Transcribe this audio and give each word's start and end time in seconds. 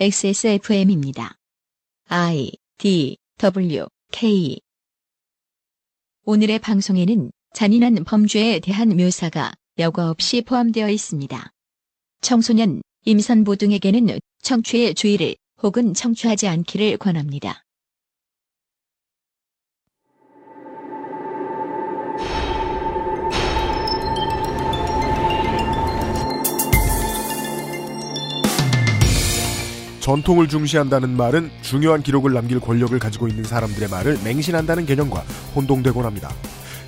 XSFM입니다. 0.00 1.36
I 2.08 2.50
D 2.78 3.16
W 3.38 3.86
K 4.10 4.58
오늘의 6.24 6.58
방송에는 6.58 7.30
잔인한 7.54 8.02
범죄에 8.02 8.58
대한 8.58 8.88
묘사가 8.88 9.52
여과 9.78 10.10
없이 10.10 10.42
포함되어 10.42 10.88
있습니다. 10.88 11.52
청소년, 12.22 12.82
임산부 13.04 13.56
등에게는 13.56 14.18
청취의 14.42 14.96
주의를 14.96 15.36
혹은 15.62 15.94
청취하지 15.94 16.48
않기를 16.48 16.96
권합니다. 16.96 17.63
전통을 30.04 30.48
중시한다는 30.48 31.16
말은 31.16 31.50
중요한 31.62 32.02
기록을 32.02 32.34
남길 32.34 32.60
권력을 32.60 32.96
가지고 32.98 33.26
있는 33.26 33.42
사람들의 33.42 33.88
말을 33.88 34.18
맹신한다는 34.22 34.84
개념과 34.84 35.24
혼동되곤 35.56 36.04
합니다. 36.04 36.30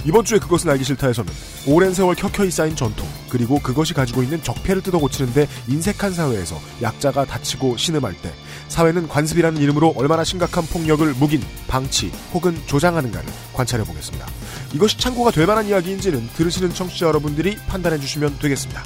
이번 0.05 0.27
주에 0.27 0.39
그것은 0.39 0.69
알기 0.69 0.85
싫다에서는 0.85 1.33
오랜 1.67 1.95
세월 1.95 2.15
켜켜이 2.15 2.51
쌓인 2.51 2.77
전통 2.77 3.09
그리고 3.31 3.59
그것이 3.59 3.95
가지고 3.95 4.23
있는 4.23 4.43
적폐를 4.43 4.83
뜯어 4.83 4.99
고치는데 4.99 5.49
인색한 5.67 6.13
사회에서 6.13 6.61
약자가 6.83 7.25
다치고 7.25 7.79
신음할 7.79 8.13
때 8.21 8.31
사회는 8.69 9.09
관습이라는 9.09 9.63
이름으로 9.63 9.95
얼마나 9.97 10.23
심각한 10.23 10.67
폭력을 10.67 11.11
묵인, 11.15 11.41
방치 11.69 12.13
혹은 12.35 12.55
조장하는가를 12.67 13.31
관찰해 13.55 13.83
보겠습니다. 13.87 14.27
이것이 14.75 14.99
참고가 14.99 15.31
될 15.31 15.47
만한 15.47 15.65
이야기인지는 15.65 16.29
들으시는 16.37 16.75
청취자 16.75 17.07
여러분들이 17.07 17.57
판단해 17.67 17.99
주시면 17.99 18.41
되겠습니다. 18.41 18.83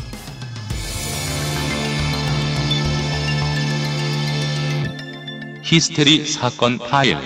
히스테리 5.63 6.27
사건 6.27 6.79
파일. 6.79 7.17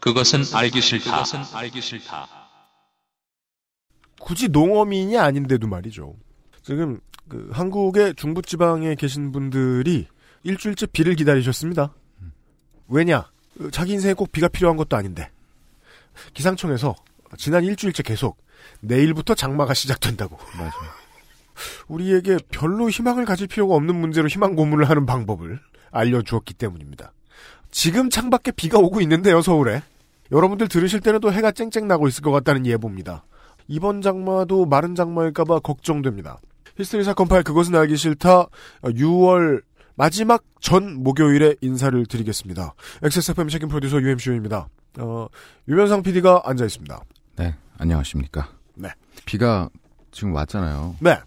그것은 0.00 0.42
알기 0.54 0.80
싫다. 0.80 1.24
굳이 4.20 4.48
농어민이 4.48 5.18
아닌데도 5.18 5.66
말이죠. 5.66 6.14
지금 6.62 7.00
그 7.28 7.50
한국의 7.52 8.14
중부지방에 8.14 8.94
계신 8.94 9.32
분들이 9.32 10.06
일주일째 10.42 10.86
비를 10.86 11.14
기다리셨습니다. 11.14 11.94
왜냐? 12.88 13.30
그 13.56 13.70
자기 13.70 13.92
인생에 13.92 14.14
꼭 14.14 14.30
비가 14.32 14.48
필요한 14.48 14.76
것도 14.76 14.96
아닌데. 14.96 15.30
기상청에서 16.34 16.94
지난 17.38 17.64
일주일째 17.64 18.02
계속 18.02 18.38
내일부터 18.80 19.34
장마가 19.34 19.74
시작된다고. 19.74 20.38
맞아요. 20.56 20.72
우리에게 21.88 22.38
별로 22.50 22.88
희망을 22.88 23.24
가질 23.24 23.46
필요가 23.46 23.74
없는 23.74 23.94
문제로 23.94 24.28
희망 24.28 24.54
고문을 24.54 24.88
하는 24.88 25.06
방법을 25.06 25.60
알려주었기 25.90 26.54
때문입니다. 26.54 27.12
지금 27.74 28.08
창밖에 28.08 28.52
비가 28.52 28.78
오고 28.78 29.00
있는데요, 29.00 29.42
서울에. 29.42 29.82
여러분들 30.30 30.68
들으실 30.68 31.00
때는 31.00 31.18
또 31.18 31.32
해가 31.32 31.50
쨍쨍 31.50 31.88
나고 31.88 32.06
있을 32.06 32.22
것 32.22 32.30
같다는 32.30 32.66
예보입니다. 32.66 33.24
이번 33.66 34.00
장마도 34.00 34.64
마른 34.64 34.94
장마일까봐 34.94 35.58
걱정됩니다. 35.58 36.38
히스테리 36.78 37.02
사건 37.02 37.26
파일 37.26 37.42
그것은 37.42 37.74
알기 37.74 37.96
싫다 37.96 38.46
6월 38.82 39.62
마지막 39.96 40.44
전 40.60 41.02
목요일에 41.02 41.56
인사를 41.62 42.06
드리겠습니다. 42.06 42.74
XSFM 43.02 43.48
책임 43.48 43.68
프로듀서 43.68 44.00
UMCU입니다. 44.00 44.68
어, 45.00 45.26
유면상 45.66 46.04
PD가 46.04 46.42
앉아 46.44 46.64
있습니다. 46.64 47.00
네, 47.36 47.56
안녕하십니까. 47.78 48.50
네. 48.76 48.88
비가 49.24 49.68
지금 50.12 50.32
왔잖아요. 50.32 50.94
네. 51.00 51.18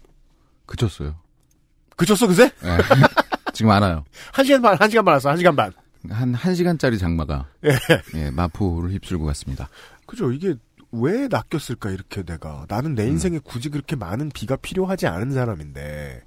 그쳤어요. 0.64 1.14
그쳤어, 1.96 2.26
그새? 2.26 2.50
네. 2.62 2.78
지금 3.52 3.70
안 3.70 3.82
와요. 3.82 4.04
한 4.32 4.46
시간 4.46 4.62
반, 4.62 4.76
한 4.76 4.88
시간 4.88 5.04
반 5.04 5.12
왔어, 5.12 5.28
한 5.28 5.36
시간 5.36 5.54
반. 5.54 5.72
한, 6.08 6.34
한 6.34 6.54
시간짜리 6.54 6.98
장마가. 6.98 7.46
예. 7.64 7.70
예, 8.18 8.30
마포를 8.30 8.92
휩쓸고 8.92 9.24
갔습니다. 9.26 9.68
그죠. 10.06 10.32
이게 10.32 10.54
왜 10.92 11.28
낚였을까, 11.28 11.90
이렇게 11.90 12.22
내가. 12.22 12.64
나는 12.68 12.94
내 12.94 13.06
인생에 13.06 13.40
굳이 13.42 13.68
그렇게 13.68 13.96
많은 13.96 14.30
비가 14.32 14.56
필요하지 14.56 15.06
않은 15.06 15.32
사람인데, 15.32 16.22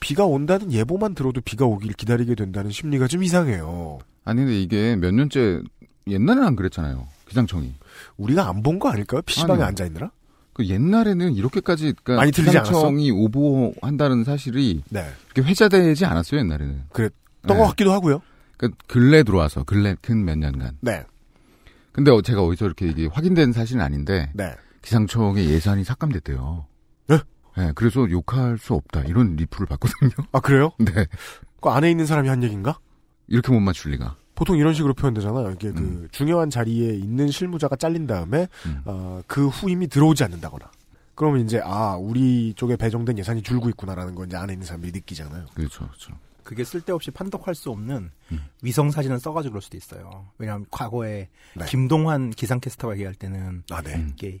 비가 0.00 0.26
온다는 0.26 0.72
예보만 0.72 1.14
들어도 1.14 1.40
비가 1.40 1.64
오길 1.64 1.92
기다리게 1.92 2.34
된다는 2.34 2.70
심리가 2.70 3.06
좀 3.06 3.22
이상해요. 3.22 4.00
아니, 4.24 4.40
근데 4.40 4.60
이게 4.60 4.96
몇 4.96 5.14
년째, 5.14 5.62
옛날에는 6.06 6.46
안 6.48 6.56
그랬잖아요. 6.56 7.06
기상청이. 7.28 7.72
우리가 8.16 8.48
안 8.48 8.62
본 8.62 8.78
거 8.78 8.90
아닐까요? 8.90 9.22
PC방에 9.22 9.52
아니요. 9.54 9.66
앉아 9.66 9.86
있느라? 9.86 10.10
그 10.52 10.66
옛날에는 10.66 11.32
이렇게까지, 11.34 11.94
그러니까 12.02 12.16
많이 12.16 12.32
들리지 12.32 12.58
기상청이 12.58 13.10
오보한다는 13.10 14.24
사실이 14.24 14.82
네. 14.90 15.06
회자되지 15.38 16.04
않았어요, 16.04 16.40
옛날에는. 16.40 16.82
떴것 16.92 17.12
네. 17.46 17.56
같기도 17.68 17.92
하고요. 17.92 18.20
그 18.62 18.70
근래 18.86 19.24
들어와서, 19.24 19.64
근래, 19.64 19.96
근몇 20.00 20.38
년간. 20.38 20.78
네. 20.82 21.04
근데 21.90 22.12
어- 22.12 22.22
제가 22.22 22.42
어디서 22.44 22.64
이렇게 22.66 22.86
이게 22.86 23.06
확인된 23.08 23.52
사실은 23.52 23.82
아닌데, 23.82 24.30
네. 24.34 24.54
기상청의 24.82 25.46
예산이 25.46 25.82
삭감됐대요. 25.82 26.64
네? 27.08 27.18
네, 27.56 27.72
그래서 27.74 28.08
욕할 28.08 28.58
수 28.58 28.74
없다. 28.74 29.00
이런 29.02 29.34
리플을 29.34 29.66
받거든요. 29.66 30.12
아, 30.30 30.38
그래요? 30.38 30.70
네. 30.78 31.06
그 31.60 31.68
안에 31.70 31.90
있는 31.90 32.06
사람이 32.06 32.28
한 32.28 32.42
얘기인가? 32.44 32.78
이렇게 33.26 33.50
못 33.52 33.58
맞출 33.58 33.90
리가. 33.92 34.16
보통 34.36 34.56
이런 34.56 34.74
식으로 34.74 34.94
표현되잖아요. 34.94 35.50
이게 35.52 35.72
그 35.72 35.78
음. 35.80 36.08
중요한 36.12 36.48
자리에 36.48 36.94
있는 36.94 37.28
실무자가 37.28 37.74
잘린 37.76 38.06
다음에 38.06 38.46
음. 38.66 38.80
어, 38.84 39.20
그 39.26 39.48
후임이 39.48 39.88
들어오지 39.88 40.22
않는다거나. 40.24 40.70
그러면 41.16 41.40
이제 41.44 41.60
아 41.62 41.96
우리 41.96 42.54
쪽에 42.54 42.76
배정된 42.76 43.18
예산이 43.18 43.42
줄고 43.42 43.68
있구나라는 43.68 44.14
건 44.14 44.28
이제 44.28 44.36
안에 44.36 44.52
있는 44.54 44.66
사람들이 44.66 44.92
느끼잖아요. 44.92 45.46
그렇죠, 45.54 45.86
그렇죠. 45.86 46.12
그게 46.44 46.64
쓸데없이 46.64 47.10
판독할 47.10 47.54
수 47.54 47.70
없는 47.70 48.10
음. 48.32 48.40
위성 48.62 48.90
사진을 48.90 49.18
써가지고 49.20 49.52
그럴 49.52 49.62
수도 49.62 49.76
있어요. 49.76 50.26
왜냐하면 50.38 50.66
과거에 50.70 51.28
네. 51.54 51.64
김동환 51.68 52.30
기상캐스터가 52.30 52.94
얘기할 52.94 53.14
때는 53.14 53.62
아 53.70 53.80
네. 53.82 53.94
음. 53.94 54.12
이게 54.14 54.40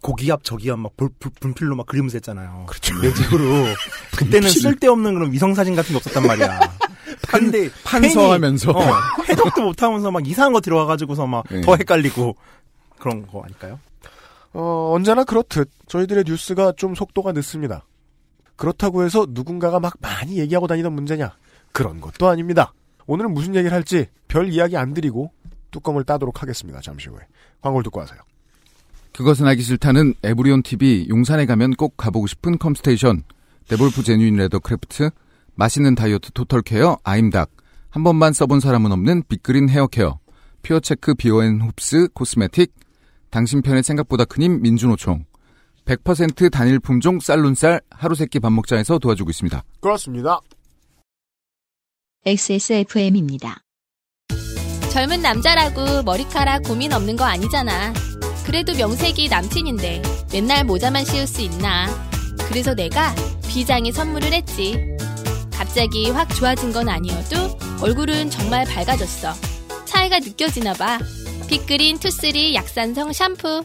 고기압 0.00 0.44
저기압 0.44 0.78
막 0.78 0.96
불, 0.96 1.08
불- 1.18 1.32
분필로 1.40 1.76
막 1.76 1.86
그리면서 1.86 2.16
했잖아요. 2.16 2.66
그렇죠. 2.68 2.94
내집으로 3.00 3.64
그때는 4.18 4.50
쓸데없는 4.50 5.14
그런 5.14 5.32
위성 5.32 5.54
사진 5.54 5.74
같은 5.74 5.92
게 5.92 5.96
없었단 5.96 6.26
말이야. 6.26 6.60
근데 7.28 7.70
판서하면서. 7.84 8.72
괜히, 8.72 8.84
어, 8.90 8.94
해독도 9.28 9.62
못하면서 9.62 10.10
막 10.10 10.26
이상한 10.28 10.52
거 10.52 10.60
들어와가지고서 10.60 11.26
막더 11.26 11.54
네. 11.54 11.62
헷갈리고 11.78 12.36
그런 12.98 13.26
거 13.26 13.42
아닐까요? 13.42 13.80
어, 14.52 14.92
언제나 14.94 15.24
그렇듯 15.24 15.70
저희들의 15.88 16.24
뉴스가 16.26 16.72
좀 16.76 16.94
속도가 16.94 17.32
늦습니다. 17.32 17.84
그렇다고 18.56 19.04
해서 19.04 19.26
누군가가 19.28 19.80
막 19.80 19.94
많이 20.00 20.38
얘기하고 20.38 20.66
다니던 20.66 20.92
문제냐? 20.92 21.32
그런 21.72 22.00
것도 22.00 22.28
아닙니다. 22.28 22.72
오늘은 23.06 23.32
무슨 23.34 23.54
얘기를 23.54 23.74
할지 23.74 24.06
별 24.28 24.52
이야기 24.52 24.76
안 24.76 24.94
드리고 24.94 25.32
뚜껑을 25.70 26.04
따도록 26.04 26.40
하겠습니다. 26.42 26.80
잠시 26.80 27.08
후에 27.08 27.18
광고를 27.60 27.82
듣고 27.84 28.00
와서요. 28.00 28.20
그것은 29.12 29.46
알기 29.46 29.62
싫다는 29.62 30.14
에브리온 30.22 30.62
TV 30.62 31.06
용산에 31.08 31.46
가면 31.46 31.72
꼭 31.74 31.96
가보고 31.96 32.26
싶은 32.26 32.58
컴스테이션 32.58 33.22
데볼프 33.68 34.02
genuine 34.02 34.36
leather 34.36 34.58
craft 34.60 35.10
맛있는 35.54 35.94
다이어트 35.94 36.32
total 36.32 36.62
care 36.62 36.98
아임닭 37.04 37.50
한 37.90 38.02
번만 38.02 38.32
써본 38.32 38.58
사람은 38.60 38.90
없는 38.90 39.22
빅그린 39.28 39.68
헤어 39.68 39.86
케어 39.86 40.18
퓨어체크 40.62 41.14
비오앤 41.14 41.60
홉스 41.60 42.08
cosmetic 42.14 42.72
당신 43.30 43.62
편의 43.62 43.82
생각보다 43.82 44.24
큰 44.24 44.42
힘 44.42 44.62
민주노총 44.62 45.24
100% 45.84 46.50
단일 46.50 46.78
품종 46.78 47.20
쌀룬쌀 47.20 47.80
하루 47.90 48.14
세끼 48.14 48.40
밥 48.40 48.52
먹자에서 48.52 48.98
도와주고 48.98 49.30
있습니다. 49.30 49.62
그렇습니다. 49.80 50.40
XSFM입니다. 52.26 53.60
젊은 54.90 55.20
남자라고 55.20 56.02
머리카락 56.04 56.62
고민 56.62 56.92
없는 56.92 57.16
거 57.16 57.24
아니잖아. 57.24 57.92
그래도 58.46 58.74
명색이 58.74 59.28
남친인데 59.28 60.02
맨날 60.32 60.64
모자만 60.64 61.04
씌울 61.04 61.26
수 61.26 61.42
있나. 61.42 61.86
그래서 62.48 62.74
내가 62.74 63.14
비장의 63.48 63.92
선물을 63.92 64.32
했지. 64.32 64.78
갑자기 65.52 66.10
확 66.10 66.28
좋아진 66.34 66.72
건 66.72 66.88
아니어도 66.88 67.58
얼굴은 67.82 68.30
정말 68.30 68.64
밝아졌어. 68.64 69.32
차이가 69.84 70.18
느껴지나 70.18 70.74
봐. 70.74 70.98
빅그린 71.48 71.98
투쓰리 71.98 72.54
약산성 72.54 73.12
샴푸. 73.12 73.64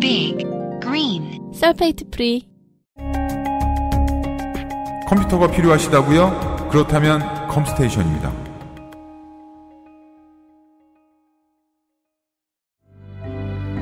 Big 0.00 0.44
Green 0.80 1.52
sulfate 1.52 2.04
free. 2.10 2.48
컴퓨터가 5.08 5.50
필요하시다고요? 5.50 6.68
그렇다면 6.70 7.20
컴스테이션입니다. 7.48 8.32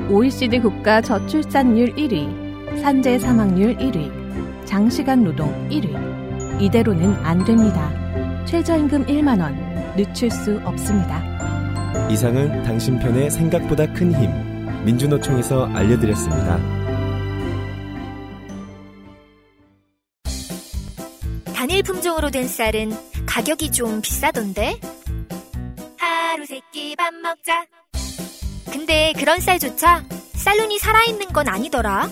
OECD 0.09 0.59
국가 0.59 1.01
저출산율 1.01 1.95
1위, 1.95 2.81
산재 2.81 3.19
사망률 3.19 3.75
1위, 3.77 4.65
장시간 4.65 5.23
노동 5.23 5.49
1위. 5.69 6.61
이대로는 6.61 7.13
안 7.25 7.43
됩니다. 7.43 7.91
최저임금 8.45 9.05
1만 9.05 9.41
원, 9.41 9.53
늦출 9.97 10.31
수 10.31 10.59
없습니다. 10.63 11.21
이상은 12.09 12.63
당신 12.63 12.97
편의 12.99 13.29
생각보다 13.29 13.85
큰 13.93 14.13
힘. 14.13 14.85
민주노총에서 14.85 15.65
알려드렸습니다. 15.73 16.76
단일 21.77 21.83
품종으로 21.83 22.31
된 22.31 22.47
쌀은 22.47 22.91
가격이 23.27 23.71
좀 23.71 24.01
비싸던데? 24.01 24.79
하루 25.99 26.43
세끼 26.47 26.95
밥 26.95 27.13
먹자. 27.13 27.67
근데 28.71 29.13
그런 29.15 29.39
쌀조차 29.39 30.03
쌀눈이 30.33 30.79
살아있는 30.79 31.27
건 31.33 31.47
아니더라. 31.47 32.09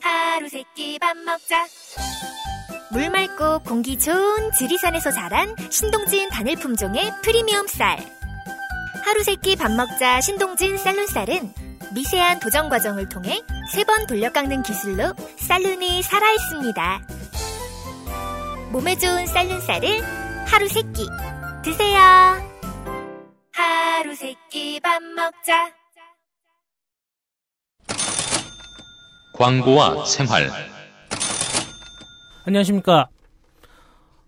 하루 0.00 0.46
세끼 0.50 0.98
밥 0.98 1.16
먹자. 1.16 1.66
물 2.90 3.08
맑고 3.08 3.60
공기 3.60 3.98
좋은 3.98 4.52
지리산에서 4.58 5.10
자란 5.10 5.56
신동진 5.70 6.28
단일 6.28 6.56
품종의 6.56 7.10
프리미엄 7.22 7.66
쌀. 7.66 7.96
하루 9.06 9.22
세끼 9.22 9.56
밥 9.56 9.72
먹자 9.72 10.20
신동진 10.20 10.76
쌀눈쌀은 10.76 11.54
미세한 11.94 12.40
도정 12.40 12.68
과정을 12.68 13.08
통해 13.08 13.40
세 13.72 13.84
번 13.84 14.06
돌려 14.06 14.30
깎는 14.30 14.64
기술로 14.64 15.14
쌀눈이 15.38 16.02
살아있습니다. 16.02 17.00
몸에 18.72 18.96
좋은 18.96 19.26
쌀눈쌀을 19.26 20.02
하루 20.46 20.68
세끼 20.68 21.06
드세요. 21.62 21.98
하루 23.52 24.14
세끼 24.14 24.80
밥 24.80 25.02
먹자. 25.02 25.70
광고와 29.34 30.04
생활. 30.04 30.50
안녕하십니까. 32.46 33.08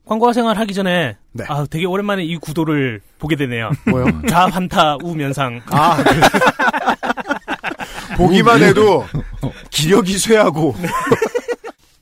광고와 0.06 0.32
생활 0.34 0.58
하기 0.58 0.74
전에 0.74 1.16
네. 1.32 1.44
아 1.48 1.66
되게 1.68 1.86
오랜만에 1.86 2.22
이 2.24 2.36
구도를 2.36 3.00
보게 3.18 3.36
되네요. 3.36 3.70
뭐요? 3.88 4.06
좌환타 4.28 4.98
우 5.02 5.14
면상. 5.14 5.60
아, 5.70 5.96
그- 6.02 6.20
보기만 8.16 8.62
해도 8.62 9.06
기력이 9.70 10.18
쇠하고. 10.18 10.74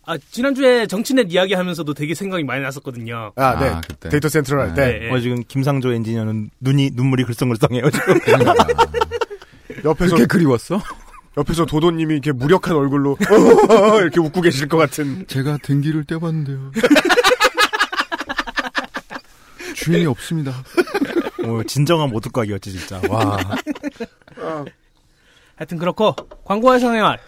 아 0.05 0.19
지난주에 0.19 0.87
정치넷 0.87 1.33
이야기 1.33 1.55
하면서도 1.55 1.95
되게 1.95 2.15
생각이 2.15 2.43
많이 2.43 2.61
났었거든요. 2.63 3.33
아, 3.37 3.59
네. 3.59 4.11
데이터 4.11 4.29
센트럴 4.29 4.61
할 4.61 4.75
때. 4.75 4.99
네. 4.99 5.11
어, 5.11 5.21
지금 5.21 5.43
김상조 5.47 5.93
엔지니어는 5.93 6.51
눈이 6.61 6.91
눈물이 6.95 7.25
글썽글썽해요 7.25 7.91
지금. 7.91 8.15
옆에서 9.85 10.17
그렇게 10.17 10.27
그리웠어? 10.27 10.81
옆에서 11.37 11.67
도도님이 11.67 12.15
이렇게 12.15 12.33
무력한 12.33 12.77
얼굴로 12.77 13.13
어, 13.13 13.17
이렇게 14.03 14.21
웃고 14.21 14.41
계실 14.41 14.69
것 14.69 14.77
같은. 14.77 15.25
제가 15.29 15.59
등기를 15.63 16.05
떼봤는데요. 16.05 16.73
주인이 19.75 20.07
없습니다. 20.07 20.53
어, 21.45 21.63
진정한 21.67 22.11
모두각이었지 22.11 22.73
진짜. 22.73 23.01
와. 23.09 23.39
하여튼 25.57 25.79
그렇고 25.79 26.15
광고와 26.45 26.79
생활 26.79 27.19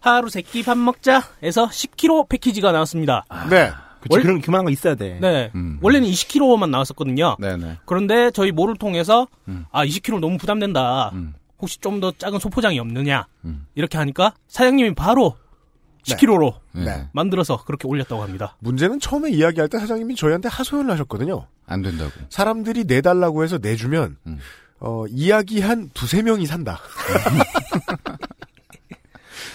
하루 0.00 0.28
세 0.30 0.42
끼 0.42 0.62
밥 0.62 0.78
먹자에서 0.78 1.68
10kg 1.68 2.28
패키지가 2.28 2.72
나왔습니다. 2.72 3.24
네. 3.50 3.70
그치, 4.00 4.20
그런 4.22 4.40
그만한 4.40 4.64
거 4.64 4.70
있어야 4.70 4.94
돼. 4.94 5.18
네. 5.20 5.50
원래는 5.80 6.08
20kg만 6.08 6.70
나왔었거든요. 6.70 7.36
네네. 7.40 7.78
그런데 7.84 8.30
저희 8.30 8.52
모를 8.52 8.76
통해서 8.76 9.26
음. 9.48 9.66
아 9.72 9.84
20kg 9.84 10.20
너무 10.20 10.38
부담된다. 10.38 11.12
혹시 11.60 11.78
좀 11.80 12.00
더 12.00 12.12
작은 12.16 12.38
소포장이 12.38 12.78
없느냐 12.78 13.26
음. 13.44 13.66
이렇게 13.74 13.98
하니까 13.98 14.32
사장님이 14.46 14.94
바로 14.94 15.36
10kg로 16.04 16.54
네. 16.72 17.08
만들어서 17.12 17.64
그렇게 17.64 17.88
올렸다고 17.88 18.22
합니다. 18.22 18.56
문제는 18.60 19.00
처음에 19.00 19.30
이야기할 19.30 19.68
때 19.68 19.78
사장님이 19.80 20.14
저희한테 20.14 20.48
하소연을 20.48 20.92
하셨거든요. 20.92 21.46
안 21.66 21.82
된다고. 21.82 22.12
사람들이 22.30 22.84
내달라고 22.84 23.42
해서 23.42 23.58
내주면, 23.60 24.16
음. 24.28 24.38
어, 24.80 25.04
이야기 25.10 25.60
한 25.60 25.90
두세 25.92 26.22
명이 26.22 26.46
산다. 26.46 26.78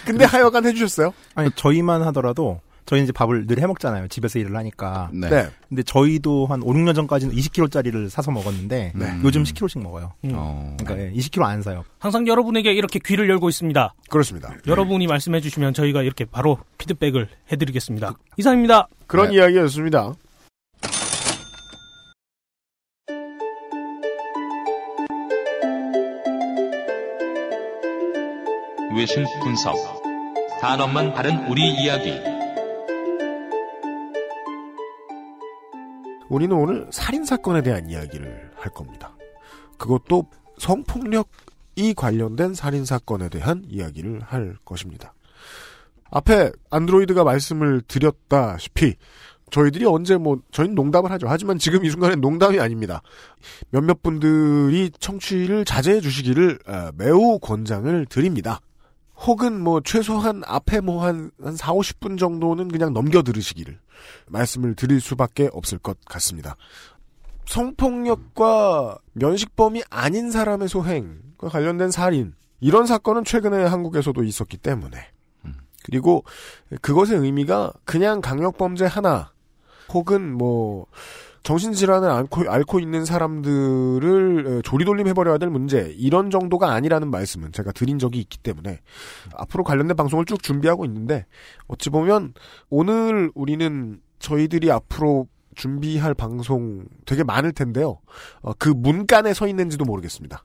근데 0.05 0.25
하여간 0.25 0.65
해주셨어요? 0.65 1.13
아니 1.35 1.49
저희만 1.51 2.01
하더라도 2.03 2.59
저희 2.85 3.01
이제 3.03 3.11
밥을 3.11 3.47
늘 3.47 3.59
해먹잖아요. 3.59 4.07
집에서 4.09 4.39
일을 4.39 4.55
하니까. 4.57 5.09
네. 5.13 5.29
네. 5.29 5.49
근데 5.69 5.83
저희도 5.83 6.47
한 6.47 6.61
5, 6.61 6.73
6년 6.73 6.93
전까지는 6.95 7.33
20kg짜리를 7.33 8.09
사서 8.09 8.31
먹었는데 8.31 8.91
네. 8.95 9.19
요즘 9.23 9.43
10kg씩 9.43 9.81
먹어요. 9.81 10.13
음. 10.25 10.31
어. 10.35 10.75
그러니까 10.79 11.07
예, 11.07 11.11
20kg 11.13 11.43
안 11.43 11.61
사요. 11.61 11.85
항상 11.99 12.27
여러분에게 12.27 12.73
이렇게 12.73 12.99
귀를 12.99 13.29
열고 13.29 13.49
있습니다. 13.49 13.93
그렇습니다. 14.09 14.53
여러분이 14.67 15.07
말씀해 15.07 15.39
주시면 15.39 15.73
저희가 15.73 16.01
이렇게 16.01 16.25
바로 16.25 16.57
피드백을 16.77 17.29
해드리겠습니다. 17.51 18.15
이상입니다. 18.37 18.87
그런 19.07 19.29
네. 19.29 19.35
이야기였습니다. 19.35 20.13
외신 29.03 29.25
분석. 29.41 29.75
단어만 30.61 31.13
다른 31.13 31.45
우리 31.49 31.73
이야기. 31.73 32.13
우리는 36.29 36.55
오늘 36.55 36.87
살인 36.89 37.25
사건에 37.25 37.61
대한 37.61 37.89
이야기를 37.89 38.51
할 38.55 38.71
겁니다. 38.71 39.13
그것도 39.77 40.29
성폭력이 40.57 41.93
관련된 41.97 42.53
살인 42.53 42.85
사건에 42.85 43.27
대한 43.27 43.65
이야기를 43.67 44.21
할 44.21 44.55
것입니다. 44.63 45.13
앞에 46.09 46.53
안드로이드가 46.69 47.25
말씀을 47.25 47.81
드렸다시피 47.81 48.95
저희들이 49.51 49.85
언제 49.85 50.15
뭐 50.15 50.39
저희는 50.51 50.75
농담을 50.75 51.11
하죠. 51.11 51.27
하지만 51.27 51.57
지금 51.57 51.83
이 51.83 51.89
순간엔 51.89 52.21
농담이 52.21 52.57
아닙니다. 52.61 53.01
몇몇 53.69 54.01
분들이 54.01 54.91
청취를 54.97 55.65
자제해 55.65 55.99
주시기를 55.99 56.59
어, 56.65 56.91
매우 56.95 57.37
권장을 57.39 58.05
드립니다. 58.05 58.61
혹은 59.25 59.61
뭐 59.61 59.81
최소한 59.81 60.41
앞에 60.45 60.81
뭐 60.81 61.03
한 61.05 61.31
한 61.41 61.55
4, 61.55 61.73
50분 61.73 62.17
정도는 62.19 62.67
그냥 62.67 62.93
넘겨 62.93 63.23
들으시기를 63.23 63.79
말씀을 64.27 64.75
드릴 64.75 64.99
수밖에 64.99 65.49
없을 65.53 65.77
것 65.77 65.97
같습니다. 66.05 66.55
성폭력과 67.45 68.97
면식범이 69.13 69.83
아닌 69.89 70.31
사람의 70.31 70.67
소행과 70.67 71.49
관련된 71.49 71.91
살인 71.91 72.33
이런 72.59 72.85
사건은 72.85 73.23
최근에 73.25 73.63
한국에서도 73.65 74.23
있었기 74.23 74.57
때문에 74.57 74.97
그리고 75.83 76.23
그것의 76.81 77.19
의미가 77.19 77.73
그냥 77.83 78.21
강력범죄 78.21 78.85
하나 78.85 79.33
혹은 79.89 80.33
뭐 80.33 80.85
정신질환을 81.43 82.09
앓고, 82.09 82.49
앓고 82.49 82.79
있는 82.79 83.03
사람들을 83.05 84.61
조리돌림 84.63 85.07
해버려야 85.07 85.37
될 85.37 85.49
문제 85.49 85.93
이런 85.97 86.29
정도가 86.29 86.71
아니라는 86.71 87.11
말씀은 87.11 87.51
제가 87.51 87.73
드린 87.73 87.99
적이 87.99 88.19
있기 88.21 88.37
때문에 88.39 88.79
앞으로 89.35 89.63
관련된 89.63 89.95
방송을 89.95 90.25
쭉 90.25 90.41
준비하고 90.41 90.85
있는데 90.85 91.25
어찌 91.67 91.89
보면 91.89 92.33
오늘 92.69 93.29
우리는 93.35 93.99
저희들이 94.19 94.71
앞으로 94.71 95.27
준비할 95.55 96.13
방송 96.13 96.85
되게 97.05 97.23
많을 97.23 97.51
텐데요. 97.51 97.99
어, 98.41 98.53
그 98.57 98.69
문간에 98.69 99.33
서 99.33 99.47
있는지도 99.47 99.85
모르겠습니다. 99.85 100.43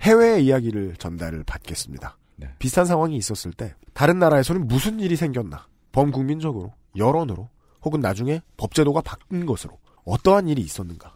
해외 0.00 0.40
이야기를 0.40 0.96
전달을 0.96 1.44
받겠습니다. 1.44 2.16
비슷한 2.58 2.86
상황이 2.86 3.16
있었을 3.16 3.52
때 3.52 3.74
다른 3.92 4.18
나라에서는 4.18 4.66
무슨 4.66 5.00
일이 5.00 5.14
생겼나 5.16 5.66
범국민적으로 5.92 6.72
여론으로 6.96 7.48
혹은 7.82 8.00
나중에 8.00 8.40
법제도가 8.56 9.02
바뀐 9.02 9.44
것으로 9.44 9.78
어떠한 10.08 10.48
일이 10.48 10.62
있었는가 10.62 11.14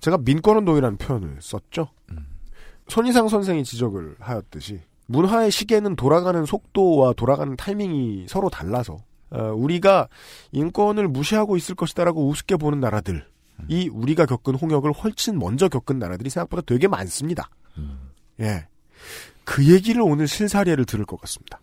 제가 0.00 0.18
민권운동이라는 0.18 0.96
표현을 0.98 1.38
썼죠. 1.40 1.88
손희상 2.88 3.28
선생이 3.28 3.64
지적을 3.64 4.16
하였듯이 4.18 4.80
문화의 5.06 5.50
시계는 5.50 5.96
돌아가는 5.96 6.44
속도와 6.44 7.12
돌아가는 7.14 7.54
타이밍이 7.56 8.26
서로 8.28 8.48
달라서 8.48 8.98
어, 9.30 9.52
우리가 9.54 10.08
인권을 10.52 11.08
무시하고 11.08 11.56
있을 11.56 11.74
것이다라고 11.74 12.28
우습게 12.28 12.56
보는 12.56 12.80
나라들 12.80 13.26
이 13.68 13.88
우리가 13.88 14.24
겪은 14.24 14.54
홍역을 14.54 14.92
훨씬 14.92 15.38
먼저 15.38 15.68
겪은 15.68 15.98
나라들이 15.98 16.30
생각보다 16.30 16.62
되게 16.64 16.86
많습니다. 16.86 17.50
예. 18.40 18.66
그 19.44 19.66
얘기를 19.66 20.00
오늘 20.00 20.28
실사례를 20.28 20.84
들을 20.84 21.04
것 21.04 21.20
같습니다. 21.20 21.60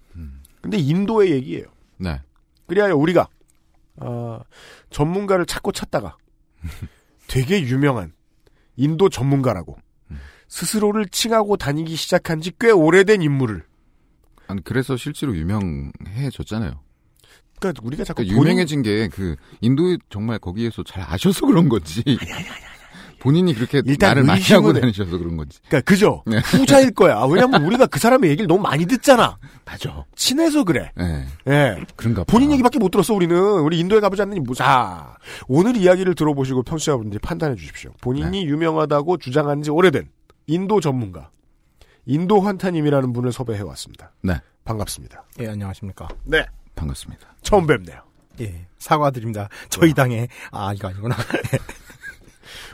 근데 0.61 0.77
인도의 0.77 1.31
얘기예요. 1.31 1.65
네. 1.97 2.19
그리하여 2.67 2.95
우리가 2.95 3.29
어, 3.97 4.41
전문가를 4.89 5.45
찾고 5.45 5.71
찾다가 5.71 6.17
되게 7.27 7.61
유명한 7.61 8.13
인도 8.75 9.09
전문가라고 9.09 9.77
스스로를 10.47 11.07
칭하고 11.07 11.57
다니기 11.57 11.95
시작한 11.95 12.41
지 12.41 12.51
꽤 12.59 12.71
오래된 12.71 13.21
인물을 13.21 13.63
아니 14.47 14.63
그래서 14.63 14.95
실제로 14.95 15.35
유명해졌잖아요. 15.35 16.79
그러니까 17.59 17.81
우리가 17.83 18.03
자꾸 18.03 18.23
그러니까 18.23 18.39
유명해진 18.41 18.83
게 18.83 19.07
그 19.09 19.35
인도 19.61 19.97
정말 20.09 20.37
거기에서 20.39 20.83
잘 20.83 21.03
아셔서 21.07 21.47
그런 21.47 21.67
거지. 21.69 22.03
본인이 23.25 23.53
그렇게 23.55 23.81
일단 23.85 24.11
말을 24.11 24.23
많이 24.23 24.41
하고. 24.43 24.71
다니셔서 24.71 25.17
그런 25.17 25.35
거지. 25.35 25.59
그러니까 25.67 25.89
그죠 25.89 26.23
네. 26.27 26.37
후자일 26.39 26.91
거야. 26.91 27.23
왜냐면 27.29 27.65
우리가 27.65 27.87
그 27.87 27.99
사람의 27.99 28.29
얘기를 28.29 28.47
너무 28.47 28.61
많이 28.61 28.85
듣잖아. 28.85 29.37
맞아. 29.65 30.05
친해서 30.15 30.63
그래. 30.63 30.91
네. 30.95 31.25
예. 31.47 31.83
그런가 31.95 32.23
봐. 32.23 32.25
본인 32.31 32.51
얘기밖에 32.51 32.77
못 32.77 32.89
들었어 32.91 33.13
우리는 33.15 33.35
우리 33.35 33.79
인도에 33.79 33.99
가보지 33.99 34.21
않느니 34.21 34.39
무사 34.41 35.15
오늘 35.47 35.75
이야기를 35.75 36.13
들어보시고 36.15 36.61
평시자분들이 36.63 37.17
판단해 37.19 37.55
주십시오 37.55 37.91
본인이 38.01 38.45
유명하다고 38.45 39.17
주장한 39.17 39.63
지 39.63 39.71
오래된 39.71 40.07
인도 40.47 40.79
전문가 40.79 41.31
인도 42.05 42.39
환타님이라는 42.41 43.11
분을 43.13 43.31
섭외해 43.31 43.61
왔습니다 43.63 44.11
네. 44.21 44.35
반갑습니다 44.63 45.23
예, 45.39 45.47
안녕하십니까. 45.47 46.07
네 46.23 46.45
반갑습니다. 46.75 47.27
처음 47.41 47.65
뵙네요 47.65 48.01
예. 48.41 48.67
사과드립니다. 48.77 49.49
저희 49.69 49.93
당에 49.93 50.27
아 50.51 50.73
이거 50.73 50.89
아니구나. 50.89 51.15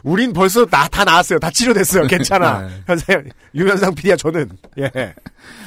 우린 0.04 0.34
벌써 0.34 0.66
나, 0.66 0.88
다 0.88 1.04
나았어요. 1.04 1.40
다 1.40 1.50
치료됐어요. 1.51 2.08
괜찮아. 2.08 2.62
네. 2.68 2.70
현상, 2.88 3.24
유현상 3.56 3.96
PD야, 3.96 4.16
저는. 4.16 4.50
예. 4.80 4.92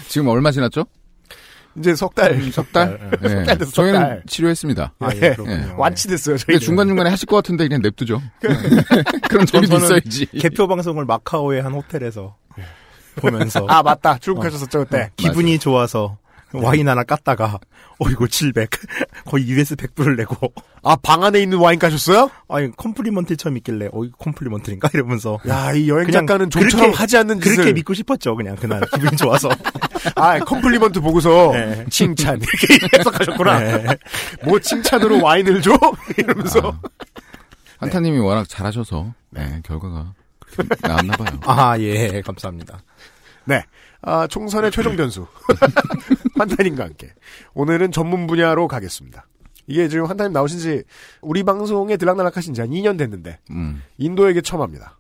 지금 0.09 0.29
얼마 0.29 0.51
지났죠? 0.51 0.85
이제 1.77 1.95
석 1.97 2.15
달. 2.15 2.41
석 2.53 2.73
달? 2.73 2.99
석 3.21 3.31
예. 3.31 3.45
달 3.45 3.59
됐어, 3.59 3.71
석 3.71 3.75
저희는 3.75 4.01
달. 4.01 4.23
치료했습니다. 4.29 4.93
아, 5.01 5.09
예, 5.17 5.19
그렇군요. 5.35 5.75
완치됐어요, 5.77 6.37
저희는. 6.39 6.47
근데 6.47 6.65
중간중간에 6.65 7.11
하실 7.11 7.27
것 7.27 7.37
같은데 7.37 7.67
그냥 7.67 7.83
냅두죠. 7.83 8.23
그런 9.29 9.45
재미도 9.47 9.79
저는 9.81 9.85
있어야지. 9.85 10.27
개표 10.39 10.69
방송을 10.69 11.05
마카오의 11.05 11.63
한 11.63 11.73
호텔에서 11.73 12.37
보면서 13.17 13.67
아, 13.69 13.83
맞다. 13.83 14.19
출국하셨었죠, 14.19 14.85
그때. 14.85 15.11
기분이 15.17 15.59
좋아서 15.59 16.19
와인 16.63 16.89
하나 16.89 17.03
깠다가 17.05 17.59
어 17.99 18.09
이거 18.11 18.27
700 18.27 18.71
거의 19.27 19.49
US 19.49 19.77
100불을 19.77 20.17
내고 20.17 20.53
아, 20.83 20.97
방 20.97 21.25
안에 21.25 21.41
있는 21.41 21.59
와인 21.59 21.79
까셨어요? 21.79 22.31
아니 22.49 22.71
compliment처럼 22.77 23.57
있길래 23.59 23.89
어 23.93 24.05
이거 24.05 24.17
compliment인가 24.19 24.91
이러면서 24.95 25.39
야, 25.49 25.73
이 25.73 25.89
여행 25.89 26.11
작가는 26.11 26.51
좀처럼 26.51 26.93
하지 26.93 27.17
않는 27.19 27.41
짓을. 27.41 27.57
그렇게 27.57 27.73
믿고 27.73 27.95
싶었죠 27.95 28.37
그냥 28.37 28.57
그날 28.57 28.81
기분이 28.93 29.17
좋아서 29.17 29.49
아, 30.17 30.39
compliment 30.39 31.01
보고서 31.01 31.53
네. 31.53 31.85
칭찬 31.91 32.39
이렇게 32.43 32.99
해석하셨구나. 32.99 33.59
네. 33.61 33.87
뭐 34.45 34.59
칭찬으로 34.61 35.23
와인을 35.23 35.63
줘? 35.63 35.77
이러면서 36.19 36.79
환타님이 37.79 38.19
워낙 38.19 38.49
잘하셔서 38.49 39.13
네, 39.31 39.61
결과가 39.65 40.13
그렇게 40.57 40.87
나왔나 40.89 41.17
봐요. 41.17 41.41
아 41.43 41.77
예 41.81 42.23
감사합니다 42.25 42.83
네. 43.47 43.63
아, 44.07 44.27
총선의 44.27 44.71
최종 44.71 44.97
변수. 44.97 45.27
환타님과 46.37 46.85
함께. 46.85 47.13
오늘은 47.55 47.91
전문 47.93 48.27
분야로 48.27 48.69
가겠습니다. 48.69 49.27
이게 49.67 49.89
지금 49.89 50.05
환타님 50.07 50.33
나오신 50.33 50.59
지 50.59 50.83
우리 51.23 51.43
방송에 51.43 51.97
들락날락 51.97 52.37
하신 52.37 52.53
지 52.53 52.61
한 52.61 52.69
2년 52.71 52.99
됐는데 52.99 53.39
음. 53.51 53.83
인도 53.97 54.17
얘기 54.17 54.43
처음 54.43 54.61
합니다. 54.61 54.99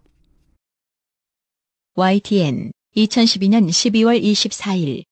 YTN 1.97 2.73
2012년 2.97 3.69
12월 3.69 4.21
24일 4.23 5.05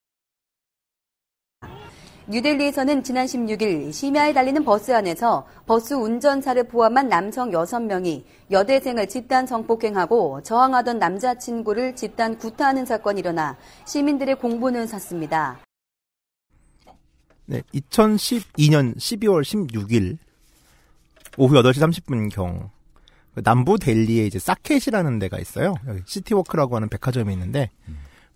뉴델리에서는 2.28 3.02
지난 3.02 3.26
16일 3.26 3.92
심야에 3.92 4.32
달리는 4.32 4.64
버스 4.64 4.94
안에서 4.94 5.46
버스 5.66 5.94
운전사를 5.94 6.68
포함한 6.68 7.08
남성 7.08 7.50
6명이 7.50 8.22
여대생을 8.50 9.08
집단 9.08 9.46
성폭행하고 9.46 10.42
저항하던 10.42 10.98
남자친구를 10.98 11.96
집단 11.96 12.38
구타하는 12.38 12.86
사건이 12.86 13.20
일어나 13.20 13.56
시민들의 13.86 14.36
공분을 14.36 14.86
샀습니다. 14.86 15.58
네 17.46 17.60
2012년 17.74 18.96
12월 18.96 19.42
16일 19.42 20.16
오후 21.38 21.54
8시 21.54 22.04
30분경 22.04 22.70
남부 23.42 23.78
델리에 23.78 24.26
이제 24.26 24.38
사켓이라는 24.38 25.18
데가 25.18 25.40
있어요. 25.40 25.74
여기 25.88 26.02
시티워크라고 26.06 26.76
하는 26.76 26.88
백화점이 26.88 27.32
있는데 27.32 27.70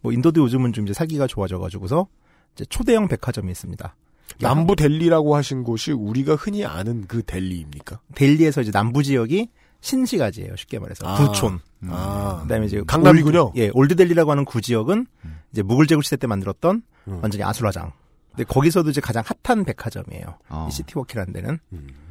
뭐 0.00 0.10
인도도 0.10 0.42
요즘은 0.42 0.72
좀 0.72 0.84
이제 0.84 0.92
살기가 0.92 1.28
좋아져 1.28 1.58
가지고서 1.58 2.08
이제 2.08 2.25
초대형 2.64 3.08
백화점이 3.08 3.50
있습니다. 3.50 3.94
남부 4.40 4.76
델리라고 4.76 5.36
하신 5.36 5.62
곳이 5.62 5.92
우리가 5.92 6.34
흔히 6.34 6.64
아는 6.64 7.06
그 7.06 7.22
델리입니까? 7.22 8.00
델리에서 8.14 8.60
이제 8.62 8.70
남부 8.70 9.02
지역이 9.02 9.48
신시가지예요. 9.80 10.56
쉽게 10.56 10.78
말해서 10.78 11.06
아. 11.06 11.14
구촌. 11.16 11.60
아. 11.88 12.40
그다음에 12.42 12.66
이제 12.66 12.82
강남이군요. 12.86 13.46
올드, 13.46 13.60
예, 13.60 13.70
올드 13.72 13.96
델리라고 13.96 14.30
하는 14.30 14.44
구지역은 14.44 15.06
이제 15.52 15.62
무굴 15.62 15.86
제국 15.86 16.02
시대 16.02 16.16
때 16.16 16.26
만들었던 16.26 16.82
음. 17.08 17.18
완전히 17.22 17.44
아수라장. 17.44 17.92
근데 18.30 18.44
거기서도 18.44 18.90
이제 18.90 19.00
가장 19.00 19.22
핫한 19.42 19.64
백화점이에요. 19.64 20.26
어. 20.50 20.66
이 20.68 20.72
시티워크라는 20.72 21.32
데는. 21.32 21.58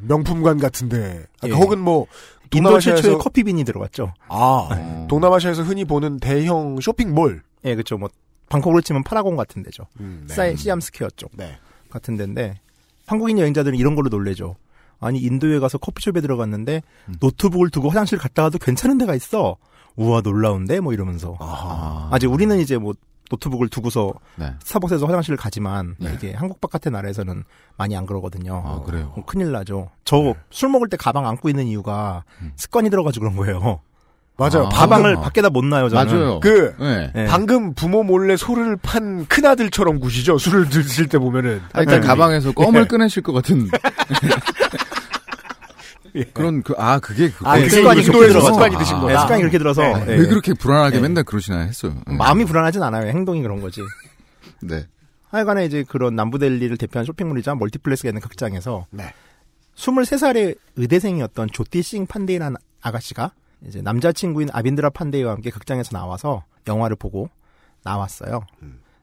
명품관 0.01 0.57
같은데. 0.57 1.25
아, 1.41 1.47
예. 1.47 1.51
혹은 1.51 1.79
뭐 1.79 2.07
동남아시아에서 2.49 3.01
최초의 3.01 3.19
커피빈이 3.19 3.63
들어갔죠. 3.63 4.13
아, 4.27 4.67
어. 4.71 5.07
동남아시아에서 5.09 5.63
흔히 5.63 5.85
보는 5.85 6.17
대형 6.19 6.79
쇼핑몰. 6.81 7.43
예, 7.65 7.75
그렇죠. 7.75 7.97
뭐 7.97 8.09
방콕으로 8.49 8.81
치면 8.81 9.03
파라곤 9.03 9.35
같은 9.35 9.63
데죠. 9.63 9.87
음, 9.99 10.25
네. 10.27 10.33
사이 10.33 10.55
시암 10.55 10.79
스퀘어 10.79 11.09
쪽 11.15 11.31
네. 11.35 11.57
같은 11.89 12.15
데인데 12.17 12.59
한국인 13.07 13.39
여행자들은 13.39 13.77
이런 13.77 13.95
걸로 13.95 14.09
놀래죠. 14.09 14.55
아니 14.99 15.19
인도에 15.19 15.59
가서 15.59 15.77
커피숍에 15.77 16.21
들어갔는데 16.21 16.81
음. 17.09 17.15
노트북을 17.19 17.69
두고 17.69 17.89
화장실 17.89 18.17
갔다 18.17 18.43
와도 18.43 18.57
괜찮은 18.57 18.97
데가 18.97 19.15
있어. 19.15 19.57
우와 19.95 20.21
놀라운데 20.21 20.79
뭐 20.79 20.93
이러면서. 20.93 21.35
아하. 21.39 22.09
아직 22.11 22.27
우리는 22.27 22.57
이제 22.59 22.77
뭐 22.77 22.93
노트북을 23.31 23.69
두고서 23.69 24.13
네. 24.35 24.53
스타벅스에서 24.63 25.05
화장실을 25.05 25.37
가지만 25.37 25.95
네. 25.99 26.13
이게 26.13 26.33
한국 26.33 26.61
바깥의 26.61 26.91
나라에서는 26.91 27.43
많이 27.77 27.95
안 27.97 28.05
그러거든요. 28.05 28.61
아, 28.63 28.81
그래요? 28.81 29.11
그럼 29.11 29.25
큰일 29.25 29.51
나죠. 29.51 29.89
저술 30.03 30.69
먹을 30.69 30.89
때 30.89 30.97
가방 30.97 31.25
안고 31.25 31.49
있는 31.49 31.65
이유가 31.65 32.23
습관이 32.55 32.89
들어가지고 32.89 33.31
그런 33.31 33.35
거예요. 33.35 33.81
맞아요. 34.37 34.65
아. 34.65 34.69
가방을 34.69 35.17
아. 35.17 35.21
밖에다 35.21 35.49
못 35.49 35.63
놔요. 35.65 35.89
저는. 35.89 36.13
맞아요. 36.13 36.39
그 36.41 36.75
네. 36.79 37.11
네. 37.15 37.25
방금 37.25 37.73
부모 37.73 38.03
몰래 38.03 38.35
소를 38.35 38.75
판 38.77 39.25
큰아들처럼 39.27 39.99
구시죠. 39.99 40.37
술을 40.37 40.69
드실 40.69 41.07
때 41.07 41.17
보면은. 41.17 41.61
아, 41.73 41.79
일단 41.81 42.01
네. 42.01 42.07
가방에서 42.07 42.51
껌을 42.51 42.81
예. 42.81 42.85
꺼내실 42.87 43.23
것 43.23 43.31
같은 43.33 43.69
예. 46.15 46.23
그런 46.33 46.63
그 46.63 46.73
아 46.77 46.99
그게 46.99 47.29
그거 47.29 47.49
아, 47.49 47.55
네, 47.57 47.63
그게 47.65 47.75
습관이 47.77 48.03
그렇게 48.03 48.27
들어서. 48.27 48.53
습관이 48.53 48.77
드신 48.77 48.95
아. 48.95 48.99
거다. 49.01 49.13
네, 49.13 49.19
습관이 49.19 49.41
그렇게 49.41 49.57
들어서 49.57 49.81
네. 49.81 50.05
네. 50.05 50.17
왜 50.17 50.25
그렇게 50.27 50.53
불안하게 50.53 50.97
네. 50.97 51.01
맨날 51.01 51.23
그러시나 51.23 51.59
했어요. 51.59 51.93
네. 52.07 52.15
마음이 52.15 52.45
불안하진 52.45 52.81
않아요. 52.83 53.07
행동이 53.07 53.41
그런 53.41 53.59
거지. 53.61 53.81
네. 54.61 54.85
하여간에 55.29 55.65
이제 55.65 55.83
그런 55.87 56.15
남부델리를 56.15 56.77
대표하는 56.77 57.05
쇼핑몰이자 57.05 57.55
멀티플렉스가 57.55 58.09
있는 58.09 58.21
극장에서 58.21 58.85
네. 58.91 59.13
23살의 59.75 60.57
의대생이었던 60.77 61.49
조티싱 61.51 62.07
판데이라는 62.07 62.55
아가씨가 62.81 63.31
이제 63.65 63.81
남자친구인 63.81 64.49
아빈드라 64.51 64.89
판데이와 64.89 65.33
함께 65.33 65.49
극장에서 65.49 65.91
나와서 65.91 66.43
영화를 66.67 66.95
보고 66.95 67.29
나왔어요. 67.83 68.45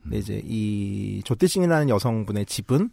근데 0.03 0.19
이제 0.19 0.43
이 0.45 1.23
조티싱이라는 1.25 1.89
여성분의 1.89 2.47
집은 2.47 2.91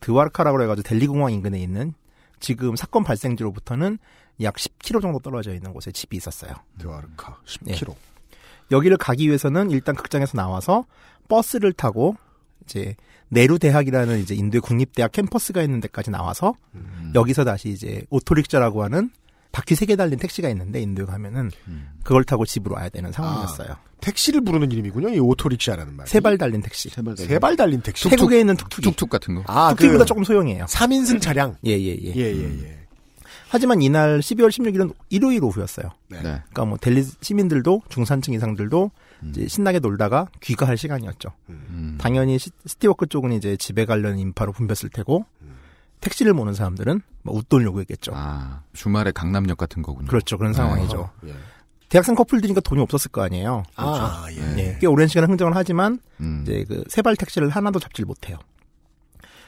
드와르카라고 0.00 0.62
해가지고 0.62 0.88
델리 0.88 1.06
공항 1.06 1.32
인근에 1.32 1.58
있는 1.60 1.94
지금 2.40 2.76
사건 2.76 3.04
발생지로부터는 3.04 3.98
약 4.42 4.54
10km 4.54 5.02
정도 5.02 5.18
떨어져 5.18 5.54
있는 5.54 5.72
곳에 5.72 5.90
집이 5.90 6.16
있었어요. 6.16 6.52
드와르카 6.78 7.38
네. 7.62 7.74
10km. 7.74 7.94
여기를 8.70 8.96
가기 8.96 9.26
위해서는 9.26 9.70
일단 9.70 9.94
극장에서 9.94 10.36
나와서 10.36 10.84
버스를 11.28 11.72
타고 11.72 12.16
이제 12.64 12.94
네루 13.28 13.58
대학이라는 13.58 14.20
이제 14.20 14.34
인도의 14.34 14.60
국립대학 14.60 15.12
캠퍼스가 15.12 15.62
있는 15.62 15.80
데까지 15.80 16.10
나와서 16.10 16.54
음. 16.74 17.12
여기서 17.14 17.44
다시 17.44 17.70
이제 17.70 18.02
오토릭샤라고 18.10 18.82
하는 18.82 19.10
바퀴 19.52 19.74
세 19.74 19.86
개 19.86 19.96
달린 19.96 20.18
택시가 20.18 20.48
있는데 20.50 20.80
인도에 20.80 21.04
가면은 21.06 21.50
그걸 22.04 22.24
타고 22.24 22.44
집으로 22.44 22.74
와야 22.76 22.88
되는 22.88 23.10
상황이었어요. 23.12 23.76
택시를 24.00 24.42
부르는 24.42 24.70
이름이군요. 24.70 25.08
이 25.10 25.18
오토릭샤라는 25.18 25.94
말. 25.96 26.06
세 26.06 26.20
발 26.20 26.38
달린 26.38 26.60
택시. 26.62 26.88
세 26.90 27.38
발 27.40 27.56
달린 27.56 27.80
택시. 27.80 28.08
태국에 28.08 28.40
있는 28.40 28.56
툭툭이. 28.56 28.84
툭툭 28.84 29.10
같은 29.10 29.34
거. 29.34 29.42
아, 29.46 29.70
툭툭보다 29.70 30.04
그 30.04 30.06
조금 30.06 30.22
소형이에요. 30.24 30.66
3인승 30.66 31.20
차량. 31.20 31.56
예, 31.66 31.70
예, 31.72 31.96
예. 32.00 32.14
예, 32.14 32.20
예, 32.36 32.62
예. 32.62 32.78
하지만 33.50 33.80
이날 33.80 34.20
12월 34.20 34.50
16일은 34.50 34.94
일요일 35.08 35.42
오후였어요. 35.42 35.88
네. 36.10 36.18
네. 36.18 36.22
그러니까 36.22 36.64
뭐 36.66 36.76
델리 36.78 37.02
시민들도 37.22 37.82
중산층 37.88 38.34
이상들도 38.34 38.90
이제 39.30 39.48
신나게 39.48 39.78
놀다가 39.78 40.28
귀가할 40.42 40.76
시간이었죠. 40.76 41.30
음. 41.48 41.96
당연히 41.98 42.38
시, 42.38 42.50
시티워크 42.66 43.06
쪽은 43.06 43.32
이제 43.32 43.56
집에 43.56 43.86
가려는 43.86 44.18
인파로 44.18 44.52
붐볐을 44.52 44.90
테고 44.92 45.24
택시를 46.00 46.32
모는 46.32 46.54
사람들은 46.54 47.00
뭐 47.22 47.36
웃돈 47.36 47.62
요구했겠죠. 47.62 48.12
아 48.14 48.62
주말에 48.72 49.10
강남역 49.12 49.56
같은 49.56 49.82
거군요. 49.82 50.08
그렇죠. 50.08 50.38
그런 50.38 50.52
상황이죠. 50.52 51.10
예. 51.26 51.34
대학생 51.88 52.14
커플들이니까 52.14 52.60
돈이 52.60 52.80
없었을 52.82 53.10
거 53.10 53.22
아니에요. 53.22 53.62
아, 53.76 54.26
예. 54.30 54.58
예, 54.58 54.78
꽤 54.78 54.86
오랜 54.86 55.08
시간 55.08 55.28
흥정을 55.30 55.56
하지만 55.56 55.98
음. 56.20 56.40
이제 56.42 56.64
그 56.68 56.84
세발 56.88 57.16
택시를 57.16 57.48
하나도 57.48 57.78
잡질 57.78 58.04
못해요. 58.04 58.38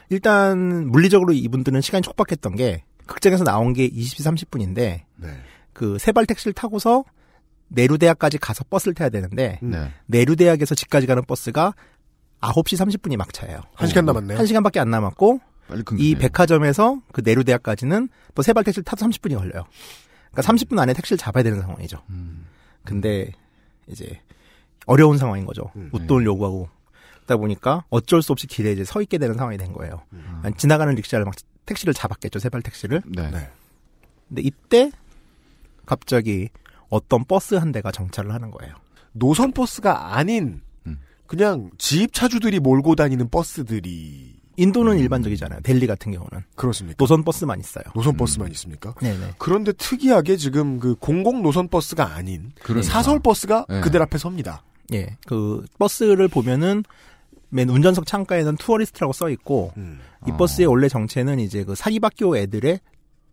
일단 0.09 0.87
물리적으로 0.87 1.33
이분들은 1.33 1.81
시간이 1.81 2.01
촉박했던 2.01 2.55
게 2.55 2.83
극장에서 3.05 3.43
나온 3.43 3.73
게 3.73 3.87
20시 3.89 4.49
30분인데 4.49 5.01
네. 5.15 5.29
그 5.73 5.97
세발 5.99 6.25
택시를 6.25 6.53
타고서 6.53 7.03
내루대학까지 7.69 8.37
가서 8.37 8.65
버스를 8.69 8.93
타야 8.93 9.09
되는데 9.09 9.59
네. 9.61 9.91
내루대학에서 10.07 10.75
집까지 10.75 11.07
가는 11.07 11.23
버스가 11.23 11.73
9시 12.41 12.99
30분이 12.99 13.15
막차예요. 13.17 13.61
한 13.75 13.87
시간 13.87 14.05
남았네요. 14.05 14.37
한 14.37 14.45
시간밖에 14.45 14.79
안 14.79 14.89
남았고 14.89 15.39
이. 15.97 16.15
백화점에서 16.15 17.01
그 17.11 17.21
내루대학까지는 17.23 18.09
또 18.35 18.41
세발 18.41 18.63
택시를 18.63 18.83
타도 18.83 19.05
30분이 19.05 19.37
걸려요. 19.37 19.63
그러니까 20.31 20.53
30분 20.53 20.79
안에 20.79 20.93
택시를 20.93 21.17
잡아야 21.17 21.43
되는 21.43 21.61
상황이죠. 21.61 22.01
음. 22.09 22.45
근데 22.83 23.31
이제 23.87 24.19
어려운 24.85 25.17
상황인 25.17 25.45
거죠. 25.45 25.71
음. 25.75 25.89
웃돈을 25.93 26.25
요구하고 26.25 26.69
그러다 27.25 27.37
보니까 27.37 27.85
어쩔 27.89 28.21
수 28.21 28.31
없이 28.31 28.47
길에 28.47 28.71
이제 28.71 28.83
서 28.83 29.01
있게 29.01 29.17
되는 29.17 29.35
상황이 29.35 29.57
된 29.57 29.73
거예요. 29.73 30.03
음. 30.13 30.41
아니, 30.43 30.55
지나가는 30.55 30.93
릭샤를 30.93 31.25
막 31.25 31.33
택시를 31.65 31.93
잡았겠죠. 31.93 32.39
세발 32.39 32.61
택시를. 32.61 33.01
네. 33.05 33.29
네. 33.31 33.49
근데 34.27 34.41
이때 34.41 34.91
갑자기 35.85 36.49
어떤 36.89 37.23
버스 37.25 37.55
한 37.55 37.71
대가 37.71 37.91
정차를 37.91 38.33
하는 38.33 38.51
거예요. 38.51 38.75
노선 39.13 39.51
버스가 39.51 40.15
아닌 40.15 40.61
음. 40.87 40.99
그냥 41.27 41.69
지입 41.77 42.13
차주들이 42.13 42.59
몰고 42.59 42.95
다니는 42.95 43.29
버스들이 43.29 44.30
인도는 44.57 44.97
일반적이잖아요. 44.99 45.61
델리 45.61 45.87
같은 45.87 46.11
경우는. 46.11 46.43
그렇습니까? 46.55 46.97
노선 46.97 47.23
버스만 47.23 47.59
있어요. 47.59 47.83
노선 47.95 48.15
버스만 48.17 48.51
있습니까? 48.51 48.93
네네. 49.01 49.35
그런데 49.37 49.71
특이하게 49.73 50.37
지금 50.37 50.79
그 50.79 50.95
공공 50.95 51.41
노선 51.41 51.67
버스가 51.67 52.13
아닌 52.15 52.51
그러니까. 52.61 52.91
사설 52.91 53.19
버스가 53.19 53.65
네. 53.69 53.81
그들 53.81 54.01
앞에 54.01 54.17
섭니다. 54.17 54.63
예, 54.93 55.17
그 55.25 55.65
버스를 55.79 56.27
보면은 56.27 56.83
맨 57.49 57.69
운전석 57.69 58.05
창가에는 58.05 58.57
tourist라고 58.57 59.13
써 59.13 59.29
있고 59.29 59.71
음. 59.77 59.99
이 60.27 60.31
버스의 60.31 60.67
원래 60.67 60.87
정체는 60.87 61.39
이제 61.39 61.63
그 61.63 61.75
사립학교 61.75 62.37
애들의 62.37 62.79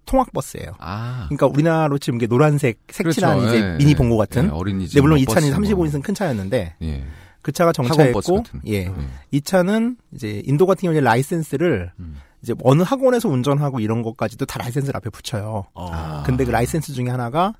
통학 0.06 0.32
버스예요. 0.32 0.72
그러니까 0.78 1.46
우리나라로 1.46 1.98
치면 1.98 2.18
이게 2.18 2.26
노란색 2.26 2.78
색칠한 2.90 3.38
그렇죠. 3.38 3.56
이제 3.56 3.64
예, 3.64 3.76
미니 3.76 3.90
예. 3.90 3.94
봉고 3.94 4.16
같은. 4.16 4.46
예, 4.46 4.48
어린이집 4.48 4.94
네, 4.94 5.00
물론 5.02 5.16
뭐이 5.18 5.26
차는 5.26 5.50
버스 5.50 5.72
뭐. 5.72 5.84
35인승 5.84 6.02
큰 6.02 6.14
차였는데 6.14 6.76
예. 6.82 7.04
그 7.42 7.52
차가 7.52 7.72
정차했고. 7.72 8.42
예. 8.68 8.92
이 9.30 9.40
차는 9.40 9.96
이제 10.12 10.42
인도 10.44 10.66
같은 10.66 10.86
경우에 10.86 11.00
라이센스를 11.00 11.92
음. 11.98 12.16
이제 12.42 12.54
어느 12.62 12.82
학원에서 12.82 13.28
운전하고 13.28 13.80
이런 13.80 14.02
것까지도 14.02 14.46
다 14.46 14.58
라이센스를 14.58 14.96
앞에 14.96 15.10
붙여요. 15.10 15.66
아. 15.74 16.22
근데 16.26 16.44
그 16.44 16.50
라이센스 16.50 16.92
중에 16.92 17.08
하나가 17.08 17.54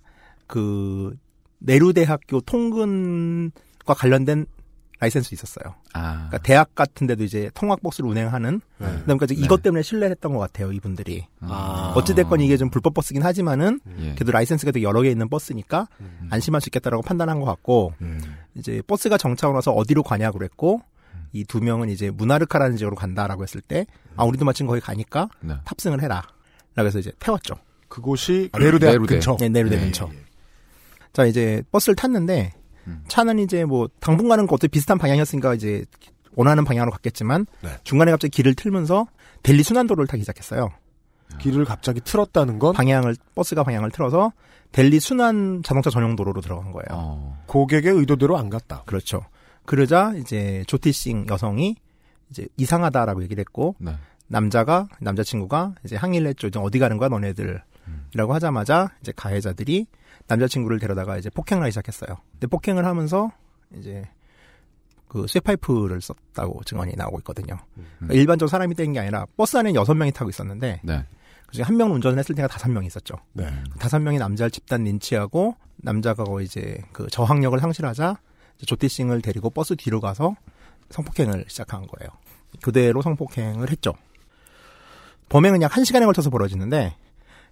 그 0.46 1.16
네루대학교 1.58 2.40
통근과 2.40 3.94
관련된 3.96 4.46
라이센스 5.00 5.32
있었어요. 5.34 5.74
아. 5.94 6.12
그러니까 6.28 6.38
대학 6.38 6.74
같은 6.74 7.06
데도 7.06 7.22
이제 7.24 7.50
통학 7.54 7.80
버스를 7.82 8.10
운행하는 8.10 8.60
네. 8.78 8.86
그러니까 9.04 9.24
이제 9.24 9.34
네. 9.34 9.40
이것 9.42 9.62
때문에 9.62 9.82
신뢰를 9.82 10.10
했던 10.16 10.32
것 10.32 10.38
같아요, 10.40 10.72
이분들이. 10.72 11.26
아. 11.40 11.92
어찌됐건 11.96 12.40
이게 12.40 12.56
좀 12.56 12.68
불법 12.70 12.94
버스긴 12.94 13.22
하지만은 13.22 13.80
예. 14.00 14.14
그래도 14.14 14.32
라이센스가 14.32 14.72
되게 14.72 14.84
여러 14.84 15.00
개 15.02 15.10
있는 15.10 15.28
버스니까 15.28 15.86
음. 16.00 16.28
안심할 16.30 16.60
수 16.60 16.68
있겠다라고 16.68 17.02
판단한 17.02 17.38
것 17.38 17.46
같고 17.46 17.94
이제 18.54 18.82
버스가 18.86 19.18
정차하고 19.18 19.56
나서 19.56 19.70
어디로 19.72 20.02
가냐고 20.02 20.38
그랬고 20.38 20.82
이 21.32 21.44
두 21.44 21.60
명은 21.60 21.90
이제 21.90 22.10
무니르카라는 22.10 22.76
지역으로 22.78 22.96
간다라고 22.96 23.42
했을 23.42 23.60
때 23.60 23.86
아 24.16 24.24
우리도 24.24 24.44
마침 24.44 24.66
거기 24.66 24.80
가니까 24.80 25.28
네. 25.40 25.54
탑승을 25.64 26.02
해라. 26.02 26.22
라고 26.74 26.86
해서 26.88 26.98
이제 26.98 27.12
태웠죠. 27.20 27.54
그곳이 27.88 28.50
네루대 28.58 28.86
네루대. 28.86 29.14
근처. 29.16 29.36
네, 29.38 29.48
네루대 29.48 29.76
예, 29.76 29.80
근처. 29.80 30.08
예, 30.12 30.16
예. 30.16 30.22
자 31.12 31.24
이제 31.24 31.62
버스를 31.70 31.94
탔는데 31.96 32.52
음. 32.88 33.04
차는 33.08 33.38
이제 33.38 33.64
뭐 33.64 33.88
당분간은 34.00 34.46
어차피 34.50 34.68
비슷한 34.68 34.98
방향이었으니까 34.98 35.54
이제 35.54 35.84
원하는 36.34 36.64
방향으로 36.64 36.90
갔겠지만 36.92 37.46
네. 37.62 37.70
중간에 37.84 38.10
갑자기 38.10 38.30
길을 38.30 38.54
틀면서 38.54 39.06
델리 39.42 39.62
순환도로를 39.62 40.06
타기 40.06 40.22
시작했어요. 40.22 40.70
길을 41.38 41.64
갑자기 41.64 42.00
틀었다는 42.00 42.58
건 42.58 42.72
방향을 42.72 43.16
버스가 43.34 43.62
방향을 43.62 43.90
틀어서 43.90 44.32
델리 44.72 44.98
순환 45.00 45.62
자동차 45.62 45.90
전용 45.90 46.16
도로로 46.16 46.40
들어간 46.40 46.72
거예요. 46.72 46.86
어. 46.90 47.42
고객의 47.46 47.92
의도대로 47.92 48.38
안 48.38 48.50
갔다. 48.50 48.82
그렇죠. 48.86 49.24
그러자 49.66 50.14
이제 50.16 50.64
조티싱 50.66 51.26
여성이 51.28 51.76
이제 52.30 52.46
이상하다라고 52.56 53.22
얘기를 53.22 53.40
했고 53.40 53.74
네. 53.78 53.92
남자가 54.26 54.88
남자친구가 55.00 55.74
이제 55.84 55.96
항의를 55.96 56.28
했죠. 56.28 56.48
이제 56.48 56.58
어디 56.58 56.78
가는 56.78 56.96
거야 56.96 57.08
너네들이라고 57.08 58.34
하자마자 58.34 58.90
이제 59.00 59.12
가해자들이 59.14 59.86
남자친구를 60.28 60.78
데려다가 60.78 61.16
이제 61.18 61.30
폭행을 61.30 61.62
하기 61.64 61.72
시작했어요. 61.72 62.16
근데 62.32 62.46
폭행을 62.46 62.84
하면서 62.84 63.30
이제 63.74 64.04
그 65.08 65.26
쇠파이프를 65.26 66.00
썼다고 66.02 66.62
증언이 66.64 66.92
나오고 66.96 67.18
있거든요. 67.20 67.56
그러니까 67.74 68.14
일반적으로 68.14 68.48
사람이 68.48 68.74
뗀 68.74 68.92
게 68.92 69.00
아니라 69.00 69.26
버스 69.36 69.56
안에 69.56 69.74
여섯 69.74 69.94
명이 69.94 70.12
타고 70.12 70.28
있었는데 70.28 70.80
네. 70.84 71.04
그중에 71.46 71.64
한 71.64 71.76
명은 71.78 71.94
운전을 71.96 72.18
했을 72.18 72.34
때가 72.34 72.46
다섯 72.46 72.68
명이 72.70 72.86
있었죠. 72.86 73.14
네. 73.32 73.46
다섯 73.78 74.00
명이 74.00 74.18
남자를 74.18 74.50
집단 74.50 74.84
린치하고 74.84 75.56
남자가 75.78 76.24
거의 76.24 76.44
이제 76.44 76.78
그 76.92 77.06
저항력을 77.08 77.58
상실하자 77.58 78.20
이제 78.56 78.66
조티 78.66 78.88
싱을 78.88 79.22
데리고 79.22 79.48
버스 79.48 79.74
뒤로 79.76 80.00
가서 80.00 80.34
성폭행을 80.90 81.46
시작한 81.48 81.86
거예요. 81.86 82.10
그대로 82.60 83.00
성폭행을 83.00 83.70
했죠. 83.70 83.94
범행은 85.30 85.62
약 85.62 85.72
1시간에 85.72 86.04
걸쳐서 86.04 86.28
벌어지는데 86.30 86.96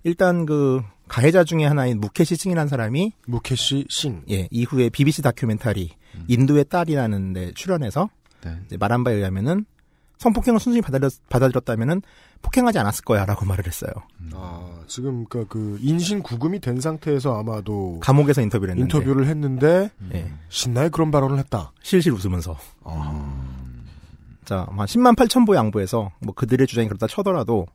일단 0.04 0.46
그 0.46 0.82
가해자 1.08 1.44
중에 1.44 1.64
하나인 1.64 2.00
무케시 2.00 2.36
싱이라는 2.36 2.68
사람이 2.68 3.12
무케시 3.26 3.86
싱. 3.88 4.22
예, 4.30 4.48
이후에 4.50 4.88
BBC 4.88 5.22
다큐멘터리 5.22 5.90
인도의 6.28 6.64
딸이라는 6.68 7.32
데 7.32 7.52
출연해서 7.52 8.08
네. 8.44 8.76
말한 8.78 9.04
바에 9.04 9.14
의하면은 9.14 9.66
성폭행을 10.18 10.58
순순히 10.60 10.80
받아들였, 10.80 11.12
받아들였 11.28 11.64
다면은 11.64 12.00
폭행하지 12.42 12.78
않았을 12.78 13.04
거야라고 13.04 13.44
말을 13.44 13.66
했어요. 13.66 13.90
아, 14.32 14.80
지금 14.86 15.26
그러니까 15.26 15.52
그 15.52 15.78
인신 15.80 16.22
구금이 16.22 16.60
된 16.60 16.80
상태에서 16.80 17.38
아마도 17.38 17.98
감옥에서 18.00 18.40
인터뷰를 18.40 18.72
했는데 18.72 18.96
인터뷰를 18.96 19.26
했는데 19.26 19.90
예. 20.14 20.32
신나게 20.48 20.88
그런 20.88 21.10
발언을 21.10 21.38
했다. 21.38 21.72
실실 21.82 22.12
웃으면서. 22.12 22.56
자, 24.44 24.66
한 24.68 24.86
10만 24.86 25.16
8천 25.16 25.44
보 25.46 25.54
양보해서 25.54 26.12
뭐 26.20 26.34
그들의 26.34 26.66
주장이 26.66 26.88
그렇다 26.88 27.06
쳐더라도 27.08 27.66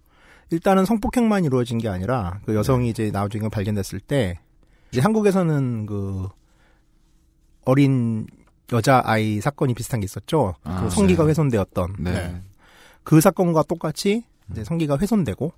일단은 0.51 0.85
성폭행만 0.85 1.45
이루어진 1.45 1.77
게 1.77 1.87
아니라 1.87 2.39
그 2.45 2.53
여성이 2.55 2.89
이제 2.89 3.09
나중에 3.09 3.47
발견됐을 3.47 4.01
때 4.01 4.37
이제 4.91 4.99
한국에서는 4.99 5.85
그 5.85 6.27
어린 7.63 8.27
여자 8.73 9.01
아이 9.05 9.39
사건이 9.39 9.73
비슷한 9.73 10.01
게 10.01 10.05
있었죠. 10.05 10.55
아, 10.63 10.83
그 10.83 10.89
성기가 10.89 11.23
네. 11.23 11.29
훼손되었던 11.29 11.95
네. 11.99 12.41
그 13.03 13.21
사건과 13.21 13.63
똑같이 13.63 14.23
이제 14.51 14.63
성기가 14.63 14.97
훼손되고 14.97 15.53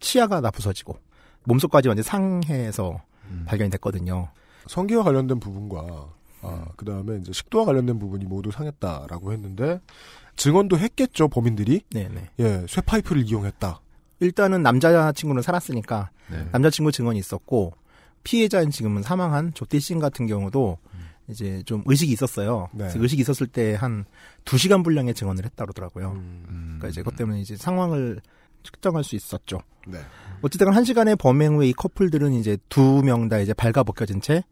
치아가 0.00 0.40
다 0.40 0.50
부서지고 0.50 0.96
몸속까지 1.44 1.88
완전 1.88 2.02
상해서 2.02 3.00
발견이 3.46 3.70
됐거든요. 3.70 4.28
성기와 4.66 5.04
관련된 5.04 5.40
부분과 5.40 6.08
아, 6.40 6.66
그 6.76 6.84
다음에 6.84 7.18
이제 7.18 7.32
식도와 7.32 7.66
관련된 7.66 7.98
부분이 7.98 8.24
모두 8.24 8.50
상했다라고 8.50 9.32
했는데 9.32 9.80
증언도 10.36 10.78
했겠죠 10.78 11.28
범인들이. 11.28 11.82
네네. 11.90 12.30
예, 12.40 12.66
쇠 12.68 12.80
파이프를 12.80 13.22
이용했다. 13.26 13.80
일단은 14.22 14.62
남자친구는 14.62 15.42
살았으니까 15.42 16.10
네. 16.30 16.46
남자친구 16.52 16.92
증언이 16.92 17.18
있었고 17.18 17.74
피해자인 18.24 18.70
지금은 18.70 19.02
사망한 19.02 19.52
조띠싱 19.54 19.98
같은 19.98 20.26
경우도 20.26 20.78
이제 21.28 21.62
좀 21.66 21.82
의식이 21.86 22.12
있었어요. 22.12 22.68
네. 22.72 22.90
의식이 22.94 23.20
있었을 23.22 23.46
때 23.46 23.74
한 23.74 24.04
두시간 24.44 24.82
분량의 24.82 25.14
증언을 25.14 25.44
했다 25.44 25.64
그러더라고요. 25.64 26.12
음. 26.12 26.76
그러니까 26.78 26.88
이제 26.88 27.02
그것 27.02 27.16
때문에 27.16 27.40
이제 27.40 27.56
상황을 27.56 28.20
측정할 28.62 29.02
수 29.04 29.16
있었죠. 29.16 29.60
네. 29.86 29.98
어쨌든 30.42 30.72
한 30.72 30.84
시간의 30.84 31.16
범행 31.16 31.56
후에 31.56 31.68
이 31.68 31.72
커플들은 31.72 32.32
이제 32.34 32.56
두 32.68 33.02
명 33.02 33.28
다 33.28 33.38
이제 33.38 33.52
발가 33.54 33.82
벗겨진 33.82 34.20
채 34.20 34.44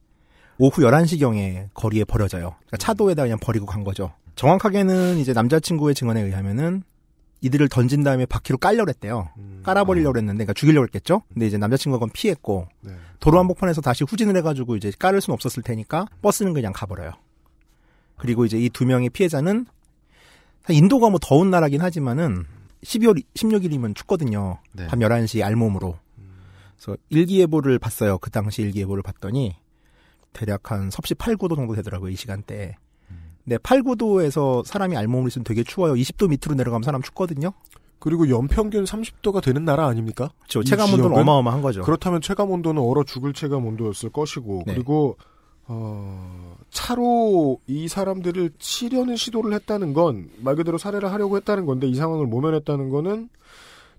오후 0.58 0.82
11시경에 0.82 1.68
거리에 1.74 2.04
버려져요. 2.04 2.54
그러니까 2.58 2.76
차도에다 2.78 3.22
그냥 3.22 3.38
버리고 3.40 3.66
간 3.66 3.84
거죠. 3.84 4.12
정확하게는 4.36 5.18
이제 5.18 5.32
남자친구의 5.32 5.94
증언에 5.94 6.22
의하면은 6.22 6.82
이들을 7.42 7.68
던진 7.68 8.02
다음에 8.02 8.26
바퀴로 8.26 8.58
깔려랬대요. 8.58 9.30
깔아버리려고 9.62 10.18
했는데, 10.18 10.44
그러니까 10.44 10.52
죽이려고 10.54 10.84
했겠죠? 10.84 11.22
근데 11.32 11.46
이제 11.46 11.56
남자친구가 11.58 11.98
그건 11.98 12.12
피했고, 12.12 12.68
네. 12.80 12.92
도로 13.18 13.38
한복판에서 13.38 13.80
다시 13.80 14.04
후진을 14.04 14.36
해가지고 14.38 14.76
이제 14.76 14.92
깔을 14.98 15.20
수는 15.20 15.34
없었을 15.34 15.62
테니까 15.62 16.06
버스는 16.22 16.52
그냥 16.54 16.72
가버려요. 16.74 17.12
그리고 18.16 18.44
이제 18.44 18.58
이 18.58 18.68
두 18.68 18.84
명의 18.84 19.08
피해자는 19.08 19.66
인도가 20.68 21.08
뭐 21.08 21.18
더운 21.20 21.50
나라긴 21.50 21.80
하지만은 21.80 22.44
12월 22.84 23.22
16일이면 23.34 23.94
춥거든요. 23.96 24.58
네. 24.72 24.86
밤 24.86 25.00
11시 25.00 25.42
알몸으로. 25.42 25.98
그래서 26.76 26.96
일기예보를 27.10 27.78
봤어요. 27.78 28.18
그 28.18 28.30
당시 28.30 28.62
일기예보를 28.62 29.02
봤더니 29.02 29.56
대략 30.32 30.70
한 30.70 30.90
섭씨 30.90 31.14
8, 31.14 31.36
9도 31.36 31.56
정도 31.56 31.74
되더라고요. 31.74 32.10
이 32.10 32.16
시간대에. 32.16 32.76
근데 33.44 33.58
8, 33.58 33.82
9도에서 33.82 34.64
사람이 34.64 34.96
알몸을 34.96 35.28
있으면 35.28 35.44
되게 35.44 35.62
추워요. 35.62 35.94
20도 35.94 36.28
밑으로 36.28 36.54
내려가면 36.56 36.82
사람 36.84 37.02
춥거든요. 37.02 37.52
그리고 37.98 38.28
연평균 38.30 38.84
30도가 38.84 39.42
되는 39.42 39.64
나라 39.64 39.86
아닙니까? 39.86 40.30
그렇죠. 40.38 40.60
이 40.62 40.64
체감 40.64 40.86
온도는 40.86 41.02
지역은? 41.10 41.18
어마어마한 41.22 41.60
거죠. 41.62 41.82
그렇다면 41.82 42.20
체감 42.22 42.50
온도는 42.50 42.80
얼어 42.82 43.04
죽을 43.04 43.32
체감 43.34 43.66
온도였을 43.66 44.10
것이고 44.10 44.62
네. 44.66 44.74
그리고 44.74 45.16
어, 45.66 46.56
차로 46.70 47.60
이 47.66 47.88
사람들을 47.88 48.52
치려는 48.58 49.16
시도를 49.16 49.52
했다는 49.52 49.92
건 49.92 50.30
말 50.38 50.56
그대로 50.56 50.78
살해를 50.78 51.12
하려고 51.12 51.36
했다는 51.36 51.66
건데 51.66 51.86
이 51.86 51.94
상황을 51.94 52.26
모면했다는 52.26 52.88
거는 52.88 53.28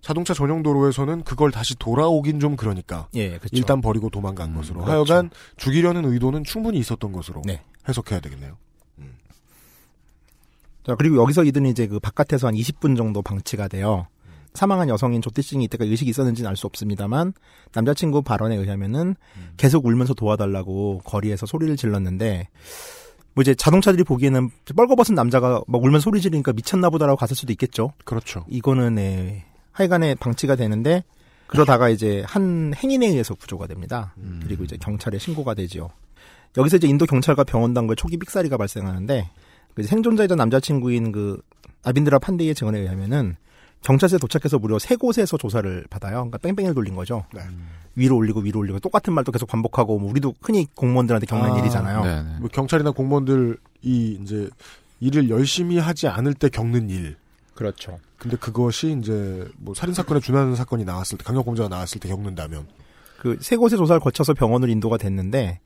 자동차 0.02 0.34
전용 0.34 0.64
도로에서는 0.64 1.24
그걸 1.24 1.52
다시 1.52 1.76
돌아오긴 1.78 2.40
좀 2.40 2.56
그러니까 2.56 3.08
예, 3.14 3.30
그렇죠. 3.38 3.50
일단 3.52 3.82
버리고 3.82 4.10
도망간 4.10 4.54
것으로 4.56 4.82
그렇죠. 4.82 4.92
하여간 5.14 5.30
죽이려는 5.58 6.06
의도는 6.06 6.44
충분히 6.44 6.80
있었던 6.80 7.12
것으로 7.12 7.44
네. 7.46 7.62
해석해야 7.88 8.20
되겠네요. 8.20 8.58
자, 10.86 10.96
그리고 10.96 11.18
여기서 11.18 11.44
이들은 11.44 11.70
이제 11.70 11.88
그 11.88 12.00
바깥에서 12.00 12.48
한 12.48 12.56
20분 12.56 12.98
정도 12.98 13.22
방치가 13.22 13.68
돼요. 13.68 14.08
사망한 14.54 14.90
여성인 14.90 15.22
조티싱이 15.22 15.64
이때까지 15.66 15.90
의식이 15.92 16.10
있었는지는 16.10 16.50
알 16.50 16.58
수 16.58 16.68
없습니다만 16.68 17.34
남자친구 17.74 18.22
발언에 18.22 18.56
의하면은 18.58 19.16
계속 19.56 19.86
울면서 19.86 20.14
도와달라고 20.14 21.02
거리에서 21.06 21.46
소리를 21.46 21.78
질렀는데 21.78 22.50
뭐 23.34 23.42
이제 23.44 23.56
자동차들이 23.56 24.04
보기에는 24.04 24.50
뻘거벗은 24.76 25.16
남자가 25.16 25.62
막 25.68 25.82
울면서 25.82 26.04
소리 26.04 26.20
지르니까 26.20 26.52
미쳤나 26.52 26.90
보다라고 26.90 27.16
갔을 27.16 27.36
수도 27.36 27.54
있겠죠. 27.54 27.94
그렇죠. 28.04 28.44
이거는 28.50 28.98
예, 29.00 29.46
하여간에 29.72 30.16
방치가 30.16 30.58
되는데 30.58 31.04
그러다가 31.48 31.88
이제 31.88 32.24
한 32.28 32.74
행인에 32.76 33.08
의해서 33.08 33.36
구조가 33.36 33.68
됩니다. 33.68 34.14
그리고 34.44 34.66
이제 34.66 34.76
경찰에 34.78 35.18
신고가 35.18 35.54
되지요. 35.54 35.90
여기서 36.58 36.76
이제 36.76 36.88
인도 36.90 37.06
경찰과 37.06 37.46
병원 37.46 37.74
당국의 37.74 37.96
초기 37.96 38.18
삑사리가 38.18 38.58
발생하는데 38.58 39.30
그 39.36 39.41
생존자이자 39.82 40.36
남자친구인 40.36 41.12
그 41.12 41.42
아빈드라 41.84 42.20
판데이의 42.20 42.56
증언에 42.56 42.80
의하면은 42.80 43.36
경찰서에 43.82 44.20
도착해서 44.20 44.60
무려 44.60 44.78
세 44.78 44.96
곳에서 44.96 45.38
조사를 45.38 45.86
받아요. 45.90 46.16
그러니까 46.18 46.38
뺑뺑이를 46.40 46.76
돌린 46.76 46.96
거죠. 46.96 47.26
네. 47.34 47.42
위로 47.96 48.16
올리고 48.18 48.42
위로 48.42 48.60
올리고 48.60 48.80
똑같은 48.80 49.12
말도 49.14 49.32
계속 49.32 49.48
반복하고 49.48 49.98
뭐 50.00 50.10
우리도 50.12 50.36
흔히 50.42 50.68
공무원들한테 50.76 51.26
겪는 51.26 51.52
아, 51.52 51.60
일이잖아요. 51.60 52.04
네, 52.04 52.40
뭐 52.40 52.50
경찰이나 52.50 52.92
공무원들이 52.92 53.56
이제 53.82 54.50
일을 55.00 55.30
열심히 55.30 55.78
하지 55.80 56.08
않을 56.08 56.36
때 56.36 56.48
겪는 56.50 56.90
일. 56.90 57.18
그렇죠. 57.56 58.00
근데 58.18 58.38
그것이 58.38 58.96
이제 59.00 59.48
뭐 59.58 59.74
살인 59.74 59.94
사건에 59.96 60.20
준하는 60.20 60.56
사건이 60.56 60.86
나왔을 60.86 61.18
때 61.18 61.24
강력 61.24 61.46
범죄가 61.46 61.68
나왔을 61.70 62.00
때 62.00 62.08
겪는다면 62.08 62.68
그 63.20 63.38
세 63.42 63.56
곳의 63.56 63.78
조사를 63.78 64.00
거쳐서 64.00 64.34
병원을 64.36 64.70
인도가 64.70 64.98
됐는데 64.98 65.60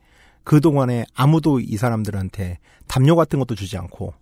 그 0.46 0.60
동안에 0.60 1.04
아무도 1.12 1.58
이 1.58 1.76
사람들한테 1.76 2.60
담요 2.86 3.16
같은 3.16 3.40
것도 3.40 3.56
주지 3.56 3.76
않고 3.76 4.14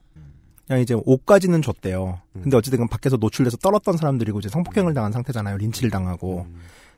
그냥 0.66 0.80
이제 0.80 0.96
옷까지는 1.04 1.60
줬대요. 1.60 2.18
근데 2.32 2.56
어찌됐든 2.56 2.88
밖에서 2.88 3.18
노출돼서 3.18 3.58
떨었던 3.58 3.98
사람들이고 3.98 4.38
이제 4.38 4.48
성폭행을 4.48 4.94
당한 4.94 5.12
상태잖아요. 5.12 5.58
린치를 5.58 5.90
당하고 5.90 6.46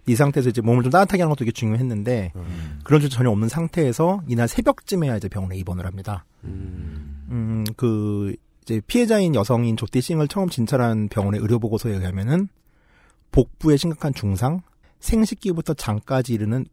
이 0.06 0.14
상태에서 0.14 0.50
이제 0.50 0.60
몸을 0.60 0.84
좀 0.84 0.92
따뜻하게 0.92 1.24
하는 1.24 1.30
것도 1.30 1.40
되게 1.40 1.50
중요했는데 1.50 2.34
그런 2.84 3.00
줄 3.00 3.10
전혀 3.10 3.28
없는 3.30 3.48
상태에서 3.48 4.22
이날 4.28 4.46
새벽쯤에야 4.46 5.16
이제 5.16 5.28
병원에 5.28 5.56
입원을 5.56 5.86
합니다. 5.86 6.24
음, 6.44 7.64
그 7.76 8.36
이제 8.62 8.80
피해자인 8.86 9.34
여성인 9.34 9.76
조띠 9.76 10.02
싱을 10.02 10.28
처음 10.28 10.48
진찰한 10.48 11.08
병원의 11.08 11.40
의료 11.40 11.58
보고서에 11.58 11.94
의하면은 11.94 12.46
복부에 13.32 13.76
심각한 13.76 14.14
중상, 14.14 14.62
생식기부터 15.00 15.74
장까지 15.74 16.32
이르는 16.32 16.66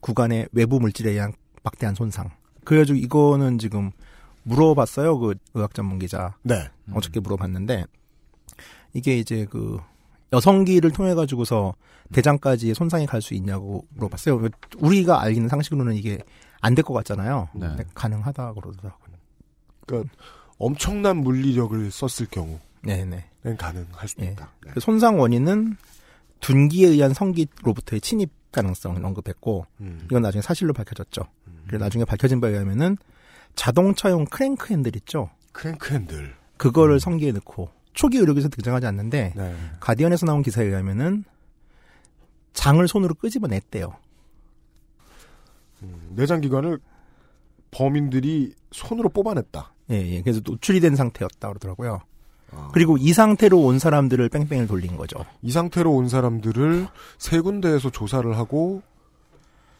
구간의 0.00 0.48
외부 0.52 0.78
물질에 0.80 1.12
의한 1.12 1.32
막대한 1.64 1.96
손상. 1.96 2.30
그래가지고 2.64 2.96
이거는 2.98 3.58
지금 3.58 3.90
물어봤어요. 4.44 5.18
그 5.18 5.34
의학 5.54 5.74
전문 5.74 5.98
기자. 5.98 6.36
네. 6.42 6.70
어저께 6.92 7.18
물어봤는데 7.20 7.86
이게 8.92 9.18
이제 9.18 9.46
그 9.50 9.80
여성기를 10.32 10.92
통해 10.92 11.14
가지고서 11.14 11.74
대장까지 12.12 12.74
손상이 12.74 13.06
갈 13.06 13.20
수 13.22 13.34
있냐고 13.34 13.86
물어봤어요. 13.94 14.48
우리가 14.78 15.20
알기는 15.22 15.48
상식으로는 15.48 15.94
이게 15.94 16.18
안 16.60 16.74
될 16.74 16.84
것 16.84 16.94
같잖아요. 16.94 17.48
네. 17.54 17.76
가능하다 17.94 18.52
그러더라고요. 18.54 19.14
그러니까 19.86 20.14
엄청난 20.58 21.16
물리력을 21.18 21.90
썼을 21.90 22.28
경우 22.30 22.58
네네. 22.82 23.24
는 23.44 23.56
가능할 23.56 24.08
수도 24.08 24.24
있다. 24.24 24.50
그 24.60 24.80
손상 24.80 25.18
원인은 25.18 25.76
둔기에 26.40 26.88
의한 26.88 27.12
성기로부터의 27.14 28.00
침입 28.00 28.30
가능성을 28.52 29.04
언급했고 29.04 29.66
음. 29.80 30.00
이건 30.04 30.22
나중에 30.22 30.40
사실로 30.42 30.72
밝혀졌죠. 30.72 31.22
그리고 31.66 31.82
나중에 31.82 32.04
밝혀진 32.04 32.40
바에 32.40 32.52
의하면은 32.52 32.96
자동차용 33.54 34.26
크랭크 34.26 34.72
핸들 34.72 34.96
있죠. 34.96 35.30
크랭크 35.52 35.94
핸들. 35.94 36.34
그거를 36.56 37.00
성기에 37.00 37.32
넣고 37.32 37.70
초기 37.92 38.18
의료기에서 38.18 38.48
등장하지 38.48 38.86
않는데 38.86 39.32
네. 39.36 39.56
가디언에서 39.80 40.26
나온 40.26 40.42
기사에 40.42 40.66
의하면은 40.66 41.24
장을 42.52 42.86
손으로 42.86 43.14
끄집어냈대요. 43.14 43.96
내장 46.10 46.40
기관을 46.40 46.78
범인들이 47.70 48.54
손으로 48.72 49.08
뽑아냈다. 49.08 49.72
예, 49.90 49.96
예. 49.96 50.22
그래서 50.22 50.40
노출이 50.44 50.80
된 50.80 50.96
상태였다 50.96 51.48
그러더라고요. 51.48 52.00
아. 52.52 52.70
그리고 52.72 52.96
이 52.96 53.12
상태로 53.12 53.60
온 53.60 53.78
사람들을 53.78 54.28
뺑뺑이를 54.28 54.66
돌린 54.68 54.96
거죠. 54.96 55.24
이 55.42 55.50
상태로 55.50 55.92
온 55.92 56.08
사람들을 56.08 56.88
세 57.18 57.40
군데에서 57.40 57.90
조사를 57.90 58.36
하고 58.36 58.82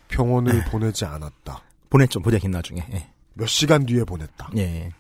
병원을 0.09 0.53
네. 0.53 0.71
보내지 0.71 1.05
않았다. 1.05 1.63
보냈죠. 1.95 2.21
보내긴 2.21 2.51
나중에. 2.51 2.85
예. 2.93 3.07
몇 3.35 3.47
시간 3.47 3.87
뒤에 3.87 4.03
보냈다. 4.05 4.51
예. 4.57 4.91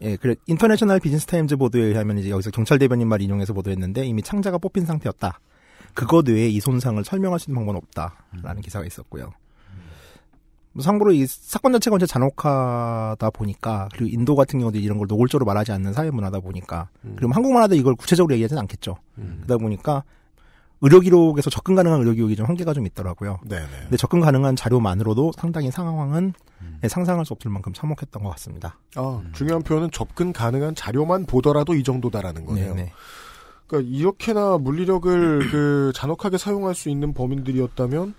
예, 0.00 0.16
그래 0.16 0.34
International 0.46 0.98
Business 0.98 1.26
Times 1.26 1.56
보도에 1.56 1.82
의하면 1.82 2.18
이제 2.18 2.30
여기서 2.30 2.50
경찰 2.50 2.80
대변인 2.80 3.06
말 3.06 3.22
인용해서 3.22 3.52
보도했는데 3.52 4.04
이미 4.04 4.22
창자가 4.22 4.58
뽑힌 4.58 4.84
상태였다. 4.84 5.38
그것 5.94 6.26
외에 6.28 6.48
이 6.48 6.58
손상을 6.58 7.02
설명할 7.04 7.38
수 7.38 7.50
있는 7.50 7.60
방법은 7.60 7.76
없다라는 7.78 8.62
기사가 8.62 8.84
있었고요. 8.84 9.30
뭐 10.72 10.82
참고로 10.82 11.12
이 11.12 11.26
사건 11.26 11.72
자체가 11.72 11.94
언제 11.94 12.06
잔혹하다 12.06 13.30
보니까 13.30 13.88
그리고 13.92 14.06
인도 14.12 14.34
같은 14.34 14.58
경우도 14.58 14.78
이런 14.78 14.98
걸 14.98 15.06
노골적으로 15.06 15.44
말하지 15.46 15.70
않는 15.70 15.92
사회 15.92 16.10
문화다 16.10 16.40
보니까 16.40 16.88
그리고 17.14 17.32
한국만 17.32 17.62
하도 17.62 17.76
이걸 17.76 17.94
구체적으로 17.94 18.34
얘기하지는 18.34 18.60
않겠죠. 18.62 18.96
그러다 19.14 19.58
보니까 19.58 20.02
의료 20.82 21.00
기록에서 21.00 21.48
접근 21.48 21.74
가능한 21.76 22.00
의료 22.00 22.12
기록이 22.12 22.36
좀 22.36 22.46
한계가 22.46 22.74
좀 22.74 22.86
있더라고요. 22.86 23.38
네네. 23.44 23.66
근데 23.82 23.96
접근 23.96 24.20
가능한 24.20 24.56
자료만으로도 24.56 25.32
상당히 25.36 25.70
상황은 25.70 26.34
예, 26.84 26.88
상상할 26.88 27.24
수 27.24 27.32
없을 27.32 27.50
만큼 27.50 27.72
참혹했던 27.72 28.22
것 28.22 28.30
같습니다. 28.30 28.76
아, 28.96 29.22
중요한 29.32 29.62
표현은 29.62 29.90
접근 29.92 30.32
가능한 30.32 30.74
자료만 30.74 31.26
보더라도 31.26 31.74
이 31.74 31.82
정도다라는 31.84 32.44
거네요. 32.44 32.74
네네. 32.74 32.92
그러니까 33.66 33.90
이렇게나 33.90 34.58
물리력을 34.58 35.38
그 35.50 35.92
잔혹하게 35.94 36.36
사용할 36.36 36.74
수 36.74 36.88
있는 36.88 37.14
범인들이었다면 37.14 38.14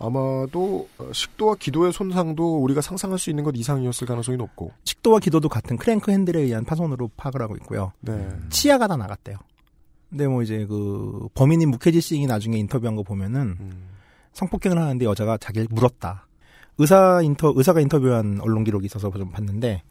아마도 0.00 0.88
식도와 1.12 1.56
기도의 1.56 1.92
손상도 1.92 2.58
우리가 2.62 2.80
상상할 2.80 3.18
수 3.18 3.30
있는 3.30 3.42
것 3.42 3.54
이상이었을 3.56 4.06
가능성이 4.06 4.36
높고. 4.38 4.72
식도와 4.84 5.18
기도도 5.18 5.48
같은 5.48 5.76
크랭크 5.76 6.10
핸들에 6.10 6.40
의한 6.40 6.64
파손으로 6.64 7.10
파악을 7.16 7.42
하고 7.42 7.56
있고요. 7.56 7.92
네. 8.00 8.28
치아가 8.50 8.86
다 8.86 8.96
나갔대요. 8.96 9.38
근데 10.10 10.26
뭐 10.26 10.42
이제 10.42 10.64
그 10.66 11.28
범인인 11.34 11.70
무케지 11.70 12.00
싱이 12.00 12.26
나중에 12.26 12.56
인터뷰한 12.58 12.96
거 12.96 13.02
보면은 13.02 13.56
음. 13.60 13.88
성폭행을 14.32 14.78
하는데 14.78 15.04
여자가 15.04 15.36
자기를 15.36 15.68
물었다. 15.70 16.26
의사 16.78 17.20
인터 17.22 17.52
의사가 17.54 17.80
인터뷰한 17.80 18.40
언론 18.40 18.64
기록이 18.64 18.86
있어서 18.86 19.10
좀 19.10 19.30
봤는데 19.30 19.82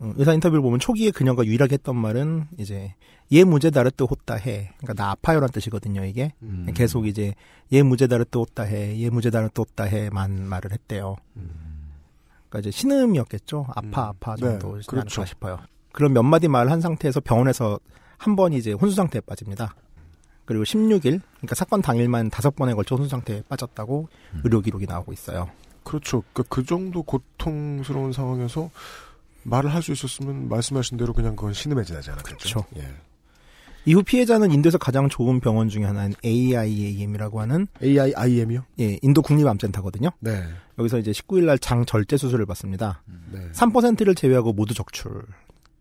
음, 0.00 0.14
의사 0.16 0.32
인터뷰를 0.32 0.62
보면 0.62 0.78
초기에 0.78 1.10
그녀가 1.10 1.44
유일하게 1.44 1.74
했던 1.74 1.96
말은 1.96 2.46
이제 2.58 2.94
얘 3.32 3.44
무제 3.44 3.70
다르뜨 3.70 4.04
호따 4.04 4.34
해. 4.34 4.72
그러니까 4.78 4.94
나 4.94 5.10
아파요란 5.10 5.50
뜻이거든요, 5.50 6.04
이게. 6.04 6.32
음. 6.42 6.66
계속 6.74 7.06
이제 7.06 7.34
얘 7.72 7.82
무제 7.82 8.06
다르뜨 8.06 8.38
호따 8.38 8.62
해. 8.62 8.98
얘 9.00 9.10
무제 9.10 9.30
다르뜨 9.30 9.60
호따 9.60 9.84
해만 9.84 10.48
말을 10.48 10.72
했대요. 10.72 11.16
그러니까 12.48 12.60
이제 12.60 12.70
신음이었겠죠. 12.70 13.66
아파 13.74 14.08
아파 14.08 14.36
정도 14.36 14.76
네, 14.76 14.82
지 14.82 14.86
그렇죠. 14.86 15.24
싶어요. 15.24 15.58
그런 15.92 16.12
몇 16.12 16.22
마디 16.22 16.48
말을 16.48 16.70
한 16.70 16.80
상태에서 16.80 17.20
병원에서 17.20 17.78
한 18.18 18.36
번 18.36 18.52
이제 18.52 18.72
혼수 18.72 18.94
상태에 18.96 19.20
빠집니다. 19.20 19.74
그리고 20.44 20.64
16일, 20.64 21.20
그러니까 21.36 21.54
사건 21.54 21.82
당일만 21.82 22.30
다섯 22.30 22.54
번에 22.56 22.74
걸쳐 22.74 22.96
혼수 22.96 23.08
상태에 23.10 23.42
빠졌다고 23.48 24.08
의료 24.44 24.60
기록이 24.60 24.86
나오고 24.86 25.12
있어요. 25.12 25.50
그렇죠. 25.84 26.22
그, 26.32 26.42
그 26.48 26.64
정도 26.64 27.02
고통스러운 27.02 28.12
상황에서 28.12 28.70
말을 29.44 29.72
할 29.72 29.82
수 29.82 29.92
있었으면 29.92 30.48
말씀하신 30.48 30.98
대로 30.98 31.12
그냥 31.12 31.36
그건 31.36 31.52
신음에 31.54 31.84
지나지 31.84 32.10
않았겠죠. 32.10 32.62
그렇죠. 32.62 32.66
예. 32.76 32.94
이후 33.86 34.02
피해자는 34.02 34.50
인도에서 34.50 34.76
가장 34.76 35.08
좋은 35.08 35.40
병원 35.40 35.68
중에 35.70 35.84
하나인 35.84 36.12
AIAM이라고 36.24 37.40
하는 37.40 37.68
AIIM이요? 37.82 38.64
예, 38.80 38.98
인도 39.00 39.22
국립암센터거든요. 39.22 40.10
네. 40.20 40.44
여기서 40.78 40.98
이제 40.98 41.10
19일 41.12 41.44
날 41.46 41.58
장 41.58 41.86
절제 41.86 42.16
수술을 42.18 42.44
받습니다. 42.44 43.02
네. 43.32 43.48
3%를 43.52 44.14
제외하고 44.14 44.52
모두 44.52 44.74
적출 44.74 45.22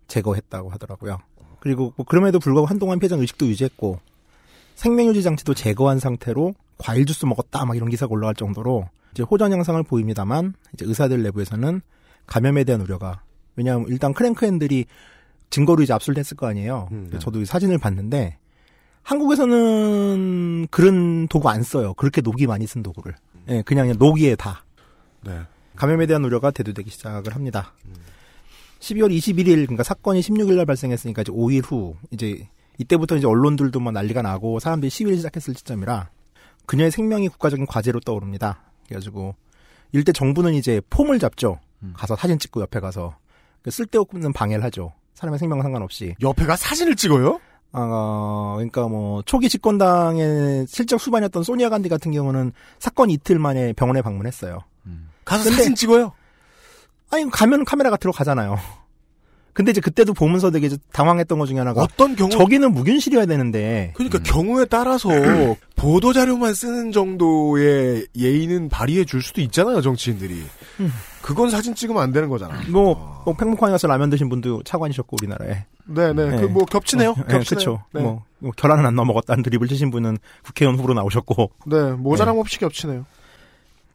제거했다고 0.08 0.70
하더라고요. 0.70 1.18
그리고 1.60 1.94
뭐 1.96 2.06
그럼에도 2.06 2.40
불구하고 2.40 2.68
한동안 2.68 3.00
피해자 3.00 3.16
의식도 3.16 3.48
유지했고 3.48 4.00
생명유지 4.76 5.24
장치도 5.24 5.54
제거한 5.54 6.00
상태로 6.00 6.54
과일 6.78 7.06
주스 7.06 7.26
먹었다 7.26 7.66
막 7.66 7.76
이런 7.76 7.90
기사가 7.90 8.14
올라갈 8.14 8.36
정도로 8.36 8.90
이제 9.12 9.24
호전 9.24 9.52
양상을 9.52 9.82
보입니다만 9.84 10.54
이제 10.74 10.86
의사들 10.86 11.24
내부에서는 11.24 11.82
감염에 12.28 12.64
대한 12.64 12.82
우려가 12.82 13.24
왜냐하면 13.56 13.88
일단 13.90 14.14
크랭크 14.14 14.46
핸들이 14.46 14.86
증거로 15.50 15.82
이제 15.82 15.94
압수됐을 15.94 16.38
거 16.38 16.46
아니에요. 16.48 16.90
그래서 16.90 17.20
저도 17.20 17.42
이 17.42 17.46
사진을 17.46 17.78
봤는데 17.80 18.38
한국에서는 19.02 20.68
그런 20.70 21.28
도구 21.30 21.50
안 21.50 21.64
써요. 21.64 21.94
그렇게 21.94 22.20
녹이 22.20 22.46
많이 22.46 22.68
쓴 22.68 22.84
도구를. 22.84 23.16
예, 23.48 23.62
그냥 23.62 23.94
녹이에 23.98 24.36
다. 24.36 24.66
네. 25.24 25.40
감염에 25.78 26.06
대한 26.08 26.26
우려가 26.26 26.52
대두되기 26.52 26.90
시작을 26.90 27.34
합니다. 27.34 27.74
12월 28.80 29.12
21일, 29.16 29.64
그러니까 29.66 29.84
사건이 29.84 30.22
16일 30.22 30.56
날 30.56 30.66
발생했으니까 30.66 31.24
이제 31.24 31.32
5일 31.32 31.64
후, 31.66 31.96
이제 32.12 32.48
이때부터 32.78 33.18
이제 33.18 33.26
언론들도 33.28 33.80
막 33.80 33.92
난리가 33.92 34.22
나고 34.22 34.60
사람들이 34.60 34.90
시위를 34.90 35.18
시작했을 35.18 35.56
시점이라 35.56 36.10
그녀의 36.68 36.92
생명이 36.92 37.28
국가적인 37.30 37.66
과제로 37.66 38.00
떠오릅니다. 38.02 38.62
그래가지고 38.86 39.36
일대 39.94 40.12
정부는 40.12 40.54
이제 40.54 40.82
폼을 40.90 41.18
잡죠. 41.20 41.60
가서 41.94 42.16
사진 42.16 42.38
찍고 42.40 42.62
옆에 42.62 42.80
가서 42.80 43.16
그 43.62 43.72
쓸데없는 43.72 44.34
방해를 44.34 44.64
하죠. 44.66 44.94
사람의 45.16 45.40
생명 45.40 45.62
상관없이. 45.62 46.14
옆에가 46.22 46.56
사진을 46.56 46.96
찍어요? 46.96 47.40
어, 47.74 48.54
그러니까 48.58 48.88
뭐 48.88 49.22
초기 49.24 49.50
집권당의 49.50 50.66
실적 50.68 51.00
수반이었던 51.00 51.44
소니아 51.44 51.70
간디 51.70 51.90
같은 51.90 52.12
경우는 52.12 52.52
사건 52.80 53.10
이틀 53.10 53.40
만에 53.40 53.74
병원에 53.74 54.02
방문했어요. 54.02 54.60
가서 55.26 55.44
근데- 55.46 55.58
사진 55.58 55.76
찍어요? 55.76 56.14
아니 57.10 57.30
가면 57.30 57.66
카메라가 57.66 57.98
들어가잖아요. 57.98 58.60
근데 59.58 59.72
이제 59.72 59.82
그때도 59.82 60.14
보면서 60.14 60.52
되게 60.52 60.70
당황했던 60.94 61.40
것 61.40 61.48
중에 61.48 61.58
하나가 61.58 61.82
어떤 61.82 62.16
경우 62.16 62.30
저기는 62.30 62.72
무균실이어야 62.74 63.26
되는데 63.26 63.92
그러니까 63.96 64.20
경우에 64.20 64.66
따라서 64.66 65.10
보도 65.76 66.14
자료만 66.14 66.54
쓰는 66.54 66.92
정도의 66.92 68.06
예의는 68.16 68.70
발휘해 68.70 69.04
줄 69.04 69.24
수도 69.24 69.42
있잖아요 69.42 69.82
정치인들이. 69.82 70.44
그건 71.24 71.50
사진 71.50 71.74
찍으면 71.74 72.04
안 72.04 72.12
되는 72.12 72.30
거잖아. 72.30 72.62
뭐, 72.70 73.24
뭐 73.26 73.36
팽목항에 73.36 73.72
가서 73.72 73.88
라면 73.88 74.12
드신 74.12 74.30
분도 74.30 74.62
차관이셨고 74.62 75.18
우리나라에. 75.20 75.66
네네. 75.86 76.42
그뭐 76.42 76.66
겹치네요. 76.66 77.10
어, 77.10 77.16
네, 77.16 77.24
겹치네요. 77.24 77.44
그렇죠. 77.44 77.84
네. 77.94 78.02
뭐, 78.02 78.24
뭐 78.38 78.52
결혼은 78.56 78.86
안 78.86 78.96
넘어갔다는 78.96 79.44
드립을 79.44 79.68
치신 79.68 79.90
분은 79.90 80.20
국회의원 80.44 80.78
후보로 80.78 80.94
나오셨고. 80.94 81.52
네, 81.66 81.92
모자람 81.94 82.38
없이 82.38 82.60
겹치네요. 82.60 83.06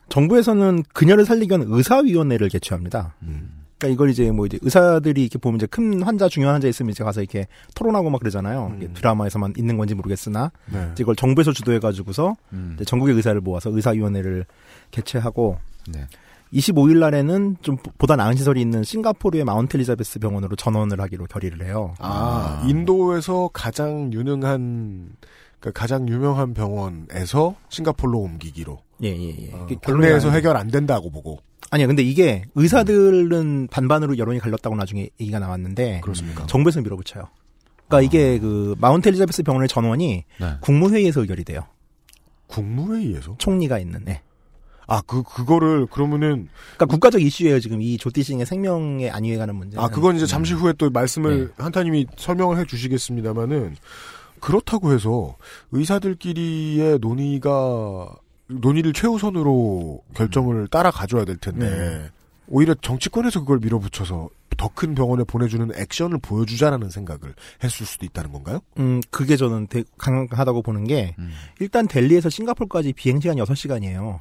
정부에서는 0.08 0.84
그녀를 0.92 1.24
살리기 1.24 1.50
위한 1.50 1.66
의사위원회를 1.68 2.48
개최합니다. 2.48 3.14
음. 3.22 3.62
그러니까 3.78 3.94
이걸 3.94 4.10
이제 4.10 4.30
뭐 4.30 4.46
이제 4.46 4.58
의사들이 4.62 5.22
이렇게 5.22 5.38
보면 5.38 5.56
이제 5.56 5.66
큰 5.66 6.02
환자 6.02 6.28
중요한 6.28 6.54
환자 6.54 6.68
있으면 6.68 6.90
이제 6.90 7.02
가서 7.02 7.20
이렇게 7.20 7.48
토론하고 7.74 8.10
막 8.10 8.20
그러잖아요. 8.20 8.74
이게 8.76 8.92
드라마에서만 8.92 9.54
있는 9.56 9.76
건지 9.76 9.94
모르겠으나 9.94 10.52
음. 10.68 10.72
네. 10.72 10.94
이걸 11.00 11.16
정부에서 11.16 11.52
주도해 11.52 11.80
가지고서 11.80 12.36
음. 12.52 12.72
이제 12.76 12.84
전국의 12.84 13.16
의사를 13.16 13.40
모아서 13.40 13.70
의사위원회를 13.70 14.44
개최하고 14.92 15.58
네. 15.88 16.06
25일 16.52 16.98
날에는 16.98 17.56
좀 17.62 17.76
보다 17.98 18.14
나은 18.14 18.36
시설이 18.36 18.60
있는 18.60 18.84
싱가포르의 18.84 19.44
마운트 19.44 19.76
엘리자베스 19.76 20.18
병원으로 20.18 20.54
전원을 20.54 21.00
하기로 21.00 21.24
결의를 21.24 21.64
해요. 21.64 21.94
아, 21.98 22.62
인도에서 22.68 23.48
가장 23.52 24.12
유능한 24.12 25.12
그러니까 25.58 25.80
가장 25.80 26.08
유명한 26.08 26.54
병원에서 26.54 27.54
싱가폴로 27.68 28.18
옮기기로. 28.18 28.78
예, 29.02 29.08
예, 29.08 29.36
예. 29.46 29.52
어, 29.52 29.66
국내에서 29.82 30.30
해결 30.30 30.56
안 30.56 30.68
된다고 30.68 31.10
보고. 31.10 31.40
아니요, 31.70 31.86
근데 31.86 32.02
이게 32.02 32.44
의사들은 32.54 33.68
반반으로 33.68 34.18
여론이 34.18 34.38
갈렸다고 34.38 34.76
나중에 34.76 35.08
얘기가 35.20 35.38
나왔는데 35.38 36.00
그렇습니까? 36.02 36.46
정부에서 36.46 36.82
밀어붙여요. 36.82 37.24
그러니까 37.88 38.02
이게 38.02 38.38
그 38.38 38.74
마운트 38.78 39.08
엘리자베스 39.08 39.42
병원의 39.42 39.68
전원이 39.68 40.24
네. 40.40 40.46
국무회의에서 40.60 41.20
의결이 41.22 41.44
돼요. 41.44 41.66
국무회의에서? 42.46 43.36
총리가 43.38 43.78
있는. 43.78 44.04
네. 44.04 44.22
아, 44.86 45.00
그 45.06 45.22
그거를 45.22 45.86
그러면은 45.86 46.48
그러니까 46.74 46.86
국가적 46.86 47.22
이슈예요 47.22 47.60
지금 47.60 47.80
이 47.80 47.96
조티싱의 47.96 48.46
생명에 48.46 49.08
안위해 49.10 49.36
가는 49.36 49.54
문제. 49.54 49.78
아, 49.78 49.88
그건 49.88 50.16
이제 50.16 50.26
잠시 50.26 50.52
후에 50.52 50.74
또 50.76 50.90
말씀을 50.90 51.52
한타님이 51.56 52.06
설명을 52.16 52.58
해 52.58 52.64
주시겠습니다만은 52.66 53.76
그렇다고 54.40 54.92
해서 54.92 55.36
의사들끼리의 55.70 56.98
논의가 57.00 58.14
논의를 58.48 58.92
최우선으로 58.92 60.02
결정을 60.14 60.68
따라 60.68 60.90
가줘야 60.90 61.24
될 61.24 61.36
텐데 61.36 61.68
네. 61.70 62.10
오히려 62.48 62.74
정치권에서 62.74 63.40
그걸 63.40 63.58
밀어붙여서 63.60 64.28
더 64.58 64.68
큰 64.74 64.94
병원에 64.94 65.24
보내주는 65.24 65.68
액션을 65.74 66.18
보여주자라는 66.18 66.88
생각을 66.90 67.34
했을 67.64 67.84
수도 67.84 68.04
있다는 68.06 68.30
건가요? 68.32 68.60
음, 68.78 69.00
그게 69.10 69.36
저는 69.36 69.66
되게 69.68 69.84
강하다고 69.98 70.62
보는 70.62 70.84
게 70.84 71.16
일단 71.58 71.88
델리에서 71.88 72.28
싱가포르까지 72.30 72.92
비행 72.92 73.18
시간 73.20 73.38
6시간이에요. 73.38 74.20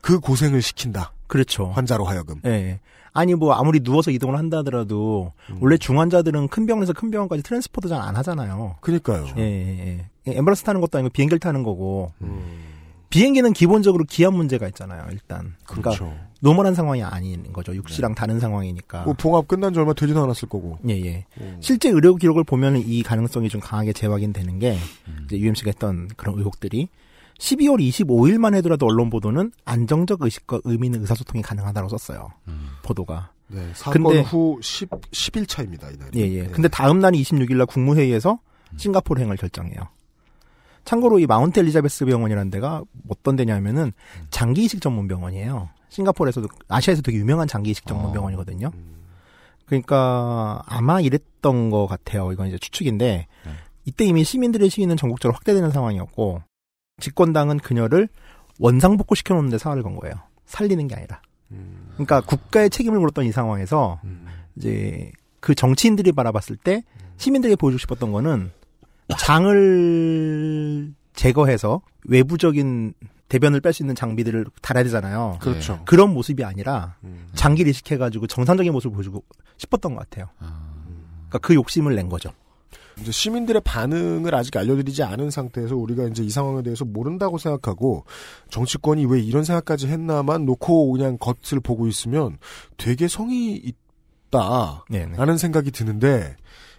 그 0.00 0.20
고생을 0.20 0.62
시킨다. 0.62 1.12
그렇죠. 1.26 1.66
환자로 1.70 2.04
하여금. 2.04 2.40
예. 2.44 2.78
아니 3.12 3.34
뭐 3.34 3.52
아무리 3.54 3.80
누워서 3.80 4.12
이동을 4.12 4.36
한다 4.38 4.58
하더라도 4.58 5.32
원래 5.60 5.76
중환자들은 5.76 6.48
큰 6.48 6.66
병원에서 6.66 6.92
큰 6.92 7.10
병원까지 7.10 7.42
transport 7.42 7.88
잘 7.88 8.00
안 8.00 8.14
하잖아요. 8.16 8.76
그니까요. 8.80 9.26
예, 9.38 9.42
예, 9.42 10.08
예. 10.28 10.32
앰뷸런스 10.36 10.62
타는 10.62 10.80
것도 10.80 10.98
아니고 10.98 11.10
비행기를 11.12 11.40
타는 11.40 11.64
거고. 11.64 12.12
비행기는 13.10 13.52
기본적으로 13.54 14.04
기압 14.04 14.34
문제가 14.34 14.66
있잖아요, 14.68 15.06
일단. 15.10 15.54
그러니까 15.64 15.90
그렇죠. 15.92 16.14
normal한 16.40 16.74
상황이 16.74 17.02
아닌 17.02 17.52
거죠. 17.52 17.74
육지랑 17.74 18.14
다른 18.14 18.38
상황이니까. 18.38 19.04
뭐 19.04 19.14
봉합 19.14 19.48
끝난 19.48 19.72
지 19.72 19.78
얼마 19.80 19.92
되지도 19.94 20.22
않았을 20.22 20.48
거고. 20.48 20.78
예, 20.88 20.94
예. 21.04 21.26
실제 21.60 21.88
의료 21.88 22.14
기록을 22.16 22.44
보면 22.44 22.76
이 22.76 23.02
가능성이 23.02 23.48
좀 23.48 23.60
강하게 23.60 23.92
재확인되는 23.92 24.58
게 24.58 24.78
이제 25.24 25.38
UMC가 25.38 25.70
했던 25.70 26.08
그런 26.16 26.38
의혹들이 26.38 26.88
12월 27.38 27.78
25일만 27.80 28.54
해더라도 28.56 28.86
언론 28.86 29.10
보도는 29.10 29.52
안정적 29.64 30.22
의식과 30.22 30.60
의미 30.64 30.88
있는 30.88 31.00
의사소통이 31.00 31.42
가능하다고 31.42 31.88
썼어요. 31.88 32.28
보도가. 32.82 33.30
네, 33.48 33.70
사건 33.74 34.02
근데- 34.04 34.20
후 34.20 34.58
10, 34.60 34.90
10일 34.90 35.48
차입니다, 35.48 35.88
이날. 35.90 36.10
예, 36.16 36.20
예. 36.20 36.46
근데 36.48 36.68
다음 36.68 36.98
날 36.98 37.12
26일 37.12 37.56
날 37.56 37.66
국무회의에서 37.66 38.38
싱가포르 38.76 39.22
행을 39.22 39.36
결정해요. 39.38 39.76
참고로 40.88 41.18
이 41.18 41.26
마운트 41.26 41.60
엘리자베스 41.60 42.06
병원이라는 42.06 42.50
데가 42.50 42.82
어떤 43.10 43.36
데냐면은 43.36 43.92
장기 44.30 44.64
이식 44.64 44.80
전문 44.80 45.06
병원이에요. 45.06 45.68
싱가포르에서도 45.90 46.48
아시아에서 46.66 47.02
되게 47.02 47.18
유명한 47.18 47.46
장기 47.46 47.72
이식 47.72 47.86
전문 47.86 48.10
병원이거든요. 48.14 48.70
그러니까 49.66 50.62
아마 50.64 51.02
이랬던 51.02 51.68
것 51.68 51.86
같아요. 51.88 52.32
이건 52.32 52.48
이제 52.48 52.56
추측인데 52.56 53.26
이때 53.84 54.06
이미 54.06 54.24
시민들의 54.24 54.70
시위는 54.70 54.96
전국적으로 54.96 55.34
확대되는 55.34 55.70
상황이었고 55.72 56.40
집권당은 57.00 57.58
그녀를 57.58 58.08
원상복구 58.58 59.14
시켜놓는데 59.14 59.58
사활을 59.58 59.82
건 59.82 59.94
거예요. 59.94 60.14
살리는 60.46 60.88
게 60.88 60.94
아니라. 60.94 61.20
그러니까 61.92 62.22
국가의 62.22 62.70
책임을 62.70 62.98
물었던 62.98 63.26
이 63.26 63.32
상황에서 63.32 64.00
이제 64.56 65.12
그 65.40 65.54
정치인들이 65.54 66.12
바라봤을 66.12 66.56
때 66.56 66.82
시민들에게 67.18 67.56
보여주고 67.56 67.78
싶었던 67.78 68.10
거는 68.10 68.52
장을 69.16 70.94
제거해서 71.14 71.80
외부적인 72.04 72.94
대변을 73.28 73.60
뺄 73.60 73.72
수 73.72 73.82
있는 73.82 73.94
장비들을 73.94 74.46
달아야 74.62 74.84
되잖아요. 74.84 75.38
그렇죠. 75.40 75.80
그런 75.84 76.14
모습이 76.14 76.44
아니라 76.44 76.96
장기를 77.34 77.70
이식해가지고 77.70 78.26
정상적인 78.26 78.72
모습을 78.72 78.94
보여주고 78.94 79.24
싶었던 79.58 79.94
것 79.94 80.00
같아요. 80.00 80.28
그러니까 80.38 81.38
그 81.38 81.54
욕심을 81.54 81.94
낸 81.94 82.08
거죠. 82.08 82.32
이제 83.00 83.12
시민들의 83.12 83.62
반응을 83.64 84.34
아직 84.34 84.56
알려드리지 84.56 85.04
않은 85.04 85.30
상태에서 85.30 85.76
우리가 85.76 86.04
이제 86.04 86.24
이 86.24 86.30
상황에 86.30 86.62
대해서 86.62 86.84
모른다고 86.84 87.38
생각하고 87.38 88.04
정치권이 88.50 89.06
왜 89.06 89.20
이런 89.20 89.44
생각까지 89.44 89.86
했나만 89.86 90.46
놓고 90.46 90.90
그냥 90.92 91.16
겉을 91.18 91.60
보고 91.62 91.86
있으면 91.86 92.38
되게 92.76 93.06
성이 93.06 93.62
있다라는 94.30 95.38
생각이 95.38 95.70
드는데 95.70 96.34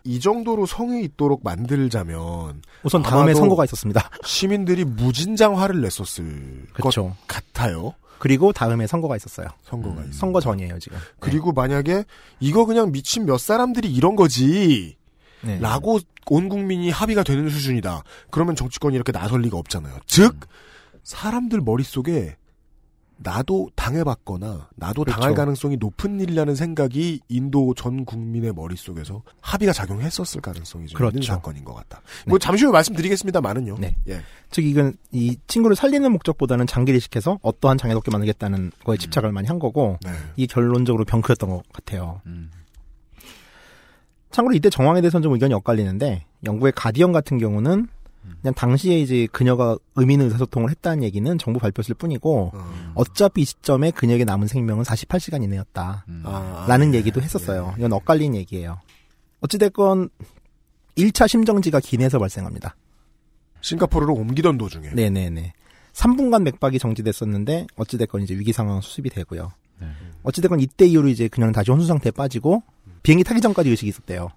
이 0.10 0.20
정도로 0.20 0.66
성이 0.66 1.04
있도록 1.04 1.42
만들자면 1.44 2.64
우선 2.82 3.04
다음에 3.04 3.36
선거가 3.36 3.64
있었습니다. 3.66 4.10
시민들이 4.26 4.84
무진장 4.84 5.60
화를 5.60 5.82
냈었을 5.82 6.66
그렇죠. 6.74 7.10
것 7.10 7.16
같아요. 7.28 7.94
그리고 8.18 8.52
다음에 8.52 8.88
선거가 8.88 9.16
있었어요. 9.16 9.50
선거가 9.62 10.02
있어. 10.06 10.14
선거 10.14 10.42
전이에요 10.42 10.80
지금. 10.80 10.98
그리고 11.20 11.52
만약에 11.52 12.06
이거 12.40 12.66
그냥 12.66 12.92
미친 12.92 13.28
몇 13.28 13.40
사람들이 13.40 13.94
이런 13.94 14.16
거지. 14.16 14.98
네. 15.42 15.60
라고 15.60 16.00
온 16.26 16.50
국민이 16.50 16.90
합의가 16.90 17.22
되는 17.22 17.48
수준이다. 17.48 18.02
그러면 18.32 18.56
정치권이 18.56 18.96
이렇게 18.96 19.12
나설 19.12 19.42
리가 19.42 19.58
없잖아요. 19.60 20.00
즉 20.08 20.40
사람들 21.04 21.62
머릿속에 21.62 22.36
나도 23.22 23.70
당해봤거나 23.76 24.70
나도 24.76 25.04
그렇죠. 25.04 25.20
당할 25.20 25.36
가능성이 25.36 25.78
높은 25.78 26.20
일이라는 26.22 26.56
생각이 26.56 27.20
인도 27.28 27.74
전 27.74 28.06
국민의 28.06 28.54
머릿속에서 28.54 29.24
합의가 29.42 29.74
작용했었을 29.74 30.40
가능성이 30.42 30.88
좀 30.88 30.98
있는 30.98 31.12
그렇죠. 31.12 31.34
사건인 31.34 31.66
것 31.66 31.74
같다. 31.74 32.02
뭐 32.28 32.40
잠시 32.40 32.64
후에 32.64 32.72
말씀드리겠습니다만은요. 32.72 33.76
네. 33.80 33.96
예. 34.08 34.22
즉 34.52 34.64
이건 34.64 34.94
이 35.12 35.38
친구를 35.48 35.76
살리는 35.76 36.10
목적보다는 36.12 36.66
장기를 36.66 36.98
이식해서 36.98 37.40
어떠한 37.42 37.78
장애도 37.78 37.98
없게 37.98 38.10
만들겠다는 38.12 38.72
거에 38.86 38.98
집착을 38.98 39.32
많이 39.34 39.48
한 39.48 39.60
거고 39.60 39.98
네. 40.02 40.12
이게 40.38 40.52
결론적으로 40.52 41.04
병크였던 41.04 41.50
것 41.50 41.64
같아요. 41.74 42.22
참고로 44.32 44.56
이때 44.56 44.70
정황에 44.70 45.02
대해서는 45.02 45.24
좀 45.24 45.34
의견이 45.34 45.54
엇갈리는데 45.56 46.26
영국의 46.46 46.72
가디언 46.76 47.12
같은 47.12 47.38
경우는 47.38 47.88
그냥 48.42 48.54
당시에 48.54 49.00
이제 49.00 49.28
그녀가 49.32 49.78
의미 49.96 50.14
있는 50.14 50.28
의사소통을 50.28 50.70
했다는 50.70 51.04
얘기는 51.04 51.38
정부 51.38 51.60
발표였을 51.60 51.96
뿐이고 51.96 52.54
어차피 52.96 53.42
이 53.42 53.46
시점에 53.46 53.92
그녀에게 53.92 54.24
남은 54.26 54.48
생명은 54.48 54.84
48시간 54.84 55.44
이내였다. 55.44 56.06
아, 56.24 56.66
라는 56.68 56.94
얘기도 56.94 57.22
했었어요. 57.22 57.74
이건 57.78 57.94
엇갈린 57.94 58.36
얘기예요. 58.36 58.80
어찌됐건 59.42 60.10
1차 60.98 61.28
심정지가 61.28 61.80
기내에서 61.80 62.20
발생합니다. 62.20 62.76
싱가포르로 63.62 64.14
옮기던 64.14 64.58
도중에. 64.58 64.92
네네네. 64.92 65.54
3분간 65.94 66.44
맥박이 66.44 66.80
정지됐었는데 66.80 67.68
어찌됐건 67.76 68.22
이제 68.22 68.36
위기 68.36 68.54
상황 68.54 68.80
수습이 68.80 69.10
되고요. 69.10 69.52
어찌됐건 70.24 70.60
이때 70.60 70.86
이후로 70.86 71.08
이제 71.08 71.28
그녀는 71.28 71.54
다시 71.54 71.72
혼수 71.72 71.88
상태에 71.88 72.12
빠지고 72.12 72.64
비행기 73.04 73.24
타기 73.24 73.42
전까지 73.42 73.70
의식이 73.70 73.90
있었대요. 73.90 74.30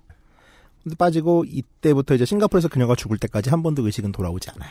근데 0.83 0.97
빠지고 0.97 1.45
이때부터 1.47 2.15
이제 2.15 2.25
싱가포르에서 2.25 2.69
그녀가 2.69 2.95
죽을 2.95 3.17
때까지 3.19 3.51
한 3.51 3.63
번도 3.63 3.87
의식은 3.87 4.13
돌아오지 4.13 4.51
않아요. 4.51 4.71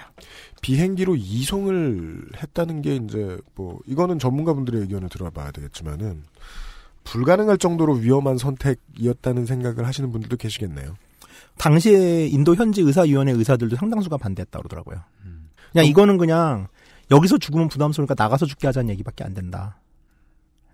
비행기로 0.61 1.15
이송을 1.15 2.23
했다는 2.41 2.81
게 2.81 2.97
이제 2.97 3.37
뭐 3.55 3.79
이거는 3.85 4.19
전문가분들의 4.19 4.81
의견을 4.81 5.09
들어봐야 5.09 5.51
되겠지만은 5.51 6.23
불가능할 7.05 7.57
정도로 7.57 7.93
위험한 7.93 8.37
선택이었다는 8.37 9.45
생각을 9.45 9.87
하시는 9.87 10.11
분들도 10.11 10.37
계시겠네요. 10.37 10.95
당시에 11.57 12.27
인도 12.27 12.55
현지 12.55 12.81
의사위원회 12.81 13.31
의사들도 13.31 13.75
상당수가 13.75 14.17
반대했다고 14.17 14.63
그러더라고요. 14.63 15.03
그냥 15.71 15.85
이거는 15.85 16.17
그냥 16.17 16.67
여기서 17.09 17.37
죽으면 17.37 17.69
부담스러우니까 17.69 18.15
나가서 18.17 18.45
죽게 18.45 18.67
하자는 18.67 18.89
얘기밖에 18.91 19.23
안 19.23 19.33
된다. 19.33 19.79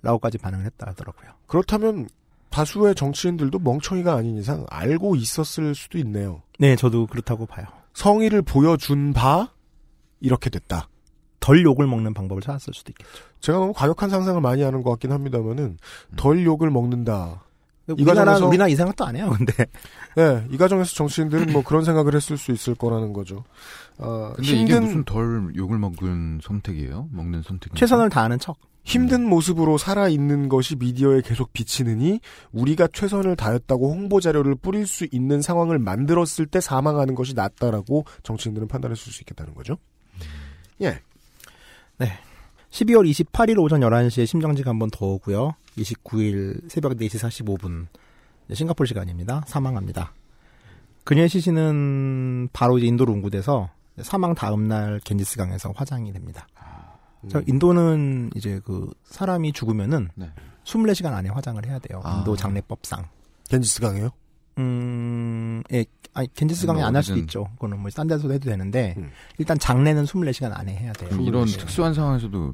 라고까지 0.02 0.38
반응을 0.38 0.66
했다 0.66 0.88
하더라고요. 0.88 1.32
그렇다면 1.48 2.08
다수의 2.50 2.96
정치인들도 2.96 3.60
멍청이가 3.60 4.14
아닌 4.14 4.38
이상 4.38 4.66
알고 4.70 5.16
있었을 5.16 5.76
수도 5.76 5.98
있네요. 6.00 6.42
네, 6.60 6.76
저도 6.76 7.08
그렇다고 7.08 7.46
봐요. 7.46 7.66
성의를 7.94 8.42
보여준 8.42 9.14
바 9.14 9.52
이렇게 10.20 10.50
됐다. 10.50 10.88
덜 11.40 11.64
욕을 11.64 11.88
먹는 11.88 12.14
방법을 12.14 12.42
찾았을 12.42 12.74
수도 12.74 12.92
있겠죠. 12.92 13.10
제가 13.40 13.60
너무 13.60 13.74
과격한 13.74 14.10
상상을 14.10 14.42
많이 14.42 14.62
하는 14.64 14.82
것 14.82 14.90
같긴 14.92 15.12
합니다만은 15.12 15.78
덜 16.16 16.44
욕을 16.44 16.70
먹는다. 16.72 17.44
이 17.90 18.04
우리나라 18.04 18.38
우리나라 18.38 18.68
이 18.68 18.76
생각도 18.76 19.06
안 19.06 19.16
해요. 19.16 19.34
근데 19.38 19.54
네, 20.16 20.46
이 20.52 20.58
과정에서 20.58 20.94
정치인들은 20.94 21.54
뭐 21.54 21.64
그런 21.64 21.86
생각을 21.86 22.16
했을 22.16 22.38
수 22.38 22.52
있을 22.52 22.76
거라는 22.76 23.14
거죠. 23.14 23.46
어, 23.98 24.34
근데 24.36 24.50
이게 24.50 24.60
힘든 24.60 24.84
무슨 24.84 25.04
덜 25.06 25.54
욕을 25.56 25.78
먹은 25.78 26.42
선택이에요? 26.44 27.08
먹는 27.12 27.44
선택. 27.44 27.74
최선을 27.76 28.10
다하는 28.10 28.40
척. 28.40 28.58
힘든 28.88 29.28
모습으로 29.28 29.78
살아 29.78 30.08
있는 30.08 30.48
것이 30.48 30.78
미디어에 30.78 31.20
계속 31.22 31.52
비치느니 31.52 32.22
우리가 32.54 32.88
최선을 32.88 33.36
다했다고 33.36 33.92
홍보 33.92 34.22
자료를 34.22 34.56
뿌릴 34.56 34.88
수 34.88 35.06
있는 35.12 35.42
상황을 35.42 35.78
만들었을 35.78 36.46
때 36.50 36.62
사망하는 36.62 37.14
것이 37.14 37.34
낫다라고 37.34 38.06
정치인들은 38.24 38.70
판단했을 38.70 39.12
수 39.12 39.22
있겠다는 39.24 39.54
거죠. 39.56 39.78
예. 40.82 41.02
네. 41.98 42.12
12월 42.70 43.10
28일 43.10 43.60
오전 43.60 43.82
11시에 43.82 44.26
심정지가 44.26 44.70
한 44.70 44.80
번 44.80 44.90
더 44.90 45.06
오고요. 45.06 45.52
29일 45.78 46.70
새벽 46.70 46.94
4시 46.94 47.20
45분 47.20 47.88
싱가포르 48.54 48.88
시간입니다. 48.88 49.44
사망합니다. 49.48 50.14
그녀의 51.04 51.28
시신은 51.28 52.50
바로 52.54 52.78
인도로 52.80 53.12
운구돼서 53.12 53.70
사망 54.02 54.34
다음 54.34 54.70
날 54.70 55.02
겐지스강에서 55.04 55.74
화장이 55.76 56.14
됩니다. 56.14 56.48
자, 57.30 57.42
인도는 57.48 58.32
이제 58.36 58.60
그 58.64 58.92
사람이 59.06 59.52
죽으면은 59.54 60.10
네. 60.16 60.32
24시간 60.64 61.14
안에 61.14 61.30
화장을 61.30 61.64
해야 61.66 61.80
돼요. 61.80 62.02
아. 62.04 62.18
인도 62.20 62.36
장례법상. 62.36 63.06
겐지스 63.50 63.82
강이요? 63.82 64.10
음, 64.60 65.62
예, 65.72 65.86
아니, 66.14 66.28
겐지스 66.34 66.66
강에 66.68 66.80
뭐안할 66.80 67.04
수도 67.04 67.18
있죠. 67.20 67.46
그거는 67.56 67.80
뭐 67.80 67.90
딴 67.92 68.08
데서도 68.08 68.34
해도 68.34 68.50
되는데, 68.50 68.96
음. 68.98 69.12
일단 69.38 69.58
장례는 69.58 70.06
24시간 70.06 70.52
안에 70.58 70.76
해야 70.76 70.92
돼요. 70.94 71.10
이런 71.22 71.46
특수한 71.46 71.94
상황에서도 71.94 72.54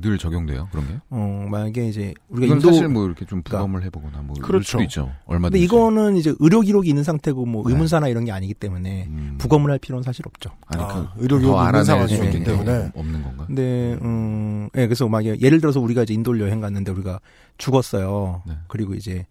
늘 0.00 0.18
적용돼요. 0.18 0.68
그런 0.70 0.86
게? 0.88 0.94
어, 1.10 1.46
만약에 1.50 1.88
이제 1.88 2.14
우리가 2.28 2.46
이건 2.46 2.56
인도 2.58 2.72
사실 2.72 2.88
뭐 2.88 3.06
이렇게 3.06 3.24
좀 3.26 3.42
그러니까- 3.42 3.58
부검을 3.58 3.84
해보거나 3.84 4.18
뭐 4.22 4.34
그럴 4.34 4.60
그렇죠. 4.60 4.64
수도 4.70 4.82
있죠. 4.84 5.04
근데 5.04 5.18
얼마든지. 5.26 5.64
이거는 5.64 6.16
이제 6.16 6.34
의료 6.38 6.60
기록이 6.60 6.88
있는 6.88 7.02
상태고 7.04 7.46
뭐 7.46 7.64
네. 7.66 7.72
의문사나 7.72 8.08
이런 8.08 8.24
게 8.24 8.32
아니기 8.32 8.54
때문에 8.54 9.06
음. 9.08 9.34
부검을 9.38 9.70
할 9.70 9.78
필요는 9.78 10.02
사실 10.02 10.26
없죠. 10.26 10.50
아니, 10.66 10.82
아, 10.82 10.86
그 11.14 11.22
의료 11.22 11.38
기록이 11.38 11.56
더 11.56 11.66
있는 11.66 11.68
알아낼 11.90 12.08
수게 12.08 12.42
때문에. 12.44 12.90
없는 12.94 13.22
건가? 13.22 13.44
근데 13.46 13.98
음, 14.02 14.68
예, 14.76 14.86
그래서 14.86 15.08
막 15.08 15.24
예를 15.24 15.60
들어서 15.60 15.80
우리가 15.80 16.02
이제 16.04 16.14
인도를 16.14 16.40
여행 16.40 16.60
갔는데 16.60 16.92
우리가 16.92 17.20
죽었어요. 17.58 18.42
네. 18.46 18.54
그리고 18.68 18.94
이제 18.94 19.26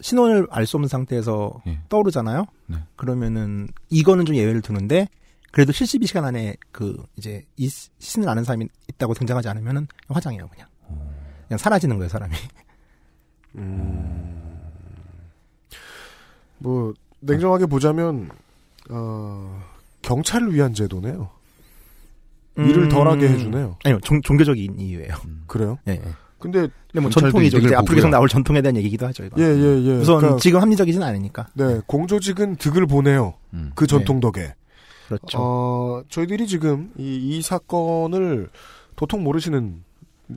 신원을 0.00 0.46
알 0.50 0.64
수 0.66 0.76
없는 0.76 0.88
상태에서 0.88 1.60
예. 1.66 1.78
떠오르잖아요. 1.88 2.46
네. 2.66 2.76
그러면은 2.96 3.68
이거는 3.90 4.26
좀 4.26 4.36
예외를 4.36 4.60
두는데 4.62 5.08
그래도 5.50 5.72
72시간 5.72 6.24
안에 6.24 6.56
그 6.72 7.02
이제 7.16 7.44
이 7.56 7.68
신을 7.98 8.28
아는 8.28 8.44
사람이 8.44 8.66
있다고 8.88 9.14
등장하지 9.14 9.48
않으면은 9.48 9.86
화장이에요, 10.08 10.48
그냥. 10.48 10.68
그냥 11.48 11.58
사라지는 11.58 11.96
거예요, 11.96 12.08
사람이. 12.08 12.34
뭐 16.58 16.92
냉정하게 17.20 17.66
보자면 17.66 18.30
어, 18.90 19.62
경찰을 20.02 20.54
위한 20.54 20.74
제도네요. 20.74 21.30
일을 22.56 22.84
음, 22.84 22.88
덜하게 22.88 23.28
해주네요. 23.28 23.76
아니요, 23.84 24.00
종, 24.02 24.20
종교적인 24.20 24.78
이유예요. 24.80 25.14
그래요? 25.46 25.78
예, 25.86 25.92
예. 25.92 26.02
근데 26.38 26.68
근데 26.90 27.00
뭐 27.00 27.10
전통이죠. 27.10 27.58
이제 27.58 27.74
앞으로 27.74 27.94
계속. 27.96 28.08
나올 28.08 28.28
전통에 28.28 28.60
대한 28.62 28.76
얘기기도 28.76 29.06
하죠. 29.06 29.24
이거. 29.24 29.40
예, 29.40 29.44
예, 29.44 29.84
예. 29.84 29.92
우선 29.98 30.18
그러니까- 30.18 30.40
지금 30.40 30.60
합리적이진 30.60 31.02
않으니까. 31.02 31.48
네, 31.54 31.80
공조직은 31.86 32.56
득을 32.56 32.86
보내요. 32.86 33.34
음. 33.54 33.70
그 33.74 33.86
전통 33.86 34.18
덕에. 34.20 34.54
그렇죠. 35.08 35.38
어, 35.40 36.02
저희들이 36.10 36.46
지금 36.46 36.92
이, 36.98 37.16
이 37.16 37.42
사건을 37.42 38.50
도통 38.94 39.24
모르시는, 39.24 39.82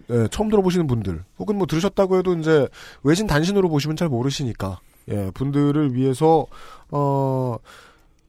예, 0.10 0.28
처음 0.32 0.50
들어보시는 0.50 0.88
분들, 0.88 1.24
혹은 1.38 1.58
뭐 1.58 1.68
들으셨다고 1.68 2.18
해도 2.18 2.34
이제 2.36 2.68
외진 3.04 3.28
단신으로 3.28 3.68
보시면 3.68 3.98
잘 3.98 4.08
모르시니까, 4.08 4.80
예, 5.10 5.30
분들을 5.32 5.94
위해서, 5.94 6.46
어, 6.90 7.58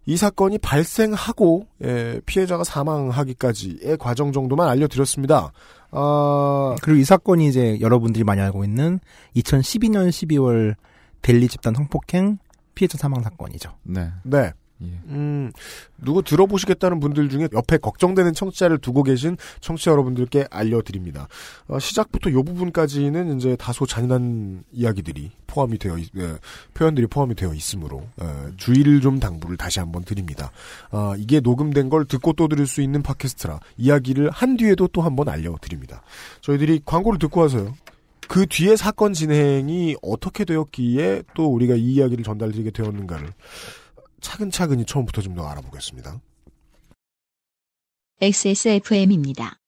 이 0.05 0.17
사건이 0.17 0.59
발생하고, 0.59 1.69
예, 1.85 2.21
피해자가 2.27 2.65
사망하기까지의 2.65 3.97
과정 3.99 4.33
정도만 4.33 4.69
알려드렸습니다. 4.69 5.53
아, 5.93 6.75
그리고 6.83 6.99
이 6.99 7.05
사건이 7.05 7.47
이제 7.47 7.79
여러분들이 7.81 8.25
많이 8.25 8.41
알고 8.41 8.65
있는 8.65 8.99
2012년 9.37 10.09
12월 10.09 10.75
델리 11.21 11.47
집단 11.47 11.75
성폭행 11.75 12.39
피해자 12.75 12.99
사망 12.99 13.23
사건이죠. 13.23 13.75
네. 13.85 14.11
네. 14.25 14.53
예. 14.83 14.89
음, 15.09 15.53
누구 15.99 16.23
들어보시겠다는 16.23 17.01
분들 17.01 17.29
중에 17.29 17.49
옆에 17.53 17.79
걱정되는 17.79 18.33
청취자를 18.35 18.79
두고 18.79 19.03
계신 19.03 19.37
청취자 19.61 19.91
여러분들께 19.93 20.47
알려드립니다. 20.51 21.29
어, 21.69 21.79
시작부터 21.79 22.31
이 22.31 22.35
부분까지는 22.35 23.37
이제 23.37 23.57
다소 23.57 23.87
잔인한 23.87 24.65
이야기들이 24.73 25.31
포함이 25.47 25.79
되어, 25.79 25.99
있, 25.99 26.09
예, 26.17 26.37
표현들이 26.75 27.07
포함이 27.07 27.35
되어 27.35 27.53
있으므로, 27.55 28.03
예, 28.23 28.27
주의를 28.57 29.01
좀 29.01 29.21
당부를 29.21 29.57
다시 29.57 29.81
한번 29.81 30.03
드립니다. 30.05 30.51
아, 30.91 31.15
이게 31.19 31.41
녹음된 31.41 31.89
걸 31.91 32.05
듣고 32.07 32.33
또 32.33 32.49
들을 32.49 32.67
수 32.67 32.81
있는 32.81 33.03
팟캐스트라 33.03 33.61
이야기를 33.77 34.31
한 34.31 34.57
뒤에도 34.57 34.89
또 34.89 35.03
한번 35.03 35.29
알려드립니다. 35.29 36.03
저희들이 36.41 36.81
광고를 36.85 37.19
듣고 37.19 37.41
와서요. 37.41 37.75
그 38.29 38.47
뒤에 38.47 38.77
사건 38.77 39.13
진행이 39.13 39.97
어떻게 40.01 40.47
되었기에 40.47 41.25
또 41.35 41.53
우리가 41.53 41.75
이 41.75 41.95
이야기를 41.95 42.25
전달드리게 42.25 42.71
되었는가를 42.71 43.29
차근차근히 44.23 44.87
처음부터 44.87 45.21
좀 45.21 45.35
더 45.35 45.47
알아보겠습니다. 45.47 46.21
XSFM입니다. 48.21 49.59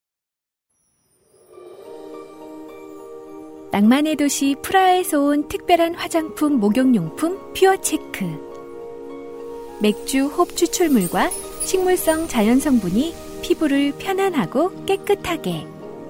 낭만의 3.71 4.15
도시 4.15 4.55
프라하에서 4.61 5.19
온 5.19 5.47
특별한 5.49 5.95
화장품 5.95 6.59
목욕용품 6.59 7.53
퓨어 7.53 7.75
체크. 7.81 8.25
맥주 9.81 10.27
홉 10.27 10.55
추출물과 10.55 11.29
식물성 11.65 12.29
자연 12.29 12.59
성분이 12.61 13.13
피부를 13.41 13.91
편안하고 13.97 14.85
깨끗하게, 14.85 15.67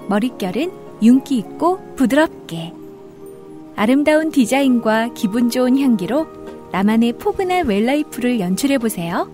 머릿결은 0.08 0.72
윤기 1.02 1.38
있고 1.40 1.96
부드럽게. 1.96 2.74
아름다운 3.76 4.30
디자인과 4.30 5.14
기분 5.16 5.50
좋은 5.50 5.80
향기로 5.80 6.45
나만의 6.76 7.14
포근한 7.14 7.68
웰라이프를 7.68 8.42
연출해보세요. 8.42 9.32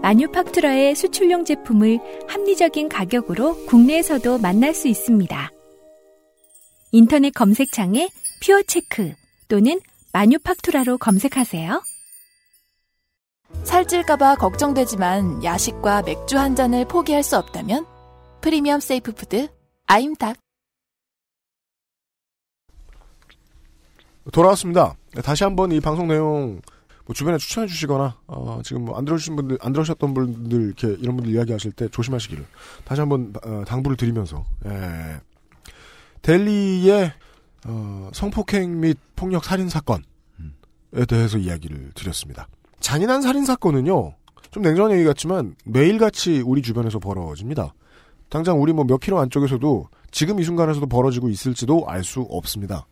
마뉴팍투라의 0.00 0.94
수출용 0.94 1.44
제품을 1.44 1.98
합리적인 2.26 2.88
가격으로 2.88 3.66
국내에서도 3.66 4.38
만날 4.38 4.72
수 4.72 4.88
있습니다. 4.88 5.50
인터넷 6.92 7.28
검색창에 7.28 8.08
퓨어체크 8.42 9.12
또는 9.48 9.80
마뉴팍투라로 10.14 10.96
검색하세요. 10.96 11.82
살찔까봐 13.64 14.36
걱정되지만 14.36 15.44
야식과 15.44 16.04
맥주 16.04 16.38
한 16.38 16.56
잔을 16.56 16.86
포기할 16.86 17.22
수 17.22 17.36
없다면 17.36 17.84
프리미엄 18.40 18.80
safe 18.80 19.12
food 19.12 19.48
아임닭 19.84 20.38
돌아왔습니다. 24.32 24.96
다시 25.22 25.44
한번 25.44 25.72
이 25.72 25.80
방송 25.80 26.08
내용 26.08 26.60
뭐 27.06 27.14
주변에 27.14 27.38
추천해 27.38 27.66
주시거나 27.66 28.16
어, 28.26 28.60
지금 28.62 28.84
뭐 28.84 28.98
안 28.98 29.04
들으신 29.04 29.34
분들 29.36 29.58
안 29.60 29.72
들으셨던 29.72 30.14
분들 30.14 30.62
이렇게 30.62 30.88
이런 31.00 31.16
분들 31.16 31.32
이야기하실 31.32 31.72
때 31.72 31.88
조심하시기를 31.88 32.44
다시 32.84 33.00
한번 33.00 33.32
어, 33.44 33.64
당부를 33.66 33.96
드리면서 33.96 34.44
예. 34.66 35.20
델리의 36.22 37.12
어, 37.66 38.10
성폭행 38.12 38.80
및 38.80 38.98
폭력 39.16 39.44
살인 39.44 39.68
사건에 39.68 40.02
대해서 41.08 41.38
이야기를 41.38 41.92
드렸습니다. 41.94 42.48
잔인한 42.80 43.22
살인 43.22 43.44
사건은요. 43.44 44.14
좀 44.50 44.62
냉정한 44.62 44.92
얘기 44.92 45.04
같지만 45.04 45.54
매일같이 45.64 46.42
우리 46.44 46.62
주변에서 46.62 46.98
벌어집니다. 46.98 47.74
당장 48.30 48.60
우리 48.62 48.72
뭐 48.72 48.84
몇 48.84 48.98
킬로 48.98 49.18
안쪽에서도 49.18 49.88
지금 50.10 50.40
이 50.40 50.44
순간에서도 50.44 50.86
벌어지고 50.86 51.28
있을지도 51.28 51.84
알 51.88 52.04
수 52.04 52.20
없습니다. 52.30 52.86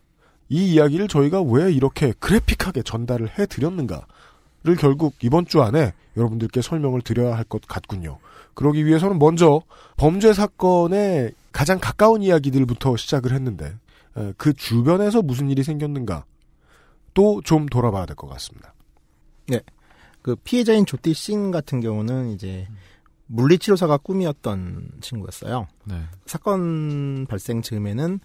이 0.49 0.73
이야기를 0.75 1.09
저희가 1.09 1.43
왜 1.43 1.73
이렇게 1.73 2.13
그래픽하게 2.19 2.83
전달을 2.83 3.39
해드렸는가를 3.39 4.77
결국 4.79 5.15
이번 5.23 5.47
주 5.47 5.63
안에 5.63 5.93
여러분들께 6.17 6.63
설명을 6.63 7.03
드려야 7.03 7.37
할 7.37 7.45
것 7.45 7.63
같군요. 7.67 8.19
그러기 8.55 8.87
위해서는 8.87 9.19
먼저 9.19 9.63
범죄 9.97 10.33
사건의 10.33 11.33
가장 11.53 11.79
가까운 11.81 12.23
이야기들부터 12.23 12.97
시작을 12.97 13.33
했는데 13.33 13.75
에, 14.17 14.33
그 14.37 14.53
주변에서 14.55 15.21
무슨 15.23 15.51
일이 15.51 15.63
생겼는가 15.63 16.25
또 17.15 17.41
좀 17.43 17.67
돌아봐야 17.67 18.07
될 18.07 18.15
것 18.17 18.29
같습니다. 18.29 18.75
네. 19.49 19.61
그 20.23 20.37
피해자인 20.37 20.87
조띠 20.87 21.13
싱 21.15 21.51
같은 21.51 21.81
경우는 21.81 22.31
이제 22.31 22.67
물리치료사가 23.27 23.99
꿈이었던 23.99 24.91
친구였어요. 25.01 25.67
네. 25.85 26.03
사건 26.27 27.27
발생 27.27 27.63
즈음에는 27.63 28.21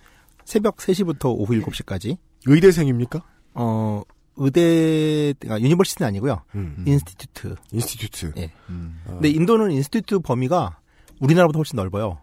새벽 0.46 0.78
3시부터 0.78 1.26
오후 1.38 1.54
7시까지 1.62 2.18
의대생입니까? 2.46 3.22
어, 3.54 4.02
의대, 4.38 5.34
아, 5.50 5.60
university는 5.60 6.08
아니고요. 6.08 6.42
음. 6.56 6.84
institute. 6.88 7.56
institute. 7.72 8.34
예. 8.38 8.52
음. 8.70 9.02
근데 9.06 9.30
인도는 9.30 9.72
institute 9.72 10.20
범위가 10.20 10.80
우리나라보다 11.20 11.58
훨씬 11.58 11.76
넓어요. 11.76 12.20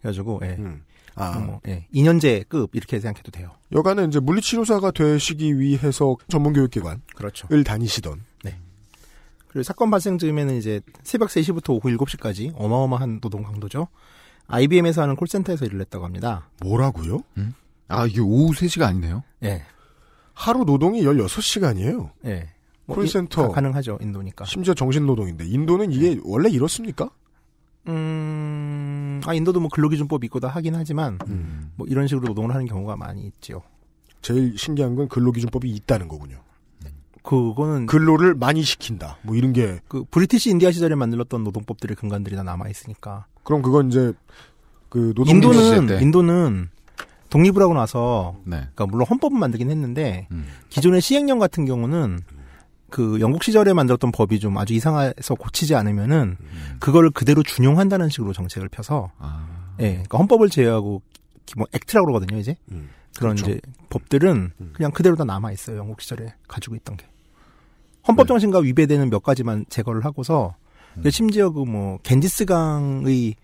그래가지고, 0.00 0.40
예. 0.42 0.58
아. 1.14 1.38
뭐, 1.38 1.60
예. 1.68 1.86
2년제급 1.94 2.70
이렇게 2.72 2.98
생각해도 2.98 3.30
돼요. 3.30 3.52
여간은 3.72 4.08
이제 4.08 4.20
물리치료사가 4.20 4.90
되시기 4.90 5.58
위해서 5.58 6.16
전문교육기관을 6.28 7.00
그렇죠. 7.14 7.48
다니시던. 7.64 8.20
네. 8.42 8.58
그리고 9.48 9.62
사건 9.62 9.90
발생 9.90 10.18
즈음에는 10.18 10.56
이제 10.56 10.80
새벽 11.04 11.28
3시부터 11.28 11.70
오후 11.70 11.96
7시까지 11.96 12.52
어마어마한 12.56 13.20
노동 13.20 13.42
강도죠. 13.42 13.88
IBM에서 14.46 15.02
하는 15.02 15.16
콜센터에서 15.16 15.64
일을 15.66 15.80
했다고 15.80 16.04
합니다. 16.04 16.48
뭐라고요? 16.60 17.20
아, 17.88 18.06
이게 18.06 18.20
오후 18.20 18.52
3시가 18.52 18.82
아니네요? 18.82 19.22
예. 19.44 19.62
하루 20.34 20.64
노동이 20.64 21.02
16시간이에요. 21.04 22.10
예. 22.26 22.48
뭐 22.86 22.96
콜센터. 22.96 23.44
이- 23.44 23.46
가- 23.48 23.52
가능하죠, 23.54 23.98
인도니까. 24.00 24.44
심지어 24.44 24.74
정신노동인데 24.74 25.46
인도는 25.46 25.92
이게 25.92 26.18
원래 26.24 26.50
이렇습니까? 26.50 27.08
음, 27.86 29.20
아, 29.26 29.34
인도도 29.34 29.60
뭐 29.60 29.68
근로기준법이 29.72 30.26
있고 30.26 30.40
다 30.40 30.48
하긴 30.48 30.74
하지만, 30.74 31.18
뭐 31.76 31.86
이런 31.86 32.06
식으로 32.06 32.26
노동을 32.28 32.52
하는 32.54 32.66
경우가 32.66 32.96
많이 32.96 33.22
있지요. 33.26 33.62
제일 34.22 34.56
신기한 34.56 34.94
건 34.96 35.08
근로기준법이 35.08 35.68
있다는 35.70 36.08
거군요. 36.08 36.38
그거는 37.22 37.86
근로를 37.86 38.34
많이 38.34 38.62
시킨다. 38.62 39.16
뭐 39.22 39.34
이런 39.34 39.54
게 39.54 39.80
그 39.88 40.04
브리티시 40.10 40.50
인디아 40.50 40.70
시절에 40.72 40.94
만들었던 40.94 41.42
노동법들의 41.42 41.96
근간들이 41.96 42.36
다 42.36 42.42
남아 42.42 42.68
있으니까. 42.68 43.26
그럼 43.44 43.62
그건 43.62 43.88
이제 43.88 44.12
그 44.88 45.12
노동 45.14 45.36
인도는 45.36 46.00
인도는 46.02 46.68
독립을 47.30 47.62
하고 47.62 47.74
나서 47.74 48.36
네. 48.44 48.56
그러니까 48.58 48.86
물론 48.86 49.06
헌법은 49.08 49.38
만들긴 49.38 49.70
했는데 49.70 50.28
음. 50.30 50.46
기존의 50.70 51.00
시행령 51.00 51.38
같은 51.38 51.64
경우는 51.64 52.20
그 52.90 53.18
영국 53.20 53.42
시절에 53.42 53.72
만들었던 53.72 54.12
법이 54.12 54.38
좀 54.38 54.56
아주 54.56 54.72
이상해서 54.72 55.34
고치지 55.34 55.74
않으면은 55.74 56.36
그걸 56.78 57.10
그대로 57.10 57.42
준용한다는 57.42 58.08
식으로 58.08 58.32
정책을 58.32 58.68
펴서 58.68 59.10
예, 59.80 59.90
그러니까 59.94 60.18
헌법을 60.18 60.48
제외하고 60.48 61.02
기- 61.44 61.54
뭐 61.56 61.66
액트라고 61.72 62.06
그러거든요, 62.06 62.38
이제. 62.38 62.56
그런 63.18 63.34
그렇죠. 63.34 63.50
이제 63.50 63.60
법들은 63.90 64.52
그냥 64.74 64.92
그대로 64.92 65.16
다 65.16 65.24
남아 65.24 65.50
있어요. 65.50 65.76
영국 65.78 66.00
시절에 66.00 66.34
가지고 66.46 66.76
있던 66.76 66.96
게. 66.96 67.06
헌법 68.06 68.28
정신과 68.28 68.60
위배되는 68.60 69.10
몇 69.10 69.24
가지만 69.24 69.64
제거를 69.68 70.04
하고서 70.04 70.54
근데 70.94 71.10
심지어 71.10 71.50
그뭐 71.50 71.98
겐지스강의 72.02 73.34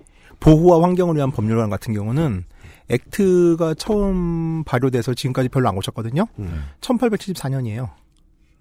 보호와 0.40 0.82
환경을 0.82 1.16
위한 1.16 1.30
법률안 1.30 1.68
같은 1.70 1.92
경우는 1.94 2.44
액트가 2.88 3.74
처음 3.74 4.64
발효돼서 4.64 5.14
지금까지 5.14 5.48
별로 5.48 5.68
안 5.68 5.74
고쳤거든요. 5.76 6.26
1874년이에요. 6.80 7.90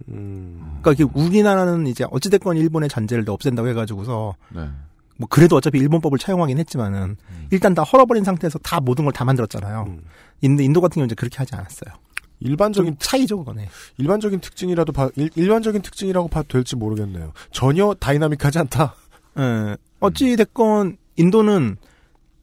그러니까 0.05 0.91
이게 0.93 1.03
우리나라는 1.13 1.87
이제 1.87 2.05
어찌됐건 2.09 2.57
일본의 2.57 2.89
잔재를 2.89 3.25
다 3.25 3.33
없앤다고 3.33 3.67
해가지고서 3.69 4.35
네. 4.49 4.69
뭐 5.17 5.27
그래도 5.29 5.57
어차피 5.57 5.77
일본법을 5.79 6.17
차용하긴 6.17 6.57
했지만은 6.59 7.17
일단 7.51 7.73
다 7.73 7.83
헐어버린 7.83 8.23
상태에서 8.23 8.59
다 8.59 8.79
모든 8.79 9.03
걸 9.05 9.11
다 9.11 9.25
만들었잖아요. 9.25 9.97
인도 10.41 10.63
인도 10.63 10.79
같은 10.79 10.95
경우는 10.95 11.07
이제 11.07 11.15
그렇게 11.15 11.37
하지 11.37 11.55
않았어요. 11.55 11.93
일반적인 12.39 12.93
좀 12.93 12.97
차이죠, 12.99 13.37
그거네. 13.39 13.67
일반적인 13.97 14.39
특징이라도 14.39 14.91
봐, 14.93 15.09
일, 15.15 15.49
반적인 15.49 15.81
특징이라고 15.81 16.27
봐도 16.29 16.47
될지 16.47 16.75
모르겠네요. 16.75 17.33
전혀 17.51 17.93
다이나믹하지 17.99 18.59
않다. 18.59 18.95
예. 19.37 19.77
어찌 19.99 20.35
됐건 20.35 20.97
인도는 21.17 21.75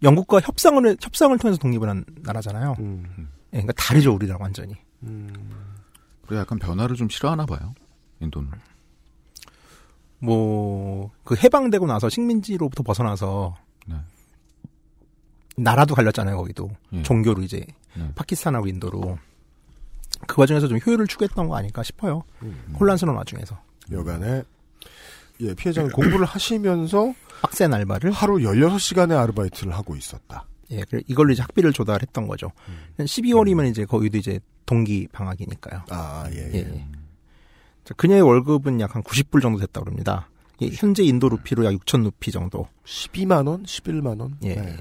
영국과 0.03 0.41
협상을 0.41 0.87
해- 0.87 0.97
협상을 1.01 1.37
통해서 1.39 1.59
독립을 1.59 1.89
한 1.89 2.05
나라잖아요. 2.23 2.77
음. 2.79 3.29
예, 3.55 3.63
그러니까 3.63 3.73
다르죠 3.75 4.15
우리랑 4.15 4.39
완전히. 4.41 4.75
그래 6.27 6.39
약간 6.41 6.59
변화를 6.59 6.97
좀 6.97 7.09
싫어하나 7.09 7.47
봐요. 7.47 7.75
인도는. 8.21 8.51
뭐 10.19 11.11
그 11.25 11.35
해방되고 11.37 11.87
나서 11.87 12.09
식민지로부터 12.09 12.83
벗어나서 12.83 13.55
네. 13.87 13.97
나라도 15.57 15.95
갈렸잖아요 15.95 16.37
거기도 16.37 16.71
예. 16.93 17.03
종교로 17.03 17.43
이제 17.43 17.65
네. 17.97 18.11
파키스탄하고 18.15 18.67
인도로 18.69 19.19
그 20.27 20.37
과정에서 20.37 20.69
좀 20.69 20.79
효율을 20.85 21.07
추구했던 21.07 21.49
거 21.49 21.57
아닐까 21.57 21.83
싶어요. 21.83 22.23
혼란스러운 22.79 23.17
와중에서 23.17 23.59
여간에 23.93 24.43
예, 25.41 25.55
피해자는 25.55 25.91
공부를 25.91 26.25
하시면서 26.25 27.13
빡센 27.43 27.73
알바를 27.75 28.11
하루 28.11 28.37
16시간의 28.37 29.19
아르바이트를 29.19 29.75
하고 29.75 29.95
있었다. 29.97 30.47
예, 30.73 30.83
이걸로 31.07 31.33
이제 31.33 31.43
학비를 31.43 31.73
조달했던 31.73 32.27
거죠. 32.27 32.51
음. 32.69 33.05
12월이면 33.05 33.71
이제 33.71 33.85
거기도 33.85 34.17
이제 34.19 34.41
동기 34.65 35.07
방학이니까요. 35.13 35.83
아, 35.91 36.29
예, 36.33 36.51
예. 36.55 36.87
자, 37.85 37.95
그녀의 37.95 38.23
월급은 38.23 38.81
약 38.81 38.95
한 38.97 39.03
90불 39.03 39.43
정도 39.43 39.61
됐다고 39.61 39.87
합니다. 39.91 40.29
예, 40.63 40.69
현재 40.73 41.03
인도 41.05 41.29
루피로 41.29 41.65
약 41.67 41.73
6천 41.75 42.03
루피 42.03 42.33
정도. 42.33 42.67
12만 42.85 43.47
원, 43.47 43.63
11만 43.65 44.19
원. 44.21 44.37
예. 44.43 44.55
네. 44.55 44.77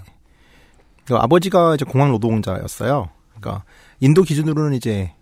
그 1.05 1.15
아버지가 1.15 1.75
이제 1.75 1.85
공항 1.85 2.09
노동자였어요. 2.11 3.09
그러니까 3.35 3.63
인도 3.99 4.23
기준으로는 4.23 4.73
이제 4.75 5.13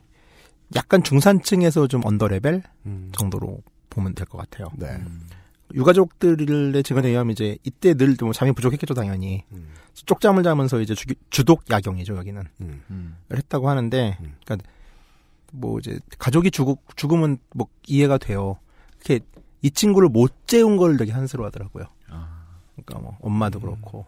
약간 0.75 1.03
중산층에서 1.03 1.87
좀 1.87 2.01
under 2.05 2.27
level 2.27 2.63
음. 2.85 3.11
정도로 3.13 3.61
보면 3.89 4.15
될 4.15 4.25
것 4.27 4.37
같아요. 4.37 4.69
네. 4.75 4.97
유가족들의 5.73 6.83
증언에 6.83 7.09
의하면 7.09 7.31
이제 7.31 7.57
이때 7.63 7.93
늘 7.93 8.15
뭐 8.21 8.31
잠이 8.33 8.51
부족했겠죠 8.51 8.93
당연히 8.93 9.43
음. 9.51 9.69
쪽잠을 9.93 10.43
자면서 10.43 10.79
이제 10.81 10.93
주, 10.95 11.05
주독 11.29 11.63
야경이죠 11.69 12.15
여기는 12.17 12.43
음. 12.61 13.15
를 13.29 13.37
했다고 13.37 13.69
하는데 13.69 14.17
그러니까 14.45 14.69
뭐 15.51 15.79
이제 15.79 15.99
가족이 16.17 16.51
죽, 16.51 16.81
죽으면 16.95 17.37
뭐 17.55 17.67
이해가 17.87 18.17
돼요. 18.17 18.57
이렇게 18.97 19.19
이 19.61 19.69
친구를 19.71 20.09
못 20.09 20.31
재운 20.47 20.77
걸 20.77 20.97
되게 20.97 21.11
한스러워하더라고요. 21.11 21.85
그러니까 22.75 22.99
뭐 22.99 23.17
엄마도 23.21 23.59
그렇고 23.59 24.05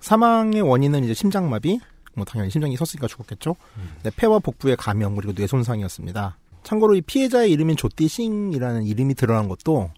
사망의 0.00 0.62
원인은 0.62 1.04
이제 1.04 1.14
심장마비, 1.14 1.78
뭐 2.14 2.24
당연히 2.24 2.50
심장이 2.50 2.76
섰으니까 2.76 3.06
죽었겠죠. 3.06 3.56
네, 4.02 4.10
폐와 4.16 4.38
복부의 4.38 4.76
감염 4.76 5.14
그리고 5.16 5.32
뇌 5.32 5.46
손상이었습니다. 5.46 6.38
참고로 6.62 6.94
이 6.94 7.00
피해자의 7.00 7.50
이름인 7.50 7.76
조띠 7.76 8.08
싱이라는 8.08 8.84
이름이 8.84 9.14
드러난 9.14 9.48
것도 9.48 9.90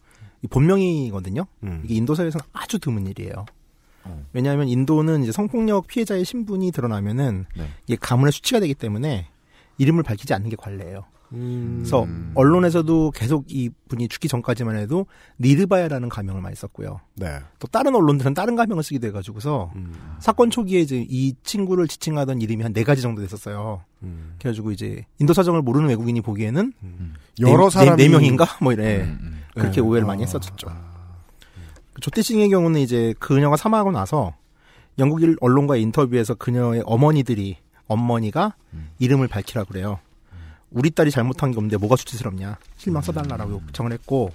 이 0.43 0.47
본명이거든요. 0.47 1.47
이게 1.85 1.95
인도 1.95 2.15
사회에서는 2.15 2.45
아주 2.53 2.79
드문 2.79 3.07
일이에요. 3.07 3.47
왜냐하면 4.33 4.69
인도는 4.69 5.23
이제 5.23 5.33
성폭력 5.33 5.87
피해자의 5.87 6.25
신분이 6.25 6.73
드러나면은 6.73 7.47
네. 7.57 7.69
이게 7.87 7.97
가문의 7.97 8.33
수치가 8.33 8.61
되기 8.61 8.75
때문에 8.75 9.29
이름을 9.79 10.03
밝히지 10.03 10.35
않는 10.35 10.51
게 10.51 10.57
관례예요. 10.57 11.05
음. 11.35 11.75
그래서 11.81 12.07
언론에서도 12.35 13.11
계속 13.13 13.45
이 13.49 13.71
분이 13.89 14.09
죽기 14.09 14.29
전까지만 14.29 14.77
해도 14.77 15.07
니르바야라는 15.41 16.09
가명을 16.09 16.41
많이 16.41 16.55
썼고요. 16.57 17.01
네. 17.17 17.39
또 17.59 17.67
다른 17.69 17.95
언론들은 17.95 18.35
다른 18.35 18.57
가명을 18.57 18.83
쓰기도 18.83 19.07
해가지고서 19.09 19.73
사건 20.21 20.51
초기에 20.51 20.81
이제 20.81 21.05
이 21.09 21.35
친구를 21.43 21.89
지칭하던 21.89 22.41
이름이 22.41 22.63
한 22.63 22.73
네 22.73 22.83
가지 22.85 23.03
정도 23.03 23.21
됐었어요. 23.23 23.83
그래가지고 24.39 24.73
이제 24.73 25.07
인도 25.19 25.33
사정을 25.33 25.63
모르는 25.63 25.89
외국인이 25.89 26.21
보기에는 26.21 26.73
여러 27.41 27.69
네, 27.69 27.79
사람이- 27.79 27.97
네, 27.97 28.05
네 28.05 28.09
명인가 28.09 28.47
뭐 28.61 28.73
이래 28.73 29.03
음, 29.03 29.43
그렇게 29.55 29.77
네. 29.77 29.81
오해를 29.81 30.05
아. 30.05 30.09
많이 30.09 30.23
했었죠. 30.23 30.69
그 31.93 32.01
조태싱의 32.01 32.49
경우는 32.51 32.81
이제 32.81 33.15
그녀가 33.19 33.57
사망하고 33.57 33.93
나서 33.93 34.35
영국 34.99 35.23
일 35.23 35.37
언론과의 35.41 35.83
인터뷰에서 35.83 36.35
그녀의 36.35 36.83
어머니들이 36.87 37.57
어머니가 37.87 38.55
이름을 38.99 39.29
밝히라 39.29 39.65
그래요. 39.65 39.99
우리 40.75 40.91
딸이 40.91 41.11
잘못한 41.11 41.53
게 41.53 41.57
없는데 41.57 41.77
뭐가 41.77 41.97
수치스럽냐 41.97 42.59
실명 42.77 43.01
써달라라고 43.01 43.63
요청을 43.69 43.93
했고 43.93 44.33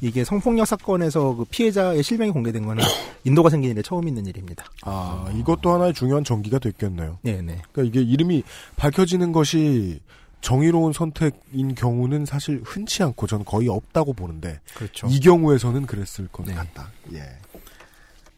이게 0.00 0.24
성폭력 0.24 0.66
사건에서 0.66 1.34
그 1.34 1.44
피해자의 1.46 2.02
실명이 2.02 2.30
공개된 2.32 2.64
거는 2.64 2.84
인도가 3.24 3.50
생긴 3.50 3.70
일에 3.70 3.82
처음 3.82 4.06
있는 4.06 4.26
일입니다. 4.26 4.64
아, 4.82 5.30
이것도 5.34 5.72
하나의 5.72 5.94
중요한 5.94 6.22
전기가 6.22 6.58
됐겠네요. 6.58 7.18
네네. 7.22 7.62
그러니까 7.72 7.82
이게 7.82 8.00
이름이 8.02 8.42
밝혀지는 8.76 9.32
것이 9.32 10.00
정의로운 10.40 10.92
선택인 10.92 11.74
경우는 11.74 12.24
사실 12.24 12.62
흔치 12.64 13.02
않고 13.02 13.26
저는 13.26 13.44
거의 13.44 13.68
없다고 13.68 14.12
보는데 14.12 14.60
그렇죠. 14.74 15.06
이 15.08 15.20
경우에서는 15.20 15.86
그랬을 15.86 16.28
것 16.28 16.46
네. 16.46 16.54
같다. 16.54 16.90
예. 17.12 17.22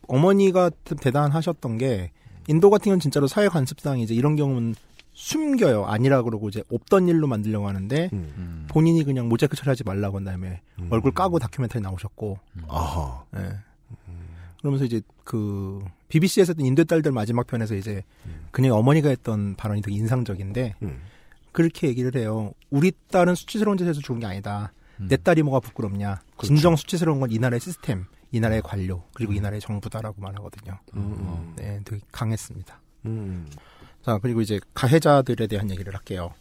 어머니가 0.09 0.71
좀 0.85 0.99
대단하셨던 0.99 1.79
게 1.79 2.11
인도 2.49 2.71
같은 2.71 2.85
경우는 2.85 3.01
진짜로 3.01 3.29
사회 3.29 3.49
관습상 3.49 4.01
이제 4.01 4.15
이런 4.15 4.35
경우는 4.37 4.75
숨겨요. 5.23 5.85
아니라 5.87 6.23
그러고 6.23 6.49
이제 6.49 6.65
없던 6.69 7.07
일로 7.07 7.29
만들려고 7.29 7.69
하는데 7.69 8.11
음. 8.13 8.67
본인이 8.69 9.05
그냥 9.05 9.29
모자이크 9.29 9.55
처리하지 9.57 9.85
말라고 9.85 10.17
한 10.17 10.25
다음에 10.25 10.63
얼굴 10.91 11.13
까고 11.13 11.39
다큐멘터리 11.39 11.81
나오셨고. 11.81 12.39
아하. 12.69 13.25
예. 13.37 13.53
그러면서 14.59 14.85
이제 14.85 15.01
그 15.23 15.81
BBC에서 16.09 16.51
했던 16.53 16.67
인도의 16.67 16.87
딸들 16.87 17.13
마지막 17.13 17.47
편에서 17.47 17.77
이제 17.77 18.03
그녀의 18.51 18.73
어머니가 18.73 19.11
했던 19.11 19.55
발언이 19.55 19.81
되게 19.83 19.97
인상적인데 19.97 20.75
그렇게 21.53 21.87
얘기를 21.87 22.15
해요. 22.21 22.53
우리 22.71 22.91
딸은 23.13 23.37
수치스러운 23.37 23.79
짓에서 23.79 24.01
죽은 24.01 24.19
게 24.21 24.27
아니다. 24.27 24.73
내 24.99 25.17
딸이 25.17 25.43
뭐가 25.45 25.61
부끄럽냐. 25.61 26.21
진정 26.43 26.75
수치스러운 26.75 27.21
건 27.21 27.31
이 27.31 27.39
나라의 27.39 27.61
시스템, 27.61 28.07
이 28.33 28.41
나라의 28.41 28.63
관료, 28.63 29.05
그리고 29.15 29.33
이 29.33 29.41
나라의 29.41 29.61
정부다라고 29.61 30.21
말하거든요. 30.21 30.79
네, 31.57 31.81
되게 31.85 32.01
강했습니다. 32.11 32.81
음. 33.07 33.47
자, 34.05 34.19
그리고 34.21 34.41
이제 34.41 34.61
가해자들에 34.75 35.47
대한 35.47 35.71
얘기를 35.71 35.95
할게요. 35.95 36.35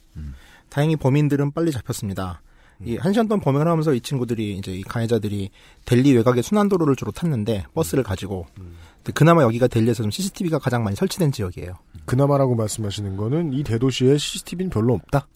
다행히 0.70 0.96
범인들은 0.96 1.52
빨리 1.52 1.72
잡혔습니다. 1.72 2.42
이한 2.84 3.14
시간 3.14 3.28
동안 3.28 3.42
범행을 3.42 3.68
하면서 3.68 3.94
이 3.94 4.02
친구들이 4.02 4.58
이제 4.58 4.74
이 4.74 4.82
가해자들이 4.82 5.52
델리 5.86 6.14
외곽의 6.16 6.42
순환도로를 6.42 6.96
주로 6.96 7.12
탔는데 7.12 7.66
버스를 7.76 8.04
가지고 8.04 8.48
근데 8.56 9.12
그나마 9.14 9.44
여기가 9.44 9.68
델리에서 9.68 10.02
좀 10.02 10.10
CCTV가 10.10 10.58
가장 10.58 10.84
많이 10.84 10.96
설치된 10.96 11.32
지역이에요. 11.32 11.78
그나마라고 12.06 12.56
말씀하시는 12.56 13.18
거는 13.18 13.54
이 13.54 13.64
대도시에 13.64 14.18
CCTV는 14.18 14.72
별로 14.72 14.96
없다. 14.96 15.28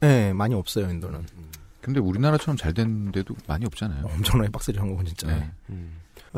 네, 0.00 0.34
많이 0.34 0.54
없어요 0.54 0.90
인도는. 0.90 1.24
근데 1.80 2.00
우리나라처럼 2.00 2.58
잘 2.58 2.74
된 2.74 3.12
데도 3.12 3.34
많이 3.46 3.64
없잖아요. 3.64 4.04
엄청나게 4.04 4.50
빡세죠 4.50 4.80
한국은 4.80 5.06
진짜. 5.06 5.26
네. 5.28 5.50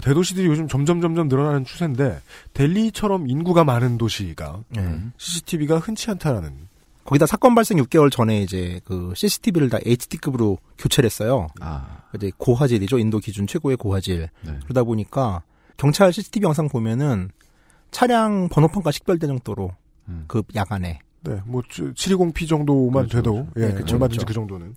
대도시들이 0.03 0.47
요즘 0.47 0.69
점점 0.69 1.01
점점 1.01 1.29
늘어나는 1.29 1.65
추세인데 1.65 2.21
델리처럼 2.55 3.29
인구가 3.29 3.65
많은 3.65 3.99
도시가 3.99 4.61
네. 4.71 5.01
CCTV가 5.17 5.79
흔치 5.79 6.11
않다라는. 6.11 6.67
거기다 7.05 7.27
사건 7.27 7.55
발생 7.55 7.79
6개월 7.79 8.11
전에 8.11 8.43
이제 8.43 8.81
그 8.85 9.13
CCTV를 9.15 9.71
다 9.71 9.79
HD급으로 9.85 10.59
교체를 10.77 11.07
했어요. 11.07 11.47
아. 11.61 12.03
이제 12.17 12.33
고화질이죠. 12.37 12.99
인도 12.99 13.21
기준 13.21 13.47
최고의 13.47 13.77
고화질. 13.77 14.29
네. 14.43 14.59
그러다 14.65 14.83
보니까 14.83 15.43
경찰 15.77 16.13
CCTV 16.13 16.45
영상 16.47 16.69
보면은 16.69 17.31
차량 17.91 18.49
번호판과 18.49 18.91
식별된 18.91 19.29
정도로 19.29 19.71
음. 20.09 20.25
그 20.27 20.43
야간에 20.55 20.99
네, 21.23 21.41
뭐 21.45 21.63
720p 21.63 22.49
정도만 22.49 23.09
그렇죠, 23.09 23.17
돼도 23.19 23.33
그렇죠. 23.33 23.53
예, 23.57 23.67
네, 23.69 23.75
그렇죠, 23.75 23.95
얼마든지 23.95 24.25
그렇죠. 24.25 24.27
그 24.27 24.33
정도는. 24.35 24.75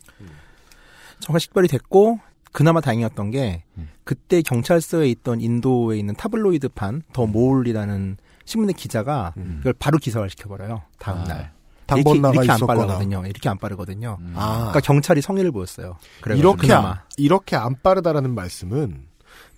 정말 1.20 1.40
식별이 1.40 1.68
됐고 1.68 2.20
그나마 2.52 2.82
다행이었던 2.82 3.32
게 3.32 3.64
음. 3.78 3.90
그때 4.10 4.41
경찰서에 4.41 5.07
있던 5.10 5.39
인도에 5.39 5.99
있는 5.99 6.16
타블로이드판 6.16 7.03
더 7.14 7.26
음. 7.26 7.32
모울이라는 7.32 8.18
신문의 8.43 8.74
기자가 8.74 9.36
이걸 9.60 9.74
바로 9.74 9.99
기사화 9.99 10.28
시켜버려요. 10.30 10.82
다음 10.97 11.20
아. 11.20 11.24
날. 11.26 11.51
단번 11.86 12.16
이렇게, 12.16 12.20
나가 12.20 12.34
이렇게 12.34 12.51
안 12.51 12.57
있었거나. 12.57 12.80
빠르거든요. 12.88 13.24
이렇게 13.28 13.49
안 13.49 13.60
빠르거든요. 13.60 14.18
아. 14.34 14.57
그러니까 14.57 14.80
경찰이 14.80 15.22
성의를 15.22 15.51
보였어요. 15.51 15.97
그래가지고 16.22 16.49
이렇게 16.49 16.68
그나마. 16.70 16.89
안, 16.89 16.97
이렇게 17.18 17.55
안 17.55 17.76
빠르다라는 17.84 18.34
말씀은 18.34 19.05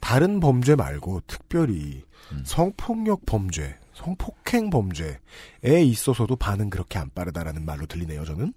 다른 0.02 0.42
범죄 0.42 0.76
말고 0.76 1.22
특별히 1.28 2.04
음. 2.34 2.44
성폭력 2.46 3.26
범죄, 3.26 3.78
성폭행 3.94 4.70
범죄에 4.70 5.16
있어서도 5.64 6.36
반응 6.36 6.70
그렇게 6.70 7.00
안 7.00 7.10
빠르다라는 7.16 7.64
말로 7.64 7.86
들리네요. 7.86 8.26
저는. 8.26 8.52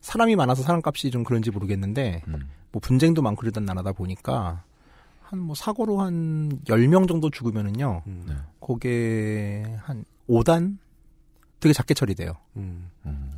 사람이 0.00 0.34
많아서 0.34 0.64
사람값이 0.64 1.12
좀 1.12 1.22
그런지 1.22 1.52
모르겠는데 1.52 2.22
음. 2.26 2.48
뭐 2.72 2.80
분쟁도 2.80 3.22
많고 3.22 3.42
이러던 3.44 3.64
나라다 3.64 3.92
보니까 3.92 4.64
한 5.30 5.38
뭐 5.40 5.54
사고로 5.54 6.00
한 6.00 6.58
10명 6.64 7.06
정도 7.06 7.28
죽으면은요. 7.30 8.02
음. 8.06 8.24
네. 8.28 8.34
그게 8.60 9.62
한 9.82 10.04
5단 10.28 10.78
되게 11.60 11.72
작게 11.72 11.92
처리돼요. 11.94 12.32
음. 12.56 12.90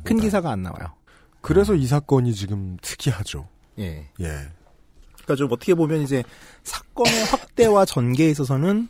큰 0.03 0.19
기사가 0.19 0.51
안 0.51 0.61
나와요. 0.63 0.93
그래서 1.41 1.75
이 1.75 1.85
사건이 1.87 2.33
지금 2.33 2.77
특이하죠. 2.81 3.47
예. 3.79 4.07
예. 4.19 4.25
그러니까 5.13 5.35
좀 5.35 5.51
어떻게 5.51 5.73
보면 5.73 6.01
이제 6.01 6.23
사건의 6.63 7.11
확대와 7.31 7.85
전개에 7.85 8.29
있어서는 8.29 8.87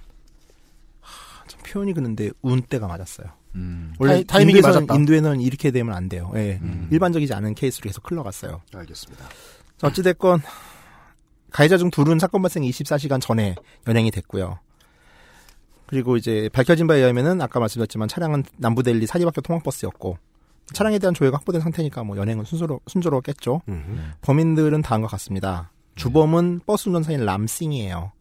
하, 1.00 1.48
좀 1.48 1.60
표현이 1.66 1.94
그런데 1.94 2.30
운때가 2.42 2.88
맞았어요. 2.88 3.28
음. 3.56 3.94
원래 4.00 4.16
타이- 4.22 4.28
타이밍이 4.28 4.58
인도에서는, 4.60 4.88
맞았다. 4.88 5.00
인도에는 5.00 5.42
이렇게 5.42 5.72
되면 5.72 5.96
안 5.96 6.08
돼요. 6.08 6.32
예. 6.36 6.60
음. 6.62 6.88
일반적이지 6.92 7.34
않은 7.34 7.56
케이스로 7.56 7.84
계속 7.84 8.10
흘러갔어요. 8.10 8.62
알겠습니다. 8.74 9.26
자, 9.78 9.88
어찌됐건 9.88 10.42
가해자 11.52 11.78
중 11.78 11.92
둘은 11.92 12.20
사건 12.20 12.42
발생 12.42 12.64
24시간 12.64 13.22
전에 13.22 13.56
연행이 13.88 14.10
됐고요. 14.12 14.60
그리고 15.86 16.16
이제 16.16 16.50
밝혀진 16.54 16.88
바에 16.88 17.00
의하면은 17.00 17.42
아까 17.42 17.60
말씀드렸지만 17.60 18.08
차량은 18.08 18.46
남부델리 18.58 19.06
사리바퀴 19.06 19.42
통학버스였고 19.42 20.18
차량에 20.72 21.00
대한 21.00 21.14
조회가 21.14 21.38
확보된 21.38 21.60
상태니까 21.60 22.04
뭐 22.06 22.16
연행은 22.16 22.46
순조로, 22.46 22.80
순조로웠겠죠. 22.88 23.62
범인들은 24.22 24.82
다음과 24.82 25.10
같습니다. 25.10 25.72
주범은 25.96 26.62
버스 26.66 26.88
운전사인 26.88 27.26
람싱이에요. 27.26 28.14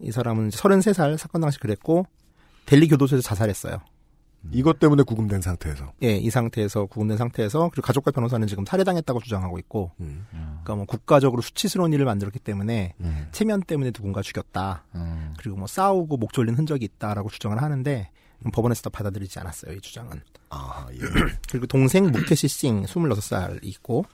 이 0.00 0.10
사람은 0.10 0.48
33살 0.48 1.18
사건 1.18 1.42
당시 1.42 1.58
그랬고 1.60 2.06
델리 2.64 2.88
교도소에서 2.88 3.22
자살했어요. 3.22 3.80
이것 4.52 4.78
때문에 4.78 5.02
구금된 5.02 5.40
상태에서. 5.40 5.92
예, 6.02 6.16
이 6.16 6.30
상태에서 6.30 6.86
구금된 6.86 7.16
상태에서 7.18 7.70
그리고 7.70 7.86
가족과 7.86 8.10
변호사는 8.10 8.46
지금 8.46 8.64
살해당했다고 8.64 9.20
주장하고 9.20 9.58
있고, 9.58 9.92
음. 10.00 10.26
그러니까 10.30 10.76
뭐 10.76 10.84
국가적으로 10.86 11.42
수치스러운 11.42 11.92
일을 11.92 12.04
만들었기 12.04 12.38
때문에 12.38 12.94
음. 13.00 13.28
체면 13.32 13.62
때문에 13.62 13.90
누군가 13.90 14.22
죽였다. 14.22 14.84
음. 14.94 15.34
그리고 15.38 15.56
뭐 15.56 15.66
싸우고 15.66 16.16
목 16.16 16.32
졸린 16.32 16.54
흔적이 16.54 16.86
있다라고 16.86 17.28
주장을 17.30 17.60
하는데 17.60 18.10
법원에서도 18.52 18.90
받아들이지 18.90 19.38
않았어요 19.40 19.74
이 19.74 19.80
주장은. 19.80 20.20
아, 20.50 20.86
예. 20.92 20.98
그리고 21.50 21.66
동생 21.66 22.10
무케시 22.10 22.48
싱 22.48 22.84
26살 22.84 23.58
있고, 23.62 24.04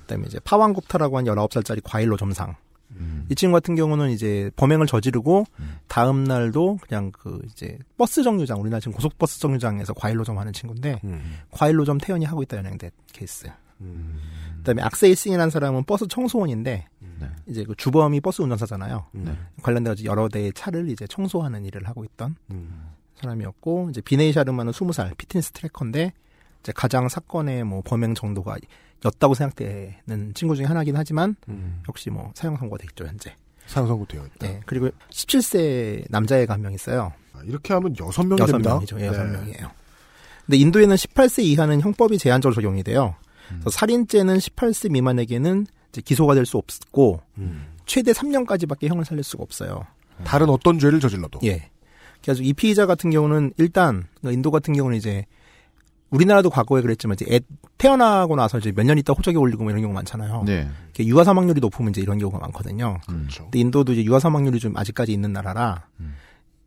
그다음에 0.00 0.26
이제 0.26 0.38
파완 0.40 0.68
굽타라고 0.68 1.18
한 1.18 1.24
19살짜리 1.24 1.80
과일로 1.82 2.16
점상. 2.16 2.56
이 3.28 3.34
친구 3.34 3.54
같은 3.54 3.74
경우는 3.74 4.10
이제 4.10 4.50
범행을 4.56 4.86
저지르고 4.86 5.44
다음 5.86 6.24
날도 6.24 6.78
그냥 6.80 7.12
그 7.12 7.40
이제 7.50 7.78
버스 7.96 8.22
정류장 8.22 8.60
우리나라 8.60 8.80
지금 8.80 8.92
고속버스 8.94 9.40
정류장에서 9.40 9.92
과일 9.94 10.14
노점 10.14 10.38
하는 10.38 10.52
친구인데 10.52 11.00
과일 11.50 11.72
노점 11.72 11.98
태연히 11.98 12.24
하고 12.24 12.42
있다 12.42 12.56
연행된 12.56 12.90
케이스. 13.12 13.48
그다음에 14.58 14.82
악세이 14.82 15.14
싱이라는 15.14 15.50
사람은 15.50 15.84
버스 15.84 16.08
청소원인데 16.08 16.86
이제 17.46 17.64
그 17.64 17.74
주범이 17.76 18.20
버스 18.20 18.42
운전사잖아요. 18.42 19.06
관련돼 19.62 19.90
가지고 19.90 20.10
여러 20.10 20.28
대의 20.28 20.52
차를 20.52 20.88
이제 20.88 21.06
청소하는 21.06 21.64
일을 21.64 21.86
하고 21.86 22.04
있던 22.04 22.36
사람이었고 23.20 23.88
이제 23.90 24.00
비네이 24.00 24.32
샤르마는 24.32 24.72
20살 24.72 25.16
피트니스 25.16 25.52
트래커인데 25.52 26.12
이제 26.60 26.72
가장 26.74 27.08
사건의 27.08 27.64
뭐 27.64 27.82
범행 27.84 28.14
정도가 28.14 28.56
였다고 29.04 29.34
생각되는 29.34 30.32
친구 30.34 30.56
중에 30.56 30.66
하나긴 30.66 30.96
하지만 30.96 31.36
역시 31.88 32.10
뭐 32.10 32.32
사형 32.34 32.56
선고가 32.56 32.82
됐죠 32.82 33.06
현재. 33.06 33.34
사형 33.66 33.86
선고되어 33.86 34.24
있다. 34.26 34.46
네. 34.46 34.60
그리고 34.66 34.90
17세 35.10 36.04
남자애가 36.08 36.54
한 36.54 36.62
명 36.62 36.72
있어요. 36.72 37.12
아, 37.34 37.40
이렇게 37.44 37.72
하면 37.74 37.94
여섯 38.00 38.24
명이 38.24 38.40
여섯 38.40 38.52
됩니다. 38.52 38.74
명이죠. 38.74 39.00
예, 39.00 39.06
여섯 39.06 39.24
네. 39.24 39.32
명이에요. 39.32 39.70
근데 40.46 40.56
인도에는 40.56 40.96
18세 40.96 41.44
이하는 41.44 41.80
형법이 41.80 42.16
제한적으로 42.18 42.54
적용이 42.54 42.82
돼요. 42.82 43.14
그래서 43.48 43.70
살인죄는 43.70 44.38
18세 44.38 44.90
미만에게는 44.90 45.66
이제 45.90 46.00
기소가 46.00 46.34
될 46.34 46.44
수 46.46 46.56
없고 46.58 47.20
최대 47.86 48.12
3년까지밖에 48.12 48.88
형을 48.88 49.04
살릴 49.04 49.22
수가 49.24 49.42
없어요. 49.42 49.84
다른 50.24 50.48
어떤 50.50 50.78
죄를 50.78 51.00
저질러도. 51.00 51.40
예. 51.44 51.70
그래서 52.22 52.42
이 52.42 52.52
피의자 52.52 52.86
같은 52.86 53.10
경우는 53.10 53.52
일단 53.58 54.06
인도 54.24 54.50
같은 54.50 54.74
경우는 54.74 54.96
이제 54.98 55.24
우리나라도 56.10 56.50
과거에 56.50 56.80
그랬지만 56.82 57.16
이제 57.20 57.26
애 57.30 57.40
태어나고 57.76 58.36
나서 58.36 58.58
이제 58.58 58.72
몇 58.72 58.84
년 58.84 58.98
있다 58.98 59.12
호적에 59.12 59.36
올리고 59.36 59.62
뭐 59.64 59.70
이런 59.70 59.82
경우 59.82 59.94
많잖아요. 59.94 60.44
네. 60.46 60.68
유아 60.98 61.24
사망률이 61.24 61.60
높으면 61.60 61.90
이제 61.90 62.00
이런 62.00 62.18
경우가 62.18 62.38
많거든요. 62.38 62.98
그렇죠. 63.06 63.44
근데 63.44 63.58
인도도 63.60 63.92
이제 63.92 64.04
유아 64.04 64.18
사망률이 64.18 64.58
좀 64.58 64.76
아직까지 64.76 65.12
있는 65.12 65.32
나라라 65.32 65.86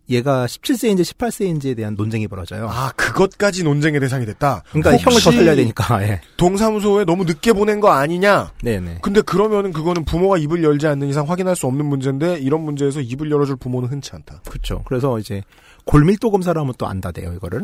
얘가 0.09 0.45
17세인지 0.45 1.01
18세인지에 1.01 1.75
대한 1.77 1.95
논쟁이 1.95 2.27
벌어져요. 2.27 2.67
아, 2.69 2.91
그것까지 2.97 3.63
논쟁의 3.63 4.01
대상이 4.01 4.25
됐다. 4.25 4.61
그러니까 4.71 4.97
형을 4.97 5.21
더 5.21 5.31
살려야 5.31 5.55
되니까. 5.55 6.03
예. 6.03 6.19
동사무소에 6.35 7.05
너무 7.05 7.23
늦게 7.23 7.53
보낸 7.53 7.79
거 7.79 7.91
아니냐? 7.91 8.51
네네. 8.61 8.97
근데 9.01 9.21
그러면은 9.21 9.71
그거는 9.71 10.03
부모가 10.03 10.37
입을 10.37 10.63
열지 10.63 10.85
않는 10.87 11.07
이상 11.07 11.29
확인할 11.29 11.55
수 11.55 11.65
없는 11.67 11.85
문제인데 11.85 12.39
이런 12.39 12.61
문제에서 12.61 12.99
입을 12.99 13.31
열어줄 13.31 13.55
부모는 13.55 13.87
흔치 13.89 14.11
않다. 14.13 14.41
그렇죠. 14.49 14.83
그래서 14.85 15.17
이제 15.17 15.43
골밀도 15.86 16.32
검사를 16.32 16.59
하면 16.59 16.73
또 16.77 16.88
안다대요 16.88 17.34
이거를. 17.34 17.63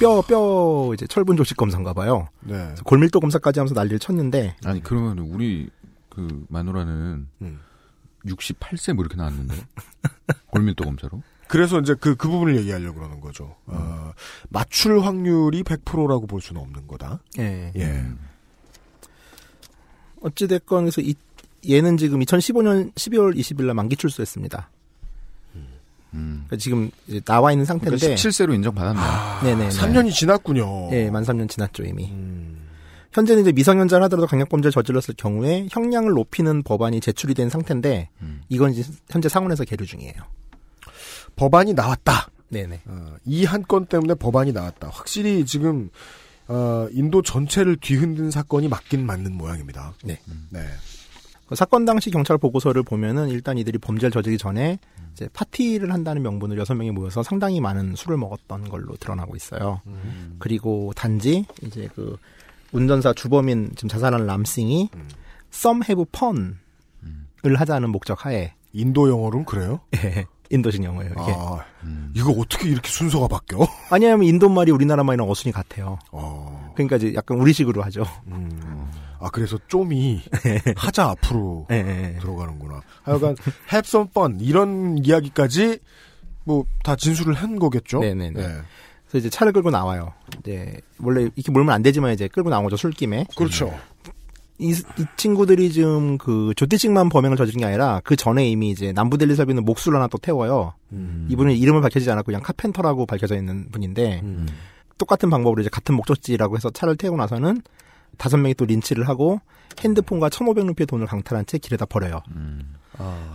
뼈뼈 0.00 0.92
이제 0.94 1.06
철분 1.06 1.36
조직 1.36 1.56
검사인가 1.56 1.92
봐요. 1.92 2.28
네. 2.40 2.74
골밀도 2.84 3.20
검사까지 3.20 3.60
하면서 3.60 3.74
난리를 3.74 3.98
쳤는데 3.98 4.56
아니 4.64 4.82
그러면 4.82 5.18
우리 5.18 5.68
그 6.08 6.44
마누라는 6.48 7.28
68세 8.26 8.92
뭐 8.94 9.04
이렇게 9.04 9.16
나왔는데 9.16 9.54
골밀도 10.50 10.84
검사로? 10.84 11.22
그래서 11.48 11.78
이제 11.80 11.94
그, 11.94 12.16
그 12.16 12.28
부분을 12.28 12.56
얘기하려고 12.56 12.94
그러는 12.94 13.20
거죠. 13.20 13.56
어, 13.66 14.12
맞출 14.48 15.00
확률이 15.00 15.62
100%라고 15.62 16.26
볼 16.26 16.40
수는 16.40 16.62
없는 16.62 16.86
거다. 16.86 17.20
예. 17.38 17.70
예. 17.76 18.06
어찌 20.22 20.48
됐건 20.48 20.84
그래서 20.84 21.02
이, 21.02 21.14
얘는 21.68 21.98
지금 21.98 22.20
2015년 22.20 22.94
12월 22.94 23.36
20일 23.36 23.64
날 23.64 23.74
만기 23.74 23.96
출소했습니다. 23.96 24.70
그러니까 26.12 26.56
지금 26.56 26.90
이제 27.08 27.20
나와 27.20 27.52
있는 27.52 27.64
상태인데 27.64 27.96
그러니까 27.96 28.22
17세로 28.22 28.54
인정받았네요. 28.54 29.56
네네. 29.56 29.68
3년이 29.70 30.12
지났군요. 30.12 30.90
예, 30.92 31.10
만 31.10 31.24
3년 31.24 31.48
지났죠 31.48 31.84
이미. 31.84 32.12
현재는 33.12 33.42
이제 33.42 33.52
미성년자를 33.52 34.04
하더라도 34.04 34.26
강력범죄를 34.26 34.72
저질렀을 34.72 35.14
경우에 35.16 35.66
형량을 35.70 36.12
높이는 36.12 36.62
법안이 36.62 37.00
제출이 37.00 37.34
된 37.34 37.50
상태인데 37.50 38.08
이건 38.48 38.72
이제 38.72 38.84
현재 39.10 39.28
상원에서 39.28 39.64
계류 39.64 39.86
중이에요. 39.86 40.14
법안이 41.36 41.74
나왔다. 41.74 42.28
네네. 42.48 42.82
어, 42.86 43.14
이한 43.24 43.62
건 43.62 43.86
때문에 43.86 44.14
법안이 44.14 44.52
나왔다. 44.52 44.90
확실히 44.92 45.46
지금 45.46 45.88
어, 46.48 46.86
인도 46.92 47.22
전체를 47.22 47.76
뒤흔든 47.76 48.30
사건이 48.30 48.68
맞긴 48.68 49.06
맞는 49.06 49.36
모양입니다. 49.36 49.94
네. 50.04 50.18
네. 50.50 50.60
그 51.52 51.56
사건 51.56 51.84
당시 51.84 52.10
경찰 52.10 52.38
보고서를 52.38 52.82
보면은 52.82 53.28
일단 53.28 53.58
이들이 53.58 53.76
범죄를 53.76 54.10
저지르기 54.10 54.38
전에 54.38 54.78
이제 55.12 55.28
파티를 55.34 55.92
한다는 55.92 56.22
명분으로 56.22 56.58
여섯 56.58 56.74
명이 56.74 56.92
모여서 56.92 57.22
상당히 57.22 57.60
많은 57.60 57.94
술을 57.94 58.16
먹었던 58.16 58.70
걸로 58.70 58.96
드러나고 58.96 59.36
있어요. 59.36 59.82
그리고 60.38 60.94
단지 60.96 61.44
이제 61.60 61.90
그 61.94 62.16
운전사 62.72 63.12
주범인 63.12 63.72
지금 63.76 63.90
자살한 63.90 64.26
람싱이 64.26 64.88
썸 65.50 65.82
해브 65.82 66.06
펀을 66.10 66.54
하자는 67.58 67.90
목적 67.90 68.24
하에 68.24 68.54
인도 68.72 69.10
영어로는 69.10 69.44
그래요? 69.44 69.80
예. 70.02 70.24
인도식 70.48 70.82
영어예요. 70.84 71.10
이게. 71.12 71.32
아, 71.36 71.64
이거 72.14 72.30
어떻게 72.32 72.68
이렇게 72.70 72.90
순서가 72.90 73.28
바뀌어? 73.28 73.66
아니면 73.90 74.22
인도 74.22 74.48
말이 74.48 74.70
우리나라 74.70 75.02
말이랑 75.02 75.28
어순이 75.30 75.52
같아요. 75.52 75.98
어. 76.12 76.72
그러니까 76.74 76.96
이제 76.96 77.12
약간 77.14 77.38
우리식으로 77.38 77.82
하죠. 77.82 78.04
아 79.22 79.30
그래서 79.30 79.58
좀이 79.68 80.20
하자 80.76 81.10
앞으로 81.10 81.66
네. 81.70 82.18
들어가는구나. 82.20 82.82
하여간 83.02 83.36
have 83.72 83.86
some 83.86 84.08
fun 84.10 84.38
이런 84.40 84.98
이야기까지 84.98 85.78
뭐 86.44 86.64
다 86.82 86.96
진술을 86.96 87.34
한 87.34 87.58
거겠죠. 87.58 88.00
네네네. 88.00 88.30
네. 88.30 88.42
그래서 89.08 89.18
이제 89.18 89.30
차를 89.30 89.52
끌고 89.52 89.70
나와요. 89.70 90.12
이제 90.40 90.80
원래 90.98 91.22
이렇게 91.22 91.52
몰면 91.52 91.74
안 91.74 91.82
되지만 91.82 92.12
이제 92.12 92.28
끌고 92.28 92.50
나온 92.50 92.64
거죠 92.64 92.76
술김에. 92.76 93.26
그렇죠. 93.36 93.72
이, 94.58 94.70
이 94.70 95.04
친구들이 95.16 95.70
지금 95.72 96.18
그 96.18 96.52
조티식만 96.56 97.08
범행을 97.08 97.36
저지른 97.36 97.60
게 97.60 97.64
아니라 97.66 98.00
그 98.04 98.16
전에 98.16 98.48
이미 98.48 98.70
이제 98.70 98.92
남부델리 98.92 99.34
살고 99.34 99.52
목수를 99.62 99.98
하나 99.98 100.08
또 100.08 100.18
태워요. 100.18 100.74
이분은 101.28 101.52
이름을 101.56 101.80
밝혀지지 101.80 102.10
않았고 102.10 102.26
그냥 102.26 102.42
카펜터라고 102.42 103.06
밝혀져 103.06 103.36
있는 103.36 103.70
분인데 103.70 104.22
똑같은 104.98 105.30
방법으로 105.30 105.60
이제 105.62 105.70
같은 105.70 105.94
목적지라고 105.96 106.56
해서 106.56 106.70
차를 106.70 106.96
태우고 106.96 107.16
나서는 107.16 107.62
다섯 108.18 108.36
명이 108.36 108.54
또 108.54 108.64
린치를 108.64 109.08
하고 109.08 109.40
핸드폰과 109.80 110.28
1,500루피의 110.28 110.86
돈을 110.86 111.06
강탈한 111.06 111.46
채 111.46 111.58
길에다 111.58 111.86
버려요. 111.86 112.22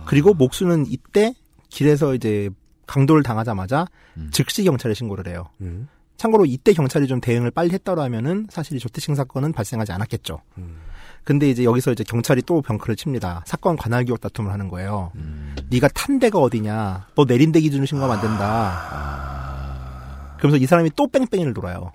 그리고 0.06 0.34
목수는 0.34 0.86
이때 0.88 1.34
길에서 1.68 2.14
이제 2.14 2.50
강도를 2.86 3.22
당하자마자 3.22 3.86
즉시 4.30 4.64
경찰에 4.64 4.94
신고를 4.94 5.26
해요. 5.28 5.48
참고로 6.16 6.46
이때 6.46 6.72
경찰이 6.72 7.06
좀 7.06 7.20
대응을 7.20 7.50
빨리 7.50 7.72
했더라면은 7.72 8.46
사실 8.50 8.76
이 8.76 8.80
조태식 8.80 9.14
사건은 9.14 9.52
발생하지 9.52 9.92
않았겠죠. 9.92 10.40
근데 11.24 11.50
이제 11.50 11.64
여기서 11.64 11.92
이제 11.92 12.04
경찰이 12.04 12.42
또 12.42 12.62
병크를 12.62 12.96
칩니다. 12.96 13.42
사건 13.46 13.76
관할 13.76 14.04
기록 14.04 14.20
다툼을 14.20 14.50
하는 14.50 14.68
거예요. 14.68 15.12
네가 15.70 15.88
탄 15.88 16.18
데가 16.18 16.38
어디냐? 16.38 17.08
너 17.14 17.24
내린 17.26 17.52
데 17.52 17.60
기준으로 17.60 17.84
신고하면 17.86 18.16
안 18.16 18.22
된다. 18.22 19.18
그러면서 20.38 20.62
이 20.62 20.66
사람이 20.66 20.92
또 20.96 21.06
뺑뺑이를 21.08 21.52
돌아요. 21.52 21.92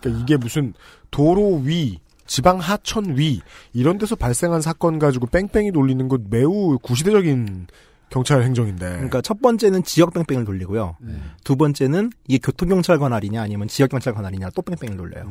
그러니까 0.00 0.22
이게 0.22 0.36
무슨 0.36 0.74
도로 1.10 1.62
위, 1.64 1.98
지방 2.26 2.58
하천 2.58 3.18
위 3.18 3.40
이런 3.72 3.98
데서 3.98 4.16
발생한 4.16 4.60
사건 4.62 4.98
가지고 4.98 5.26
뺑뺑이 5.26 5.72
돌리는 5.72 6.08
것 6.08 6.22
매우 6.30 6.78
구시대적인 6.78 7.66
경찰 8.10 8.42
행정인데. 8.42 8.86
그러니까 8.92 9.20
첫 9.20 9.40
번째는 9.40 9.82
지역 9.82 10.12
뺑뺑이를 10.14 10.44
돌리고요. 10.44 10.96
두 11.42 11.56
번째는 11.56 12.10
이게 12.28 12.38
교통 12.42 12.68
경찰 12.68 12.98
관할이냐 12.98 13.42
아니면 13.42 13.66
지역 13.68 13.90
경찰 13.90 14.14
관할이냐 14.14 14.50
또 14.54 14.62
뺑뺑이를 14.62 14.96
돌려요. 14.96 15.24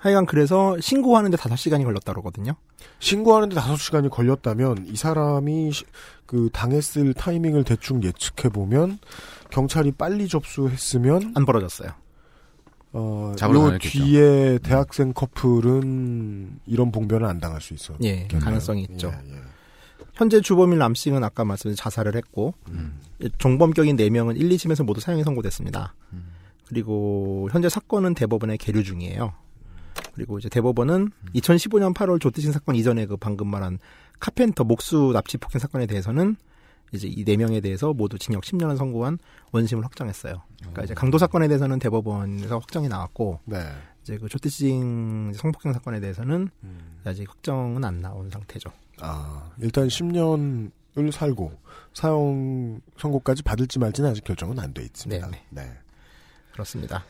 하여간 0.00 0.26
그래서 0.26 0.78
신고하는데 0.80 1.36
5시간이 1.36 1.84
걸렸다 1.84 2.12
그러거든요. 2.12 2.54
신고하는데 2.98 3.54
5시간이 3.54 4.10
걸렸다면 4.10 4.86
이 4.88 4.96
사람이 4.96 5.70
시- 5.72 5.84
그 6.26 6.48
당했을 6.52 7.14
타이밍을 7.14 7.62
대충 7.64 8.02
예측해 8.02 8.48
보면 8.48 8.98
경찰이 9.50 9.92
빨리 9.92 10.26
접수했으면 10.26 11.32
안 11.36 11.46
벌어졌어요. 11.46 11.90
어, 12.92 13.32
요. 13.74 13.78
뒤에 13.78 14.58
대학생 14.58 15.12
커플은 15.12 16.60
이런 16.66 16.92
봉변을 16.92 17.26
안 17.26 17.38
당할 17.40 17.60
수 17.60 17.74
있어. 17.74 17.94
예, 18.02 18.26
가능성이 18.26 18.86
있죠. 18.90 19.12
현재 20.14 20.40
주범인 20.40 20.78
람싱은 20.78 21.24
아까 21.24 21.44
말씀드린 21.44 21.74
자살을 21.76 22.16
했고 22.16 22.54
종범격인 23.38 23.96
4명은 23.96 24.38
1, 24.38 24.48
2심에서 24.50 24.84
모두 24.84 25.00
사형이 25.00 25.24
선고됐습니다. 25.24 25.94
그리고 26.68 27.48
현재 27.50 27.68
사건은 27.68 28.14
대법원에 28.14 28.56
계류 28.58 28.84
중이에요. 28.84 29.32
그리고 30.14 30.38
이제 30.38 30.48
대법원은 30.50 31.10
2015년 31.34 31.94
8월 31.94 32.20
조태신 32.20 32.52
사건 32.52 32.74
이전에 32.74 33.06
그 33.06 33.16
방금 33.16 33.48
말한 33.48 33.78
카펜터 34.20 34.64
목수 34.64 35.10
납치 35.14 35.38
폭행 35.38 35.58
사건에 35.58 35.86
대해서는 35.86 36.36
이제 36.92 37.08
이 37.08 37.24
네 37.24 37.36
명에 37.36 37.60
대해서 37.60 37.92
모두 37.94 38.18
징역 38.18 38.42
10년을 38.42 38.76
선고한 38.76 39.18
원심을 39.52 39.84
확정했어요. 39.84 40.42
그러니까 40.58 40.82
이제 40.84 40.94
강도 40.94 41.16
사건에 41.18 41.48
대해서는 41.48 41.78
대법원에서 41.78 42.58
확정이 42.58 42.88
나왔고 42.88 43.40
네. 43.46 43.58
이제 44.02 44.18
그 44.18 44.28
조태신 44.28 45.32
성폭행 45.34 45.72
사건에 45.72 46.00
대해서는 46.00 46.50
아직 47.04 47.28
확정은 47.28 47.84
안 47.84 48.00
나온 48.02 48.28
상태죠. 48.30 48.70
아, 49.00 49.50
일단 49.58 49.88
10년을 49.88 51.10
살고 51.12 51.52
사형 51.94 52.80
선고까지 52.98 53.42
받을지 53.42 53.78
말지는 53.78 54.10
아직 54.10 54.24
결정은 54.24 54.58
안 54.58 54.74
돼 54.74 54.82
있습니다. 54.82 55.30
네. 55.50 55.72
그렇습니다. 56.52 57.04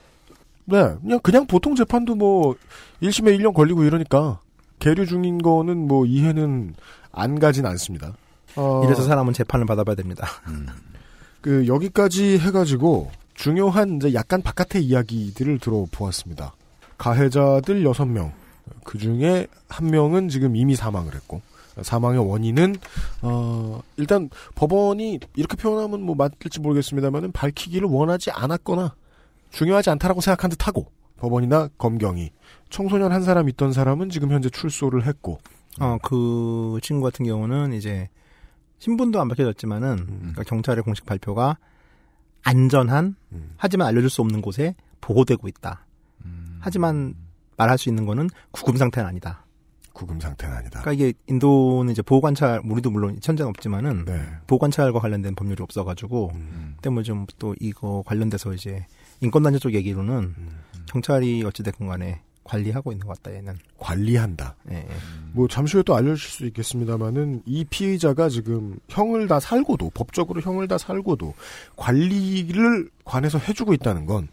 네, 0.65 0.95
그냥 1.03 1.19
그냥 1.21 1.47
보통 1.49 1.75
재판도 1.75 2.15
뭐 2.15 2.55
1심에 3.03 3.37
1년 3.37 3.53
걸리고 3.53 3.83
이러니까 3.83 4.41
계류 4.79 5.07
중인 5.07 5.39
거는 5.39 5.89
뭐 5.89 6.07
이해는 6.07 6.75
안 7.11 7.39
가진 7.41 7.67
않습니다. 7.67 8.15
어, 8.57 8.83
이래서 8.85 9.03
사람은 9.03 9.33
재판을 9.33 9.67
받아봐야 9.67 9.97
됩니다. 9.97 10.27
그 11.41 11.67
여기까지 11.67 12.39
해가지고 12.39 13.11
중요한 13.35 13.97
이제 13.97 14.15
약간 14.15 14.43
바깥의 14.43 14.85
이야기들을 14.85 15.59
들어보았습니다. 15.59 16.55
가해자들 16.99 17.83
6명. 17.83 18.33
그 18.85 18.99
중에 18.99 19.47
한 19.69 19.91
명은 19.91 20.29
지금 20.29 20.55
이미 20.55 20.77
사망을 20.77 21.15
했고, 21.15 21.43
사망의 21.81 22.29
원인은, 22.29 22.77
어, 23.23 23.81
일단 23.97 24.29
법원이 24.55 25.19
이렇게 25.35 25.57
표현하면 25.57 26.03
뭐 26.03 26.15
맞을지 26.15 26.61
모르겠습니다만은 26.61 27.33
밝히기를 27.33 27.89
원하지 27.89 28.31
않았거나 28.31 28.95
중요하지 29.51 29.91
않다라고 29.91 30.21
생각한 30.21 30.51
듯 30.51 30.67
하고, 30.67 30.87
법원이나 31.19 31.69
검경이 31.79 32.31
청소년 32.71 33.13
한 33.13 33.23
사람 33.23 33.49
있던 33.49 33.73
사람은 33.73 34.11
지금 34.11 34.31
현재 34.31 34.49
출소를 34.49 35.07
했고, 35.07 35.41
어, 35.81 35.99
그 36.03 36.79
친구 36.83 37.03
같은 37.03 37.25
경우는 37.25 37.73
이제 37.73 38.09
신분도 38.83 39.21
안 39.21 39.29
밝혀졌지만은 39.29 40.07
그러니까 40.07 40.43
경찰의 40.43 40.83
공식 40.83 41.07
발표가 41.07 41.57
안전한 42.43 43.15
하지만 43.57 43.87
알려줄 43.87 44.11
수 44.11 44.23
없는 44.23 44.43
곳에 44.43 44.75
보호되고 45.01 45.47
있다. 45.47 45.87
하지만 46.59 47.15
말할 47.57 47.79
수 47.79 47.89
있는 47.89 48.07
거는 48.07 48.29
구금 48.51 48.77
상태는 48.77 49.09
아니다. 49.09 49.47
구금 49.93 50.19
상태는 50.19 50.57
아니다. 50.57 50.81
그러니까 50.81 50.93
이게 50.93 51.17
인도는 51.29 51.93
이제 51.93 52.03
보호 52.03 52.21
관찰 52.21 52.61
우리도 52.65 52.91
물론 52.91 53.17
현재는 53.23 53.49
없지만은 53.51 54.05
네. 54.05 54.21
보호 54.49 54.59
관찰과 54.59 54.99
관련된 54.99 55.37
법률이 55.37 55.63
없어가지고 55.63 56.33
때문에 56.83 57.05
좀 57.05 57.27
또 57.39 57.55
이거 57.61 58.03
관련돼서 58.05 58.53
이제 58.53 58.85
인권단체 59.21 59.61
쪽 59.61 59.75
얘기로는 59.75 60.35
경찰이 60.87 61.45
어찌됐건 61.45 61.87
간에 61.87 62.21
관리하고 62.45 62.93
있는 62.93 63.07
것 63.07 63.23
같다 63.23 63.37
얘는 63.37 63.55
관리한다. 63.79 64.57
예, 64.71 64.77
예. 64.77 64.89
뭐 65.33 65.49
잠시 65.49 65.77
후에 65.77 65.83
또 65.85 65.95
알려주실 65.95 66.31
수 66.31 66.47
있겠습니다만은 66.47 67.43
이 67.47 67.65
피의자가 67.65 68.29
지금 68.29 68.77
형을 68.89 69.29
다 69.29 69.41
살고도 69.41 69.91
법적으로 69.95 70.41
형을 70.41 70.69
다 70.69 70.79
살고도 70.79 71.35
관리를 71.77 72.91
관해서 73.05 73.39
해주고 73.39 73.75
있다는 73.75 74.07
건 74.07 74.29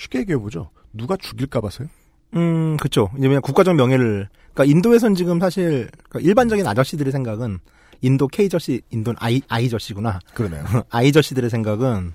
쉽게 0.00 0.20
얘기해 0.20 0.38
보죠. 0.38 0.70
누가 0.92 1.16
죽일까 1.16 1.60
봐서요. 1.60 1.88
음, 2.34 2.76
그쵸. 2.78 3.10
이제 3.18 3.26
그냥 3.26 3.42
국가적 3.42 3.76
명예를, 3.76 4.28
그러니까 4.54 4.64
인도에선 4.64 5.14
지금 5.14 5.38
사실, 5.40 5.90
그러니까 6.08 6.28
일반적인 6.28 6.66
아저씨들의 6.66 7.12
생각은 7.12 7.58
인도 8.00 8.26
K저씨, 8.28 8.80
인도는 8.90 9.16
아이, 9.20 9.42
아이저씨구나. 9.48 10.20
그러네요. 10.32 10.64
아이저씨들의 10.88 11.50
생각은 11.50 12.12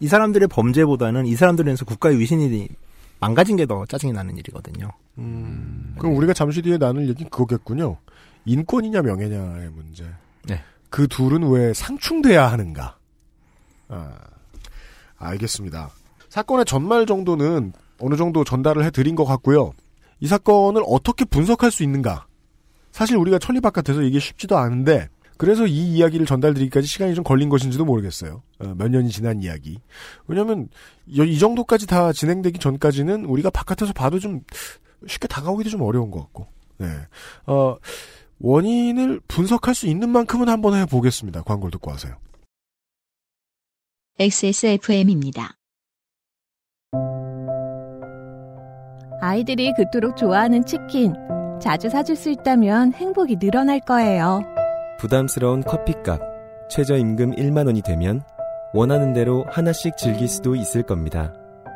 이 0.00 0.06
사람들의 0.06 0.48
범죄보다는 0.48 1.26
이 1.26 1.34
사람들에서 1.34 1.84
국가의 1.84 2.18
위신이 2.18 2.68
망가진 3.20 3.56
게 3.56 3.66
더 3.66 3.84
짜증이 3.86 4.12
나는 4.12 4.36
일이거든요. 4.36 4.90
그럼 5.16 6.16
우리가 6.16 6.32
잠시 6.32 6.62
뒤에 6.62 6.78
나눌 6.78 7.08
얘기는 7.08 7.28
그거겠군요. 7.30 7.96
인권이냐 8.44 9.02
명예냐의 9.02 9.70
문제. 9.70 10.04
네. 10.44 10.62
그 10.90 11.06
둘은 11.08 11.50
왜 11.50 11.74
상충돼야 11.74 12.50
하는가? 12.50 12.96
아, 13.88 14.12
알겠습니다. 15.18 15.90
사건의 16.28 16.64
전말 16.64 17.06
정도는 17.06 17.72
어느 18.00 18.14
정도 18.16 18.44
전달을 18.44 18.84
해드린 18.84 19.16
것 19.16 19.24
같고요. 19.24 19.72
이 20.20 20.26
사건을 20.28 20.82
어떻게 20.86 21.24
분석할 21.24 21.70
수 21.70 21.82
있는가? 21.82 22.26
사실 22.92 23.16
우리가 23.16 23.38
천리 23.38 23.60
바깥에서 23.60 24.02
이게 24.02 24.18
쉽지도 24.18 24.56
않은데 24.56 25.08
그래서 25.38 25.66
이 25.66 25.94
이야기를 25.94 26.26
전달드리기까지 26.26 26.86
시간이 26.86 27.14
좀 27.14 27.24
걸린 27.24 27.48
것인지도 27.48 27.84
모르겠어요. 27.84 28.42
어, 28.58 28.74
몇 28.76 28.88
년이 28.90 29.08
지난 29.10 29.40
이야기. 29.40 29.78
왜냐하면 30.26 30.68
이- 31.06 31.22
이 31.22 31.38
정도까지 31.38 31.86
다 31.86 32.12
진행되기 32.12 32.58
전까지는 32.58 33.24
우리가 33.24 33.48
바깥에서 33.50 33.92
봐도 33.92 34.18
좀 34.18 34.40
쉽게 35.06 35.28
다가오기도 35.28 35.70
좀 35.70 35.82
어려운 35.82 36.10
것 36.10 36.20
같고. 36.24 36.48
네. 36.78 36.88
어, 37.46 37.76
원인을 38.40 39.20
분석할 39.28 39.74
수 39.74 39.86
있는 39.86 40.10
만큼은 40.10 40.48
한번 40.48 40.74
해보겠습니다. 40.74 41.42
광고를 41.42 41.70
듣고 41.72 41.90
와서요. 41.92 42.16
XSFM입니다. 44.18 45.54
아이들이 49.20 49.72
그토록 49.76 50.16
좋아하는 50.16 50.64
치킨. 50.64 51.14
자주 51.60 51.88
사줄 51.90 52.14
수 52.16 52.30
있다면 52.30 52.92
행복이 52.94 53.36
늘어날 53.38 53.80
거예요. 53.80 54.40
부담스러운 54.98 55.62
커피값 55.62 56.20
최저임금 56.68 57.36
1만 57.36 57.66
원이 57.66 57.82
되면 57.82 58.22
원하는 58.74 59.12
대로 59.12 59.44
하나씩 59.48 59.96
즐길 59.96 60.28
수도 60.28 60.54
있을 60.56 60.82
겁니다. 60.82 61.32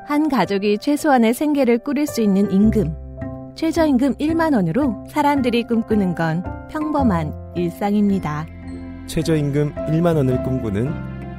한 0.07 0.29
가족이 0.29 0.79
최소한의 0.79 1.33
생계를 1.33 1.79
꾸릴 1.79 2.07
수 2.07 2.21
있는 2.21 2.51
임금. 2.51 3.55
최저임금 3.55 4.15
1만 4.17 4.55
원으로 4.55 5.05
사람들이 5.09 5.63
꿈꾸는 5.65 6.15
건 6.15 6.43
평범한 6.69 7.33
일상입니다. 7.55 8.47
최저임금 9.07 9.75
1만 9.75 10.17
원을 10.17 10.43
꿈꾸는 10.43 10.93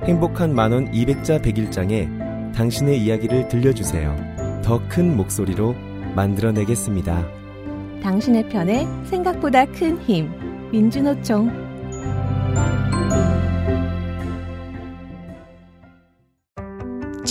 행복한 0.05 0.55
만원 0.55 0.89
200자 0.91 1.41
101장에 1.41 2.53
당신의 2.55 2.99
이야기를 3.03 3.47
들려주세요. 3.49 4.15
더 4.63 4.79
큰 4.87 5.17
목소리로 5.17 5.75
만들어내겠습니다. 6.15 7.25
당신의 8.01 8.47
편에 8.49 8.87
생각보다 9.05 9.65
큰 9.65 9.99
힘. 10.01 10.29
민주노총. 10.71 11.62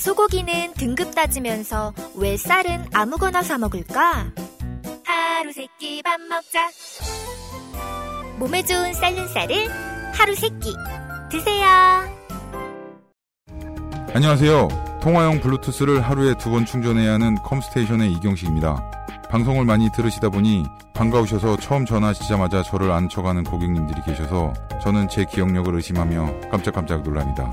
소고기는 0.00 0.72
등급 0.78 1.14
따지면서 1.14 1.92
왜 2.14 2.36
쌀은 2.38 2.86
아무거나 2.94 3.42
사 3.42 3.58
먹을까? 3.58 4.30
하루 5.04 5.52
세 5.52 5.66
끼 5.78 6.02
밥 6.02 6.18
먹자. 6.22 6.70
몸에 8.38 8.62
좋은 8.62 8.94
쌀른 8.94 9.28
쌀을 9.28 9.68
하루 10.14 10.34
세 10.34 10.48
끼 10.58 10.72
드세요. 11.30 11.66
안녕하세요. 14.14 14.68
통화용 15.02 15.40
블루투스를 15.40 16.00
하루에 16.00 16.34
두 16.38 16.50
번 16.50 16.64
충전해야 16.64 17.12
하는 17.14 17.34
컴스테이션의 17.42 18.10
이경식입니다. 18.14 18.90
방송을 19.30 19.64
많이 19.66 19.90
들으시다 19.92 20.30
보니 20.30 20.64
반가우셔서 20.94 21.56
처음 21.58 21.84
전화하시자마자 21.84 22.62
저를 22.62 22.90
안쳐가는 22.90 23.44
고객님들이 23.44 24.00
계셔서 24.06 24.52
저는 24.82 25.08
제 25.08 25.24
기억력을 25.26 25.72
의심하며 25.74 26.48
깜짝깜짝 26.50 27.02
놀랍니다. 27.02 27.50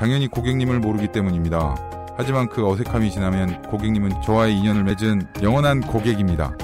당연히 0.00 0.28
고객님을 0.28 0.80
모르기 0.80 1.08
때문입니다. 1.08 1.74
하지만 2.16 2.48
그 2.48 2.66
어색함이 2.66 3.10
지나면 3.10 3.60
고객님은 3.64 4.22
저와의 4.22 4.56
인연을 4.56 4.82
맺은 4.82 5.28
영원한 5.42 5.82
고객입니다. 5.82 6.56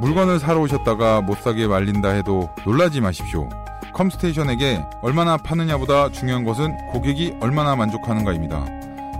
물건을 0.00 0.38
사러 0.38 0.60
오셨다가 0.60 1.22
못 1.22 1.38
사게 1.38 1.66
말린다 1.66 2.10
해도 2.10 2.50
놀라지 2.66 3.00
마십시오. 3.00 3.48
컴스테이션에게 3.94 4.84
얼마나 5.00 5.38
파느냐보다 5.38 6.10
중요한 6.10 6.44
것은 6.44 6.76
고객이 6.92 7.38
얼마나 7.40 7.74
만족하는가입니다. 7.74 8.66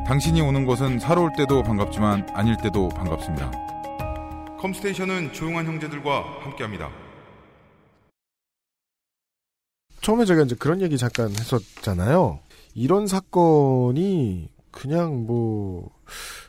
당신이 0.06 0.42
오는 0.42 0.66
것은 0.66 0.98
사러 0.98 1.22
올 1.22 1.30
때도 1.34 1.62
반갑지만 1.62 2.28
아닐 2.34 2.58
때도 2.58 2.90
반갑습니다. 2.90 3.50
컴스테이션은 4.60 5.32
조용한 5.32 5.64
형제들과 5.64 6.22
함께합니다. 6.42 6.90
처음에 10.02 10.26
제가 10.26 10.42
이제 10.42 10.54
그런 10.58 10.82
얘기 10.82 10.98
잠깐 10.98 11.30
했었잖아요. 11.30 12.40
이런 12.74 13.06
사건이 13.06 14.48
그냥 14.70 15.26
뭐 15.26 15.90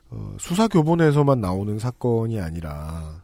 어, 0.10 0.36
수사 0.40 0.68
교본에서만 0.68 1.40
나오는 1.42 1.78
사건이 1.80 2.40
아니라 2.40 3.22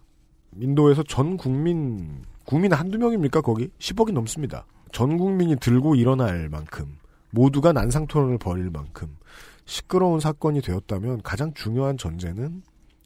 인도에서 0.59 1.03
전 1.03 1.37
국민 1.37 2.23
국민 2.45 2.73
한두 2.73 2.97
명입니까 2.97 3.41
거기 3.41 3.69
10억이 3.79 4.11
넘습니다. 4.13 4.65
전 4.91 5.17
국민이 5.17 5.55
들고 5.55 5.95
일어날 5.95 6.49
만큼 6.49 6.97
모두가 7.31 7.71
난상 7.71 8.07
토론을 8.07 8.37
벌일 8.37 8.69
만큼 8.69 9.15
시끄러운 9.65 10.19
사건이 10.19 10.61
되었다면 10.61 11.21
가장 11.21 11.53
중요한 11.53 11.97
전제는 11.97 12.61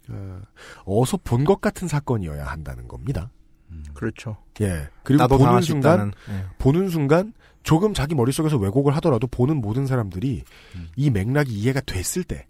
어, 0.10 0.42
어서 0.86 1.18
본 1.24 1.46
것 1.46 1.62
같은 1.62 1.88
사건이어야 1.88 2.46
한다는 2.46 2.88
겁니다. 2.88 3.30
그렇죠. 3.94 4.38
예. 4.62 4.88
그리고 5.04 5.28
보는 5.28 5.62
순간 5.62 5.94
있다는, 5.94 6.14
예. 6.30 6.46
보는 6.58 6.90
순간 6.90 7.34
조금 7.66 7.94
자기 7.94 8.16
머릿속에서 8.16 8.58
왜곡을 8.58 8.96
하더라도 8.98 9.28
보는 9.28 9.60
모든 9.60 9.86
사람들이 9.88 10.44
이 10.96 11.10
맥락이 11.10 11.52
이해가 11.52 11.82
됐을 11.82 12.24
때, 12.24 12.48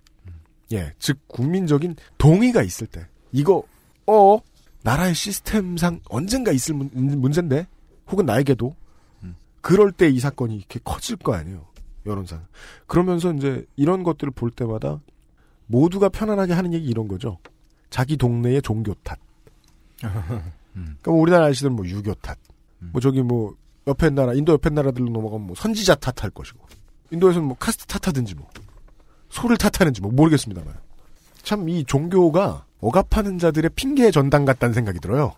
예, 0.73 0.93
즉 0.99 1.17
국민적인 1.27 1.95
동의가 2.17 2.61
있을 2.61 2.85
때, 2.85 3.07
이거 3.31 3.63
어 4.05 4.37
나라의 4.83 5.15
시스템상 5.15 6.01
언젠가 6.09 6.51
있을 6.51 6.75
문, 6.75 6.89
문제인데, 6.93 7.65
혹은 8.11 8.25
나에게도 8.25 8.75
그럴 9.61 9.91
때 9.91 10.09
이 10.09 10.19
사건이 10.19 10.55
이렇게 10.57 10.79
커질 10.83 11.15
거 11.15 11.33
아니에요. 11.33 11.65
여론상. 12.05 12.45
그러면서 12.85 13.33
이제 13.33 13.65
이런 13.75 14.03
것들을 14.03 14.31
볼 14.31 14.51
때마다 14.51 14.99
모두가 15.65 16.09
편안하게 16.09 16.53
하는 16.53 16.73
얘기 16.73 16.85
이런 16.87 17.07
거죠. 17.07 17.39
자기 17.89 18.17
동네의 18.17 18.61
종교 18.61 18.93
탓. 18.95 19.17
그러니까 20.73 21.09
뭐 21.09 21.19
우리나라 21.19 21.45
아저씨들 21.45 21.71
뭐 21.71 21.87
유교 21.87 22.13
탓. 22.15 22.37
뭐 22.91 23.01
저기 23.01 23.23
뭐 23.23 23.55
옆에 23.87 24.09
나라 24.09 24.33
인도 24.33 24.53
옆에 24.53 24.69
나라들로 24.69 25.09
넘어가면 25.09 25.47
뭐 25.47 25.55
선지자 25.55 25.95
탓할 25.95 26.31
것이고 26.31 26.59
인도에서는 27.11 27.47
뭐 27.47 27.55
카스트 27.59 27.85
탓하든지 27.85 28.35
뭐 28.35 28.47
소를 29.29 29.57
탓하는지 29.57 30.01
뭐 30.01 30.11
모르겠습니다만 30.11 30.73
참 31.43 31.67
이 31.69 31.83
종교가 31.85 32.65
억압하는 32.81 33.37
자들의 33.37 33.71
핑계 33.75 34.11
전당 34.11 34.45
같다는 34.45 34.73
생각이 34.73 34.99
들어요. 34.99 35.33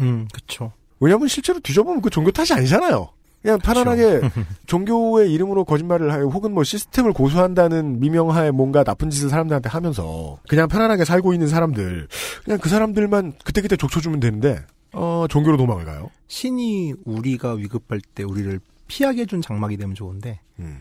음, 0.00 0.28
그렇죠. 0.32 0.72
왜냐하면 1.00 1.28
실제로 1.28 1.58
뒤져보면 1.60 2.00
그 2.02 2.10
종교 2.10 2.30
탓이 2.30 2.52
아니잖아요. 2.54 3.08
그냥 3.42 3.58
편안하게 3.58 4.20
종교의 4.66 5.32
이름으로 5.32 5.64
거짓말을 5.64 6.12
하여 6.12 6.24
혹은 6.24 6.52
뭐 6.52 6.64
시스템을 6.64 7.12
고수한다는 7.12 8.00
미명하에 8.00 8.50
뭔가 8.50 8.82
나쁜 8.84 9.08
짓을 9.10 9.28
사람들한테 9.28 9.68
하면서 9.68 10.38
그냥 10.48 10.68
편안하게 10.68 11.04
살고 11.04 11.32
있는 11.32 11.46
사람들 11.48 12.08
그냥 12.44 12.58
그 12.58 12.68
사람들만 12.68 13.34
그때그때 13.44 13.76
족쳐주면 13.76 14.20
되는데 14.20 14.64
어 14.98 15.26
종교로 15.28 15.58
도망을 15.58 15.84
가요. 15.84 16.10
신이 16.28 16.94
우리가 17.04 17.52
위급할 17.52 18.00
때 18.00 18.22
우리를 18.22 18.58
피하게 18.88 19.22
해준 19.22 19.42
장막이 19.42 19.76
되면 19.76 19.94
좋은데 19.94 20.40
음. 20.58 20.80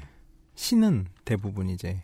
신은 0.56 1.08
대부분 1.26 1.70
이제 1.70 2.02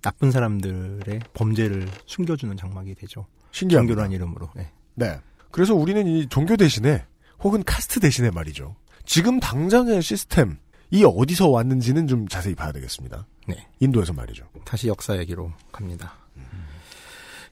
나쁜 0.00 0.32
사람들의 0.32 1.20
범죄를 1.34 1.88
숨겨주는 2.06 2.56
장막이 2.56 2.96
되죠. 2.96 3.26
신기합니다. 3.52 3.92
종교란 3.94 4.12
이름으로. 4.12 4.50
네. 4.56 4.72
네. 4.94 5.20
그래서 5.52 5.74
우리는 5.74 6.04
이 6.08 6.28
종교 6.28 6.56
대신에 6.56 7.04
혹은 7.40 7.62
카스트 7.64 8.00
대신에 8.00 8.30
말이죠. 8.30 8.74
지금 9.04 9.38
당장의 9.38 10.02
시스템 10.02 10.58
이 10.90 11.04
어디서 11.04 11.48
왔는지는 11.48 12.08
좀 12.08 12.26
자세히 12.26 12.56
봐야 12.56 12.72
되겠습니다. 12.72 13.24
네. 13.46 13.68
인도에서 13.78 14.12
말이죠. 14.12 14.46
다시 14.64 14.88
역사 14.88 15.16
얘기로 15.18 15.52
갑니다. 15.70 16.14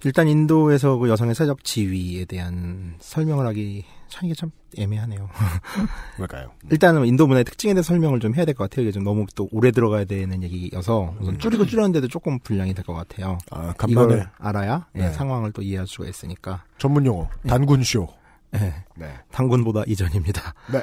일단 0.05 0.29
인도에서 0.29 0.97
그 0.97 1.09
여성의 1.09 1.35
사적 1.35 1.63
지위에 1.65 2.25
대한 2.25 2.95
설명을 3.01 3.47
하기 3.49 3.85
참 4.09 4.25
이게 4.27 4.35
참 4.35 4.51
애매하네요. 4.79 5.29
왜일까요? 6.19 6.51
일단은 6.71 7.07
인도 7.07 7.27
문화의 7.27 7.45
특징에 7.45 7.75
대해서 7.75 7.89
설명을 7.89 8.19
좀 8.21 8.35
해야 8.35 8.45
될 8.45 8.55
것 8.55 8.69
같아요. 8.69 8.85
이게 8.85 8.93
좀 8.93 9.05
너무 9.05 9.27
또 9.35 9.49
오래 9.53 9.71
들어가야 9.71 10.05
되는 10.05 10.43
얘기여서 10.43 11.15
우선 11.21 11.39
줄이고 11.39 11.67
줄였는데도 11.67 12.09
조금 12.09 12.39
분량이 12.41 12.73
될 12.75 12.85
것 12.85 12.95
같아요. 12.95 13.39
아, 13.51 13.73
간만에. 13.77 13.93
이걸 14.15 14.31
알아야 14.39 14.87
예, 14.97 15.01
네. 15.01 15.13
상황을 15.13 15.53
또 15.53 15.63
이해할 15.63 15.87
수가 15.87 16.09
있으니까. 16.09 16.65
전문 16.79 17.05
용어 17.07 17.29
단군 17.47 17.83
쇼. 17.85 18.07
네. 18.53 18.75
네. 18.97 19.15
당군보다 19.31 19.85
이전입니다. 19.87 20.55
네. 20.73 20.83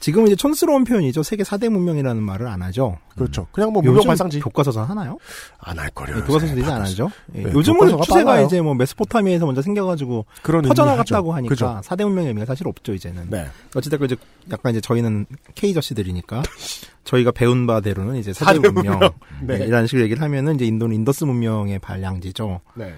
지금은 0.00 0.28
이제 0.28 0.36
촌스러운 0.36 0.84
표현이죠. 0.84 1.22
세계 1.22 1.42
4대 1.42 1.68
문명이라는 1.68 2.22
말을 2.22 2.46
안 2.46 2.62
하죠. 2.62 2.98
그렇죠. 3.16 3.46
그냥 3.52 3.72
뭐 3.72 3.82
문명 3.82 4.04
발상지. 4.04 4.38
교과서서 4.40 4.84
하나요? 4.84 5.18
안 5.58 5.78
할걸요. 5.78 6.14
네, 6.14 6.20
교과서도 6.22 6.58
이제 6.58 6.70
안 6.70 6.82
하죠. 6.82 7.10
예, 7.34 7.42
네, 7.44 7.52
요즘은 7.52 7.88
추세가 8.02 8.24
빨라요. 8.24 8.46
이제 8.46 8.60
뭐 8.60 8.74
메소포타미아에서 8.74 9.46
먼저 9.46 9.60
생겨가지고 9.62 10.24
그런 10.42 10.62
퍼져나갔다고. 10.62 11.32
하니까 11.34 11.48
그죠. 11.48 11.80
4대 11.84 12.04
문명의 12.04 12.28
의미가 12.28 12.46
사실 12.46 12.66
없죠 12.68 12.94
이제는. 12.94 13.26
네. 13.30 13.46
어찌됐건 13.74 14.06
이제 14.06 14.16
약간 14.52 14.70
이제 14.72 14.80
저희는 14.80 15.26
개저씨들이니까 15.54 16.42
저희가 17.04 17.30
배운 17.32 17.66
바대로는 17.66 18.16
이제 18.16 18.30
4대 18.32 18.44
사대 18.44 18.58
문명 18.58 18.98
문명. 18.98 19.10
네. 19.42 19.58
네, 19.58 19.66
이라는 19.66 19.86
식으로 19.86 20.04
얘기를 20.04 20.22
하면은 20.22 20.54
이제 20.54 20.64
인도는 20.66 20.94
인더스 20.94 21.24
문명의 21.24 21.78
발상지죠. 21.80 22.60
네. 22.74 22.94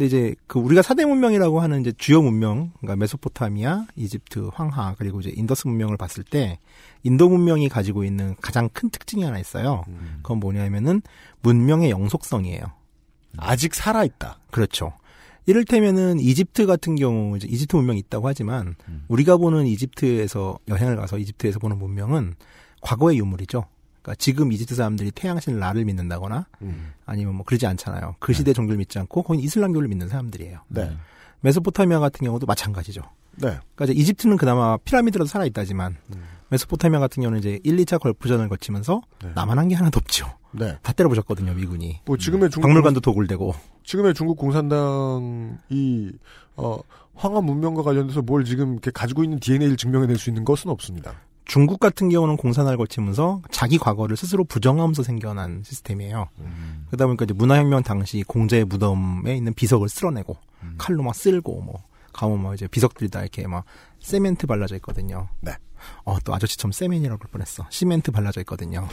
근데 0.00 0.06
이제 0.06 0.34
그 0.46 0.58
우리가 0.58 0.80
4대 0.80 1.04
문명이라고 1.06 1.60
하는 1.60 1.82
이제 1.82 1.92
주요 1.98 2.22
문명, 2.22 2.72
그러니까 2.78 2.96
메소포타미아, 2.96 3.84
이집트, 3.96 4.48
황하, 4.54 4.94
그리고 4.96 5.20
이제 5.20 5.30
인더스 5.36 5.68
문명을 5.68 5.98
봤을 5.98 6.24
때 6.24 6.58
인도 7.02 7.28
문명이 7.28 7.68
가지고 7.68 8.02
있는 8.04 8.34
가장 8.40 8.70
큰 8.72 8.88
특징이 8.88 9.24
하나 9.24 9.38
있어요. 9.38 9.84
그건 10.22 10.40
뭐냐면은 10.40 11.02
문명의 11.42 11.90
영속성이에요. 11.90 12.62
아직 13.36 13.74
살아 13.74 14.02
있다. 14.04 14.38
그렇죠. 14.50 14.94
이를테면은 15.44 16.18
이집트 16.18 16.64
같은 16.64 16.94
경우 16.94 17.36
이제 17.36 17.46
이집트 17.46 17.76
문명이 17.76 17.98
있다고 17.98 18.26
하지만 18.26 18.76
우리가 19.08 19.36
보는 19.36 19.66
이집트에서 19.66 20.60
여행을 20.68 20.96
가서 20.96 21.18
이집트에서 21.18 21.58
보는 21.58 21.78
문명은 21.78 22.36
과거의 22.80 23.18
유물이죠. 23.18 23.66
그러니까 24.10 24.14
지금 24.16 24.52
이집트 24.52 24.74
사람들이 24.74 25.10
태양신 25.12 25.58
라를 25.58 25.84
믿는다거나 25.84 26.46
음. 26.62 26.92
아니면 27.06 27.36
뭐 27.36 27.44
그러지 27.44 27.66
않잖아요. 27.66 28.16
그 28.18 28.32
시대 28.32 28.52
종교를 28.52 28.78
믿지 28.78 28.98
않고 28.98 29.22
거의 29.22 29.40
이슬람교를 29.40 29.88
믿는 29.88 30.08
사람들이에요. 30.08 30.60
네. 30.68 30.96
메소포타미아 31.40 32.00
같은 32.00 32.24
경우도 32.24 32.46
마찬가지죠. 32.46 33.02
네. 33.36 33.58
그러니까 33.74 33.84
이제 33.84 33.92
이집트는 33.92 34.36
그나마 34.36 34.76
피라미드라도 34.78 35.26
살아 35.26 35.44
있다지만 35.46 35.96
메소포타미아 36.48 36.98
같은 36.98 37.22
경우는 37.22 37.38
이제 37.38 37.60
1, 37.62 37.76
2차 37.76 38.00
걸프전을 38.00 38.48
거치면서 38.48 39.00
남한한 39.34 39.68
게 39.68 39.74
하나도 39.76 39.98
없죠. 39.98 40.26
네. 40.52 40.76
다 40.82 40.92
때려부셨거든요, 40.92 41.54
미군이. 41.54 42.00
뭐 42.04 42.16
지금의 42.16 42.50
중국 42.50 42.66
박물관도 42.66 43.00
도굴되고. 43.00 43.54
지금의 43.84 44.14
중국 44.14 44.36
공산당이 44.36 46.10
어 46.56 46.78
황하 47.14 47.40
문명과 47.40 47.82
관련돼서 47.82 48.22
뭘 48.22 48.44
지금 48.44 48.72
이렇게 48.72 48.90
가지고 48.90 49.22
있는 49.22 49.38
DNA를 49.38 49.76
증명해낼 49.76 50.18
수 50.18 50.30
있는 50.30 50.44
것은 50.44 50.70
없습니다. 50.70 51.14
중국 51.44 51.80
같은 51.80 52.08
경우는 52.10 52.36
공산화를 52.36 52.78
거치면서 52.78 53.42
자기 53.50 53.78
과거를 53.78 54.16
스스로 54.16 54.44
부정하면서 54.44 55.02
생겨난 55.02 55.62
시스템이에요. 55.64 56.28
그러다 56.88 57.06
보니까 57.06 57.24
이제 57.24 57.34
문화혁명 57.34 57.82
당시 57.82 58.22
공자의 58.22 58.64
무덤에 58.64 59.36
있는 59.36 59.52
비석을 59.54 59.88
쓸어내고 59.88 60.36
칼로 60.78 61.02
막 61.02 61.14
쓸고 61.14 61.60
뭐 61.62 61.82
가면 62.12 62.40
뭐 62.40 62.54
이제 62.54 62.66
비석들이 62.66 63.10
다 63.10 63.20
이렇게 63.20 63.46
막 63.46 63.64
세멘트 64.00 64.46
발라져 64.46 64.76
있거든요. 64.76 65.28
네. 65.40 65.52
어, 66.04 66.18
또 66.24 66.34
아저씨처럼 66.34 66.72
세멘이라고 66.72 67.18
그럴 67.18 67.30
뻔했어. 67.30 67.66
시멘트 67.70 68.10
발라져 68.12 68.40
있거든요. 68.42 68.86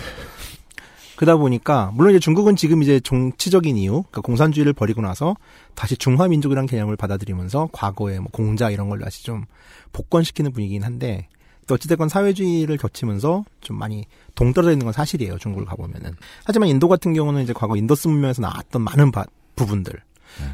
그러다 1.18 1.36
보니까 1.38 1.92
물론 1.96 2.12
이제 2.12 2.20
중국은 2.20 2.56
지금 2.56 2.84
이제 2.84 3.00
정치적인 3.00 3.76
이유, 3.76 4.04
그러니까 4.04 4.22
공산주의를 4.22 4.74
버리고 4.74 5.02
나서 5.02 5.36
다시 5.74 5.98
중화민족이라는 5.98 6.68
개념을 6.68 6.96
받아들이면서 6.96 7.70
과거의 7.72 8.20
뭐 8.20 8.30
공자 8.32 8.70
이런 8.70 8.88
걸 8.88 9.00
다시 9.00 9.24
좀 9.24 9.46
복권시키는 9.94 10.52
분위기긴 10.52 10.84
한데 10.84 11.28
또 11.37 11.37
어찌됐건 11.76 12.10
사회주의를 12.10 12.78
거치면서 12.78 13.44
좀 13.62 13.78
많이 13.78 14.06
동떨어져 14.36 14.72
있는 14.72 14.86
건 14.86 14.94
사실이에요. 14.94 15.38
중국을 15.38 15.66
가보면은. 15.66 16.12
하지만 16.46 16.70
인도 16.70 16.88
같은 16.88 17.14
경우는 17.14 17.44
이제 17.44 17.54
과거 17.54 17.76
인더스 17.76 18.08
문명에서 18.08 18.42
나왔던 18.42 18.82
많은 18.82 19.12
바- 19.12 19.26
부분들. 19.56 19.94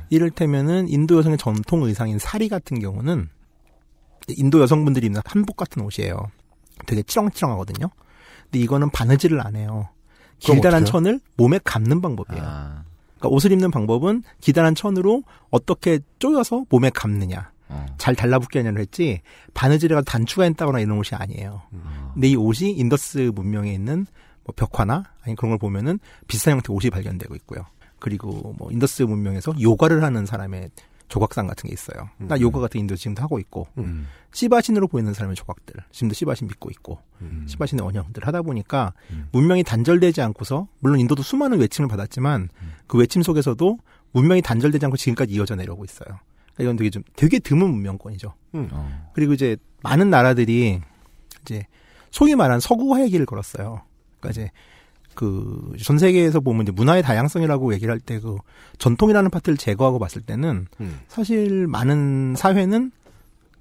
이를테면은 0.09 0.87
인도 0.87 1.17
여성의 1.17 1.37
전통 1.37 1.83
의상인 1.83 2.17
사리 2.19 2.47
같은 2.49 2.79
경우는 2.79 3.27
인도 4.29 4.61
여성분들이 4.61 5.07
입는 5.07 5.21
한복 5.25 5.57
같은 5.57 5.81
옷이에요. 5.83 6.15
되게 6.85 7.03
치렁치렁하거든요. 7.03 7.89
근데 8.43 8.59
이거는 8.59 8.89
바느질을 8.91 9.45
안 9.45 9.55
해요. 9.55 9.89
길다란? 10.39 10.83
천을 10.85 11.19
몸에 11.37 11.59
감는 11.63 12.01
방법이에요. 12.01 12.41
그러니까 13.17 13.29
옷을 13.35 13.51
입는 13.51 13.71
방법은 13.71 14.23
기다란 14.41 14.75
천으로 14.75 15.23
어떻게 15.49 15.99
쪼여서 16.19 16.65
몸에 16.69 16.89
감느냐. 16.89 17.51
잘 17.97 18.15
달라붙게 18.15 18.59
하냐를 18.59 18.79
했지 18.81 19.21
바느질해 19.53 19.95
가서 19.95 20.05
단추가 20.05 20.45
있다거나 20.45 20.79
이런 20.79 20.97
옷이 20.97 21.09
아니에요. 21.13 21.61
근데 22.13 22.27
이 22.27 22.35
옷이 22.35 22.71
인더스 22.71 23.31
문명에 23.33 23.73
있는 23.73 24.05
뭐 24.43 24.53
벽화나 24.55 25.03
아니 25.23 25.35
그런 25.35 25.51
걸 25.51 25.57
보면은 25.57 25.99
비슷한 26.27 26.53
형태 26.53 26.71
의 26.71 26.75
옷이 26.75 26.89
발견되고 26.89 27.35
있고요. 27.35 27.65
그리고 27.99 28.53
뭐 28.57 28.71
인더스 28.71 29.03
문명에서 29.03 29.53
요가를 29.61 30.03
하는 30.03 30.25
사람의 30.25 30.69
조각상 31.07 31.45
같은 31.45 31.67
게 31.67 31.73
있어요. 31.73 32.09
나 32.17 32.39
요가 32.39 32.59
같은 32.59 32.79
인도 32.79 32.95
지금도 32.95 33.21
하고 33.21 33.37
있고 33.39 33.67
시바신으로 34.31 34.87
보이는 34.87 35.13
사람의 35.13 35.35
조각들 35.35 35.75
지금도 35.91 36.13
시바신 36.15 36.47
믿고 36.47 36.71
있고 36.71 36.99
시바신의 37.45 37.85
원형들 37.85 38.25
하다 38.25 38.41
보니까 38.41 38.93
문명이 39.31 39.63
단절되지 39.63 40.21
않고서 40.21 40.67
물론 40.79 40.99
인도도 40.99 41.21
수많은 41.21 41.59
외침을 41.59 41.87
받았지만 41.87 42.49
그 42.87 42.97
외침 42.97 43.21
속에서도 43.21 43.77
문명이 44.11 44.41
단절되지 44.41 44.85
않고 44.85 44.97
지금까지 44.97 45.33
이어져 45.33 45.55
내려오고 45.55 45.85
있어요. 45.85 46.19
이건 46.59 46.75
되게 46.75 46.89
좀 46.89 47.03
되게 47.15 47.39
드문 47.39 47.69
문명권이죠. 47.71 48.33
음. 48.55 48.69
그리고 49.13 49.33
이제 49.33 49.57
많은 49.81 50.09
나라들이 50.09 50.79
이제 51.41 51.65
소위 52.11 52.35
말한 52.35 52.59
서구화의 52.59 53.09
길을 53.09 53.25
걸었어요. 53.25 53.81
그러니까 54.19 54.29
이제 54.41 54.51
그 55.15 55.73
전 55.81 55.97
세계에서 55.97 56.39
보면 56.39 56.63
이제 56.63 56.71
문화의 56.71 57.01
다양성이라고 57.03 57.73
얘기를 57.73 57.91
할 57.91 57.99
때 57.99 58.19
그 58.19 58.37
전통이라는 58.77 59.29
파트를 59.29 59.57
제거하고 59.57 59.99
봤을 59.99 60.21
때는 60.21 60.67
음. 60.79 60.99
사실 61.07 61.67
많은 61.67 62.35
사회는 62.37 62.91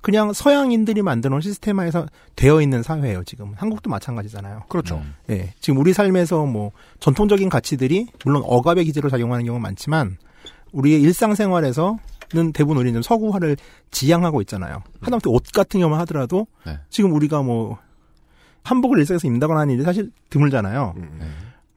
그냥 0.02 0.32
서양인들이 0.32 1.00
만들어 1.02 1.30
놓은 1.30 1.40
시스템화에서 1.42 2.06
되어 2.36 2.60
있는 2.60 2.82
사회예요. 2.82 3.22
지금 3.24 3.52
한국도 3.56 3.88
마찬가지잖아요. 3.88 4.64
그렇죠. 4.68 5.00
예, 5.30 5.54
지금 5.60 5.78
우리 5.78 5.92
삶에서 5.92 6.44
뭐 6.44 6.72
전통적인 7.00 7.48
가치들이 7.48 8.08
물론 8.24 8.42
억압의 8.44 8.84
기제로 8.84 9.08
작용하는 9.08 9.44
경우가 9.44 9.62
많지만 9.62 10.16
우리의 10.72 11.00
일상생활에서 11.02 11.98
는 12.34 12.52
대부분 12.52 12.78
우리는 12.78 12.94
좀 12.94 13.02
서구화를 13.02 13.56
지향하고 13.90 14.40
있잖아요. 14.42 14.82
하다못해 15.00 15.28
옷 15.28 15.42
같은 15.52 15.80
경우만 15.80 16.00
하더라도 16.00 16.46
네. 16.64 16.78
지금 16.88 17.12
우리가 17.12 17.42
뭐 17.42 17.78
한복을 18.64 18.98
일상에서 18.98 19.26
입는다거나 19.26 19.60
하는 19.60 19.74
일이 19.74 19.82
사실 19.82 20.10
드물잖아요. 20.30 20.94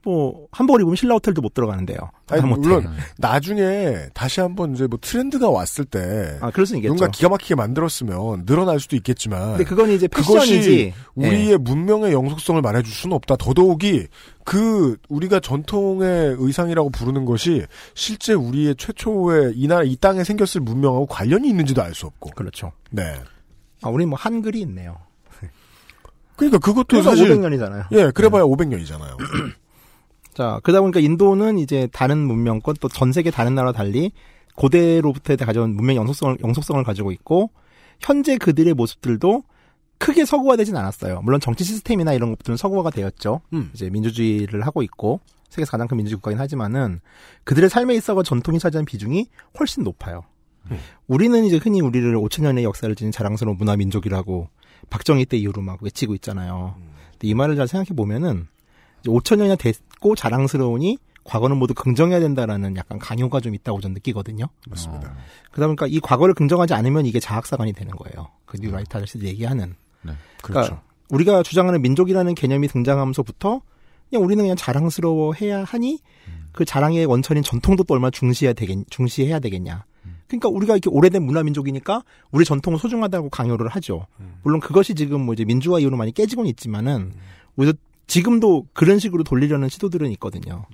뭐 0.06 0.46
한복을 0.52 0.82
입으면 0.82 0.94
신라 0.94 1.16
호텔도 1.16 1.42
못 1.42 1.52
들어가는데요. 1.52 1.98
아니. 2.28 2.40
물론 2.42 2.86
나중에 3.18 4.06
다시 4.14 4.40
한번 4.40 4.72
이제 4.72 4.86
뭐 4.86 5.00
트렌드가 5.02 5.50
왔을 5.50 5.84
때 5.84 6.38
아, 6.40 6.52
그럴 6.52 6.64
수 6.64 6.76
있겠죠. 6.76 6.94
누군가 6.94 7.10
기가 7.10 7.28
막히게 7.28 7.56
만들었으면 7.56 8.46
늘어날 8.46 8.78
수도 8.78 8.94
있겠지만 8.94 9.56
근데 9.56 9.64
그건 9.64 9.90
이제 9.90 10.06
패션이지. 10.06 10.94
우리의 11.16 11.50
예. 11.50 11.56
문명의 11.56 12.12
영속성을 12.12 12.62
말해 12.62 12.84
줄 12.84 12.92
수는 12.94 13.16
없다. 13.16 13.34
더더욱이 13.36 14.06
그 14.44 14.96
우리가 15.08 15.40
전통의 15.40 16.36
의상이라고 16.38 16.90
부르는 16.90 17.24
것이 17.24 17.66
실제 17.94 18.32
우리의 18.32 18.76
최초의 18.76 19.54
이나 19.56 19.82
이 19.82 19.96
땅에 19.96 20.22
생겼을 20.22 20.60
문명하고 20.60 21.06
관련이 21.06 21.48
있는지도 21.48 21.82
알 21.82 21.94
수 21.94 22.06
없고. 22.06 22.30
그렇죠. 22.36 22.70
네. 22.90 23.14
아, 23.82 23.88
우리 23.88 24.06
뭐 24.06 24.16
한글이 24.16 24.60
있네요. 24.60 24.96
그러니까 26.36 26.58
그것도 26.58 26.86
그래서 26.88 27.10
사실 27.10 27.28
500년이잖아요. 27.30 27.86
예, 27.92 28.10
그래봐야 28.10 28.42
500년이잖아요. 28.44 29.16
자, 30.36 30.60
그러다 30.62 30.82
보니까 30.82 31.00
인도는 31.00 31.58
이제 31.58 31.88
다른 31.92 32.18
문명권 32.18 32.76
또 32.78 32.88
전 32.88 33.10
세계 33.12 33.30
다른 33.30 33.54
나라와 33.54 33.72
달리 33.72 34.12
고대로부터 34.54 35.34
가져온 35.36 35.74
문명 35.74 35.96
영속성을, 35.96 36.36
영속성을 36.42 36.84
가지고 36.84 37.10
있고 37.12 37.50
현재 38.00 38.36
그들의 38.36 38.74
모습들도 38.74 39.44
크게 39.98 40.26
서구화되진 40.26 40.76
않았어요. 40.76 41.22
물론 41.22 41.40
정치 41.40 41.64
시스템이나 41.64 42.12
이런 42.12 42.30
것들은 42.36 42.58
서구화가 42.58 42.90
되었죠. 42.90 43.40
음. 43.54 43.70
이제 43.72 43.88
민주주의를 43.88 44.66
하고 44.66 44.82
있고 44.82 45.20
세계에서 45.48 45.70
가장 45.70 45.88
큰 45.88 45.96
민주주의 45.96 46.16
국가긴 46.16 46.38
하지만은 46.38 47.00
그들의 47.44 47.70
삶에 47.70 47.94
있어서 47.94 48.22
전통이 48.22 48.58
차지하는 48.58 48.84
비중이 48.84 49.28
훨씬 49.58 49.84
높아요. 49.84 50.22
우리는 51.06 51.44
이제 51.44 51.56
흔히 51.56 51.80
우리를 51.80 52.14
5천 52.14 52.42
년의 52.42 52.64
역사를 52.64 52.94
지닌 52.94 53.10
자랑스러운 53.10 53.56
문화 53.56 53.74
민족이라고 53.76 54.50
박정희 54.90 55.24
때 55.26 55.38
이후로 55.38 55.62
막 55.62 55.82
외치고 55.82 56.14
있잖아요. 56.16 56.74
근데 57.12 57.28
이 57.28 57.32
말을 57.34 57.56
잘 57.56 57.68
생각해 57.68 57.94
보면은 57.96 58.48
5천 59.06 59.38
년이 59.38 59.56
됐고 59.96 60.14
자랑스러우니 60.14 60.98
과거는 61.24 61.56
모두 61.56 61.74
긍정해야 61.74 62.20
된다라는 62.20 62.76
약간 62.76 62.98
강요가 62.98 63.40
좀 63.40 63.54
있다고 63.54 63.80
저는 63.80 63.94
느끼거든요. 63.94 64.46
맞습니다. 64.68 65.14
그러다 65.50 65.66
보니까 65.66 65.86
이 65.88 65.98
과거를 65.98 66.34
긍정하지 66.34 66.74
않으면 66.74 67.04
이게 67.04 67.18
자학사관이 67.18 67.72
되는 67.72 67.92
거예요. 67.96 68.28
그 68.44 68.58
뉴라이트 68.58 68.96
아저씨들이 68.96 69.28
얘기하는. 69.30 69.74
그렇죠. 70.02 70.12
그러니까 70.42 70.82
우리가 71.08 71.42
주장하는 71.42 71.82
민족이라는 71.82 72.34
개념이 72.34 72.68
등장하면서부터 72.68 73.60
그냥 74.08 74.24
우리는 74.24 74.44
그냥 74.44 74.56
자랑스러워해야 74.56 75.64
하니 75.64 75.98
그 76.52 76.64
자랑의 76.64 77.04
원천인 77.06 77.42
전통도 77.42 77.82
또 77.84 77.94
얼마나 77.94 78.10
중시해야 78.10 78.52
되겠, 78.52 78.78
중시해야 78.88 79.40
되겠냐. 79.40 79.84
그러니까 80.28 80.48
우리가 80.48 80.74
이렇게 80.74 80.90
오래된 80.90 81.24
문화 81.24 81.42
민족이니까 81.42 82.04
우리 82.30 82.44
전통은 82.44 82.78
소중하다고 82.78 83.30
강요를 83.30 83.66
하죠. 83.68 84.06
물론 84.42 84.60
그것이 84.60 84.94
지금 84.94 85.22
뭐 85.22 85.34
이제 85.34 85.44
민주화 85.44 85.80
이후로 85.80 85.96
많이 85.96 86.12
깨지고는 86.12 86.48
있지만은 86.50 87.14
우리도 87.56 87.76
지금도 88.06 88.66
그런 88.72 88.98
식으로 88.98 89.24
돌리려는 89.24 89.68
시도들은 89.68 90.10
있거든요. 90.12 90.66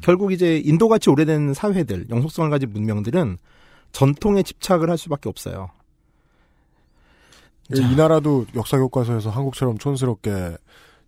결국 0.00 0.32
이제 0.32 0.58
인도같이 0.58 1.08
오래된 1.08 1.54
사회들, 1.54 2.06
영속성을 2.10 2.50
가진 2.50 2.70
문명들은 2.72 3.38
전통에 3.92 4.42
집착을 4.42 4.90
할 4.90 4.98
수밖에 4.98 5.28
없어요. 5.28 5.70
이, 7.74 7.80
이 7.80 7.96
나라도 7.96 8.44
역사 8.54 8.76
교과서에서 8.76 9.30
한국처럼 9.30 9.78
촌스럽게 9.78 10.58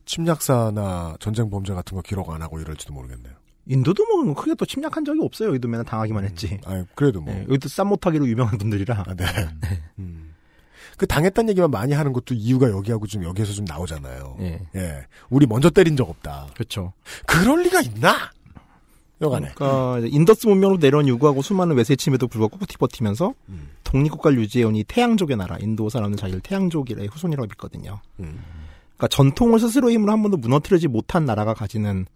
침략사나 0.06 1.16
전쟁 1.20 1.50
범죄 1.50 1.74
같은 1.74 1.94
거 1.94 2.00
기록 2.00 2.30
안 2.30 2.40
하고 2.40 2.58
이럴지도 2.58 2.94
모르겠네요. 2.94 3.34
인도도 3.66 4.24
뭐 4.24 4.34
크게 4.34 4.54
또 4.54 4.64
침략한 4.64 5.04
적이 5.04 5.20
없어요. 5.22 5.48
여기도 5.50 5.68
맨날 5.68 5.84
당하기만 5.84 6.24
했지. 6.24 6.58
아, 6.64 6.84
그래도 6.94 7.20
뭐. 7.20 7.34
네, 7.34 7.42
여기도 7.42 7.68
쌈 7.68 7.88
못하기로 7.88 8.26
유명한 8.28 8.56
분들이라. 8.56 9.04
네. 9.18 9.24
음. 9.98 10.25
그 10.96 11.06
당했다는 11.06 11.50
얘기만 11.50 11.70
많이 11.70 11.92
하는 11.92 12.12
것도 12.12 12.34
이유가 12.34 12.70
여기하고 12.70 13.06
좀 13.06 13.24
여기에서 13.24 13.52
좀 13.52 13.64
나오잖아요. 13.66 14.36
예. 14.74 15.06
우리 15.28 15.46
먼저 15.46 15.70
때린 15.70 15.96
적 15.96 16.08
없다. 16.08 16.48
그렇죠. 16.54 16.92
그럴 17.26 17.62
리가 17.62 17.80
있나? 17.82 18.30
여하간에. 19.20 19.50
그러니까 19.54 20.08
인더스 20.10 20.46
문명으로 20.46 20.78
내려온 20.78 21.08
유구하고 21.08 21.42
수많은 21.42 21.76
외세 21.76 21.96
침입에도 21.96 22.28
불구하고 22.28 22.58
꿋꿋이 22.58 22.76
버티면서 22.78 23.34
음. 23.48 23.70
독립국가를 23.84 24.38
유지해온 24.40 24.76
이 24.76 24.84
태양족의 24.84 25.36
나라, 25.36 25.56
인도 25.58 25.88
사람은 25.88 26.16
자기를 26.16 26.40
태양족의 26.40 27.06
후손이라고 27.06 27.46
믿거든요. 27.46 28.00
음. 28.20 28.42
그러니까 28.96 29.08
전통을 29.08 29.58
스스로 29.58 29.90
힘으로 29.90 30.12
한 30.12 30.22
번도 30.22 30.36
무너뜨리지 30.38 30.88
못한 30.88 31.24
나라가 31.24 31.54
가지는 31.54 32.06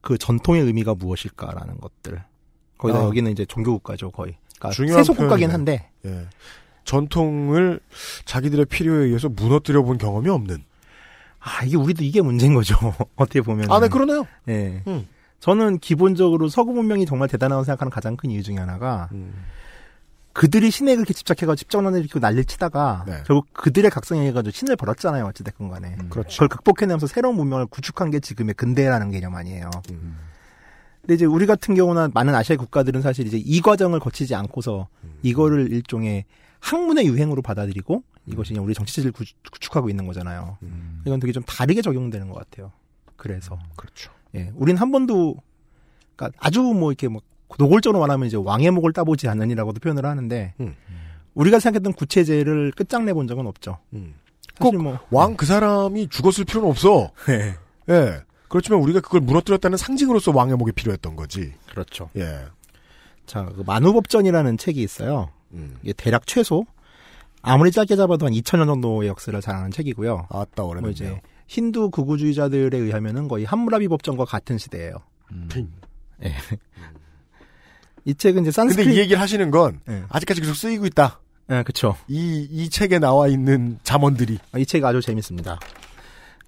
그 0.00 0.18
전통의 0.18 0.62
의미가 0.62 0.94
무엇일까라는 0.94 1.78
것들. 1.80 2.22
거기다 2.78 3.00
아. 3.00 3.04
여기는 3.04 3.30
이제 3.30 3.44
종교국가죠, 3.44 4.10
거의. 4.10 4.36
그러니까 4.58 4.70
중요한 4.70 5.02
세속국가긴. 5.02 5.50
한데 5.50 5.90
예. 6.04 6.26
전통을 6.84 7.80
자기들의 8.24 8.66
필요에 8.66 9.06
의해서 9.06 9.28
무너뜨려 9.28 9.82
본 9.82 9.98
경험이 9.98 10.28
없는. 10.30 10.64
아, 11.40 11.64
이게 11.64 11.76
우리도 11.76 12.04
이게 12.04 12.22
문제인 12.22 12.54
거죠. 12.54 12.76
어떻게 13.16 13.40
보면. 13.40 13.70
아, 13.70 13.80
네, 13.80 13.88
그러네요. 13.88 14.26
예. 14.48 14.82
음. 14.86 15.06
저는 15.40 15.78
기본적으로 15.78 16.48
서구 16.48 16.72
문명이 16.72 17.04
정말 17.04 17.28
대단하다고 17.28 17.64
생각하는 17.64 17.90
가장 17.90 18.16
큰 18.16 18.30
이유 18.30 18.42
중에 18.42 18.56
하나가 18.56 19.10
그들이 20.32 20.70
신에 20.70 20.94
그렇게 20.96 21.14
집착해가지고 21.14 21.54
집정론을 21.54 22.00
일으키고 22.00 22.18
난리를 22.18 22.44
치다가 22.44 23.04
네. 23.06 23.22
결국 23.24 23.46
그들의 23.52 23.90
각성에 23.90 24.26
해가지고 24.28 24.50
신을 24.50 24.76
벌었잖아요. 24.76 25.26
어찌됐건 25.26 25.68
간에. 25.68 25.96
그렇죠. 26.10 26.28
그걸 26.28 26.48
극복해내면서 26.48 27.06
새로운 27.06 27.36
문명을 27.36 27.66
구축한 27.66 28.10
게 28.10 28.20
지금의 28.20 28.54
근대라는 28.54 29.10
개념 29.10 29.36
아니에요. 29.36 29.70
음. 29.90 30.18
근데 31.02 31.14
이제 31.14 31.24
우리 31.24 31.46
같은 31.46 31.74
경우나 31.74 32.08
많은 32.12 32.34
아시아 32.34 32.56
국가들은 32.56 33.02
사실 33.02 33.26
이제 33.26 33.36
이 33.36 33.60
과정을 33.60 34.00
거치지 34.00 34.34
않고서 34.34 34.88
음. 35.04 35.18
이거를 35.22 35.70
일종의 35.70 36.24
학문의 36.64 37.06
유행으로 37.06 37.42
받아들이고 37.42 38.02
이것이 38.26 38.52
그냥 38.52 38.64
우리 38.64 38.72
정치 38.74 38.94
체제를 38.94 39.12
구축- 39.12 39.36
구축하고 39.52 39.90
있는 39.90 40.06
거잖아요. 40.06 40.56
이건 41.06 41.20
되게 41.20 41.32
좀 41.32 41.42
다르게 41.44 41.82
적용되는 41.82 42.28
것 42.28 42.34
같아요. 42.38 42.72
그래서 43.16 43.58
그렇죠. 43.76 44.10
예, 44.34 44.50
우린 44.56 44.76
한 44.76 44.90
번도 44.90 45.36
그러니까 46.16 46.36
아주 46.40 46.62
뭐 46.62 46.90
이렇게 46.90 47.08
뭐 47.08 47.20
노골적으로 47.58 48.00
말하면 48.00 48.26
이제 48.26 48.36
왕의 48.36 48.70
목을 48.70 48.92
따보지 48.92 49.28
않으니라고도 49.28 49.78
표현을 49.80 50.06
하는데 50.06 50.54
음. 50.60 50.74
우리가 51.34 51.60
생각했던 51.60 51.92
구체제를 51.92 52.72
끝장내 52.72 53.12
본 53.12 53.26
적은 53.28 53.46
없죠. 53.46 53.78
사실 54.58 54.78
뭐왕 55.10 55.36
그 55.36 55.44
사람이 55.46 56.08
죽었을 56.08 56.44
필요는 56.46 56.68
없어. 56.70 57.10
네. 57.26 57.54
예. 57.90 58.22
그렇지만 58.48 58.80
우리가 58.80 59.00
그걸 59.00 59.20
무너뜨렸다는 59.20 59.76
상징으로서 59.76 60.32
왕의 60.34 60.56
목이 60.56 60.72
필요했던 60.72 61.16
거지. 61.16 61.52
그렇죠. 61.70 62.08
예. 62.16 62.46
자, 63.26 63.44
그 63.46 63.62
만우법전이라는 63.66 64.56
책이 64.58 64.80
있어요. 64.82 65.30
음. 65.54 65.76
이게 65.82 65.92
대략 65.92 66.26
최소 66.26 66.66
아무리 67.42 67.70
짧게 67.70 67.96
잡아도 67.96 68.26
한 68.26 68.32
2000년 68.32 68.66
정도의 68.66 69.08
역사를 69.08 69.38
자랑하는 69.40 69.70
책이고요. 69.70 70.28
아따 70.30 70.62
뭐 70.62 70.70
오래됐네요. 70.70 70.92
이제 70.92 71.20
힌두 71.46 71.90
극우주의자들에 71.90 72.76
의하면은 72.76 73.28
거의 73.28 73.44
함무라비 73.44 73.88
법전과 73.88 74.24
같은 74.24 74.58
시대예요. 74.58 74.96
예. 76.24 76.34
이 78.04 78.14
책은 78.14 78.42
이제 78.42 78.50
산스크리 78.50 78.84
근데 78.84 78.96
이 78.96 79.00
얘기를 79.00 79.20
하시는 79.20 79.50
건 79.50 79.80
예. 79.88 80.04
아직까지 80.08 80.40
계속 80.40 80.54
쓰이고 80.54 80.86
있다. 80.86 81.20
예, 81.50 81.62
그쵸. 81.62 81.96
이, 82.08 82.48
이 82.50 82.70
책에 82.70 82.98
나와 82.98 83.28
있는 83.28 83.78
잠언들이. 83.82 84.38
아, 84.52 84.58
이책 84.58 84.84
아주 84.84 85.02
재밌습니다. 85.02 85.58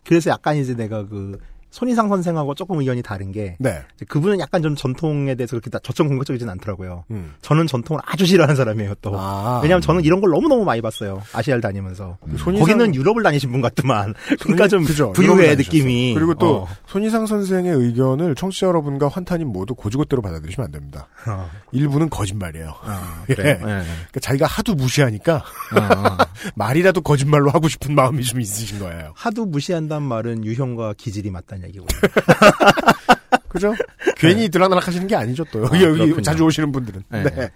그래서 0.05 0.31
약간 0.31 0.57
이제 0.57 0.75
내가 0.75 1.07
그 1.07 1.39
손희상 1.71 2.09
선생하고 2.09 2.55
조금 2.55 2.79
의견이 2.81 3.03
다른 3.03 3.33
게 3.33 3.57
네. 3.59 3.83
그분은 4.09 4.41
약간 4.41 4.63
좀 4.63 4.75
전통에 4.77 5.35
대해서 5.35 5.51
그렇게 5.51 5.69
다 5.69 5.79
저점 5.83 6.09
공격적이진 6.09 6.49
않더라고요. 6.49 7.05
음. 7.11 7.35
저는 7.43 7.67
전통을 7.67 8.01
아주 8.07 8.25
싫어하는 8.25 8.57
사람이에요 8.57 8.95
또. 9.03 9.13
아. 9.19 9.61
왜냐하면 9.63 9.83
저는 9.83 10.05
이런 10.05 10.21
걸 10.21 10.31
너무 10.31 10.49
너무 10.49 10.65
많이 10.65 10.81
봤어요. 10.81 11.23
아시아를 11.35 11.61
다니면서. 11.61 12.17
손희상- 12.37 12.59
거기는 12.61 12.95
유럽을 12.95 13.23
다니신 13.23 13.53
분 13.53 13.61
같더만. 13.61 14.15
그러니까 14.41 14.69
좀 14.69 14.85
그죠. 14.85 15.13
유럽을 15.19 15.57
느낌이. 15.57 16.15
그리고 16.15 16.35
또 16.35 16.63
어. 16.63 16.69
손희상 16.87 17.27
선생의 17.27 17.73
의견을 17.75 18.35
청취자 18.37 18.67
여러분과 18.69 19.09
환타님 19.09 19.49
모두 19.49 19.75
고지고대로 19.75 20.23
받아들이시면 20.23 20.67
안 20.67 20.71
됩니다. 20.73 21.09
어. 21.29 21.51
일부는 21.73 22.09
거짓말이에요. 22.09 22.73
예. 23.31 23.35
그래요? 23.35 23.55
예. 23.55 23.59
그러니까 23.59 24.21
자기가 24.21 24.47
하도 24.47 24.75
무시하니까 24.75 25.37
어. 25.37 26.17
말이라도 26.55 27.01
거짓말로 27.03 27.51
하고 27.51 27.69
싶은 27.69 27.95
마음이 27.95 28.23
좀 28.25 28.41
있으신 28.41 28.79
거예요. 28.79 29.13
하도 29.15 29.45
무시한단 29.45 30.03
말은 30.03 30.45
유형과 30.45 30.95
기질이 30.97 31.31
맞다 31.31 31.56
는 31.59 31.69
얘기고요. 31.69 31.89
그죠? 33.49 33.75
괜히 34.17 34.49
들락날락 34.49 34.87
하시는 34.87 35.07
게 35.07 35.17
아니죠, 35.17 35.45
또. 35.51 35.63
여기, 35.65 35.79
네. 35.79 35.85
아, 35.85 35.89
여기 35.89 35.99
그렇군요. 35.99 36.23
자주 36.23 36.45
오시는 36.45 36.73
분들은. 36.73 37.03
네. 37.09 37.23
네. 37.25 37.51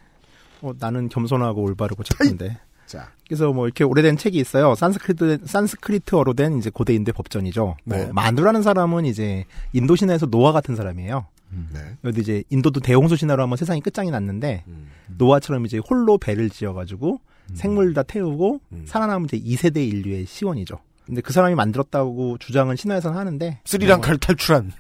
어, 0.62 0.72
나는 0.78 1.09
겸손하고 1.09 1.62
올바르고 1.62 2.03
착한데. 2.03 2.59
자. 2.86 3.12
그래서 3.26 3.53
뭐 3.53 3.66
이렇게 3.66 3.84
오래된 3.84 4.16
책이 4.16 4.36
있어요. 4.38 4.74
산스크리트 4.74 5.40
산스크리트어로 5.44 6.34
된 6.34 6.59
이제 6.59 6.70
고대 6.70 6.92
인도의 6.94 7.12
법전이죠. 7.12 7.76
네. 7.84 8.05
뭐 8.05 8.12
마누라는 8.14 8.62
사람은 8.62 9.05
이제 9.05 9.44
인도 9.72 9.94
신화에서 9.94 10.26
노아 10.26 10.53
같은 10.53 10.74
사람이에요. 10.74 11.26
네. 11.72 11.80
여기 12.05 12.20
이제 12.20 12.42
인도도 12.51 12.80
대홍수 12.80 13.16
신화로 13.16 13.42
하면 13.42 13.57
세상이 13.57 13.80
끝장이 13.80 14.11
났는데 14.11 14.64
음. 14.68 14.88
노아처럼 15.18 15.66
이제 15.66 15.78
홀로 15.78 16.18
배를 16.18 16.51
지어가지고 16.51 17.20
생물 17.55 17.94
다 17.94 18.03
태우고 18.03 18.61
음. 18.72 18.84
살아남은 18.86 19.28
이제 19.32 19.38
2세대 19.38 19.76
인류의 19.88 20.26
시원이죠. 20.26 20.78
근데 21.11 21.23
그 21.23 21.33
사람이 21.33 21.57
만들었다고 21.57 22.39
주장은 22.39 22.77
신화에서는 22.77 23.19
하는데 23.19 23.59
스리랑카를 23.65 24.19
탈출한. 24.19 24.73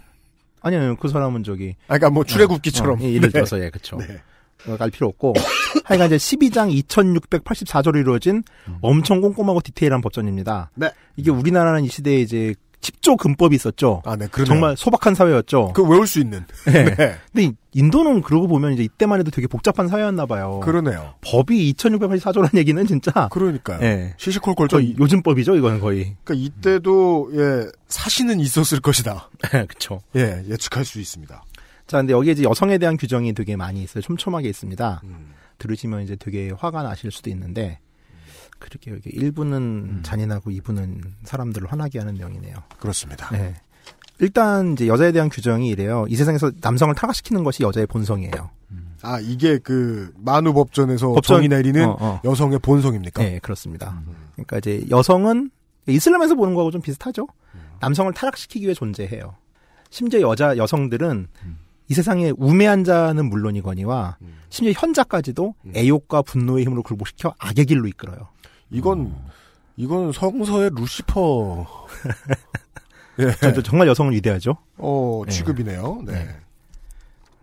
아니요, 0.60 0.80
아니요. 0.80 0.96
그 0.96 1.08
사람은 1.08 1.42
저기 1.42 1.74
아, 1.88 1.98
그러니까 1.98 2.10
뭐 2.10 2.22
출애굽기처럼. 2.22 3.00
어, 3.00 3.02
예, 3.02 3.08
예를 3.14 3.22
네. 3.22 3.28
들어서 3.30 3.60
예, 3.60 3.68
그렇죠. 3.68 3.96
네. 3.96 4.22
어, 4.68 4.76
갈 4.76 4.90
필요 4.90 5.08
없고 5.08 5.34
하여간 5.84 6.06
이제 6.06 6.16
12장 6.16 6.72
2684조로 6.86 7.98
이루어진 7.98 8.44
엄청 8.80 9.20
꼼꼼하고 9.20 9.60
디테일한 9.60 10.00
법전입니다. 10.02 10.70
네. 10.76 10.92
이게 11.16 11.32
우리나라는 11.32 11.84
이 11.84 11.88
시대에 11.88 12.20
이제 12.20 12.54
10조 12.80 13.16
근법이 13.18 13.54
있었죠. 13.56 14.02
아, 14.06 14.16
네, 14.16 14.26
그러네요. 14.28 14.46
정말 14.54 14.76
소박한 14.76 15.14
사회였죠. 15.14 15.72
그 15.74 15.82
외울 15.86 16.06
수 16.06 16.18
있는. 16.18 16.44
네. 16.66 16.84
네. 16.94 17.16
근데 17.32 17.42
이- 17.44 17.52
인도는 17.72 18.22
그러고 18.22 18.48
보면 18.48 18.72
이제 18.72 18.82
이때만 18.82 19.20
해도 19.20 19.30
되게 19.30 19.46
복잡한 19.46 19.86
사회였나 19.88 20.26
봐요. 20.26 20.60
그러네요. 20.60 21.14
법이 21.20 21.72
2684조라는 21.74 22.56
얘기는 22.56 22.84
진짜 22.86 23.28
그러니까요. 23.30 23.80
예. 23.82 24.14
시시콜콜 24.16 24.68
저 24.68 24.80
좀. 24.80 24.94
요즘 24.98 25.22
법이죠, 25.22 25.56
이거는 25.56 25.78
거의. 25.80 26.16
그러니까 26.24 26.34
이때도 26.34 27.30
예 27.34 27.66
사신은 27.88 28.40
있었을 28.40 28.80
것이다. 28.80 29.28
그렇죠. 29.68 30.00
예 30.16 30.42
예측할 30.48 30.84
수 30.84 31.00
있습니다. 31.00 31.44
자, 31.86 31.96
근데 31.98 32.12
여기에 32.12 32.32
이제 32.32 32.42
여성에 32.44 32.78
대한 32.78 32.96
규정이 32.96 33.34
되게 33.34 33.56
많이 33.56 33.82
있어요. 33.82 34.00
촘촘하게 34.02 34.48
있습니다. 34.48 35.00
음. 35.04 35.32
들으시면 35.58 36.02
이제 36.02 36.16
되게 36.16 36.50
화가 36.56 36.82
나실 36.82 37.10
수도 37.10 37.28
있는데 37.30 37.78
그렇게 38.60 38.90
이렇게 38.92 39.10
1부는 39.10 40.04
잔인하고 40.04 40.50
2부는 40.50 41.00
사람들을 41.24 41.70
화나게 41.72 41.98
하는 41.98 42.14
내용이네요. 42.14 42.54
그렇습니다. 42.78 43.28
네. 43.30 43.54
일단 44.20 44.74
이제 44.74 44.86
여자에 44.86 45.12
대한 45.12 45.28
규정이 45.30 45.68
이래요. 45.68 46.04
이 46.08 46.14
세상에서 46.14 46.52
남성을 46.60 46.94
타락시키는 46.94 47.42
것이 47.42 47.62
여자의 47.62 47.86
본성이에요. 47.86 48.50
아 49.02 49.18
이게 49.18 49.56
그 49.58 50.12
만우 50.18 50.52
법전에서 50.52 51.08
법전- 51.14 51.22
정의 51.22 51.48
내리는 51.48 51.82
어, 51.88 51.96
어. 51.98 52.20
여성의 52.22 52.58
본성입니까? 52.58 53.22
네, 53.22 53.38
그렇습니다. 53.38 54.02
그러니까 54.34 54.58
이제 54.58 54.84
여성은 54.90 55.50
이슬람에서 55.88 56.34
보는 56.34 56.52
거하고 56.54 56.70
좀 56.70 56.82
비슷하죠. 56.82 57.26
남성을 57.80 58.12
타락시키기 58.12 58.66
위해 58.66 58.74
존재해요. 58.74 59.34
심지어 59.88 60.20
여자 60.20 60.56
여성들은 60.58 61.28
이 61.88 61.94
세상에 61.94 62.30
우매한 62.36 62.84
자는 62.84 63.30
물론이거니와 63.30 64.18
심지어 64.50 64.74
현자까지도 64.76 65.54
애욕과 65.74 66.22
분노의 66.22 66.66
힘으로 66.66 66.82
굴복시켜 66.82 67.34
악의 67.38 67.64
길로 67.64 67.88
이끌어요. 67.88 68.28
이건 68.70 69.14
이건 69.76 70.12
성서의 70.12 70.70
루시퍼 70.74 71.66
예. 73.20 73.62
정말 73.62 73.88
여성은 73.88 74.12
위대하죠. 74.12 74.56
어 74.78 75.22
네. 75.26 75.32
취급이네요. 75.32 76.02
네. 76.06 76.28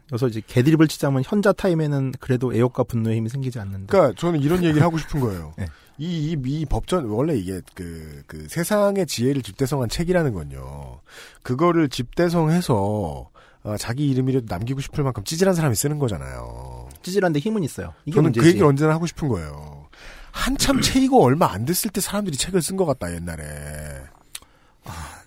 그래서 0.08 0.28
이제 0.28 0.42
개드립을 0.46 0.88
치자면 0.88 1.24
현자 1.26 1.52
타임에는 1.52 2.14
그래도 2.20 2.54
애욕과 2.54 2.86
분노의 2.86 3.18
힘이 3.18 3.30
생기지 3.30 3.60
않는다. 3.60 3.92
그러니까 3.92 4.20
저는 4.20 4.40
이런 4.40 4.64
얘기를 4.64 4.82
하고 4.82 4.98
싶은 4.98 5.20
거예요. 5.20 5.54
네. 5.58 5.68
이, 6.00 6.32
이, 6.32 6.38
이 6.46 6.66
법전, 6.66 7.06
원래 7.06 7.36
이게 7.36 7.60
그, 7.74 8.22
그 8.28 8.48
세상의 8.48 9.08
지혜를 9.08 9.42
집대성한 9.42 9.90
책이라는 9.90 10.32
건요. 10.32 11.02
그거를 11.42 11.90
집대성해서, 11.90 13.30
어, 13.64 13.78
자기 13.78 14.08
이름이라도 14.10 14.46
남기고 14.48 14.80
싶을 14.80 15.04
만큼 15.04 15.24
찌질한 15.24 15.56
사람이 15.56 15.76
쓰는 15.76 15.98
거잖아요. 15.98 16.88
찌질한데 17.02 17.40
힘은 17.40 17.64
있어요. 17.64 17.94
저는 18.12 18.24
문제지. 18.24 18.44
그 18.44 18.48
얘기를 18.48 18.68
언제나 18.68 18.94
하고 18.94 19.08
싶은 19.08 19.28
거예요. 19.28 19.87
한참 20.38 20.82
채이고 20.82 21.24
얼마 21.24 21.52
안 21.52 21.66
됐을 21.66 21.90
때 21.92 22.00
사람들이 22.00 22.38
책을 22.38 22.62
쓴 22.62 22.78
것 22.78 22.86
같다, 22.86 23.14
옛날에. 23.14 23.44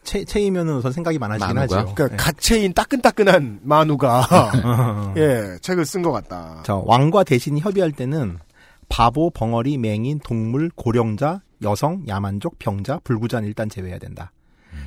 채, 0.05 0.25
채이면은 0.25 0.75
우선 0.77 0.93
생각이 0.93 1.19
많아지긴 1.19 1.55
만우가? 1.55 1.77
하죠. 1.79 1.95
그러니까 1.95 2.09
네. 2.09 2.17
갓채인 2.17 2.73
따끈따끈한 2.73 3.61
만우가, 3.63 5.13
예, 5.19 5.59
책을 5.61 5.85
쓴 5.85 6.03
것 6.03 6.11
같다. 6.13 6.63
자, 6.65 6.77
왕과 6.77 7.25
대신이 7.25 7.61
협의할 7.61 7.93
때는 7.93 8.39
바보, 8.89 9.31
벙어리, 9.31 9.77
맹인, 9.79 10.19
동물, 10.21 10.71
고령자, 10.75 11.43
여성, 11.63 12.03
야만족, 12.09 12.59
병자, 12.59 13.01
불구자는 13.05 13.47
일단 13.47 13.69
제외해야 13.69 13.99
된다. 13.99 14.33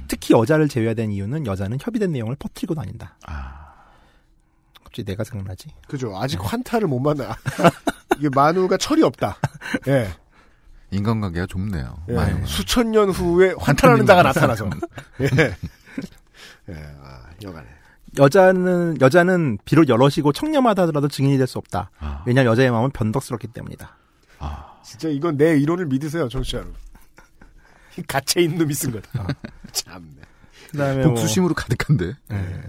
특히 0.07 0.33
여자를 0.33 0.67
제외해야 0.67 0.93
되는 0.95 1.13
이유는 1.13 1.45
여자는 1.45 1.77
협의된 1.79 2.11
내용을 2.11 2.35
퍼뜨리고 2.37 2.73
다닌다. 2.73 3.17
갑자기 4.83 5.03
내가 5.05 5.23
생각나지? 5.23 5.69
그죠. 5.87 6.15
아직 6.17 6.39
환타를 6.41 6.87
못 6.87 6.99
만나. 6.99 7.35
이게 8.17 8.29
만우가 8.33 8.77
철이 8.77 9.03
없다. 9.03 9.37
예. 9.87 10.09
인간관계가 10.91 11.47
좁네요. 11.47 12.03
예. 12.09 12.45
수천 12.45 12.91
년 12.91 13.09
후에 13.09 13.55
환타라는 13.57 14.05
자가 14.05 14.23
나타나서. 14.23 14.69
예. 15.21 15.25
예, 16.69 16.75
아, 17.01 17.21
여간에. 17.43 17.67
여자는 18.17 19.01
여자는 19.01 19.57
비록 19.65 19.89
여럿이고 19.89 20.31
청렴하다 20.33 20.83
하더라도 20.83 21.07
증인이 21.07 21.37
될 21.37 21.47
수 21.47 21.57
없다. 21.57 21.89
왜냐하면 22.27 22.51
여자의 22.51 22.69
마음은 22.71 22.91
변덕스럽기 22.91 23.47
때문이다. 23.47 23.97
진짜 24.83 25.07
이건 25.09 25.37
내 25.37 25.57
이론을 25.57 25.87
믿으세요, 25.87 26.27
정치 26.29 26.57
여러분. 26.57 26.75
갇혀 28.07 28.39
있는 28.41 28.57
놈이 28.59 28.73
쓴 28.73 28.91
거다. 28.91 29.27
참네. 29.71 30.07
그다음에 30.71 31.03
복수심으로 31.03 31.53
가득한데. 31.55 32.13
뭐, 32.29 32.37
예. 32.37 32.61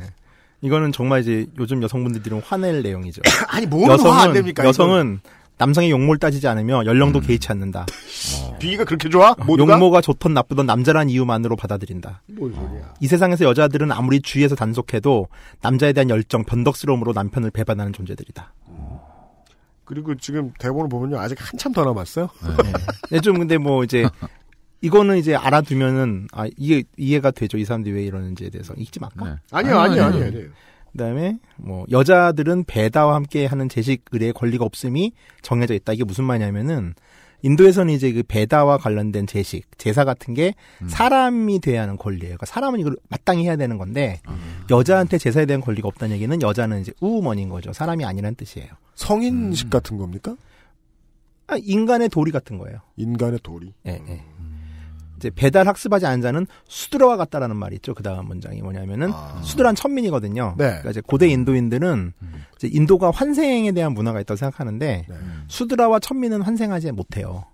이거는 0.65 0.93
정말 0.93 1.21
이제 1.21 1.47
요즘 1.59 1.83
여성분들이 1.83 2.41
화낼 2.41 2.83
내용이죠. 2.83 3.21
아니, 3.49 3.67
뭐는 3.67 4.01
화안 4.01 4.33
됩니까, 4.33 4.65
여성은 4.65 5.21
남성의 5.59 5.91
용모를 5.91 6.19
따지지 6.19 6.49
않으며 6.49 6.87
연령도 6.87 7.21
개의치 7.21 7.53
않는다. 7.53 7.85
비위가 8.59 8.85
그렇게 8.85 9.11
좋아? 9.11 9.35
모두가? 9.47 9.75
용모가 9.75 10.01
좋던 10.01 10.33
나쁘던 10.33 10.65
남자란 10.65 11.11
이유만으로 11.11 11.57
받아들인다. 11.57 12.23
뭔 12.29 12.55
소리야? 12.55 12.95
이 12.99 13.07
세상에서 13.07 13.45
여자들은 13.45 13.93
아무리 13.93 14.23
주위에서 14.23 14.57
단속해도 14.57 15.29
남자에 15.61 15.93
대한 15.93 16.09
열정, 16.09 16.45
변덕스러움으로 16.45 17.13
남편을 17.13 17.51
배반하는 17.51 17.93
존재들이다. 17.93 18.55
그리고 19.85 20.15
지금 20.15 20.51
대본을 20.59 20.89
보면요 20.89 21.19
아직 21.19 21.37
한참 21.39 21.73
더 21.73 21.85
남았어요. 21.85 22.31
네, 23.11 23.21
좀 23.21 23.39
근데 23.39 23.59
뭐 23.59 23.85
이제 23.85 24.09
이거는 24.85 25.17
이제 25.17 25.35
알아두면은 25.35 26.29
아 26.33 26.47
이게 26.59 26.85
이해가 26.99 27.31
되죠. 27.31 27.57
이 27.57 27.65
사람들이 27.65 27.95
왜 27.95 28.05
이러는지에 28.05 28.51
대해서 28.51 28.75
읽지 28.75 29.01
말까? 29.01 29.39
아니요, 29.51 29.79
아니요, 29.79 30.05
아니요, 30.05 30.25
아니요. 30.27 30.49
그다음에 30.93 31.39
뭐 31.57 31.87
여자들은 31.91 32.65
배다와 32.65 33.15
함께 33.15 33.47
하는 33.47 33.69
제식 33.69 34.05
의례의 34.13 34.35
권리가 34.35 34.65
없음이 34.65 35.13
정해져 35.43 35.75
있다. 35.75 35.95
이게 35.95 36.05
무슨 36.05 36.25
말이냐면은 36.25 36.95
인도에서는 37.41 37.93
이제 37.93 38.13
그 38.13 38.23
배다와 38.23 38.79
관련된 38.79 39.27
제식, 39.27 39.67
제사 39.79 40.05
같은 40.05 40.35
게 40.35 40.55
사람이 40.87 41.61
돼야 41.61 41.83
하는 41.83 41.97
권리예요. 41.97 42.37
그러니까 42.37 42.47
사람은 42.47 42.81
이걸 42.81 42.97
마땅히 43.09 43.45
해야 43.45 43.57
되는 43.57 43.77
건데 43.77 44.21
여자한테 44.71 45.19
제사에 45.19 45.47
대한 45.47 45.61
권리가 45.61 45.89
없다는 45.89 46.15
얘기는 46.15 46.41
여자는 46.41 46.83
이제 46.83 46.93
우우먼인 47.01 47.49
거죠. 47.49 47.73
사람이 47.73 48.05
아니라는 48.05 48.35
뜻이에요. 48.37 48.69
성인식 48.95 49.71
같은 49.71 49.97
겁니까? 49.99 50.37
아, 51.47 51.57
인간의 51.61 52.09
도리 52.09 52.31
같은 52.31 52.57
거예요. 52.57 52.79
인간의 52.97 53.41
도리. 53.43 53.75
예, 53.87 54.01
예. 54.09 54.23
이제 55.25 55.31
배달 55.35 55.67
학습하지 55.67 56.05
않은 56.05 56.21
자는 56.21 56.47
수드라와 56.69 57.17
같다라는 57.17 57.57
말이 57.57 57.77
있죠. 57.77 57.95
그 57.95 58.03
다음 58.03 58.27
문장이 58.27 58.61
뭐냐면은 58.61 59.11
수드란 59.43 59.75
천민이거든요. 59.75 60.55
네. 60.59 60.67
그러니까 60.67 60.91
이제 60.91 61.01
고대 61.01 61.29
인도인들은 61.29 62.13
이제 62.57 62.69
인도가 62.71 63.11
환생에 63.11 63.73
대한 63.73 63.95
문화가 63.95 64.21
있다고 64.21 64.37
생각하는데 64.37 65.07
수드라와 65.49 65.99
천민은 65.99 66.43
환생하지 66.43 66.93
못해요. 66.93 67.45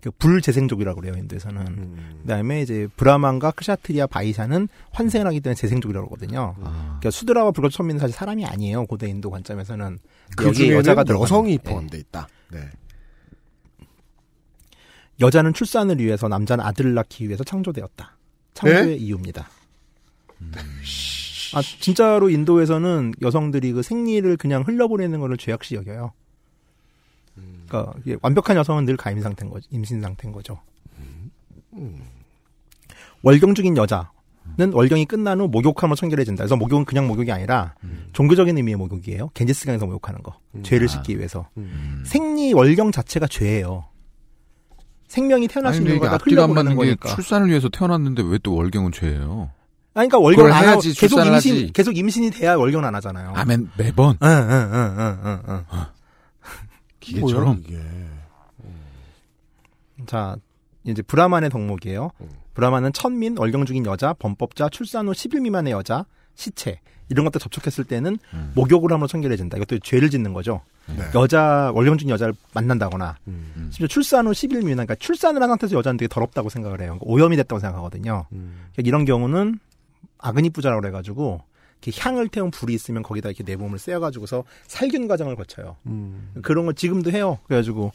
그 0.00 0.10
불재생족이라고 0.12 1.00
그래요 1.00 1.14
인도에서는. 1.18 1.96
그다음에 2.22 2.62
이제 2.62 2.86
브라만과 2.96 3.50
크샤트리아 3.50 4.06
바이샤는 4.06 4.68
환생을 4.92 5.26
하기 5.26 5.40
때문에 5.40 5.56
재생족이라고 5.56 6.08
그러거든요. 6.08 6.54
그러니까 6.54 7.10
수드라와 7.10 7.50
불과 7.50 7.68
천민은 7.70 7.98
사실 7.98 8.14
사람이 8.14 8.46
아니에요. 8.46 8.86
고대 8.86 9.08
인도 9.08 9.30
관점에서는 9.30 9.98
그 10.36 10.52
중에는 10.52 10.76
여자가 10.76 11.04
여성이 11.08 11.54
예. 11.54 11.58
포함돼 11.58 11.98
있다. 11.98 12.28
네. 12.52 12.60
여자는 15.20 15.52
출산을 15.52 15.98
위해서 15.98 16.28
남자는 16.28 16.64
아들을 16.64 16.94
낳기 16.94 17.26
위해서 17.26 17.44
창조되었다. 17.44 18.16
창조의 18.54 18.86
네? 18.86 18.94
이유입니다. 18.94 19.48
아 21.54 21.62
진짜로 21.80 22.30
인도에서는 22.30 23.14
여성들이 23.20 23.72
그 23.72 23.82
생리를 23.82 24.36
그냥 24.36 24.62
흘려보내는 24.62 25.20
거를 25.20 25.36
죄악시 25.36 25.74
여겨요. 25.74 26.12
그러니까 27.68 27.94
완벽한 28.22 28.56
여성은 28.56 28.84
늘 28.84 28.96
가임 28.96 29.20
상태인 29.20 29.50
거죠. 29.50 29.66
임신 29.70 30.00
상태인 30.00 30.32
거죠. 30.32 30.60
월경 33.22 33.54
중인 33.54 33.76
여자는 33.76 34.72
월경이 34.72 35.04
끝난 35.04 35.40
후 35.40 35.48
목욕함으로 35.48 35.96
청결해진다. 35.96 36.42
그래서 36.42 36.56
목욕은 36.56 36.84
그냥 36.84 37.06
목욕이 37.06 37.30
아니라 37.30 37.74
종교적인 38.12 38.56
의미의 38.56 38.76
목욕이에요. 38.76 39.30
겐지스강에서 39.34 39.86
목욕하는 39.86 40.22
거. 40.22 40.38
죄를 40.62 40.88
씻기 40.88 41.18
위해서. 41.18 41.48
생리 42.04 42.52
월경 42.52 42.92
자체가 42.92 43.26
죄예요. 43.26 43.89
생명이 45.10 45.48
태어날 45.48 45.74
수 45.74 45.80
있는 45.82 45.98
거다 45.98 46.18
흘려보내는 46.24 46.76
거니까. 46.76 47.14
출산을 47.16 47.48
위해서 47.48 47.68
태어났는데 47.68 48.22
왜 48.22 48.38
또 48.38 48.54
월경은 48.54 48.92
죄예요? 48.92 49.50
아니, 49.92 50.08
그러니까 50.08 50.18
월경 50.20 50.46
안 50.52 50.68
하고 50.68 50.80
계속 50.80 51.18
임신 51.18 51.34
하지. 51.34 51.72
계속 51.72 51.96
임신이 51.98 52.30
돼야 52.30 52.54
월경 52.54 52.84
안 52.84 52.94
하잖아요. 52.94 53.32
아, 53.34 53.44
매, 53.44 53.56
매번? 53.76 54.16
응, 54.22 54.28
응, 54.28 54.70
응, 54.72 54.94
응, 54.98 55.40
응, 55.48 55.64
응. 55.72 55.78
기계처럼? 57.00 57.62
자, 60.06 60.36
이제 60.84 61.02
브라만의 61.02 61.50
덕목이에요. 61.50 62.10
브라만은 62.54 62.92
천민, 62.92 63.36
월경 63.36 63.64
중인 63.66 63.84
여자, 63.86 64.12
범법자, 64.14 64.68
출산 64.70 65.08
후 65.08 65.12
10일 65.12 65.40
미만의 65.40 65.72
여자, 65.72 66.06
시체 66.36 66.80
이런 67.10 67.24
것들 67.24 67.40
접촉했을 67.40 67.84
때는 67.84 68.18
목욕을 68.54 68.90
함으로 68.92 69.06
청결해진다. 69.06 69.56
이것도 69.58 69.80
죄를 69.80 70.08
짓는 70.10 70.32
거죠. 70.32 70.62
네. 70.86 71.04
여자 71.14 71.70
월경 71.74 71.98
중인 71.98 72.10
여자를 72.10 72.34
만난다거나 72.54 73.18
심지어 73.70 73.86
출산 73.86 74.26
후 74.26 74.30
10일 74.30 74.58
미만, 74.58 74.86
그러니까 74.86 74.94
출산을 74.94 75.42
한 75.42 75.48
상태에서 75.50 75.76
여자는 75.76 75.98
되게 75.98 76.08
더럽다고 76.08 76.48
생각을 76.48 76.80
해요. 76.80 76.98
그러니까 76.98 77.06
오염이 77.06 77.36
됐다고 77.36 77.60
생각하거든요. 77.60 78.26
그러니까 78.30 78.82
이런 78.84 79.04
경우는 79.04 79.58
아그니 80.18 80.50
부자라고 80.50 80.80
그래 80.80 80.90
가지고 80.90 81.42
이렇게 81.82 82.00
향을 82.00 82.28
태운 82.28 82.50
불이 82.50 82.74
있으면 82.74 83.02
거기다 83.02 83.28
이렇게 83.28 83.42
내 83.42 83.56
몸을 83.56 83.78
쐬어가지고서 83.78 84.44
살균 84.66 85.08
과정을 85.08 85.36
거쳐요. 85.36 85.76
그런 86.42 86.66
걸 86.66 86.74
지금도 86.74 87.10
해요. 87.10 87.38
그래가지고 87.46 87.92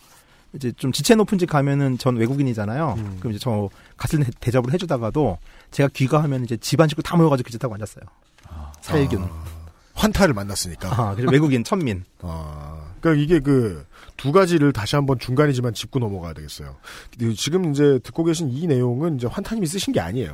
이제 0.53 0.71
좀 0.71 0.91
지체 0.91 1.15
높은 1.15 1.37
집 1.37 1.49
가면은 1.49 1.97
전 1.97 2.15
외국인이잖아요. 2.15 2.95
그럼 3.19 3.31
이제 3.31 3.39
저 3.39 3.69
갔을 3.97 4.23
때 4.23 4.31
대접을 4.39 4.73
해주다가도 4.73 5.37
제가 5.71 5.89
귀가하면 5.93 6.45
이제 6.45 6.55
집안 6.57 6.87
식구 6.87 7.03
다 7.03 7.17
모여가지고 7.17 7.45
그집 7.45 7.59
타고 7.59 7.73
앉았어요. 7.73 8.05
살균. 8.85 9.27
환타를 9.93 10.33
만났으니까. 10.33 10.89
아, 10.91 11.15
그래서 11.15 11.31
외국인 11.31 11.63
천민. 11.65 12.03
아, 12.21 12.83
그러니까 13.01 13.23
이게 13.23 13.39
그 13.39 13.85
두 14.17 14.31
가지를 14.31 14.71
다시 14.71 14.95
한번 14.95 15.19
중간이지만 15.19 15.73
짚고 15.73 15.99
넘어가야 15.99 16.31
되겠어요. 16.31 16.77
근데 17.11 17.33
지금 17.33 17.71
이제 17.71 17.99
듣고 18.01 18.23
계신 18.23 18.49
이 18.49 18.65
내용은 18.65 19.17
이제 19.17 19.27
환타님이 19.27 19.67
쓰신 19.67 19.91
게 19.91 19.99
아니에요. 19.99 20.33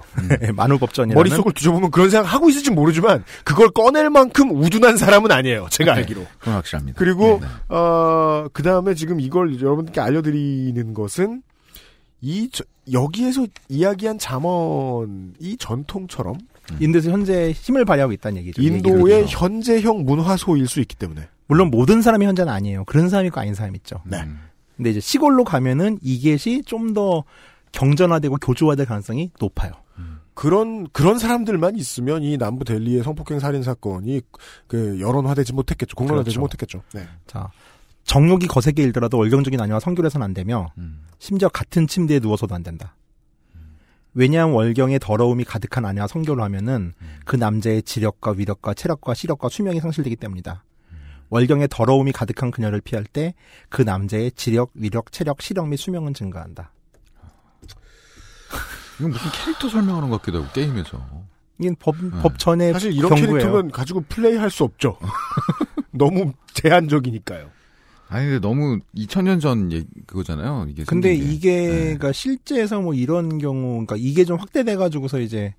만우법전이라는 0.55 1.15
머릿속을 1.15 1.51
뒤져보면 1.53 1.89
그런 1.89 2.11
생각 2.11 2.31
하고 2.31 2.47
있을지 2.47 2.69
모르지만 2.69 3.23
그걸 3.43 3.71
꺼낼 3.71 4.11
만큼 4.11 4.51
우둔한 4.51 4.97
사람은 4.97 5.31
아니에요. 5.31 5.65
제가 5.71 5.95
알기로. 5.95 6.27
그건 6.37 6.53
확실합니다. 6.53 6.99
그리고 6.99 7.41
어, 7.69 8.45
그 8.53 8.61
다음에 8.61 8.93
지금 8.93 9.19
이걸 9.19 9.59
여러분께 9.59 9.99
알려 9.99 10.21
드리는 10.21 10.93
것은 10.93 11.41
이 12.21 12.49
저- 12.51 12.63
여기에서 12.93 13.47
이야기한 13.67 14.19
잠언 14.19 15.33
이 15.39 15.57
전통처럼 15.57 16.37
인도에서 16.79 17.11
현재 17.11 17.51
힘을 17.51 17.85
발휘하고 17.85 18.13
있다는 18.13 18.37
얘기죠. 18.39 18.61
인도의. 18.61 19.25
현재형 19.27 20.05
문화소일 20.05 20.67
수 20.67 20.79
있기 20.79 20.95
때문에 20.95 21.27
물론 21.47 21.69
모든 21.69 22.01
사람이 22.01 22.25
현재는 22.25 22.51
아니에요. 22.51 22.85
그런 22.85 23.09
사람이 23.09 23.27
있고 23.27 23.39
아닌 23.39 23.53
사람이 23.53 23.77
있죠. 23.77 24.01
네. 24.05 24.23
근데 24.77 24.91
이제 24.91 24.99
시골로 24.99 25.43
가면은 25.43 25.99
이get이 26.01 26.63
좀 26.63 26.93
더 26.93 27.23
경전화되고 27.71 28.37
교조화될 28.37 28.85
가능성이 28.85 29.31
높아요. 29.39 29.71
그런 30.33 30.87
그런 30.91 31.19
사람들만 31.19 31.75
있으면 31.75 32.23
이 32.23 32.37
남부 32.37 32.63
델리의 32.65 33.03
성폭행 33.03 33.39
살인 33.39 33.63
사건이 33.63 34.21
그 34.67 34.99
여론화되지 34.99 35.53
못했겠죠. 35.53 35.95
공론화되지 35.95 36.37
그렇죠. 36.37 36.41
못했겠죠. 36.41 36.81
네. 36.93 37.07
자, 37.27 37.51
정욕이 38.05 38.47
거세게 38.47 38.81
일더라도 38.83 39.17
월경적인 39.17 39.59
아내와 39.59 39.79
성결해서는 39.79 40.23
안 40.25 40.33
되며 40.33 40.71
심지어 41.19 41.49
같은 41.49 41.85
침대에 41.85 42.19
누워서도 42.19 42.55
안 42.55 42.63
된다. 42.63 42.95
왜냐하면 44.13 44.55
월경에 44.55 44.99
더러움이 44.99 45.43
가득한 45.45 45.85
아내와 45.85 46.07
성결을 46.07 46.43
하면은 46.43 46.93
그 47.25 47.35
남자의 47.35 47.81
지력과 47.83 48.31
위력과 48.37 48.73
체력과 48.73 49.13
시력과 49.13 49.49
수명이 49.49 49.79
상실되기 49.79 50.15
때문이다. 50.17 50.63
월경에 51.29 51.67
더러움이 51.67 52.11
가득한 52.11 52.51
그녀를 52.51 52.81
피할 52.81 53.05
때 53.05 53.33
그 53.69 53.81
남자의 53.83 54.31
지력, 54.33 54.71
위력, 54.73 55.11
체력, 55.13 55.41
시력 55.41 55.69
및 55.69 55.77
수명은 55.77 56.13
증가한다. 56.13 56.73
이건 58.99 59.11
무슨 59.11 59.31
캐릭터 59.31 59.69
설명하는 59.69 60.09
것 60.09 60.17
같기도 60.19 60.43
하고 60.43 60.51
게임에서. 60.53 61.01
이건 61.59 61.75
법, 61.79 61.95
법전의 62.21 62.73
사실 62.73 62.91
이런 62.91 63.09
경고예요. 63.09 63.31
캐릭터면 63.31 63.71
가지고 63.71 64.01
플레이할 64.09 64.49
수 64.49 64.63
없죠. 64.63 64.97
너무 65.91 66.33
제한적이니까요. 66.53 67.49
아니 68.13 68.25
근데 68.27 68.39
너무 68.45 68.79
2000년 68.95 69.39
전 69.39 69.71
얘- 69.71 69.85
그거잖아요. 70.05 70.65
이게 70.69 70.83
근데 70.83 71.09
생긴 71.15 71.27
게. 71.29 71.33
이게 71.33 71.51
네. 71.67 71.77
그러니까 71.83 72.11
실제에서 72.11 72.81
뭐 72.81 72.93
이런 72.93 73.37
경우 73.37 73.71
그러니까 73.85 73.95
이게 73.97 74.25
좀 74.25 74.37
확대돼 74.37 74.75
가지고서 74.75 75.19
이제 75.21 75.53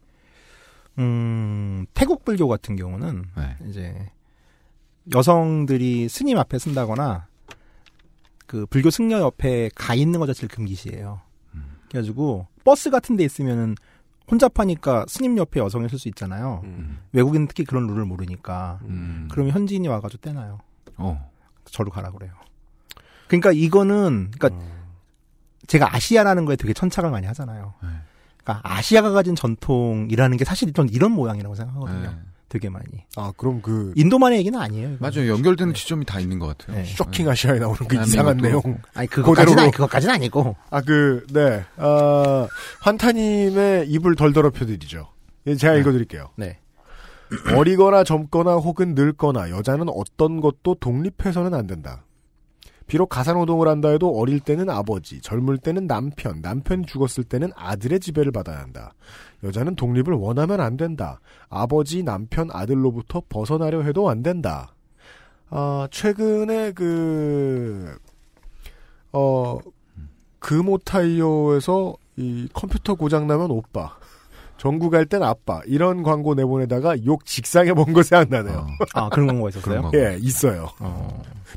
음 0.99 1.87
태국 1.95 2.25
불교 2.25 2.47
같은 2.49 2.77
경우는 2.77 3.25
네. 3.37 3.57
이제 3.69 4.11
여성들이 5.15 6.09
스님 6.09 6.39
앞에 6.39 6.59
쓴다거나 6.59 7.27
그 8.47 8.67
불교 8.67 8.91
승려 8.91 9.19
옆에 9.21 9.71
가 9.75 9.95
있는 9.95 10.21
것 10.21 10.27
자체를 10.27 10.49
금기시해요. 10.55 11.21
음. 11.55 11.65
그래가지고 11.89 12.47
버스 12.65 12.91
같은 12.91 13.17
데 13.17 13.25
있으면은 13.25 13.75
혼잡하니까 14.31 15.07
스님 15.09 15.39
옆에 15.39 15.59
여성이 15.61 15.89
쓸 15.89 15.99
수 15.99 16.09
있잖아요. 16.09 16.61
음. 16.65 16.99
외국인 17.13 17.49
특히 17.49 17.65
그런 17.65 17.87
룰을 17.87 18.05
모르니까. 18.05 18.81
음. 18.85 19.29
그러면 19.31 19.53
현지인이 19.55 19.89
와가지고 19.89 20.21
떼나요. 20.21 20.61
어. 20.99 21.32
저로 21.67 21.91
가라 21.91 22.11
그래요. 22.11 22.33
그러니까 23.29 23.53
이거는 23.53 24.31
그러니까 24.39 24.65
제가 25.67 25.95
아시아라는 25.95 26.45
거에 26.45 26.57
되게 26.57 26.73
천착을 26.73 27.11
많이 27.11 27.27
하잖아요. 27.27 27.75
그러니까 28.43 28.61
아시아가 28.63 29.11
가진 29.11 29.35
전통이라는 29.35 30.37
게 30.37 30.45
사실 30.45 30.73
전 30.73 30.89
이런 30.89 31.13
모양이라고 31.13 31.55
생각하거든요. 31.55 32.11
네. 32.11 32.17
되게 32.53 32.69
많이. 32.69 32.85
아 33.17 33.33
그럼 33.39 33.63
그 33.63 33.95
인도만의 33.97 34.39
얘기는 34.41 34.61
아니에요. 34.61 34.99
맞아요. 35.01 35.29
연결되는 35.29 35.73
지점이 35.73 36.05
다 36.05 36.21
있는 36.21 36.39
것 36.39 36.49
같아요. 36.49 36.77
네. 36.77 36.85
쇼킹 36.85 37.27
아시아에 37.27 37.59
나오는 37.59 37.79
그 37.89 37.95
네. 37.95 38.03
이상한. 38.05 38.37
내용. 38.37 38.61
아니 38.93 39.09
그거까지는 39.09 39.63
아니, 39.63 39.71
그거까지는 39.71 40.15
아니고. 40.15 40.55
아, 40.69 40.83
그, 40.83 41.27
네. 41.31 41.65
어, 41.79 42.47
환타님의 42.81 43.89
입을 43.89 44.17
덜 44.17 44.35
더럽혀드리죠. 44.35 45.09
예, 45.47 45.55
제가 45.55 45.77
읽어드릴게요. 45.77 46.29
네. 46.37 46.59
어리거나 47.57 48.05
젊거나 48.05 48.57
혹은 48.57 48.95
늙거나 48.95 49.51
여자는 49.51 49.89
어떤 49.89 50.41
것도 50.41 50.77
독립해서는 50.77 51.55
안 51.55 51.67
된다. 51.67 52.05
비록 52.87 53.09
가사노동을 53.09 53.69
한다 53.69 53.89
해도 53.89 54.19
어릴 54.19 54.41
때는 54.41 54.69
아버지, 54.69 55.21
젊을 55.21 55.59
때는 55.59 55.87
남편, 55.87 56.41
남편이 56.43 56.85
죽었을 56.87 57.25
때는 57.25 57.51
아들의 57.57 58.01
지배를 58.01 58.33
받아야 58.33 58.59
한다. 58.59 58.93
여자는 59.43 59.77
독립을 59.77 60.13
원하면 60.15 60.61
안 60.61 60.77
된다. 60.77 61.21
아버지, 61.49 62.03
남편, 62.03 62.51
아들로부터 62.53 63.23
벗어나려 63.29 63.83
해도 63.83 64.11
안 64.11 64.23
된다. 64.23 64.75
아, 65.49 65.89
최근에 65.91 66.73
그, 66.73 67.97
어, 69.13 69.59
금오타이어에서 70.41 71.95
이 72.17 72.49
컴퓨터 72.53 72.95
고장나면 72.95 73.51
오빠. 73.51 73.97
전구 74.63 74.91
갈 74.91 75.07
땐 75.07 75.25
아빠. 75.25 75.61
이런 75.67 76.05
광고 76.05 76.35
내보내다가 76.37 77.05
욕 77.05 77.25
직상해 77.27 77.75
본거 77.75 78.05
생각나네요. 78.05 78.65
아, 78.95 79.09
그런 79.09 79.27
광고가 79.27 79.49
있었어요? 79.49 79.91
예, 79.95 80.17
있어요. 80.21 80.69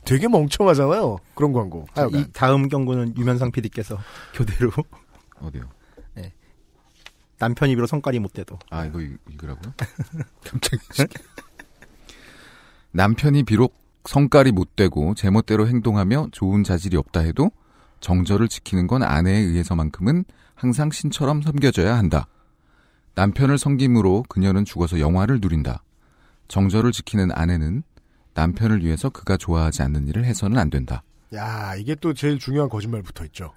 되게 0.06 0.28
멍청하잖아요. 0.28 1.20
그런 1.36 1.54
광고. 1.54 1.86
하여간. 1.94 2.20
이 2.20 2.26
다음 2.34 2.68
경고는 2.68 3.16
유면상 3.16 3.52
PD께서 3.52 4.00
교대로 4.34 4.72
어디요? 5.40 5.62
네. 6.16 6.34
남편 7.38 7.70
입으로 7.70 7.86
성깔이 7.86 8.18
못 8.18 8.34
돼도. 8.34 8.58
아, 8.72 8.86
이거 8.86 9.00
읽- 9.02 9.20
읽으라고요? 9.30 9.72
갑자기. 10.44 10.80
남편이 12.92 13.44
비록 13.44 13.76
성깔이 14.06 14.52
못 14.52 14.76
되고 14.76 15.14
제멋대로 15.14 15.68
행동하며 15.68 16.30
좋은 16.32 16.64
자질이 16.64 16.98
없다 16.98 17.20
해도 17.20 17.52
정절을 18.00 18.48
지키는 18.48 18.88
건 18.88 19.04
아내에 19.04 19.38
의해서만큼은 19.38 20.26
항상 20.56 20.90
신처럼 20.90 21.44
섬겨져야 21.44 21.96
한다. 21.96 22.26
남편을 23.16 23.58
섬김으로 23.58 24.24
그녀는 24.28 24.66
죽어서 24.66 25.00
영화를 25.00 25.40
누린다. 25.42 25.84
정절을 26.48 26.92
지키는 26.92 27.32
아내는 27.32 27.84
남편을 28.34 28.84
위해서 28.84 29.10
그가 29.10 29.38
좋아하지 29.38 29.82
않는 29.84 30.08
일을 30.10 30.26
해서는 30.26 30.58
안 30.58 30.70
된다. 30.70 31.04
야, 31.34 31.74
이게 31.76 31.96
또 31.96 32.14
제일 32.14 32.38
중요한 32.38 32.70
거짓말 32.70 33.02
붙어 33.02 33.24
있죠. 33.26 33.54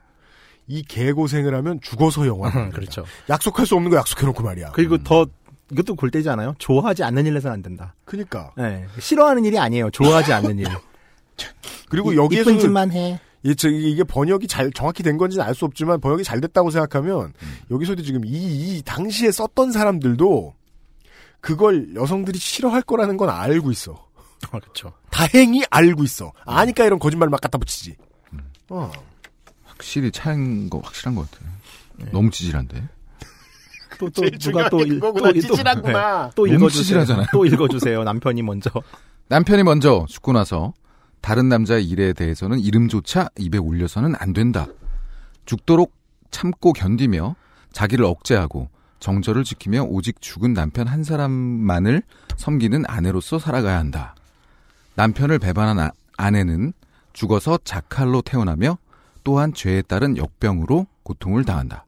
이 0.68 0.82
개고생을 0.82 1.54
하면 1.56 1.80
죽어서 1.80 2.26
영화. 2.26 2.50
그렇죠. 2.70 3.04
약속할 3.28 3.66
수 3.66 3.74
없는 3.74 3.90
거 3.90 3.96
약속해놓고 3.96 4.42
말이야. 4.42 4.70
그리고 4.72 4.98
더 5.02 5.26
이것도 5.72 5.96
골 5.96 6.10
때지 6.10 6.28
않아요? 6.30 6.54
좋아하지 6.58 7.02
않는 7.04 7.26
일 7.26 7.36
해서는 7.36 7.54
안 7.54 7.62
된다. 7.62 7.94
그니까. 8.04 8.52
네. 8.56 8.86
싫어하는 8.98 9.44
일이 9.44 9.58
아니에요. 9.58 9.90
좋아하지 9.90 10.32
않는 10.32 10.58
일. 10.60 10.66
그리고 11.90 12.12
이- 12.12 12.16
여기에서 12.16 12.50
이쁜 12.50 12.60
짓만 12.60 12.92
해. 12.92 13.20
이, 13.44 13.54
저, 13.54 13.68
이게 13.68 14.02
번역이 14.04 14.48
잘 14.48 14.70
정확히 14.72 15.02
된 15.02 15.16
건지는 15.16 15.44
알 15.44 15.54
수 15.54 15.64
없지만 15.64 16.00
번역이 16.00 16.24
잘 16.24 16.40
됐다고 16.40 16.70
생각하면 16.70 17.32
여기서도 17.70 18.02
지금 18.02 18.24
이, 18.24 18.30
이 18.78 18.82
당시에 18.84 19.30
썼던 19.30 19.72
사람들도 19.72 20.54
그걸 21.40 21.94
여성들이 21.94 22.38
싫어할 22.38 22.82
거라는 22.82 23.16
건 23.16 23.30
알고 23.30 23.70
있어. 23.70 24.06
그렇죠. 24.50 24.92
다행히 25.10 25.62
알고 25.70 26.02
있어. 26.04 26.32
아니까 26.44 26.84
이런 26.84 26.98
거짓말 26.98 27.28
막 27.28 27.40
갖다 27.40 27.58
붙이지. 27.58 27.96
어. 28.70 28.90
확실히 29.64 30.10
차인 30.10 30.68
거 30.68 30.78
확실한 30.80 31.14
것 31.14 31.30
같아요. 31.30 31.48
너무 32.12 32.30
찌질한데. 32.30 32.88
또, 33.98 34.10
또, 34.10 34.22
누가 34.22 34.38
중요한 34.38 34.70
또, 34.70 34.76
게 34.78 34.84
일- 34.84 35.00
그거구나. 35.00 35.32
또, 35.32 35.40
찌질하구나. 35.40 36.24
네. 36.26 36.30
또 36.34 36.46
읽어주세요. 36.46 37.04
또 37.32 37.46
읽어주세요. 37.46 38.04
남편이 38.04 38.42
먼저. 38.42 38.70
남편이 39.28 39.62
먼저 39.62 40.06
죽고 40.08 40.32
나서 40.32 40.72
다른 41.20 41.48
남자의 41.48 41.84
일에 41.86 42.12
대해서는 42.12 42.60
이름조차 42.60 43.28
입에 43.38 43.58
올려서는 43.58 44.14
안 44.18 44.32
된다. 44.32 44.66
죽도록 45.44 45.92
참고 46.30 46.72
견디며 46.72 47.36
자기를 47.72 48.04
억제하고 48.04 48.68
정절을 49.00 49.44
지키며 49.44 49.82
오직 49.82 50.20
죽은 50.20 50.54
남편 50.54 50.86
한 50.88 51.04
사람만을 51.04 52.02
섬기는 52.36 52.84
아내로서 52.86 53.38
살아가야 53.38 53.78
한다. 53.78 54.14
남편을 54.94 55.38
배반한 55.38 55.78
아, 55.78 55.90
아내는 56.16 56.72
죽어서 57.12 57.58
자칼로 57.62 58.22
태어나며 58.22 58.78
또한 59.22 59.52
죄에 59.52 59.82
따른 59.82 60.16
역병으로 60.16 60.86
고통을 61.02 61.44
당한다. 61.44 61.84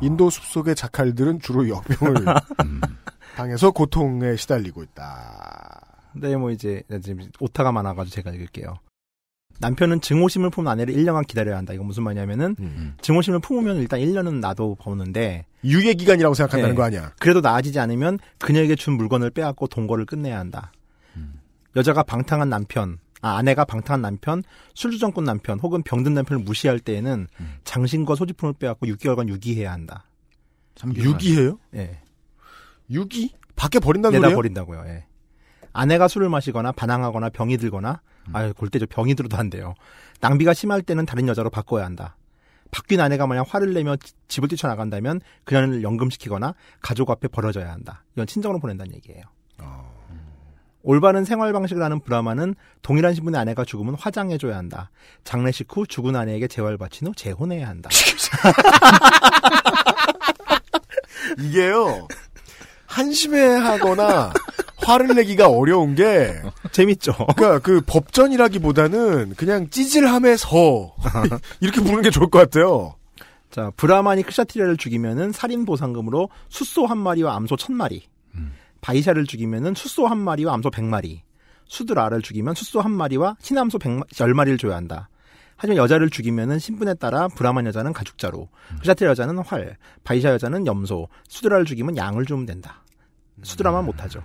인도 0.00 0.30
숲속의 0.30 0.74
자칼들은 0.76 1.40
주로 1.40 1.68
역병을 1.68 2.24
당해서 3.36 3.70
고통에 3.70 4.36
시달리고 4.36 4.82
있다. 4.82 5.87
네, 6.14 6.36
뭐 6.36 6.50
이제, 6.50 6.82
지금 7.02 7.28
오타가 7.40 7.72
많아가지고 7.72 8.14
제가 8.14 8.30
읽을게요. 8.32 8.78
남편은 9.60 10.00
증오심을 10.00 10.50
품은 10.50 10.70
아내를 10.70 10.94
1년간 10.94 11.26
기다려야 11.26 11.56
한다. 11.56 11.72
이건 11.72 11.86
무슨 11.86 12.04
말이냐면은, 12.04 12.54
증오심을 13.00 13.40
품으면 13.40 13.76
일단 13.78 14.00
1년은 14.00 14.40
놔도 14.40 14.76
보는데, 14.76 15.46
유예 15.64 15.94
기간이라고 15.94 16.34
생각한다는 16.34 16.74
거 16.76 16.84
아니야. 16.84 17.12
그래도 17.18 17.40
나아지지 17.40 17.80
않으면 17.80 18.18
그녀에게 18.38 18.76
준 18.76 18.94
물건을 18.94 19.30
빼앗고 19.30 19.66
동거를 19.66 20.06
끝내야 20.06 20.38
한다. 20.38 20.72
여자가 21.74 22.04
방탕한 22.04 22.48
남편, 22.48 22.98
아, 23.20 23.36
아내가 23.36 23.64
방탕한 23.64 24.00
남편, 24.00 24.44
술주정꾼 24.74 25.24
남편, 25.24 25.58
혹은 25.58 25.82
병든 25.82 26.14
남편을 26.14 26.44
무시할 26.44 26.78
때에는 26.78 27.26
장신과 27.64 28.14
소지품을 28.14 28.54
빼앗고 28.54 28.86
6개월간 28.86 29.28
유기해야 29.28 29.72
한다. 29.72 30.04
유기해요? 30.94 31.58
예. 31.74 32.00
유기? 32.90 33.34
밖에 33.56 33.80
버린다는 33.80 34.12
내다 34.12 34.28
소리예요? 34.28 34.36
버린다고요. 34.36 34.84
예. 34.86 35.04
아내가 35.78 36.08
술을 36.08 36.28
마시거나 36.28 36.72
반항하거나 36.72 37.30
병이 37.30 37.56
들거나 37.56 38.00
아유 38.32 38.52
골때죠 38.54 38.86
병이 38.86 39.14
들어도 39.14 39.36
안 39.36 39.48
돼요. 39.48 39.74
낭비가 40.20 40.52
심할 40.52 40.82
때는 40.82 41.06
다른 41.06 41.28
여자로 41.28 41.50
바꿔야 41.50 41.84
한다. 41.84 42.16
바뀐 42.70 43.00
아내가 43.00 43.26
만약 43.26 43.46
화를 43.48 43.72
내며 43.72 43.96
지- 43.96 44.12
집을 44.26 44.48
뛰쳐나간다면 44.48 45.20
그녀를 45.44 45.82
연금시키거나 45.82 46.54
가족 46.82 47.10
앞에 47.10 47.28
버려져야 47.28 47.70
한다. 47.72 48.04
이건 48.14 48.26
친정으로 48.26 48.58
보낸다는 48.58 48.94
얘기예요. 48.96 49.22
올바른 50.82 51.24
생활 51.24 51.52
방식을 51.52 51.82
하는 51.82 52.00
브라마는 52.00 52.54
동일한 52.82 53.14
신분의 53.14 53.40
아내가 53.40 53.64
죽으면 53.64 53.94
화장해줘야 53.94 54.56
한다. 54.56 54.90
장례식 55.24 55.68
후 55.70 55.86
죽은 55.86 56.16
아내에게 56.16 56.48
재활 56.48 56.76
바친 56.78 57.08
후 57.08 57.12
재혼해야 57.14 57.68
한다. 57.68 57.88
이게요. 61.38 62.08
한심해하거나 62.86 64.32
화를 64.78 65.14
내기가 65.14 65.48
어려운 65.48 65.94
게 65.94 66.40
재밌죠. 66.72 67.12
그러니까 67.36 67.58
그 67.60 67.80
법전이라기보다는 67.86 69.34
그냥 69.36 69.68
찌질함에서 69.70 70.94
이렇게 71.60 71.80
부르는 71.80 72.02
게 72.02 72.10
좋을 72.10 72.30
것 72.30 72.38
같아요. 72.38 72.94
자, 73.50 73.70
브라만이 73.76 74.22
크샤티리아를 74.24 74.76
죽이면은 74.76 75.32
살인 75.32 75.64
보상금으로 75.64 76.28
숫소 76.48 76.86
한 76.86 76.98
마리와 76.98 77.34
암소 77.36 77.56
천 77.56 77.74
마리. 77.76 78.06
바이샤를 78.80 79.24
죽이면은 79.26 79.74
숫소 79.74 80.06
한 80.06 80.18
마리와 80.18 80.54
암소 80.54 80.70
백 80.70 80.84
마리. 80.84 81.22
수드라를 81.66 82.22
죽이면 82.22 82.54
숫소 82.54 82.80
한 82.80 82.92
마리와 82.92 83.36
흰암소 83.42 83.78
백 83.78 84.00
열 84.20 84.34
마리를 84.34 84.56
줘야 84.58 84.76
한다. 84.76 85.08
하지만 85.56 85.76
여자를 85.76 86.08
죽이면은 86.08 86.60
신분에 86.60 86.94
따라 86.94 87.26
브라만 87.26 87.66
여자는 87.66 87.92
가죽자루, 87.92 88.46
크샤티리아 88.80 89.10
여자는 89.10 89.38
활, 89.38 89.76
바이샤 90.04 90.30
여자는 90.30 90.66
염소, 90.66 91.08
수드라를 91.28 91.64
죽이면 91.64 91.96
양을 91.96 92.24
주면 92.26 92.46
된다. 92.46 92.84
수드라만 93.42 93.84
못하죠. 93.84 94.22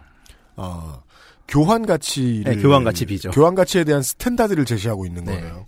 아, 0.56 1.02
교환 1.48 1.86
가치를 1.86 2.56
네, 2.56 2.62
교환 2.62 2.84
가치 2.84 3.06
비죠. 3.06 3.32
교환 3.32 3.56
가치에 3.56 3.84
대한 3.84 4.02
스탠다드를 4.02 4.66
제시하고 4.66 5.06
있는 5.06 5.26
네. 5.26 5.36
거네요. 5.36 5.68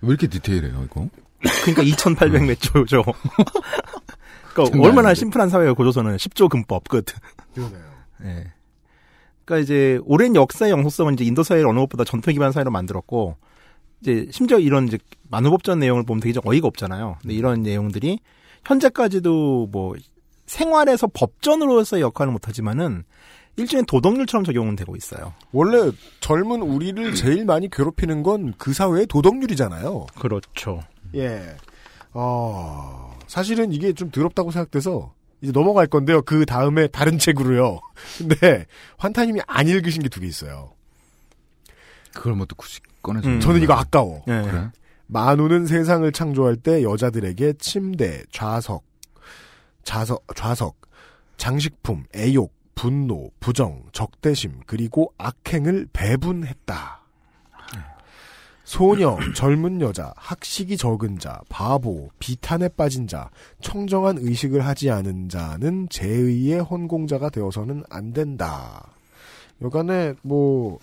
왜 0.00 0.08
이렇게 0.08 0.26
디테일해요, 0.26 0.82
이거? 0.84 1.08
그러니까 1.62 1.82
2,800 1.82 2.44
몇 2.44 2.60
조죠. 2.60 3.02
그러니까 4.52 4.72
장난 4.72 4.84
얼마나. 4.84 5.14
심플한 5.14 5.48
사회가 5.48 5.72
고조선은 5.74 6.16
10조 6.16 6.48
금법 6.48 6.88
끝. 6.88 7.06
그러네요. 7.54 7.82
예. 8.24 8.52
그러니까 9.44 9.62
이제 9.62 9.98
오랜 10.04 10.34
역사의 10.34 10.70
영속성은 10.72 11.14
이제 11.14 11.24
인도 11.24 11.42
사회를 11.42 11.66
어느 11.66 11.78
것보다 11.80 12.04
전통 12.04 12.32
기반 12.34 12.52
사회로 12.52 12.70
만들었고 12.70 13.36
이제 14.02 14.28
심지어 14.30 14.58
이런 14.58 14.86
이제 14.88 14.98
만우법전 15.30 15.78
내용을 15.78 16.04
보면 16.04 16.20
되게 16.20 16.32
좀 16.32 16.42
어이가 16.44 16.66
없잖아요. 16.68 17.16
근데 17.22 17.34
이런 17.34 17.62
내용들이 17.62 18.20
현재까지도 18.64 19.68
뭐 19.72 19.94
생활에서 20.46 21.06
법전으로서의 21.06 22.02
역할은 22.02 22.32
못하지만은 22.32 23.04
일종의 23.58 23.84
도덕률처럼 23.86 24.44
적용은 24.44 24.76
되고 24.76 24.96
있어요. 24.96 25.34
원래 25.52 25.90
젊은 26.20 26.62
우리를 26.62 27.14
제일 27.14 27.44
많이 27.44 27.68
괴롭히는 27.68 28.22
건 28.22 28.54
그 28.58 28.72
사회의 28.72 29.06
도덕률이잖아요. 29.06 30.06
그렇죠. 30.18 30.80
예. 31.14 31.56
어, 32.12 33.16
사실은 33.26 33.72
이게 33.72 33.92
좀 33.92 34.10
더럽다고 34.10 34.50
생각돼서 34.50 35.12
이제 35.40 35.52
넘어갈 35.52 35.86
건데요. 35.86 36.22
그 36.22 36.46
다음에 36.46 36.86
다른 36.88 37.18
책으로요. 37.18 37.80
근데 38.18 38.66
환타님이 38.96 39.40
안 39.46 39.68
읽으신 39.68 40.02
게 40.02 40.08
두 40.08 40.20
개 40.20 40.26
있어요. 40.26 40.72
그걸 42.14 42.34
뭐또 42.34 42.56
굳이 42.56 42.80
꺼내서. 43.02 43.28
음, 43.28 43.40
저는 43.40 43.62
이거 43.62 43.74
아까워. 43.74 44.22
예. 44.28 44.42
그래? 44.42 44.70
만우는 45.06 45.66
세상을 45.66 46.10
창조할 46.12 46.56
때 46.56 46.82
여자들에게 46.82 47.54
침대, 47.54 48.22
좌석, 48.30 48.84
좌석, 49.84 50.24
좌석, 50.34 50.76
장식품, 51.36 52.04
애욕, 52.14 52.52
분노, 52.78 53.28
부정, 53.40 53.82
적대심, 53.90 54.60
그리고 54.64 55.12
악행을 55.18 55.88
배분했다. 55.92 57.00
소녀, 58.62 59.18
젊은 59.34 59.80
여자, 59.80 60.12
학식이 60.14 60.76
적은 60.76 61.18
자, 61.18 61.40
바보, 61.48 62.08
비탄에 62.20 62.68
빠진 62.68 63.08
자, 63.08 63.30
청정한 63.60 64.18
의식을 64.18 64.64
하지 64.64 64.90
않은 64.90 65.28
자는 65.28 65.88
제의의 65.88 66.60
헌공자가 66.60 67.30
되어서는 67.30 67.82
안 67.90 68.12
된다. 68.12 68.92
여간에 69.62 70.14
뭐 70.22 70.78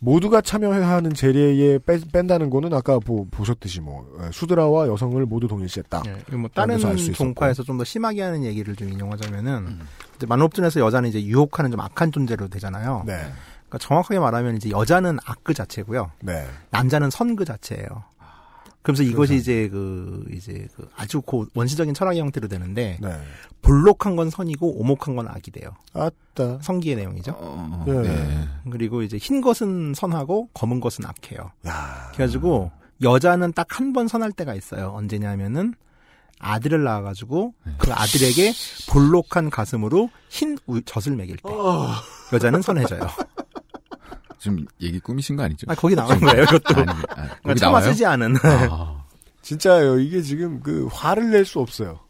모두가 0.00 0.40
참여하는 0.40 1.14
재래에 1.14 1.78
빼, 1.78 1.98
뺀다는 2.12 2.50
거는 2.50 2.72
아까 2.74 2.98
보, 2.98 3.26
보셨듯이 3.30 3.80
뭐 3.80 4.06
에, 4.20 4.30
수드라와 4.32 4.88
여성을 4.88 5.24
모두 5.26 5.48
동일시했다. 5.48 6.02
네, 6.04 6.36
뭐 6.36 6.48
다른 6.52 6.78
종파에서 7.14 7.62
좀 7.62 7.78
더 7.78 7.84
심하게 7.84 8.22
하는 8.22 8.44
얘기를 8.44 8.76
좀 8.76 8.88
인용하자면은 8.90 9.80
이제 10.16 10.26
만업전에서 10.26 10.80
여자는 10.80 11.08
이제 11.08 11.22
유혹하는 11.24 11.70
좀 11.70 11.80
악한 11.80 12.12
존재로 12.12 12.48
되잖아요. 12.48 13.02
네. 13.06 13.14
그러니까 13.68 13.78
정확하게 13.78 14.18
말하면 14.20 14.56
이제 14.56 14.70
여자는 14.70 15.18
악 15.24 15.42
그 15.44 15.54
자체고요. 15.54 16.10
네. 16.20 16.46
남자는 16.70 17.10
선 17.10 17.34
그 17.36 17.44
자체예요. 17.44 18.04
그러면서 18.82 19.02
이것이 19.04 19.36
이제 19.36 19.68
그 19.68 20.24
이제 20.32 20.66
그 20.74 20.88
아주 20.96 21.20
고 21.22 21.46
원시적인 21.54 21.94
철학의 21.94 22.20
형태로 22.20 22.48
되는데 22.48 22.98
네. 23.00 23.20
볼록한 23.62 24.16
건 24.16 24.28
선이고 24.28 24.80
오목한 24.80 25.14
건 25.14 25.28
악이 25.28 25.50
돼요. 25.52 25.70
아따. 25.92 26.58
성기의 26.62 26.96
내용이죠. 26.96 27.32
어, 27.36 27.84
네. 27.86 27.92
네. 28.02 28.48
그리고 28.70 29.02
이제 29.02 29.16
흰 29.18 29.40
것은 29.40 29.94
선하고 29.94 30.48
검은 30.54 30.80
것은 30.80 31.04
악해요. 31.06 31.52
야. 31.66 32.10
그래가지고 32.12 32.72
여자는 33.02 33.52
딱 33.52 33.68
한 33.78 33.92
번 33.92 34.08
선할 34.08 34.32
때가 34.32 34.54
있어요. 34.54 34.92
언제냐면은 34.96 35.74
아들을 36.40 36.82
낳아가지고 36.82 37.54
그 37.78 37.92
아들에게 37.92 38.52
볼록한 38.90 39.48
가슴으로 39.50 40.10
흰 40.28 40.58
우- 40.66 40.82
젖을 40.82 41.14
먹일 41.14 41.36
때 41.36 41.48
여자는 42.32 42.62
선해져요. 42.62 43.00
지금 44.42 44.66
얘기 44.80 44.98
꾸미신 44.98 45.36
거 45.36 45.44
아니죠? 45.44 45.66
아, 45.68 45.74
거기 45.76 45.94
나오는 45.94 46.18
거예요, 46.18 46.42
이것도. 46.42 46.74
아니, 46.80 46.90
아, 46.90 47.28
거기 47.44 47.60
차마 47.60 47.78
나와요? 47.78 47.92
쓰지 47.92 48.04
않은. 48.04 48.34
아, 48.42 49.04
진짜요. 49.40 50.00
이게 50.00 50.20
지금 50.20 50.58
그 50.60 50.88
화를 50.90 51.30
낼 51.30 51.44
수 51.44 51.60
없어요. 51.60 52.00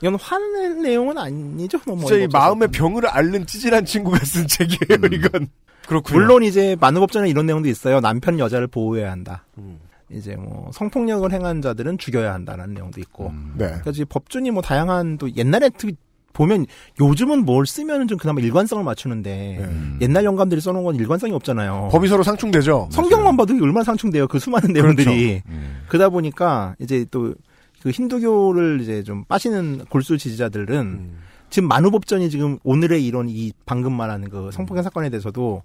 이건 0.00 0.16
화낼 0.16 0.82
내용은 0.82 1.18
아니죠. 1.18 1.78
너무 1.86 2.00
진짜 2.00 2.16
이 2.16 2.26
마음의 2.32 2.68
병을 2.72 3.06
앓는 3.06 3.46
찌질한 3.46 3.84
친구가 3.84 4.18
쓴 4.24 4.48
책이에요. 4.48 4.98
이건 5.12 5.46
그렇군요. 5.86 6.18
물론 6.18 6.42
이제 6.42 6.76
만우법전에 6.80 7.28
이런 7.28 7.46
내용도 7.46 7.68
있어요. 7.68 8.00
남편 8.00 8.40
여자를 8.40 8.66
보호해야 8.66 9.12
한다. 9.12 9.44
음. 9.58 9.78
이제 10.10 10.34
뭐 10.34 10.70
성폭력을 10.72 11.30
행한 11.32 11.62
자들은 11.62 11.98
죽여야 11.98 12.32
한다는 12.34 12.74
내용도 12.74 13.00
있고. 13.00 13.32
네. 13.56 13.66
그러니까 13.82 13.92
법준이 14.08 14.50
뭐 14.50 14.62
다양한 14.62 15.18
또 15.18 15.32
옛날에 15.36 15.70
특히 15.76 15.94
보면 16.38 16.66
요즘은 17.00 17.44
뭘 17.44 17.66
쓰면은 17.66 18.06
좀 18.06 18.16
그나마 18.16 18.40
일관성을 18.40 18.82
맞추는데 18.84 19.98
옛날 20.00 20.24
영감들이 20.24 20.60
써놓은 20.60 20.84
건 20.84 20.94
일관성이 20.94 21.32
없잖아요. 21.32 21.88
법이 21.90 22.06
서로 22.08 22.22
상충되죠. 22.22 22.88
성경만 22.92 23.36
봐도 23.36 23.54
얼마나 23.54 23.82
상충돼요. 23.82 24.28
그 24.28 24.38
수많은 24.38 24.72
내용들이. 24.72 25.06
네. 25.06 25.42
그러다 25.88 26.08
보니까 26.08 26.76
이제 26.80 27.04
또 27.10 27.34
그 27.82 27.90
힌두교를 27.90 28.80
이제 28.80 29.02
좀 29.02 29.24
빠시는 29.24 29.84
골수 29.88 30.18
지지자들은 30.18 30.76
음. 30.76 31.18
지금 31.50 31.68
만우법전이 31.68 32.30
지금 32.30 32.58
오늘의 32.62 33.04
이런 33.06 33.28
이 33.28 33.52
방금 33.64 33.92
말하는 33.94 34.28
그 34.28 34.50
성폭행 34.52 34.82
사건에 34.82 35.08
대해서도 35.10 35.62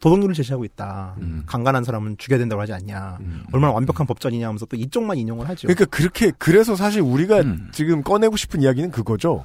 도덕률을 0.00 0.34
제시하고 0.34 0.64
있다. 0.64 1.16
강간한 1.46 1.84
사람은 1.84 2.18
죽여야 2.18 2.38
된다고 2.38 2.60
하지 2.60 2.72
않냐. 2.74 3.18
얼마나 3.52 3.72
완벽한 3.72 4.06
법전이냐 4.06 4.46
하면서 4.46 4.66
또 4.66 4.76
이쪽만 4.76 5.16
인용을 5.16 5.48
하죠. 5.48 5.68
그러니까 5.68 5.86
그렇게 5.86 6.32
그래서 6.38 6.76
사실 6.76 7.00
우리가 7.00 7.42
지금 7.72 8.02
꺼내고 8.02 8.36
싶은 8.36 8.60
이야기는 8.62 8.90
그거죠. 8.90 9.44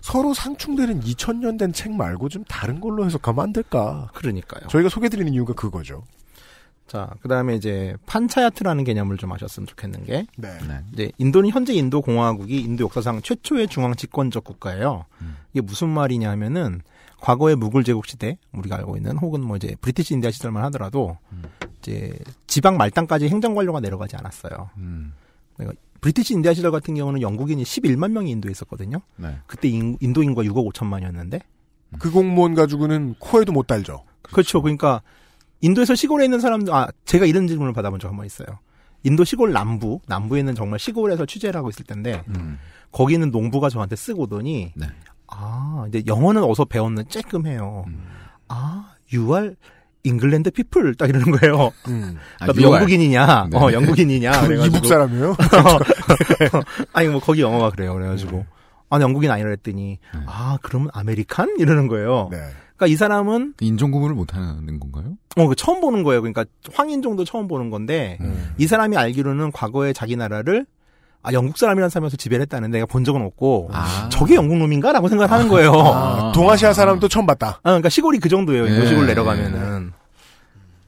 서로 0.00 0.34
상충되는 0.34 1.00
2000년 1.00 1.58
된 1.58 1.72
책 1.72 1.92
말고 1.92 2.28
좀 2.30 2.42
다른 2.48 2.80
걸로 2.80 3.04
해석하면 3.04 3.44
안 3.44 3.52
될까? 3.52 4.08
그러니까요. 4.14 4.66
저희가 4.68 4.88
소개드리는 4.88 5.32
이유가 5.32 5.52
그거죠. 5.52 6.02
자, 6.88 7.10
그 7.20 7.28
다음에 7.28 7.54
이제 7.54 7.94
판차야트라는 8.06 8.82
개념을 8.84 9.18
좀 9.18 9.30
아셨으면 9.32 9.66
좋겠는 9.66 10.04
게, 10.04 10.26
네. 10.38 10.58
이제 10.92 11.12
인도는 11.18 11.50
현재 11.50 11.74
인도 11.74 12.00
공화국이 12.00 12.60
인도 12.60 12.84
역사상 12.84 13.20
최초의 13.22 13.68
중앙 13.68 13.94
집권적 13.94 14.42
국가예요. 14.42 15.04
이게 15.52 15.60
무슨 15.60 15.90
말이냐 15.90 16.30
하면은 16.30 16.80
과거의 17.20 17.56
무굴 17.56 17.84
제국 17.84 18.06
시대 18.06 18.38
우리가 18.52 18.76
알고 18.76 18.96
있는 18.96 19.18
혹은 19.18 19.42
뭐 19.42 19.56
이제 19.56 19.76
British 19.80 20.14
India 20.14 20.30
시절만 20.30 20.64
하더라도 20.64 21.18
이제 21.78 22.18
지방 22.46 22.76
말단까지 22.76 23.28
행정 23.28 23.54
관료가 23.54 23.80
내려가지 23.80 24.16
않았어요. 24.16 24.70
음. 24.78 25.12
그러니까 25.56 25.78
British 26.00 26.34
India 26.34 26.54
시절 26.54 26.70
같은 26.70 26.94
경우는 26.94 27.20
영국인이 27.20 27.62
11만 27.62 28.12
명이 28.12 28.30
인도에 28.30 28.50
있었거든요. 28.52 29.00
네. 29.16 29.36
그때 29.46 29.68
인, 29.68 29.96
도 30.14 30.22
인구가 30.22 30.46
6억 30.46 30.72
5천만이었는데 30.72 31.42
그 31.98 32.10
공무원 32.10 32.54
가지고는 32.54 33.16
코에도 33.18 33.52
못 33.52 33.66
달죠. 33.66 34.04
그렇죠. 34.22 34.62
그러니까 34.62 35.02
인도에서 35.60 35.94
시골에 35.94 36.24
있는 36.24 36.40
사람들, 36.40 36.72
아, 36.72 36.88
제가 37.04 37.26
이런 37.26 37.46
질문을 37.48 37.72
받아본 37.72 37.98
적 38.00 38.08
한 38.08 38.16
번 38.16 38.26
있어요. 38.26 38.46
인도 39.04 39.24
시골 39.24 39.52
남부, 39.52 40.00
남부에 40.06 40.40
있는 40.40 40.54
정말 40.54 40.78
시골에서 40.78 41.24
취재를 41.26 41.56
하고 41.58 41.68
있을 41.70 41.84
텐데, 41.84 42.22
음. 42.28 42.58
거기 42.92 43.14
있는 43.14 43.30
농부가 43.30 43.68
저한테 43.68 43.96
쓱 43.96 44.22
오더니, 44.22 44.72
아, 45.28 45.84
이제 45.88 46.02
영어는 46.06 46.42
어서 46.44 46.64
배웠는 46.64 47.04
쬐끔해요. 47.04 47.84
아, 48.48 48.94
you 49.12 49.34
are 49.36 49.54
England 50.04 50.50
people 50.52 50.94
딱 50.94 51.08
이러는 51.08 51.32
거예요. 51.32 51.70
아, 52.40 52.46
you 52.46 52.60
are. 52.60 52.72
영국인이냐? 52.74 53.48
네. 53.50 53.58
어, 53.58 53.72
영국인이냐? 53.72 54.30
이북 54.66 54.86
사람이에요? 54.86 55.36
아니 56.92 57.08
뭐 57.08 57.20
거기 57.20 57.42
영어가 57.42 57.70
그래요. 57.70 57.94
그래가지고 57.94 58.46
아 58.90 59.00
영국인 59.00 59.30
아니라 59.30 59.50
했더니 59.50 59.98
아 60.26 60.56
그러면 60.62 60.88
American 60.94 61.56
이러는 61.58 61.88
거예요. 61.88 62.30
그러니까 62.78 62.86
이 62.86 62.96
사람은 62.96 63.54
인종 63.60 63.90
구분을 63.90 64.14
못 64.14 64.34
하는 64.34 64.78
건가요? 64.78 65.16
어, 65.36 65.48
그 65.48 65.56
처음 65.56 65.80
보는 65.80 66.04
거예요. 66.04 66.22
그러니까 66.22 66.44
황인종도 66.72 67.24
처음 67.24 67.48
보는 67.48 67.70
건데 67.70 68.18
음. 68.20 68.54
이 68.56 68.66
사람이 68.66 68.96
알기로는 68.96 69.50
과거에 69.50 69.92
자기 69.92 70.14
나라를 70.16 70.64
아 71.20 71.32
영국 71.32 71.58
사람이라는 71.58 71.90
사람에서 71.90 72.16
지배를 72.16 72.42
했다는 72.42 72.70
내가 72.70 72.86
본 72.86 73.02
적은 73.02 73.20
없고 73.22 73.70
저게 74.10 74.36
영국 74.36 74.56
놈인가라고 74.58 75.08
생각을 75.08 75.30
하는 75.30 75.48
거예요. 75.48 75.72
아, 75.72 76.32
동아시아 76.32 76.72
사람도 76.72 77.08
처음 77.08 77.26
봤다. 77.26 77.58
아, 77.64 77.70
그러니까 77.70 77.88
시골이 77.88 78.20
그 78.20 78.28
정도예요. 78.28 78.68
예. 78.68 78.86
시골 78.86 79.06
내려가면은 79.06 79.92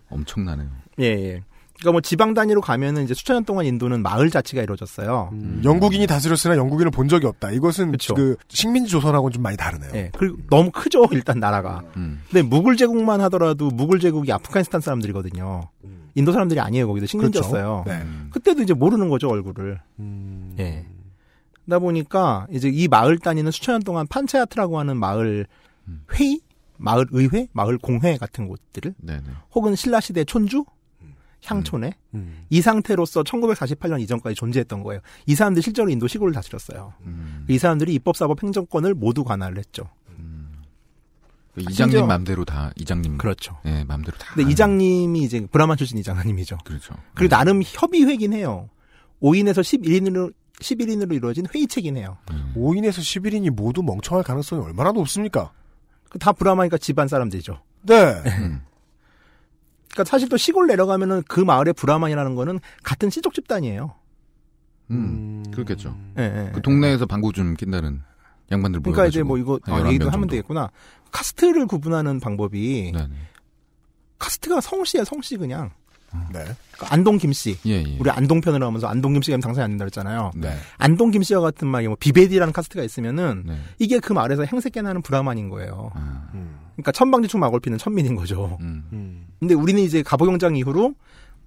엄청나네요. 0.09 0.69
예 1.01 1.05
예. 1.05 1.43
그러니까 1.81 1.93
뭐 1.93 2.01
지방 2.03 2.35
단위로 2.35 2.61
가면은 2.61 3.05
이제 3.05 3.15
수천 3.15 3.37
년 3.37 3.45
동안 3.45 3.65
인도는 3.65 4.03
마을 4.03 4.31
자치가 4.31 4.63
이루어졌어요. 4.63 5.33
영국인이 5.65 6.07
다스렸으나 6.07 6.57
영국인을 6.57 6.91
본 6.91 7.09
적이 7.09 7.27
없다. 7.27 7.51
이것은 7.53 7.93
그쵸. 7.93 8.15
그 8.15 8.37
식민지 8.49 8.91
조선하고는 8.91 9.33
좀 9.33 9.43
많이 9.43 9.57
다르네요. 9.57 9.91
예. 9.95 10.11
그리고 10.17 10.37
너무 10.51 10.71
크죠 10.71 11.07
일단 11.11 11.41
나라가. 11.41 11.83
음. 11.97 12.21
근데 12.31 12.43
무굴 12.43 12.77
제국만 12.77 13.23
하더라도 13.23 13.71
무굴 13.71 13.99
제국이 13.99 14.31
아프가니스탄 14.31 14.83
사람들이거든요. 14.83 15.69
인도 16.15 16.33
사람들이 16.33 16.61
아니에요. 16.61 16.87
거기도 16.87 17.07
식민지였어요. 17.07 17.85
그렇죠. 17.85 18.05
네. 18.05 18.07
그때도 18.31 18.63
이제 18.63 18.75
모르는 18.75 19.09
거죠 19.09 19.29
얼굴을. 19.29 19.81
예. 20.59 20.87
그러다 21.65 21.79
보니까 21.79 22.47
이제 22.51 22.69
이 22.69 22.89
마을 22.89 23.19
단위는 23.19 23.53
수천 23.53 23.75
년 23.77 23.83
동안 23.83 24.07
판차야트라고 24.07 24.79
하는 24.79 24.99
마을 24.99 25.47
회의, 26.13 26.41
마을 26.77 27.07
의회, 27.11 27.49
마을 27.53 27.79
공회 27.79 28.17
같은 28.19 28.49
곳들을 28.49 28.95
네네. 28.99 29.23
혹은 29.55 29.77
신라 29.77 30.01
시대 30.01 30.25
촌주, 30.25 30.65
향촌에 31.45 31.93
음. 32.15 32.45
이 32.51 32.61
상태로서 32.61 33.23
1948년 33.23 34.01
이전까지 34.01 34.35
존재했던 34.37 34.83
거예요. 34.83 35.01
이 35.27 35.35
사람들이 35.35 35.63
실제로 35.63 35.89
인도 35.89 36.07
시골을 36.07 36.33
다스렸어요. 36.35 36.93
이 37.49 37.59
사람들이 37.59 37.95
입법, 37.95 38.17
사법, 38.17 38.43
행정권을 38.43 38.95
모두 38.95 39.25
관할을 39.25 39.59
했죠. 39.59 39.89
그 41.55 41.63
아, 41.67 41.71
이장님 41.71 41.75
심지어- 41.75 42.07
맘대로 42.07 42.45
다 42.45 42.71
이장님 42.77 43.19
그렇죠. 43.19 43.59
예, 43.65 43.83
맘대로 43.85 44.17
다. 44.19 44.33
근데 44.35 44.51
이장님이 44.53 45.23
이제 45.25 45.45
브라만 45.51 45.77
출신 45.77 45.99
이장님이죠. 45.99 46.59
그렇죠. 46.65 46.95
그리고 47.15 47.35
나름 47.35 47.61
협의회긴 47.65 48.33
해요. 48.33 48.69
5인에서 49.21 49.61
11인으로 49.61 50.33
11인으로 50.61 51.13
이루어진 51.15 51.47
회의체긴 51.53 51.97
해요. 51.97 52.19
5인에서 52.55 52.99
11인이 53.01 53.51
모두 53.51 53.83
멍청할 53.83 54.23
가능성이 54.23 54.63
얼마나 54.65 54.93
높습니까? 54.93 55.53
그다 56.11 56.33
브라마니까 56.33 56.79
집안 56.79 57.09
사람들이죠. 57.09 57.61
네. 57.83 58.23
그러니까 59.93 60.05
사실 60.11 60.29
또 60.29 60.37
시골 60.37 60.67
내려가면은 60.67 61.23
그 61.29 61.41
마을의 61.41 61.75
브라만이라는 61.75 62.35
거는 62.35 62.61
같은 62.83 63.11
시족 63.11 63.35
집단이에요. 63.35 63.95
음, 64.91 65.45
그렇겠죠. 65.53 65.97
예, 66.19 66.23
예. 66.23 66.51
그 66.53 66.63
동네에서 66.63 67.07
방구 67.07 67.33
좀 67.33 67.55
낀다는 67.55 68.03
양반들 68.51 68.83
그러니까 68.83 69.07
이제 69.07 69.23
뭐 69.23 69.39
이거 69.39 69.59
한 69.63 69.75
아, 69.75 69.79
11명 69.83 69.89
얘기도 69.89 70.07
하면 70.07 70.13
정도. 70.23 70.31
되겠구나. 70.33 70.71
카스트를 71.13 71.67
구분하는 71.67 72.19
방법이 72.21 72.93
네네. 72.93 73.15
카스트가 74.19 74.61
성씨야 74.61 75.05
성씨 75.05 75.37
그냥. 75.37 75.71
네. 76.33 76.45
그러니까 76.73 76.93
안동 76.93 77.19
김씨. 77.19 77.57
예, 77.67 77.85
예. 77.85 77.97
우리 78.01 78.11
안동 78.11 78.41
편을 78.41 78.61
하면서 78.61 78.89
안동 78.89 79.13
김씨가 79.13 79.39
당선이 79.39 79.63
안 79.63 79.71
된다 79.71 79.85
그랬잖아요. 79.85 80.33
네. 80.35 80.57
안동 80.79 81.13
김씨와 81.13 81.41
같은 81.41 81.69
말이 81.69 81.87
뭐 81.87 81.97
비베디라는 82.01 82.53
카스트가 82.53 82.83
있으면은 82.83 83.45
네. 83.47 83.57
이게 83.79 84.01
그 84.01 84.13
말에서 84.13 84.45
행세깨나 84.45 84.83
하는 84.83 85.03
브라만인 85.03 85.49
거예요. 85.51 85.93
아, 85.95 86.29
그러니까 86.83 86.93
천방지축 86.93 87.41
마골피는 87.41 87.79
천민인 87.79 88.15
거죠. 88.17 88.59
음. 88.61 89.27
근데 89.39 89.55
우리는 89.55 89.81
이제 89.83 90.03
갑오경장 90.03 90.57
이후로 90.57 90.95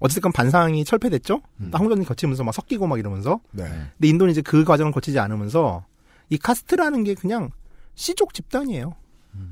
어쨌든 0.00 0.32
반상이 0.32 0.84
철폐됐죠. 0.84 1.40
항전이 1.72 2.04
거치면서 2.04 2.44
막 2.44 2.52
섞이고 2.52 2.86
막 2.86 2.98
이러면서. 2.98 3.40
네. 3.52 3.64
근데 3.64 4.08
인도는 4.08 4.32
이제 4.32 4.42
그 4.42 4.64
과정을 4.64 4.92
거치지 4.92 5.18
않으면서 5.18 5.84
이 6.30 6.38
카스트라는 6.38 7.04
게 7.04 7.14
그냥 7.14 7.50
씨족 7.94 8.34
집단이에요. 8.34 8.94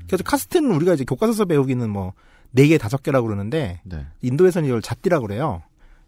그래서 0.07 0.23
카스트는 0.23 0.71
우리가 0.75 0.93
이제 0.93 1.03
교과서에서 1.05 1.45
배우기는 1.45 1.89
뭐 1.89 2.13
네 2.53 2.67
개, 2.67 2.77
다섯 2.77 3.01
개라고 3.01 3.27
그러는데 3.27 3.81
네. 3.83 4.05
인도에서는 4.21 4.67
이걸 4.67 4.81
잣띠라고 4.81 5.27
그래요. 5.27 5.63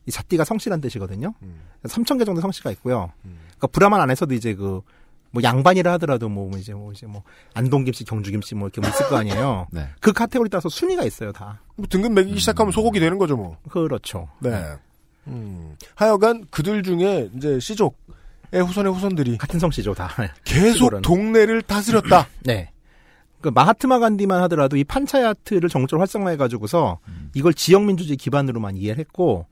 이 0.05 0.11
잣띠가 0.11 0.43
성씨란 0.45 0.79
뜻이거든요. 0.79 1.33
3천 1.83 2.19
개 2.19 2.25
정도 2.25 2.39
성씨가 2.39 2.69
있고요. 2.71 3.11
그러니까 3.23 3.67
브라만 3.67 3.99
안에서도 3.99 4.33
이제 4.35 4.53
그 4.53 4.81
뭐 5.35 5.43
양반이라 5.43 5.91
하더라도 5.93 6.29
뭐 6.29 6.49
이제 6.57 6.73
뭐 6.73 6.93
이제 6.93 7.05
뭐 7.05 7.21
안동김씨, 7.53 8.05
경주김씨 8.05 8.55
뭐 8.55 8.69
이렇게 8.69 8.79
뭐 8.79 8.89
있을 8.89 9.09
거 9.09 9.17
아니에요. 9.17 9.67
네. 9.73 9.89
그 9.99 10.13
카테고리 10.13 10.49
따라서 10.49 10.69
순위가 10.69 11.03
있어요, 11.03 11.33
다. 11.33 11.61
뭐 11.75 11.85
등급 11.89 12.13
매기기 12.13 12.39
시작하면 12.39 12.71
소고기 12.71 13.01
되는 13.01 13.17
거죠, 13.17 13.35
뭐. 13.35 13.57
그렇죠. 13.69 14.29
네. 14.39 14.63
음. 15.27 15.75
하여간 15.95 16.45
그들 16.49 16.83
중에 16.83 17.29
이제 17.35 17.59
씨족 17.59 17.97
의 18.53 18.63
후손의 18.63 18.93
후손들이 18.93 19.37
같은 19.37 19.59
성씨죠, 19.59 19.93
다. 19.93 20.09
계속 20.45 20.73
시골은. 20.75 21.01
동네를 21.01 21.63
다스렸다. 21.63 22.29
네. 22.45 22.71
그 23.41 23.49
마하트마 23.49 23.99
간디만 23.99 24.41
하더라도 24.43 24.77
이 24.77 24.85
판차야트를 24.85 25.67
전국적으로 25.67 25.99
활성화해가지고서 25.99 26.99
이걸 27.35 27.53
지역민주주의 27.53 28.17
기반으로만 28.17 28.75
이해를 28.77 28.99
했고 28.99 29.45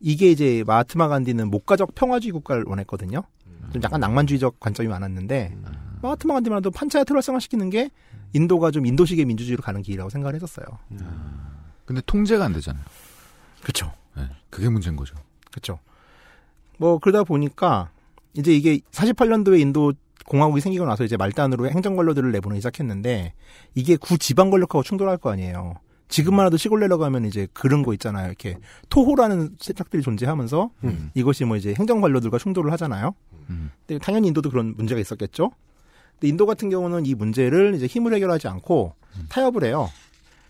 이게 0.00 0.30
이제 0.30 0.62
마하트마 0.66 1.08
간디는 1.08 1.50
목가적 1.50 1.94
평화주의 1.94 2.30
국가를 2.32 2.64
원했거든요. 2.66 3.22
좀 3.72 3.82
약간 3.82 4.00
낭만주의적 4.00 4.60
관점이 4.60 4.88
많았는데 4.88 5.56
마하트마 6.02 6.34
간디만 6.34 6.58
해도 6.58 6.70
판차야트를 6.70 7.16
활성화시키는 7.18 7.70
게 7.70 7.90
인도가 8.32 8.70
좀 8.70 8.86
인도식의 8.86 9.24
민주주의로 9.24 9.62
가는 9.62 9.82
길이라고 9.82 10.10
생각을 10.10 10.34
했었어요. 10.34 10.66
근데 11.84 12.00
통제가 12.06 12.44
안 12.44 12.52
되잖아요. 12.52 12.84
그렇죠. 13.62 13.92
네, 14.16 14.28
그게 14.50 14.68
문제인 14.68 14.96
거죠. 14.96 15.14
그렇죠. 15.50 15.78
뭐 16.78 16.98
그러다 16.98 17.24
보니까 17.24 17.90
이제 18.34 18.52
이게 18.54 18.78
48년도에 18.90 19.60
인도 19.60 19.92
공화국이 20.26 20.60
생기고 20.60 20.86
나서 20.86 21.04
이제 21.04 21.16
말단으로 21.16 21.68
행정 21.68 21.96
관료들을 21.96 22.32
내보내기 22.32 22.60
시작했는데 22.60 23.34
이게 23.74 23.96
구 23.96 24.18
지방 24.18 24.50
권력하고 24.50 24.82
충돌할 24.82 25.18
거 25.18 25.30
아니에요. 25.30 25.74
지금만 26.12 26.46
해도 26.46 26.58
시골 26.58 26.80
내려가면 26.80 27.24
이제 27.24 27.48
그런 27.54 27.82
거 27.82 27.94
있잖아요. 27.94 28.26
이렇게 28.26 28.58
토호라는 28.90 29.56
세탁들이 29.58 30.02
존재하면서 30.02 30.70
음. 30.84 31.10
이것이 31.14 31.44
뭐 31.46 31.56
이제 31.56 31.74
행정 31.74 32.00
관료들과 32.02 32.38
충돌을 32.38 32.70
하잖아요. 32.72 33.14
근데 33.86 33.98
당연히 33.98 34.28
인도도 34.28 34.50
그런 34.50 34.74
문제가 34.76 35.00
있었겠죠. 35.00 35.50
근데 36.12 36.28
인도 36.28 36.44
같은 36.44 36.68
경우는 36.68 37.06
이 37.06 37.14
문제를 37.14 37.74
이제 37.74 37.86
힘을 37.86 38.12
해결하지 38.14 38.46
않고 38.46 38.94
타협을 39.30 39.64
해요. 39.64 39.88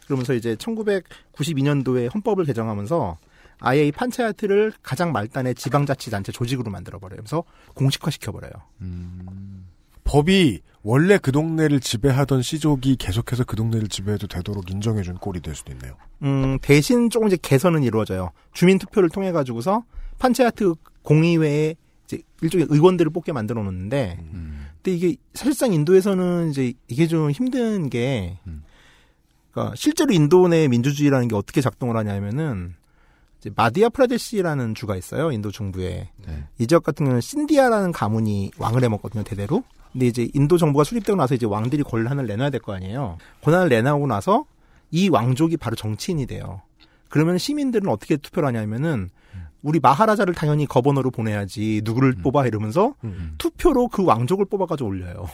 그러면서 0.06 0.34
이제 0.34 0.56
1992년도에 0.56 2.12
헌법을 2.12 2.44
개정하면서 2.44 3.18
아예 3.60 3.86
이 3.86 3.93
판차야트를 3.93 4.72
가장 4.82 5.12
말단의 5.12 5.55
지방자치단체 5.55 6.32
조직으로 6.32 6.72
만들어버려요. 6.72 7.18
그래서 7.18 7.44
공식화시켜버려요. 7.74 8.52
법이 10.05 10.61
원래 10.83 11.16
그 11.19 11.31
동네를 11.31 11.81
지배하던 11.81 12.43
시족이 12.43 12.97
계속해서 12.97 13.45
그 13.45 13.55
동네를 13.57 13.89
지배해도 13.89 14.27
되도록 14.27 14.70
인정해준 14.70 15.15
꼴이 15.15 15.41
될 15.41 15.55
수도 15.55 15.73
있네요. 15.73 15.95
음, 16.23 16.59
대신 16.61 17.09
조금 17.09 17.29
이제 17.29 17.39
개선은 17.41 17.85
이루어져요. 17.85 18.33
주민 18.53 18.79
투표를 18.79 19.09
통해 19.09 19.31
가지고서 19.31 19.85
판차야트 20.19 20.74
공의회에 21.03 21.77
이제 22.07 22.20
일종의 22.41 22.66
의원들을 22.69 23.12
뽑게 23.12 23.33
만들어 23.33 23.62
놓는데, 23.62 24.19
근데 24.83 24.97
이게 24.97 25.16
사실상 25.35 25.73
인도에서는 25.73 26.51
이제 26.51 26.73
이게 26.89 27.07
좀 27.07 27.31
힘든 27.31 27.89
게, 27.89 28.39
그러니까 29.53 29.74
실제로 29.77 30.12
인도 30.12 30.49
내 30.49 30.66
민주주의라는 30.66 31.29
게 31.29 31.37
어떻게 31.37 31.61
작동을 31.61 31.97
하냐면은 31.97 32.74
마디아 33.55 33.89
프라데시라는 33.89 34.74
주가 34.74 34.97
있어요. 34.97 35.32
인도 35.32 35.51
중부에. 35.51 36.10
이 36.59 36.66
지역 36.66 36.82
같은 36.85 37.05
경우는 37.05 37.20
신디아라는 37.20 37.93
가문이 37.93 38.52
왕을 38.59 38.85
해먹거든요. 38.85 39.24
대대로. 39.24 39.64
근데 39.93 40.06
이제 40.06 40.28
인도 40.32 40.56
정부가 40.56 40.85
수립되고 40.85 41.16
나서 41.16 41.35
이제 41.35 41.44
왕들이 41.44 41.82
권한을 41.82 42.27
내놔야 42.27 42.51
될 42.51 42.60
거 42.60 42.73
아니에요. 42.74 43.19
권한을 43.43 43.69
내놔오고 43.69 44.06
나서 44.06 44.47
이 44.90 45.09
왕족이 45.09 45.56
바로 45.59 45.77
정치인이 45.77 46.27
돼요. 46.27 46.62
그러면 47.09 47.36
시민들은 47.36 47.89
어떻게 47.90 48.16
투표를 48.16 48.47
하냐면은 48.48 49.10
우리 49.60 49.81
마하라자를 49.81 50.35
당연히 50.35 50.66
거버너로 50.66 51.10
보내야지 51.10 51.82
누구를 51.85 52.14
뽑아 52.14 52.47
이러면서 52.47 52.94
투표로 53.39 53.89
그 53.89 54.05
왕족을 54.05 54.47
뽑아가지고 54.47 54.89
올려요. 54.89 55.27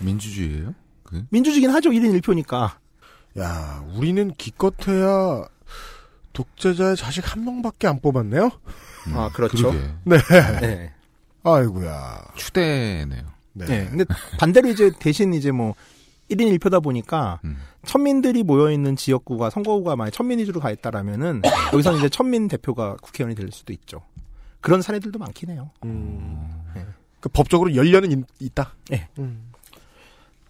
민주주의예요? 0.00 0.74
그게? 1.02 1.22
민주주의긴 1.30 1.70
하죠. 1.70 1.90
1인 1.90 2.20
1표니까. 2.20 2.72
야, 3.38 3.84
우리는 3.94 4.32
기껏해야 4.32 5.44
독재자의 6.32 6.96
자식 6.96 7.32
한 7.32 7.44
명밖에 7.44 7.86
안 7.86 8.00
뽑았네요? 8.00 8.50
아, 9.14 9.30
그렇죠. 9.32 9.72
네. 10.04 10.18
네. 10.60 10.92
아이고야. 11.42 12.24
추대네요. 12.36 13.22
네. 13.52 13.88
근데 13.88 14.04
반대로 14.38 14.68
이제 14.68 14.90
대신 14.98 15.32
이제 15.32 15.50
뭐 15.50 15.74
1인 16.30 16.58
1표다 16.58 16.82
보니까 16.82 17.40
천민들이 17.86 18.42
모여 18.42 18.70
있는 18.70 18.96
지역구가 18.96 19.50
선거구가 19.50 19.96
만약 19.96 20.10
천민 20.10 20.38
위주로 20.40 20.60
가 20.60 20.70
있다라면은 20.70 21.42
여기서는 21.72 21.98
이제 22.00 22.08
천민 22.08 22.48
대표가 22.48 22.96
국회의원이 23.00 23.34
될 23.36 23.50
수도 23.52 23.72
있죠. 23.72 24.02
그런 24.60 24.82
사례들도 24.82 25.18
많긴 25.18 25.50
해요. 25.50 25.70
그 27.20 27.28
법적으로 27.28 27.74
열려는 27.74 28.10
있, 28.12 28.18
있다. 28.40 28.74
네. 28.90 29.08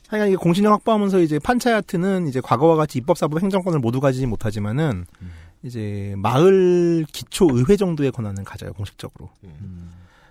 하여간 0.08 0.28
이게 0.28 0.36
공신력 0.36 0.72
확보하면서 0.72 1.20
이제 1.20 1.38
판차야트는 1.38 2.28
이제 2.28 2.40
과거와 2.40 2.76
같이 2.76 2.98
입법사법 2.98 3.42
행정권을 3.42 3.80
모두 3.80 4.00
가지지 4.00 4.26
못하지만은 4.26 5.04
이제 5.62 6.14
마을 6.16 7.04
기초 7.12 7.48
의회 7.52 7.76
정도의 7.76 8.12
권한을 8.12 8.44
가져요 8.44 8.72
공식적으로. 8.72 9.30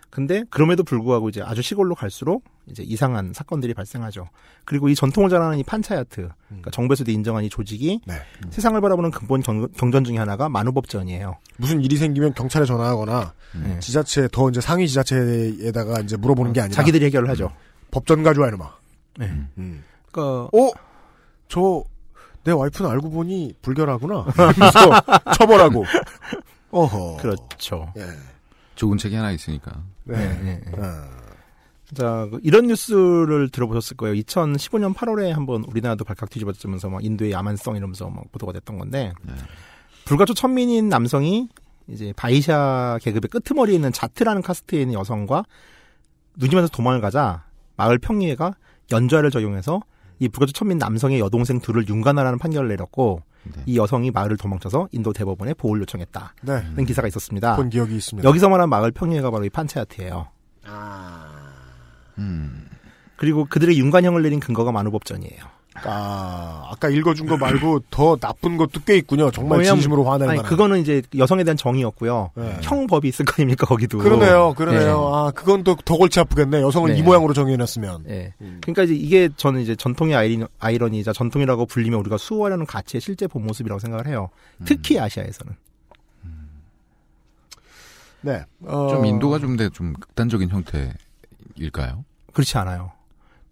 근데 0.09 0.45
그럼에도 0.49 0.83
불구하고 0.83 1.27
이제 1.27 1.41
아주 1.41 1.61
시골로 1.61 1.93
갈수록 1.93 2.45
이제 2.67 2.83
이상한 2.83 3.33
사건들이 3.33 3.73
발생하죠. 3.73 4.29
그리고 4.63 4.87
이 4.87 4.95
전통을 4.95 5.29
자랑하는 5.29 5.59
이 5.59 5.63
판차야트, 5.63 6.29
그러니까 6.47 6.71
정부에서도 6.71 7.11
인정한 7.11 7.43
이 7.43 7.49
조직이 7.49 7.99
세상을 8.49 8.79
바라보는 8.79 9.11
근본 9.11 9.41
경, 9.41 9.67
경전 9.75 10.05
중에 10.05 10.17
하나가 10.17 10.47
만우법전이에요. 10.47 11.35
무슨 11.57 11.81
일이 11.81 11.97
생기면 11.97 12.33
경찰에 12.33 12.63
전화하거나 12.63 13.33
네. 13.61 13.79
지자체 13.81 14.29
더 14.31 14.47
이제 14.49 14.61
상위 14.61 14.87
지자체에다가 14.87 15.99
이제 15.99 16.15
물어보는 16.15 16.53
게 16.53 16.61
아니라 16.61 16.75
자기들이 16.75 17.03
해결을 17.07 17.29
하죠. 17.31 17.51
법전 17.91 18.23
가져와 18.23 18.47
이놈아. 18.47 18.84
네. 19.17 19.25
음. 19.57 19.83
그러니까 20.11 20.49
어? 20.57 20.71
저 21.47 21.83
내 22.45 22.51
와이프는 22.51 22.89
알고 22.89 23.09
보니 23.09 23.55
불결하구나. 23.61 24.25
그래서 24.55 25.01
처벌하고. 25.35 25.83
어허. 26.69 27.17
그렇죠. 27.17 27.91
예. 27.97 28.05
좋은 28.75 28.97
책이 28.97 29.15
하나 29.15 29.31
있으니까. 29.31 29.83
네. 30.03 30.15
네, 30.43 30.61
네. 30.63 30.81
자, 31.95 32.27
그 32.29 32.39
이런 32.43 32.67
뉴스를 32.67 33.49
들어보셨을 33.49 33.97
거예요. 33.97 34.15
2015년 34.21 34.93
8월에 34.93 35.31
한번 35.31 35.63
우리나라도 35.63 36.03
발칵 36.05 36.29
뒤집어지면서 36.29 36.89
막 36.89 37.03
인도의 37.03 37.31
야만성 37.31 37.77
이러면서 37.77 38.09
막 38.09 38.31
보도가 38.31 38.53
됐던 38.53 38.77
건데 38.77 39.11
불가초 40.05 40.35
천민인 40.35 40.87
남성이 40.87 41.49
이제 41.87 42.13
바이샤 42.15 42.99
계급의 43.01 43.29
끄트머리에 43.29 43.73
있는 43.75 43.91
자트라는 43.91 44.43
카스트에 44.43 44.81
있는 44.81 44.93
여성과 44.93 45.45
누님한테 46.35 46.69
도망을 46.71 47.01
가자 47.01 47.45
마을 47.75 47.97
평의회가 47.97 48.53
연좌를 48.91 49.31
적용해서 49.31 49.81
이 50.19 50.29
불가초 50.29 50.53
천민 50.53 50.77
남성의 50.77 51.19
여동생 51.19 51.59
둘을 51.59 51.87
윤관하라는 51.87 52.39
판결을 52.39 52.69
내렸고 52.69 53.21
이 53.65 53.77
여성이 53.77 54.11
마을을 54.11 54.37
도망쳐서 54.37 54.87
인도 54.91 55.13
대법원에 55.13 55.53
보호를 55.53 55.81
요청했다는 55.81 56.29
네. 56.75 56.83
기사가 56.85 57.07
있었습니다. 57.09 57.55
본 57.57 57.69
기억이 57.69 57.95
있습니다. 57.95 58.27
여기서 58.27 58.49
말한 58.49 58.69
마을 58.69 58.91
평의회가 58.91 59.29
바로 59.29 59.45
이 59.45 59.49
판차야트예요. 59.49 60.27
그리고 63.17 63.45
그들의 63.45 63.77
윤관형을 63.77 64.23
내린 64.23 64.39
근거가 64.39 64.71
만우법전이에요. 64.71 65.43
아, 65.83 66.67
아까 66.71 66.87
읽어준 66.89 67.27
거 67.27 67.35
말고 67.37 67.81
더 67.91 68.15
나쁜 68.15 68.55
것도 68.57 68.81
꽤 68.85 68.95
있군요. 68.97 69.29
정말 69.31 69.59
왜냐면- 69.59 69.75
진심으로 69.77 70.05
화낼 70.05 70.29
아니, 70.29 70.37
만한. 70.37 70.49
그거는 70.49 70.79
이제 70.79 71.01
여성에 71.17 71.43
대한 71.43 71.57
정의였고요. 71.57 72.31
네. 72.35 72.57
형법이 72.61 73.07
있을 73.09 73.25
거 73.25 73.33
아닙니까 73.37 73.65
거기도. 73.67 73.97
그러네요, 73.97 74.53
그러네요. 74.55 74.81
네. 74.81 74.91
아, 75.13 75.31
그건 75.35 75.63
또 75.63 75.75
더 75.85 75.97
골치 75.97 76.19
아프겠네. 76.19 76.61
여성을 76.61 76.91
네. 76.93 76.97
이 76.97 77.03
모양으로 77.03 77.33
정해놨으면. 77.33 78.05
예. 78.09 78.33
그러니까 78.61 78.83
이제 78.83 78.95
이게 78.95 79.29
저는 79.35 79.61
이제 79.61 79.75
전통의 79.75 80.15
아이러니, 80.15 80.45
아이러니자 80.59 81.11
전통이라고 81.13 81.65
불리면 81.65 81.99
우리가 81.99 82.17
수호하려는 82.17 82.65
가치의 82.65 83.01
실제 83.01 83.27
본 83.27 83.45
모습이라고 83.45 83.79
생각을 83.79 84.07
해요. 84.07 84.29
특히 84.63 84.97
아시아에서는. 84.99 85.53
네. 88.21 88.43
어, 88.63 88.87
좀 88.89 89.05
인도가 89.05 89.37
좀더좀 89.37 89.93
극단적인 89.99 90.49
형태일까요? 90.49 92.03
그렇지 92.33 92.57
않아요. 92.57 92.91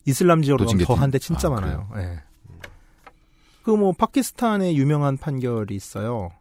이슬람 0.05 0.41
지역으로 0.41 0.65
또 0.65 0.69
징계팀? 0.69 0.95
더 0.95 1.01
한데 1.01 1.19
진짜 1.19 1.47
아, 1.47 1.51
많아요. 1.51 1.89
예. 1.97 2.23
그뭐 3.63 3.93
파키스탄의 3.93 4.77
유명한 4.77 5.17
판결이 5.17 5.73
있어요. 5.75 6.31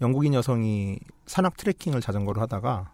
영국인 0.00 0.34
여성이 0.34 0.98
산악 1.26 1.56
트레킹을 1.56 2.00
자전거로 2.00 2.40
하다가 2.42 2.92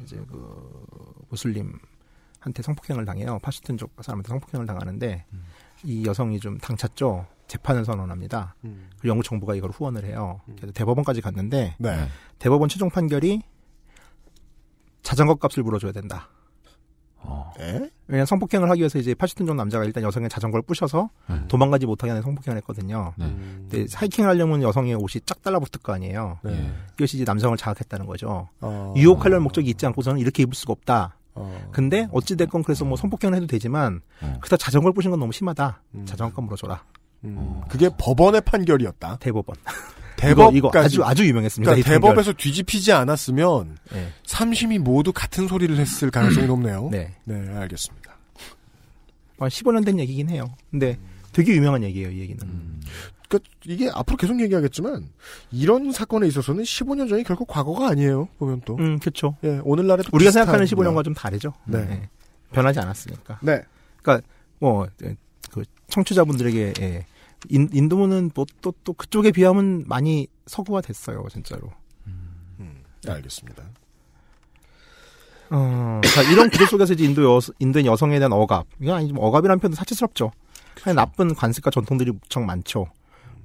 이제 0.00 0.16
그 0.28 0.86
무슬림한테 1.28 2.62
성폭행을 2.62 3.04
당해요. 3.04 3.38
파슈튼족 3.42 3.92
사람한테 4.00 4.28
성폭행을 4.28 4.66
당하는데 4.66 5.26
이 5.84 6.06
여성이 6.06 6.40
좀 6.40 6.56
당찼죠. 6.58 7.26
재판을 7.48 7.84
선언합니다. 7.84 8.54
그리고 8.62 9.08
영국 9.08 9.24
정부가 9.24 9.54
이걸 9.54 9.70
후원을 9.70 10.04
해요. 10.04 10.40
그래서 10.56 10.72
대법원까지 10.72 11.20
갔는데 11.20 11.76
네. 11.78 12.08
대법원 12.38 12.68
최종 12.68 12.88
판결이 12.88 13.42
자전거 15.02 15.34
값을 15.34 15.62
물어줘야 15.62 15.92
된다. 15.92 16.28
예? 17.60 17.90
왜냐면 18.06 18.26
성폭행을 18.26 18.70
하기 18.70 18.80
위해서 18.80 18.98
이제 18.98 19.14
80톤 19.14 19.38
정도 19.38 19.54
남자가 19.54 19.84
일단 19.84 20.02
여성의 20.02 20.28
자전거를 20.28 20.62
부셔서 20.62 21.10
네. 21.28 21.40
도망가지 21.48 21.86
못하게 21.86 22.10
하는 22.10 22.22
성폭행을 22.22 22.58
했거든요. 22.58 23.12
네. 23.16 23.26
근데 23.68 23.86
하이킹을 23.92 24.30
하려면 24.30 24.62
여성의 24.62 24.94
옷이 24.94 25.20
쫙 25.26 25.42
달라붙을 25.42 25.82
거 25.82 25.92
아니에요. 25.92 26.38
네. 26.42 26.72
이것이 26.94 27.16
이제 27.16 27.24
남성을 27.24 27.56
자극했다는 27.56 28.06
거죠. 28.06 28.48
어. 28.60 28.94
유혹하려는 28.96 29.42
목적이 29.42 29.70
있지 29.70 29.84
않고서는 29.86 30.20
이렇게 30.20 30.42
입을 30.44 30.54
수가 30.54 30.72
없다. 30.72 31.16
어. 31.34 31.68
근데 31.70 32.08
어찌됐건 32.12 32.62
그래서 32.62 32.84
뭐 32.84 32.96
성폭행을 32.96 33.36
해도 33.36 33.46
되지만 33.46 34.00
그다 34.40 34.56
자전거를 34.56 34.94
부신 34.94 35.10
건 35.10 35.20
너무 35.20 35.32
심하다. 35.32 35.82
자전거 36.04 36.42
물어줘라. 36.42 36.82
음. 37.24 37.60
그게 37.68 37.90
법원의 37.98 38.42
판결이었다. 38.42 39.18
대법원. 39.18 39.56
대법 40.18 40.54
이거, 40.56 40.68
이거 40.68 40.78
아주 40.78 41.04
아주 41.04 41.26
유명했습니다. 41.26 41.70
그러니까. 41.70 41.90
대법에서 41.90 42.32
뒤집히지 42.34 42.92
않았으면 42.92 43.78
네. 43.92 44.08
삼심이 44.26 44.78
모두 44.78 45.12
같은 45.12 45.48
소리를 45.48 45.76
했을 45.76 46.10
가능성이 46.10 46.46
높네요. 46.48 46.88
네. 46.90 47.14
네, 47.24 47.34
알겠습니다. 47.56 48.16
한 49.38 49.48
15년 49.48 49.84
된 49.84 49.98
얘기긴 50.00 50.28
해요. 50.30 50.50
근데 50.70 50.98
되게 51.32 51.54
유명한 51.54 51.82
얘기예요, 51.84 52.10
이 52.10 52.20
얘기는. 52.20 52.40
그러니까 53.28 53.50
이게 53.66 53.88
앞으로 53.94 54.16
계속 54.16 54.40
얘기하겠지만 54.40 55.08
이런 55.52 55.92
사건에 55.92 56.26
있어서는 56.26 56.64
15년 56.64 57.08
전이 57.08 57.22
결코 57.24 57.44
과거가 57.44 57.88
아니에요. 57.88 58.28
보면 58.38 58.62
또. 58.64 58.76
음, 58.78 58.98
그렇죠. 58.98 59.36
예, 59.44 59.60
오늘날에도 59.62 60.08
우리가 60.12 60.30
생각하는 60.32 60.66
거야. 60.66 60.90
15년과 60.90 61.04
좀 61.04 61.14
다르죠. 61.14 61.52
네. 61.66 62.08
변하지 62.52 62.80
않았으니까. 62.80 63.38
네. 63.42 63.62
그러니까 64.02 64.26
뭐 64.58 64.88
그 65.50 65.62
청취자분들에게 65.88 66.74
예. 66.80 67.06
인, 67.48 67.68
인도는 67.72 68.30
뭐 68.34 68.46
또 68.60 68.72
또 68.84 68.92
그쪽에 68.92 69.30
비하면 69.32 69.84
많이 69.86 70.26
서구화 70.46 70.80
됐어요, 70.80 71.24
진짜로. 71.30 71.70
네, 73.04 73.12
알겠습니다. 73.12 73.62
어, 75.50 76.00
자, 76.14 76.22
이런 76.30 76.50
구조 76.50 76.66
속에서 76.66 76.92
이제 76.92 77.04
인도 77.04 77.24
여, 77.24 77.40
인도인 77.58 77.86
여성에 77.86 78.18
대한 78.18 78.32
억압. 78.32 78.66
이건 78.80 78.96
아니지만 78.96 79.22
억압이라는 79.22 79.60
표현도 79.60 79.76
사치스럽죠. 79.76 80.32
그냥 80.82 80.96
나쁜 80.96 81.34
관습과 81.34 81.70
전통들이 81.70 82.10
무척 82.12 82.42
많죠. 82.44 82.86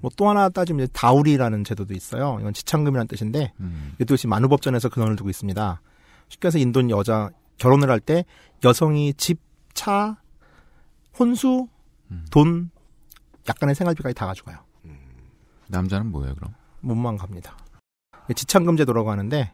뭐 0.01 0.11
또 0.17 0.27
하나 0.27 0.49
따지면 0.49 0.83
이제 0.83 0.91
다우리라는 0.93 1.63
제도도 1.63 1.93
있어요. 1.93 2.37
이건 2.41 2.53
지창금이라는 2.53 3.07
뜻인데 3.07 3.53
이것도 4.01 4.27
만우법전에서 4.27 4.89
근원을 4.89 5.15
두고 5.15 5.29
있습니다. 5.29 5.81
쉽게 6.29 6.47
해서 6.47 6.57
인도인 6.57 6.89
여자 6.89 7.29
결혼을 7.57 7.89
할 7.89 7.99
때 8.01 8.25
여성이 8.65 9.13
집, 9.13 9.39
차, 9.73 10.17
혼수, 11.17 11.67
돈, 12.31 12.69
약간의 13.47 13.75
생활비까지 13.75 14.15
다 14.15 14.25
가져가요. 14.25 14.57
남자는 15.67 16.11
뭐예요, 16.11 16.35
그럼? 16.35 16.53
몸만 16.81 17.17
갑니다. 17.17 17.57
지창금 18.35 18.77
제도라고 18.77 19.11
하는데, 19.11 19.51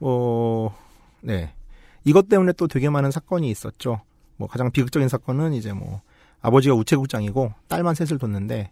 어, 0.00 0.74
네. 1.20 1.54
이것 2.04 2.28
때문에 2.28 2.52
또 2.52 2.66
되게 2.68 2.88
많은 2.90 3.10
사건이 3.10 3.50
있었죠. 3.50 4.02
뭐 4.36 4.48
가장 4.48 4.70
비극적인 4.70 5.08
사건은 5.08 5.52
이제 5.52 5.72
뭐 5.72 6.00
아버지가 6.40 6.74
우체국장이고 6.74 7.52
딸만 7.68 7.94
셋을 7.94 8.18
뒀는데, 8.18 8.70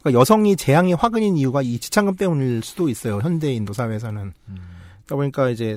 그러니까 0.00 0.18
여성이 0.18 0.56
재앙이 0.56 0.94
화근인 0.94 1.36
이유가 1.36 1.62
이 1.62 1.78
지창금 1.78 2.16
때문일 2.16 2.62
수도 2.62 2.88
있어요. 2.88 3.18
현대 3.18 3.52
인도 3.52 3.72
사회에서는. 3.72 4.32
그러다 5.04 5.16
보니까 5.16 5.50
이제 5.50 5.76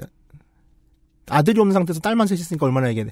아들이 1.27 1.60
없는 1.60 1.73
상태에서 1.73 1.99
딸만 1.99 2.27
셋이 2.27 2.40
있으니까 2.40 2.65
얼마나 2.65 2.90
이게 2.90 3.06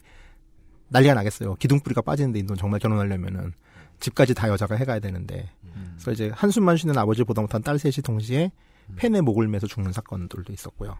난리가 0.90 1.14
나겠어요. 1.14 1.56
기둥뿌리가 1.56 2.02
빠지는데 2.02 2.40
인도는 2.40 2.58
정말 2.58 2.80
결혼하려면은 2.80 3.54
집까지 4.02 4.34
다 4.34 4.50
여자가 4.50 4.76
해가야 4.76 5.00
되는데. 5.00 5.50
그래서 5.94 6.12
이제 6.12 6.32
한숨만 6.34 6.78
쉬는 6.78 6.98
아버지 6.98 7.24
보다 7.24 7.42
못한 7.42 7.62
딸 7.62 7.80
셋이 7.80 8.02
동시에 8.04 8.52
팬에 8.98 9.22
목을 9.22 9.48
매서 9.48 9.68
죽는 9.68 9.94
사건들도 9.94 10.52
있었고요. 10.52 10.98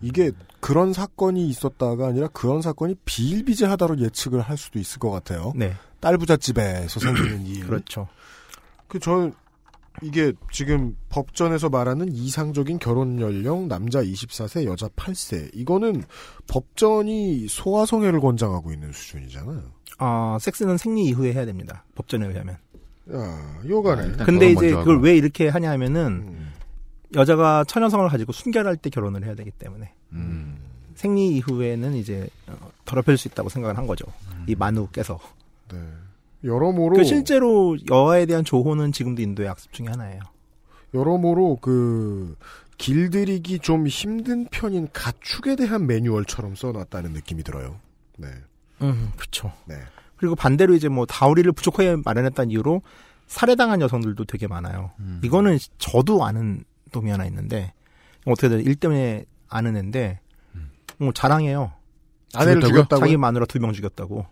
이게 0.00 0.30
그런 0.60 0.92
사건이 0.92 1.48
있었다가 1.48 2.06
아니라 2.06 2.28
그런 2.28 2.62
사건이 2.62 2.94
비일비재하다로 3.04 3.98
예측을 3.98 4.40
할 4.40 4.56
수도 4.56 4.78
있을 4.78 4.98
것 4.98 5.10
같아요. 5.10 5.52
네. 5.56 5.74
딸 6.00 6.16
부잣집에서 6.16 7.00
생기는 7.00 7.44
일. 7.46 7.66
그렇죠. 7.66 8.08
그 8.86 9.00
저는 9.00 9.34
이게 10.02 10.32
지금 10.52 10.96
법전에서 11.08 11.68
말하는 11.68 12.12
이상적인 12.12 12.78
결혼 12.78 13.20
연령 13.20 13.66
남자 13.66 14.00
24세 14.00 14.64
여자 14.64 14.86
8세 14.88 15.50
이거는 15.54 16.04
법전이 16.46 17.48
소아성애를 17.48 18.20
권장하고 18.20 18.72
있는 18.72 18.92
수준이잖아요. 18.92 19.77
아, 19.98 20.38
섹스는 20.40 20.78
생리 20.78 21.04
이후에 21.06 21.32
해야 21.32 21.44
됩니다. 21.44 21.84
법전에 21.94 22.26
의하면. 22.26 22.56
야, 23.12 23.60
요가네. 23.66 24.04
일단 24.04 24.26
근데 24.26 24.50
이제 24.50 24.70
그걸. 24.70 25.00
왜 25.00 25.16
이렇게 25.16 25.48
하냐 25.48 25.70
하면은 25.72 26.24
음. 26.28 26.52
여자가 27.14 27.64
처녀성을 27.64 28.06
가지고 28.08 28.32
순결할 28.32 28.76
때 28.76 28.90
결혼을 28.90 29.24
해야 29.24 29.34
되기 29.34 29.50
때문에 29.50 29.92
음. 30.12 30.58
생리 30.94 31.28
이후에는 31.36 31.94
이제 31.94 32.28
어, 32.46 32.70
더럽힐 32.84 33.16
수 33.16 33.28
있다고 33.28 33.48
생각을 33.48 33.78
한 33.78 33.86
거죠. 33.86 34.04
이 34.46 34.54
만우께서. 34.54 35.18
네. 35.72 35.78
여러모로 36.44 36.96
그 36.96 37.04
실제로 37.04 37.76
여아에 37.90 38.26
대한 38.26 38.44
조호는 38.44 38.92
지금도 38.92 39.22
인도의 39.22 39.48
악습 39.48 39.72
중에 39.72 39.86
하나예요. 39.88 40.20
여러모로 40.94 41.58
그 41.60 42.36
길들이기 42.78 43.58
좀 43.58 43.86
힘든 43.86 44.46
편인 44.46 44.88
가축에 44.92 45.56
대한 45.56 45.86
매뉴얼처럼 45.86 46.54
써놨다는 46.54 47.12
느낌이 47.12 47.42
들어요. 47.42 47.80
네. 48.16 48.28
음, 48.82 49.12
그렇죠. 49.16 49.52
네. 49.66 49.76
그리고 50.16 50.34
반대로 50.34 50.74
이제 50.74 50.88
뭐 50.88 51.06
다우리를 51.06 51.50
부족하게 51.52 51.96
마련했다는 52.04 52.50
이유로 52.50 52.82
살해당한 53.26 53.80
여성들도 53.80 54.24
되게 54.24 54.46
많아요. 54.46 54.90
음. 54.98 55.20
이거는 55.22 55.58
저도 55.78 56.24
아는 56.24 56.64
놈이 56.92 57.10
하나 57.10 57.24
있는데 57.26 57.72
어떻게든 58.24 58.60
일 58.62 58.74
때문에 58.76 59.24
아는 59.48 59.76
애인데 59.76 60.20
뭐 60.98 61.12
자랑해요. 61.12 61.72
아내를? 62.34 62.62
죽였다고요? 62.62 63.00
자기 63.00 63.16
마누라 63.16 63.46
두 63.46 63.58
명 63.60 63.72
죽였다고. 63.72 64.26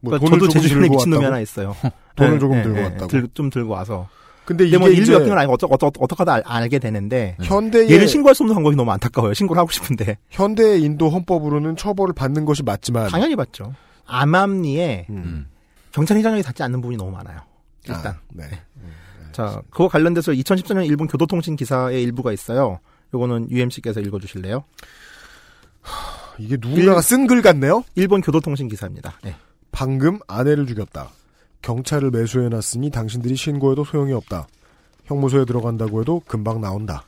뭐 0.00 0.12
그러니까 0.18 0.28
저도 0.30 0.48
제주도에 0.48 0.88
미친 0.88 1.10
놈이? 1.10 1.24
하나 1.24 1.40
있어요. 1.40 1.74
돈을 2.16 2.32
네, 2.34 2.38
조금 2.38 2.56
네, 2.56 2.62
들고 2.62 2.76
네, 2.76 2.84
왔다고. 2.84 3.06
들- 3.08 3.28
좀 3.34 3.50
들고 3.50 3.72
와서. 3.72 4.08
근데 4.48 4.78
뭐 4.78 4.88
이게 4.88 4.96
인류 4.96 5.02
이제 5.02 5.12
역경을 5.12 5.36
아니고 5.38 5.52
어떠, 5.52 5.66
어떠, 5.70 5.90
어떻게 5.98 6.16
하다 6.20 6.32
알- 6.32 6.42
알게 6.46 6.78
되는데 6.78 7.36
현대의 7.42 7.90
얘를 7.90 8.08
신고할 8.08 8.34
수 8.34 8.44
없는 8.44 8.54
방법이 8.54 8.76
너무 8.76 8.90
안타까워요. 8.92 9.34
신고를 9.34 9.60
하고 9.60 9.70
싶은데 9.70 10.16
현대 10.30 10.78
인도 10.78 11.10
헌법으로는 11.10 11.76
처벌을 11.76 12.14
받는 12.14 12.46
것이 12.46 12.62
맞지만 12.62 13.08
당연히 13.10 13.36
받죠. 13.36 13.74
암암리에 14.06 15.06
음. 15.10 15.48
경찰청장이 15.92 16.42
닿지 16.42 16.62
않는 16.62 16.80
부분이 16.80 16.96
너무 16.96 17.10
많아요. 17.10 17.40
일단. 17.84 18.06
아, 18.06 18.18
네. 18.32 18.44
자, 19.32 19.60
그거 19.70 19.86
관련돼서 19.88 20.32
2014년 20.32 20.86
일본 20.86 21.06
교도통신 21.08 21.56
기사의 21.56 22.02
일부가 22.02 22.32
있어요. 22.32 22.80
요거는 23.12 23.50
UMC께서 23.50 24.00
읽어주실래요? 24.00 24.64
이게 26.38 26.56
누군가가 26.60 27.00
쓴 27.02 27.26
글 27.26 27.42
같네요. 27.42 27.84
일본 27.96 28.20
교도통신 28.20 28.68
기사입니다. 28.68 29.14
네. 29.22 29.34
방금 29.72 30.18
아내를 30.26 30.66
죽였다. 30.66 31.08
경찰을 31.62 32.10
매수해놨으니 32.10 32.90
당신들이 32.90 33.36
신고해도 33.36 33.84
소용이 33.84 34.12
없다. 34.12 34.46
형무소에 35.04 35.44
들어간다고 35.44 36.00
해도 36.00 36.22
금방 36.26 36.60
나온다. 36.60 37.04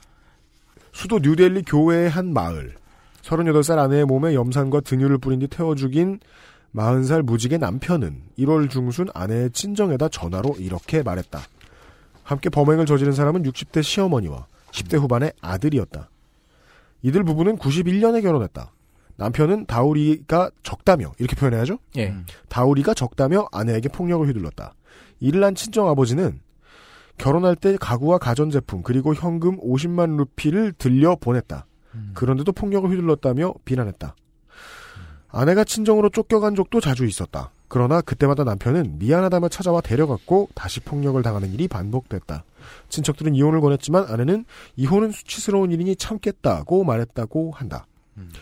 수도 0.91 1.19
뉴델리 1.19 1.63
교외의 1.63 2.09
한 2.09 2.33
마을. 2.33 2.75
38살 3.21 3.77
아내의 3.77 4.05
몸에 4.05 4.33
염산과 4.33 4.81
등유를 4.81 5.19
뿌린 5.19 5.39
뒤 5.39 5.47
태워 5.47 5.75
죽인 5.75 6.19
40살 6.75 7.21
무직의 7.21 7.59
남편은 7.59 8.21
1월 8.39 8.69
중순 8.69 9.07
아내의 9.13 9.51
친정에다 9.51 10.09
전화로 10.09 10.55
이렇게 10.57 11.03
말했다. 11.03 11.41
함께 12.23 12.49
범행을 12.49 12.85
저지른 12.85 13.13
사람은 13.13 13.43
60대 13.43 13.83
시어머니와 13.83 14.45
10대 14.71 14.99
후반의 14.99 15.33
아들이었다. 15.41 16.09
이들 17.03 17.23
부부는 17.23 17.57
91년에 17.57 18.21
결혼했다. 18.21 18.71
남편은 19.21 19.67
다우리가 19.67 20.49
적다며 20.63 21.11
이렇게 21.19 21.35
표현해야죠? 21.35 21.77
예. 21.97 22.15
다우리가 22.49 22.95
적다며 22.95 23.47
아내에게 23.51 23.89
폭력을 23.89 24.27
휘둘렀다. 24.27 24.73
이를 25.19 25.41
난 25.41 25.53
친정 25.53 25.87
아버지는 25.89 26.41
결혼할 27.19 27.55
때 27.55 27.77
가구와 27.79 28.17
가전제품 28.17 28.81
그리고 28.81 29.13
현금 29.13 29.59
50만 29.59 30.17
루피를 30.17 30.73
들려 30.73 31.15
보냈다. 31.15 31.67
그런데도 32.15 32.51
폭력을 32.51 32.89
휘둘렀다며 32.89 33.53
비난했다. 33.63 34.15
아내가 35.27 35.65
친정으로 35.65 36.09
쫓겨간 36.09 36.55
적도 36.55 36.81
자주 36.81 37.05
있었다. 37.05 37.51
그러나 37.67 38.01
그때마다 38.01 38.43
남편은 38.43 38.97
미안하다며 38.97 39.49
찾아와 39.49 39.81
데려갔고 39.81 40.49
다시 40.55 40.79
폭력을 40.79 41.21
당하는 41.21 41.53
일이 41.53 41.67
반복됐다. 41.67 42.43
친척들은 42.89 43.35
이혼을 43.35 43.61
권했지만 43.61 44.05
아내는 44.07 44.45
이혼은 44.77 45.11
수치스러운 45.11 45.71
일이니 45.71 45.95
참겠다고 45.95 46.83
말했다고 46.83 47.51
한다. 47.51 47.85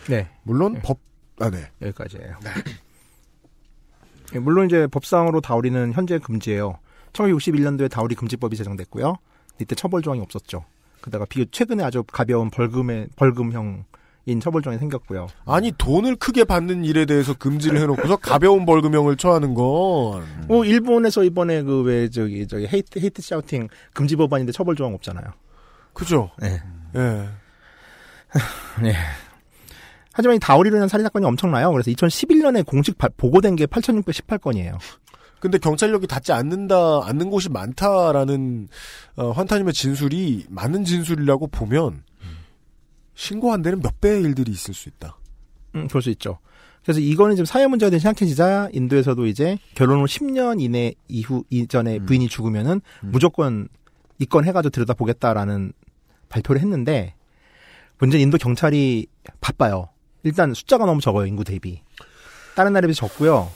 네. 0.10 0.28
물론 0.44 0.80
법, 0.84 1.00
아, 1.40 1.50
네. 1.50 1.70
여기까지예요. 1.82 2.36
예, 4.36 4.40
물론 4.40 4.68
이제 4.68 4.88
법상으로 4.88 5.42
dowry는 5.42 5.94
현재 5.94 6.20
금지예요. 6.20 6.80
1961년도에 7.14 7.90
dowry 7.90 8.16
금지법이 8.16 8.56
제정됐고요. 8.56 9.16
이때 9.60 9.76
처벌 9.76 10.02
조항이 10.02 10.22
없었죠. 10.22 10.64
그다가 11.02 11.26
비 11.26 11.46
최근에 11.50 11.84
아주 11.84 12.04
가벼운 12.04 12.50
벌금의 12.50 13.08
벌금형 13.16 13.86
인 14.26 14.40
처벌 14.40 14.62
조항이 14.62 14.78
생겼고요. 14.80 15.28
아니 15.46 15.72
돈을 15.72 16.18
크게 16.18 16.44
받는 16.44 16.84
일에 16.86 17.06
대해서 17.06 17.34
금지를 17.34 17.80
해놓고서 17.82 18.18
가벼운 18.18 18.66
벌금형을 18.66 19.16
처하는 19.18 19.54
건 19.56 20.28
뭐 20.48 20.66
일본에서 20.66 21.24
이번에 21.24 21.64
그 21.64 21.82
왜 21.84 22.10
저기 22.10 22.46
저기 22.48 22.68
hate 22.68 23.00
hate 23.00 23.22
shouting 23.24 23.70
금지 23.94 24.16
법안인데 24.16 24.52
처벌 24.52 24.76
조항 24.76 24.94
없잖아요. 24.94 25.26
그죠? 25.94 26.30
네. 26.38 26.62
예. 26.96 27.30
네. 28.84 28.94
하지만 30.20 30.36
이 30.36 30.40
다오리로 30.40 30.76
인한 30.76 30.90
살인 30.90 31.06
사건이 31.06 31.26
엄청나요. 31.26 31.72
그래서 31.72 31.90
2011년에 31.92 32.66
공식 32.66 32.98
발- 32.98 33.10
보고된 33.16 33.56
게 33.56 33.66
8,618건이에요. 33.68 34.78
근데 35.40 35.58
경찰력이 35.58 36.08
닿지 36.08 36.34
않는다, 36.34 37.06
않는 37.06 37.30
곳이 37.30 37.48
많다라는, 37.48 38.68
어, 39.16 39.32
환타님의 39.32 39.72
진술이 39.72 40.48
많은 40.50 40.84
진술이라고 40.84 41.48
보면, 41.48 42.04
신고 43.14 43.54
안 43.54 43.62
되는 43.62 43.80
몇 43.82 44.02
배의 44.02 44.22
일들이 44.24 44.52
있을 44.52 44.74
수 44.74 44.90
있다. 44.90 45.18
음, 45.76 45.88
그럴 45.88 46.02
수 46.02 46.10
있죠. 46.10 46.40
그래서 46.84 47.00
이거는 47.00 47.38
지금 47.38 47.46
사회 47.46 47.66
문제가 47.68 47.90
된 47.90 48.00
심각해지자 48.00 48.70
인도에서도 48.74 49.26
이제 49.28 49.58
결혼 49.76 50.02
후 50.02 50.06
10년 50.06 50.60
이내 50.62 50.94
이후 51.08 51.46
이전에 51.50 52.00
부인이 52.00 52.28
죽으면은 52.28 52.82
무조건 53.02 53.70
입건 54.18 54.44
해가지고 54.44 54.72
들여다보겠다라는 54.72 55.72
발표를 56.28 56.60
했는데 56.62 57.16
문제는 58.00 58.24
인도 58.24 58.38
경찰이 58.38 59.08
바빠요. 59.40 59.88
일단 60.24 60.54
숫자가 60.54 60.86
너무 60.86 61.02
적어요 61.02 61.26
인구 61.26 61.44
대비. 61.44 61.82
다른 62.56 62.74
나라에 62.74 62.88
비해서 62.88 63.08
적고요. 63.08 63.50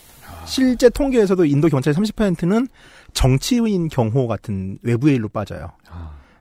실제 0.46 0.90
통계에서도 0.90 1.46
인도 1.46 1.68
경찰의 1.70 1.96
30%는 1.96 2.68
정치인 3.14 3.88
경호 3.90 4.28
같은 4.28 4.78
외부의 4.82 5.16
일로 5.16 5.30
빠져요. 5.30 5.72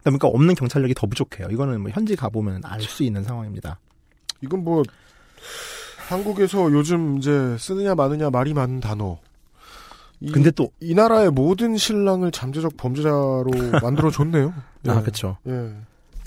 그러니까 0.03 0.27
없는 0.29 0.55
경찰력이 0.55 0.95
더 0.95 1.07
부족해요. 1.07 1.49
이거는 1.51 1.81
뭐 1.81 1.91
현지 1.93 2.17
가보면 2.17 2.63
알 2.65 2.81
수 2.81 3.03
있는 3.05 3.23
상황입니다. 3.23 3.79
이건 4.41 4.65
뭐, 4.65 4.83
한국에서 6.09 6.73
요즘 6.73 7.19
이제 7.19 7.57
쓰느냐 7.59 7.95
마느냐 7.95 8.31
말이 8.31 8.55
많은 8.55 8.81
단어. 8.81 9.19
이, 10.21 10.31
근데 10.31 10.51
또- 10.51 10.71
이 10.81 10.95
나라의 10.95 11.31
모든 11.31 11.77
신랑을 11.77 12.31
잠재적 12.33 12.77
범죄자로 12.77 13.45
만들어 13.83 14.11
줬네요. 14.11 14.53
아, 14.89 15.03
그쵸. 15.03 15.37
예. 15.47 15.73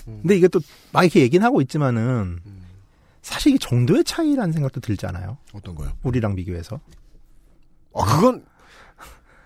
근데 0.04 0.36
이게 0.36 0.48
또 0.48 0.60
막 0.92 1.02
이렇게 1.02 1.20
얘기는 1.20 1.44
하고 1.44 1.60
있지만은 1.60 2.38
사실 3.26 3.50
이게 3.50 3.58
정도의 3.58 4.04
차이라는 4.04 4.52
생각도 4.52 4.78
들잖아요. 4.78 5.36
어떤 5.52 5.74
거요? 5.74 5.90
우리랑 6.04 6.36
비교해서. 6.36 6.78
아, 7.92 8.04
그건, 8.04 8.44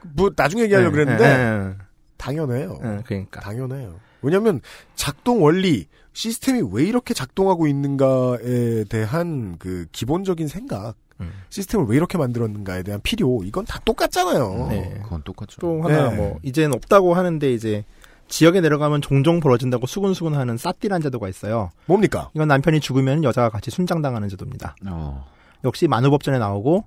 뭐, 0.02 0.30
나중에 0.36 0.64
얘기하려고 0.64 0.94
네, 0.94 1.04
그랬는데, 1.04 1.36
네, 1.36 1.68
네. 1.68 1.74
당연해요. 2.18 2.78
네, 2.82 3.02
그러니까. 3.06 3.40
당연해요. 3.40 3.98
왜냐면, 4.20 4.60
작동 4.96 5.42
원리, 5.42 5.86
시스템이 6.12 6.68
왜 6.70 6.84
이렇게 6.84 7.14
작동하고 7.14 7.66
있는가에 7.68 8.84
대한 8.90 9.56
그 9.58 9.86
기본적인 9.92 10.46
생각, 10.46 10.96
음. 11.20 11.32
시스템을 11.48 11.86
왜 11.86 11.96
이렇게 11.96 12.18
만들었는가에 12.18 12.82
대한 12.82 13.00
필요, 13.00 13.40
이건 13.44 13.64
다 13.64 13.80
똑같잖아요. 13.82 14.66
네. 14.68 15.00
그건 15.02 15.22
똑같죠. 15.22 15.58
또 15.58 15.82
하나 15.82 16.10
네. 16.10 16.16
뭐 16.16 16.38
이제는 16.42 16.74
없다고 16.74 17.14
하는데 17.14 17.50
이제 17.50 17.86
지역에 18.30 18.60
내려가면 18.60 19.02
종종 19.02 19.40
벌어진다고 19.40 19.86
수군수군하는 19.86 20.56
싸띠란 20.56 21.02
제도가 21.02 21.28
있어요. 21.28 21.70
뭡니까? 21.86 22.30
이건 22.34 22.48
남편이 22.48 22.80
죽으면 22.80 23.24
여자가 23.24 23.50
같이 23.50 23.70
순장당하는 23.70 24.28
제도입니다. 24.28 24.76
어. 24.86 25.26
역시 25.64 25.88
만우법전에 25.88 26.38
나오고 26.38 26.84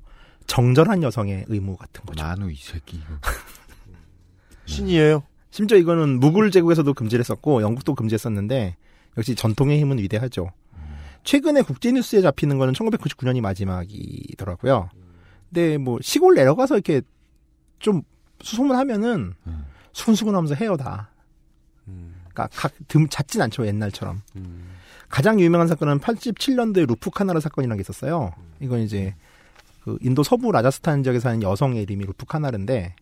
정절한 0.48 1.04
여성의 1.04 1.46
의무 1.50 1.76
같은 1.76 2.04
거죠. 2.06 2.24
만우 2.24 2.50
이 2.50 2.56
새끼. 2.56 2.98
이거. 2.98 3.08
신이에요. 4.66 5.24
심지어 5.52 5.78
이거는 5.78 6.20
무굴 6.20 6.50
제국에서도 6.50 6.92
금지를 6.94 7.20
했었고 7.20 7.62
영국도 7.62 7.94
금지했었는데 7.94 8.78
역시 9.18 9.36
전통의 9.36 9.80
힘은 9.82 10.00
위대하죠. 10.00 10.50
최근에 11.26 11.62
국제 11.62 11.92
뉴스에 11.92 12.22
잡히는 12.22 12.58
거는 12.58 12.74
1999년이 12.74 13.42
마지막이더라고요. 13.42 14.90
근데 15.50 15.78
뭐 15.78 16.00
시골 16.02 16.36
내려가서 16.36 16.76
이렇게 16.76 17.02
좀 17.80 18.02
수소문 18.42 18.76
하면은 18.78 19.34
수근수근하면서 19.92 20.56
해요 20.56 20.76
다. 20.78 21.13
그러니까 22.34 22.50
각 22.56 22.74
듬, 22.88 23.08
잦진 23.10 23.42
않죠 23.42 23.66
옛날처럼. 23.68 24.22
가장 25.10 25.40
유명한 25.40 25.68
사건은 25.68 26.00
87년도에 26.00 26.88
루프 26.88 27.12
칸와르 27.12 27.40
사건이라는 27.40 27.78
게 27.78 27.82
있었어요. 27.82 28.34
이건 28.60 28.80
이제 28.80 29.14
그 29.84 29.98
인도 30.02 30.24
서부 30.24 30.52
라자스탄 30.52 31.04
지역에 31.04 31.20
사는 31.20 31.42
여성의 31.44 31.84
이름이 31.84 32.06
루프 32.06 32.26
칸와르인데 32.26 32.96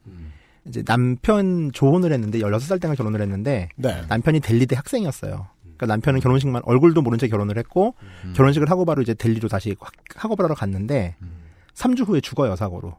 이제 0.66 0.84
남편 0.84 1.72
조혼을 1.72 2.12
했는데 2.12 2.40
16살 2.40 2.82
때가 2.82 2.96
결혼을 2.96 3.22
했는데 3.22 3.70
네. 3.78 4.02
남편이 4.10 4.42
델리대 4.42 4.76
학생이었어요. 4.76 5.48
그러니까 5.64 5.86
남편은 5.88 6.20
결혼식만 6.20 6.62
얼굴도 6.66 7.02
모른 7.02 7.18
채 7.18 7.28
결혼을 7.28 7.58
했고 7.58 7.96
결혼식을 8.36 8.70
하고 8.70 8.86
바로 8.86 9.02
이제 9.02 9.14
델리로 9.14 9.48
다시 9.48 9.76
확- 9.80 9.94
학업을 10.16 10.44
하러 10.46 10.54
갔는데 10.54 11.16
3주 11.74 12.08
후에 12.08 12.20
죽어요 12.22 12.56
사고로. 12.56 12.96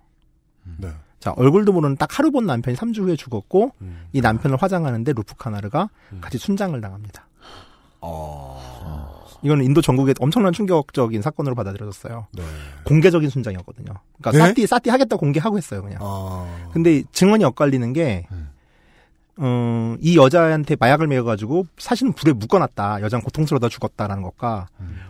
네. 0.79 0.89
자 1.23 1.33
얼굴도 1.37 1.73
모르는 1.73 1.97
딱 1.97 2.19
하루 2.19 2.33
본 2.33 2.47
남편이 2.47 2.77
3주 2.77 3.03
후에 3.03 3.15
죽었고 3.15 3.71
이 4.13 4.21
남편을 4.21 4.57
화장하는데 4.61 5.13
루프 5.13 5.37
카나르가 5.37 5.89
같이 6.21 6.37
순장을 6.37 6.81
당합니다. 6.81 7.29
이거는 9.45 9.65
인도 9.65 9.81
전국에 9.81 10.15
엄청난 10.19 10.53
충격적인 10.53 11.23
사건으로 11.23 11.55
받아들여졌어요. 11.55 12.27
공개적인 12.85 13.31
순장이었거든요. 13.31 13.93
그러니까 14.21 14.31
네? 14.33 14.39
싸띠 14.39 14.67
싸띠 14.67 14.91
하겠다 14.91 15.15
공개하고 15.15 15.57
했어요 15.59 15.83
그냥. 15.83 16.01
근데 16.73 17.05
증언이 17.13 17.45
엇갈리는 17.45 17.93
게, 17.93 18.27
어, 19.37 19.97
이 20.01 20.17
여자한테 20.17 20.75
마약을 20.79 21.07
먹여가지고 21.07 21.67
사실은 21.79 22.13
불에 22.15 22.33
묶어놨다. 22.33 23.01
여자는 23.01 23.23
고통스러워다 23.23 23.69
죽었다라는 23.69 24.25
것과 24.25 24.67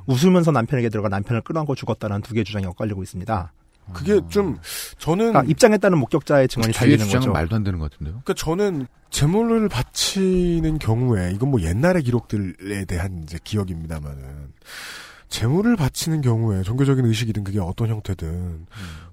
웃으면서 0.07 0.51
남편에게 0.51 0.91
들어가 0.91 1.09
남편을 1.09 1.41
끌어안고 1.41 1.75
죽었다라는 1.75 2.21
두 2.21 2.35
개의 2.35 2.45
주장이 2.45 2.67
엇갈리고 2.67 3.03
있습니다. 3.03 3.53
그게 3.93 4.21
좀, 4.29 4.59
저는. 4.99 5.33
그러니까 5.33 5.51
입장에 5.51 5.77
따른 5.79 5.99
목격자의 5.99 6.49
증언이 6.49 6.73
달리는 6.73 7.05
주장은 7.05 7.21
거죠. 7.21 7.33
말도 7.33 7.57
안 7.57 7.65
되는 7.65 7.79
것 7.79 7.91
같은데요. 7.91 8.21
그러니까 8.25 8.35
저는 8.35 8.87
재물을 9.11 9.69
바치는 9.69 10.79
경우에 10.79 11.33
이건 11.35 11.51
뭐 11.51 11.61
옛날의 11.61 12.03
기록들에 12.03 12.85
대한 12.87 13.23
이제 13.23 13.39
기억입니다만은 13.43 14.53
재물을 15.29 15.77
바치는 15.77 16.21
경우에 16.21 16.63
종교적인 16.63 17.05
의식이든 17.05 17.45
그게 17.45 17.59
어떤 17.59 17.89
형태든 17.89 18.67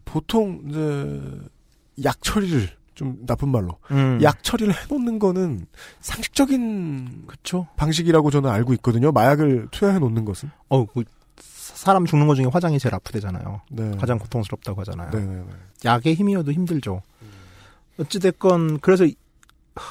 보통 0.06 0.62
이제 0.68 2.06
약 2.06 2.22
처리를 2.22 2.70
좀 2.94 3.26
나쁜 3.26 3.50
말로 3.50 3.78
음. 3.92 4.20
약 4.22 4.44
처리를 4.44 4.74
해놓는 4.74 5.20
거는 5.20 5.66
상식적인 6.02 7.24
그쵸. 7.28 7.68
방식이라고 7.78 8.30
저는 8.32 8.50
알고 8.50 8.74
있거든요. 8.74 9.14
마약을 9.14 9.70
투여해 9.72 10.00
놓는 10.00 10.26
것은. 10.26 10.50
어, 10.68 10.86
그 10.86 11.04
사람 11.76 12.06
죽는 12.06 12.28
것 12.28 12.36
중에 12.36 12.46
화장이 12.46 12.80
제일 12.80 12.96
아프대잖아요. 12.96 13.62
네. 13.72 13.92
가장 13.98 14.18
고통스럽다고 14.20 14.82
하잖아요. 14.82 15.10
네네네. 15.12 15.46
약의 15.86 16.16
힘이어도 16.16 16.52
힘들죠. 16.52 17.02
어찌됐건, 18.00 18.80
그래서 18.80 19.06
이- 19.06 19.16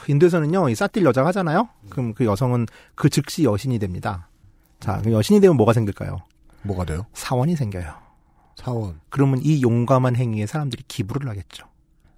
인도에서는요, 0.08 0.68
이 0.68 0.74
싸뛸 0.74 1.04
여자가 1.04 1.28
하잖아요? 1.28 1.68
그럼 1.88 2.12
그 2.14 2.24
여성은 2.24 2.66
그 2.94 3.08
즉시 3.08 3.44
여신이 3.44 3.78
됩니다. 3.78 4.28
자, 4.80 5.00
그 5.02 5.12
여신이 5.12 5.40
되면 5.40 5.56
뭐가 5.56 5.72
생길까요? 5.72 6.18
뭐가 6.62 6.84
돼요? 6.84 7.06
사원이 7.14 7.56
생겨요. 7.56 7.94
사원. 8.56 9.00
그러면 9.08 9.40
이 9.42 9.62
용감한 9.62 10.16
행위에 10.16 10.46
사람들이 10.46 10.82
기부를 10.88 11.28
하겠죠. 11.30 11.66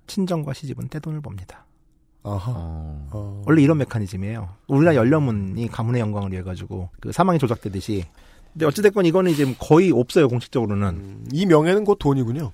친정과 0.07 0.53
시집은 0.55 0.89
떼돈을 0.89 1.21
법니다. 1.21 1.65
아하. 2.23 2.53
어. 2.55 3.43
원래 3.47 3.63
이런 3.63 3.79
메커니즘이에요. 3.79 4.49
우리나라 4.67 4.97
연려문이 4.97 5.69
가문의 5.69 6.01
영광을 6.01 6.33
위해 6.33 6.43
가지고 6.43 6.91
그 7.01 7.13
사망이 7.13 7.39
조작되듯이. 7.39 8.07
근데 8.53 8.67
어찌됐건 8.67 9.07
이거는 9.07 9.31
이제 9.31 9.55
거의 9.59 9.91
없어요 9.93 10.29
공식적으로는. 10.29 11.27
이 11.33 11.47
명예는 11.47 11.85
곧 11.85 11.97
돈이군요. 11.99 12.53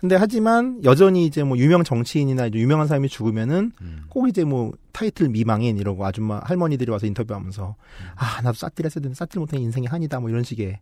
근데 0.00 0.16
하지만 0.16 0.82
여전히 0.82 1.26
이제 1.26 1.42
뭐 1.42 1.58
유명 1.58 1.84
정치인이나 1.84 2.46
이제 2.46 2.58
유명한 2.58 2.86
사람이 2.86 3.08
죽으면은 3.08 3.72
꼭 4.08 4.28
이제 4.28 4.44
뭐 4.44 4.72
타이틀 4.92 5.28
미망인 5.28 5.76
이러고 5.76 6.06
아줌마 6.06 6.40
할머니들이 6.42 6.90
와서 6.90 7.06
인터뷰하면서 7.06 7.76
아 8.16 8.40
나도 8.42 8.56
싸tir 8.56 8.86
했어야 8.86 9.02
되는데 9.02 9.14
싸tir 9.14 9.38
못한 9.40 9.60
인생이 9.60 9.86
한이다 9.86 10.20
뭐 10.20 10.30
이런 10.30 10.42
식의 10.42 10.80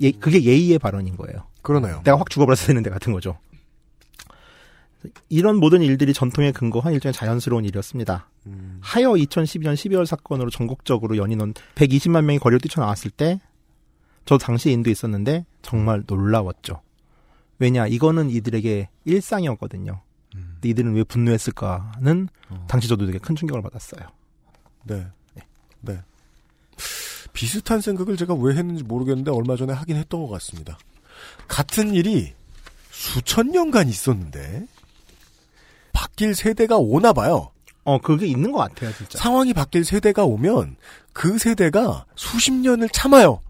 예, 0.00 0.10
그게 0.12 0.44
예의의 0.44 0.78
발언인 0.78 1.16
거예요. 1.16 1.46
그러네요. 1.62 2.02
내가 2.04 2.18
확 2.18 2.30
죽어버렸어야 2.30 2.68
되는데 2.68 2.88
같은 2.88 3.12
거죠. 3.12 3.36
이런 5.28 5.56
모든 5.56 5.82
일들이 5.82 6.12
전통에 6.12 6.52
근거한 6.52 6.92
일종의 6.92 7.12
자연스러운 7.12 7.64
일이었습니다. 7.64 8.28
하여 8.80 9.10
2012년 9.10 9.74
12월 9.74 10.06
사건으로 10.06 10.50
전국적으로 10.50 11.16
연인원 11.16 11.54
120만 11.74 12.24
명이 12.24 12.38
거리를 12.38 12.60
뛰쳐나왔을 12.60 13.10
때, 13.10 13.40
저 14.24 14.38
당시에 14.38 14.72
인도에 14.72 14.92
있었는데 14.92 15.44
정말 15.62 16.04
놀라웠죠. 16.06 16.80
왜냐, 17.58 17.86
이거는 17.86 18.30
이들에게 18.30 18.88
일상이었거든요. 19.04 20.00
근데 20.32 20.68
이들은 20.68 20.94
왜 20.94 21.04
분노했을까는 21.04 22.28
당시 22.68 22.88
저도 22.88 23.06
되게 23.06 23.18
큰 23.18 23.34
충격을 23.34 23.62
받았어요. 23.62 24.08
네. 24.84 25.06
네. 25.80 25.98
비슷한 27.32 27.80
생각을 27.80 28.16
제가 28.16 28.34
왜 28.34 28.54
했는지 28.54 28.82
모르겠는데 28.82 29.30
얼마 29.30 29.56
전에 29.56 29.72
하긴 29.72 29.96
했던 29.96 30.22
것 30.22 30.28
같습니다. 30.28 30.78
같은 31.48 31.94
일이 31.94 32.34
수천 32.90 33.50
년간 33.50 33.88
있었는데 33.88 34.66
바뀔 35.92 36.34
세대가 36.34 36.76
오나 36.76 37.12
봐요. 37.12 37.50
어, 37.84 37.98
그게 37.98 38.26
있는 38.26 38.52
것 38.52 38.58
같아요, 38.58 38.92
진짜. 38.92 39.18
상황이 39.18 39.52
바뀔 39.54 39.84
세대가 39.84 40.24
오면 40.24 40.76
그 41.12 41.38
세대가 41.38 42.04
수십 42.14 42.52
년을 42.52 42.88
참아요. 42.90 43.40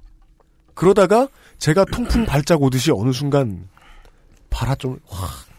그러다가 0.80 1.28
제가 1.58 1.84
통풍 1.84 2.24
발작 2.24 2.62
오듯이 2.62 2.90
어느 2.90 3.12
순간 3.12 3.68
바라 4.48 4.74
좀확 4.74 5.50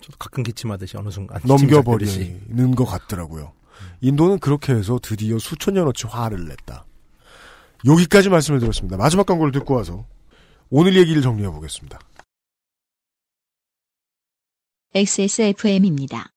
저도 0.00 0.16
가끔 0.20 0.44
기침하듯이 0.44 0.96
어느 0.96 1.10
순간. 1.10 1.40
넘겨버리는 1.44 2.76
것 2.76 2.84
같더라고요. 2.84 3.52
인도는 4.00 4.38
그렇게 4.38 4.72
해서 4.72 5.00
드디어 5.02 5.36
수천 5.40 5.74
년어치 5.74 6.06
화를 6.06 6.46
냈다. 6.46 6.84
여기까지 7.86 8.28
말씀을 8.28 8.60
드렸습니다. 8.60 8.96
마지막 8.96 9.26
광고를 9.26 9.50
듣고 9.50 9.74
와서 9.74 10.06
오늘 10.70 10.96
얘기를 10.96 11.22
정리해 11.22 11.50
보겠습니다. 11.50 11.98
XSFM입니다. 14.94 16.35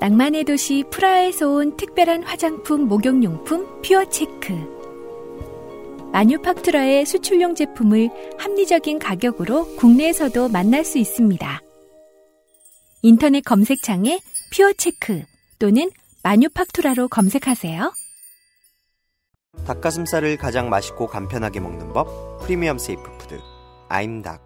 낭만의 0.00 0.44
도시 0.44 0.84
프라하에서 0.90 1.48
온 1.48 1.76
특별한 1.76 2.22
화장품 2.22 2.86
목욕용품 2.86 3.82
퓨어체크. 3.82 4.76
마뉴팍투라의 6.12 7.04
수출용 7.06 7.54
제품을 7.54 8.10
합리적인 8.38 8.98
가격으로 8.98 9.76
국내에서도 9.76 10.48
만날 10.48 10.84
수 10.84 10.98
있습니다. 10.98 11.60
인터넷 13.02 13.40
검색창에 13.42 14.20
퓨어체크 14.54 15.22
또는 15.58 15.90
마뉴팍투라로 16.22 17.08
검색하세요. 17.08 17.92
닭가슴살을 19.66 20.36
가장 20.36 20.68
맛있고 20.68 21.06
간편하게 21.06 21.60
먹는 21.60 21.92
법 21.92 22.40
프리미엄 22.42 22.78
safe 22.78 23.02
food 23.18 23.40
아임닭 23.88 24.45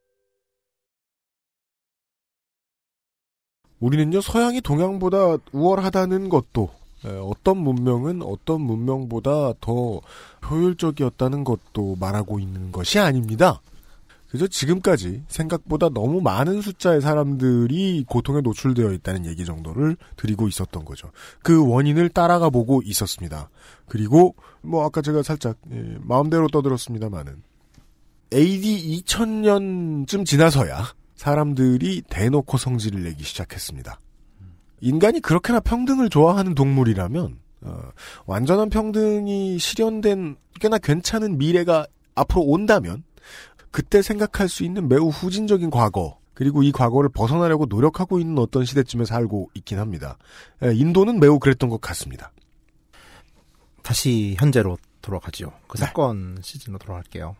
우리는요 3.81 4.21
서양이 4.21 4.61
동양보다 4.61 5.37
우월하다는 5.51 6.29
것도 6.29 6.69
에, 7.05 7.09
어떤 7.09 7.57
문명은 7.57 8.21
어떤 8.21 8.61
문명보다 8.61 9.53
더 9.59 9.99
효율적이었다는 10.49 11.43
것도 11.43 11.97
말하고 11.99 12.39
있는 12.39 12.71
것이 12.71 12.99
아닙니다. 12.99 13.61
그저 14.29 14.47
지금까지 14.47 15.23
생각보다 15.27 15.89
너무 15.89 16.21
많은 16.21 16.61
숫자의 16.61 17.01
사람들이 17.01 18.05
고통에 18.07 18.39
노출되어 18.39 18.93
있다는 18.93 19.25
얘기 19.25 19.43
정도를 19.43 19.97
드리고 20.15 20.47
있었던 20.47 20.85
거죠. 20.85 21.11
그 21.43 21.67
원인을 21.67 22.07
따라가 22.07 22.49
보고 22.49 22.81
있었습니다. 22.85 23.49
그리고 23.87 24.35
뭐 24.61 24.85
아까 24.85 25.01
제가 25.01 25.21
살짝 25.21 25.57
예, 25.73 25.97
마음대로 25.99 26.47
떠들었습니다마는 26.47 27.43
AD 28.33 29.03
2000년쯤 29.03 30.25
지나서야 30.25 30.93
사람들이 31.21 32.01
대놓고 32.09 32.57
성질을 32.57 33.03
내기 33.03 33.23
시작했습니다. 33.23 33.99
인간이 34.79 35.19
그렇게나 35.19 35.59
평등을 35.59 36.09
좋아하는 36.09 36.55
동물이라면 36.55 37.37
어, 37.61 37.79
완전한 38.25 38.71
평등이 38.71 39.59
실현된 39.59 40.37
꽤나 40.59 40.79
괜찮은 40.79 41.37
미래가 41.37 41.85
앞으로 42.15 42.41
온다면 42.41 43.03
그때 43.69 44.01
생각할 44.01 44.49
수 44.49 44.63
있는 44.63 44.87
매우 44.87 45.09
후진적인 45.09 45.69
과거 45.69 46.17
그리고 46.33 46.63
이 46.63 46.71
과거를 46.71 47.11
벗어나려고 47.11 47.67
노력하고 47.67 48.17
있는 48.17 48.39
어떤 48.39 48.65
시대쯤에 48.65 49.05
살고 49.05 49.51
있긴 49.53 49.77
합니다. 49.77 50.17
에, 50.63 50.73
인도는 50.73 51.19
매우 51.19 51.37
그랬던 51.37 51.69
것 51.69 51.79
같습니다. 51.81 52.31
다시 53.83 54.35
현재로 54.39 54.79
돌아가죠. 55.03 55.53
그 55.67 55.77
사건 55.77 56.39
시즌으로 56.41 56.79
돌아갈게요. 56.79 57.35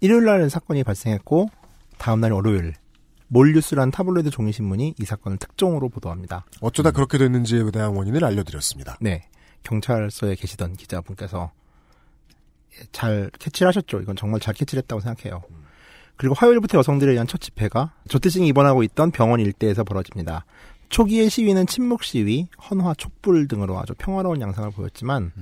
일요일 0.00 0.26
날 0.26 0.48
사건이 0.48 0.84
발생했고 0.84 1.50
다음 1.98 2.20
날 2.20 2.32
월요일 2.32 2.74
몰뉴스란 3.28 3.90
타블로이드 3.90 4.30
종이신문이 4.30 4.94
이 4.98 5.04
사건을 5.04 5.38
특종으로 5.38 5.88
보도합니다. 5.88 6.46
어쩌다 6.60 6.90
그렇게 6.90 7.18
됐는지에 7.18 7.70
대한 7.70 7.94
원인을 7.94 8.24
알려드렸습니다. 8.24 8.96
네. 9.00 9.28
경찰서에 9.64 10.34
계시던 10.34 10.74
기자분께서 10.74 11.52
잘 12.92 13.30
캐치를 13.38 13.68
하셨죠. 13.68 14.00
이건 14.00 14.16
정말 14.16 14.40
잘 14.40 14.54
캐치를 14.54 14.82
했다고 14.82 15.00
생각해요. 15.00 15.42
그리고 16.16 16.34
화요일부터 16.34 16.78
여성들에 16.78 17.12
의한 17.12 17.26
첫 17.26 17.40
집회가 17.40 17.92
조태싱이 18.08 18.48
입원하고 18.48 18.82
있던 18.82 19.10
병원 19.10 19.40
일대에서 19.40 19.84
벌어집니다. 19.84 20.44
초기의 20.88 21.28
시위는 21.28 21.66
침묵 21.66 22.02
시위, 22.02 22.48
헌화, 22.70 22.94
촛불 22.94 23.46
등으로 23.46 23.78
아주 23.78 23.94
평화로운 23.98 24.40
양상을 24.40 24.70
보였지만 24.70 25.32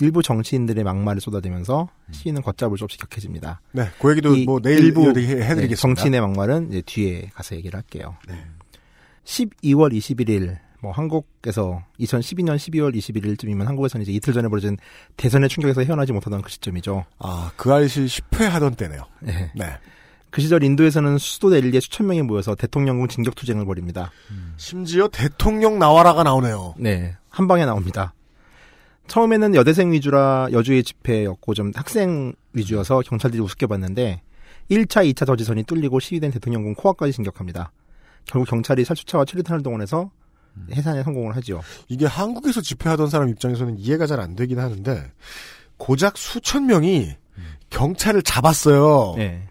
일부 0.00 0.22
정치인들의 0.22 0.82
막말을 0.84 1.20
쏟아대면서 1.20 1.88
시위는 2.10 2.42
걷잡을 2.42 2.78
수 2.78 2.84
없이 2.84 2.98
격해집니다. 2.98 3.60
네, 3.72 3.88
그 4.00 4.10
얘기도 4.10 4.34
이 4.34 4.44
뭐 4.44 4.60
내일 4.60 4.80
일부 4.84 5.08
해드리겠습니다. 5.08 5.54
네, 5.66 5.74
정치인의 5.74 6.20
막말은 6.20 6.68
이제 6.70 6.82
뒤에 6.84 7.30
가서 7.34 7.56
얘기를 7.56 7.76
할게요. 7.76 8.16
12월 9.24 9.92
21일 9.92 10.58
뭐 10.82 10.92
한국에서 10.92 11.82
2012년 12.00 12.56
12월 12.56 12.94
21일쯤이면 12.96 13.64
한국에서는 13.64 14.02
이제 14.02 14.12
이틀 14.12 14.32
전에 14.32 14.48
벌어진 14.48 14.78
대선의 15.16 15.48
충격에서 15.50 15.82
헤어나지 15.82 16.12
못하던 16.12 16.40
그 16.40 16.50
시점이죠. 16.50 17.04
아, 17.18 17.52
그 17.56 17.72
알실 17.72 18.06
10회 18.06 18.44
하던 18.44 18.76
때네요. 18.76 19.02
네. 19.20 19.52
네. 19.54 19.66
그 20.30 20.40
시절 20.40 20.62
인도에서는 20.62 21.18
수도 21.18 21.50
델리에 21.50 21.80
수천 21.80 22.06
명이 22.06 22.22
모여서 22.22 22.54
대통령궁 22.54 23.08
진격 23.08 23.34
투쟁을 23.34 23.66
벌입니다. 23.66 24.10
심지어 24.56 25.08
대통령 25.08 25.78
나와라가 25.78 26.22
나오네요. 26.22 26.74
네, 26.78 27.16
한 27.28 27.48
방에 27.48 27.66
나옵니다. 27.66 28.14
처음에는 29.10 29.56
여대생 29.56 29.90
위주라 29.90 30.48
여주의 30.52 30.84
집회였고 30.84 31.54
좀 31.54 31.72
학생 31.74 32.32
위주여서 32.52 33.00
경찰들이 33.00 33.42
우습게 33.42 33.66
봤는데 33.66 34.22
1차, 34.70 35.12
2차 35.12 35.26
저지선이 35.26 35.64
뚫리고 35.64 35.98
시위된 35.98 36.30
대통령궁 36.30 36.74
코앞까지 36.74 37.12
진격합니다. 37.14 37.72
결국 38.24 38.48
경찰이 38.48 38.84
살수차와 38.84 39.24
최루탄을 39.24 39.64
동원해서 39.64 40.12
해산에 40.72 41.02
성공을 41.02 41.34
하죠. 41.36 41.60
이게 41.88 42.06
한국에서 42.06 42.60
집회하던 42.60 43.08
사람 43.08 43.28
입장에서는 43.30 43.78
이해가 43.78 44.06
잘 44.06 44.20
안 44.20 44.36
되긴 44.36 44.60
하는데 44.60 45.10
고작 45.76 46.16
수천 46.16 46.66
명이 46.66 47.16
경찰을 47.70 48.22
잡았어요. 48.22 49.14
네. 49.16 49.42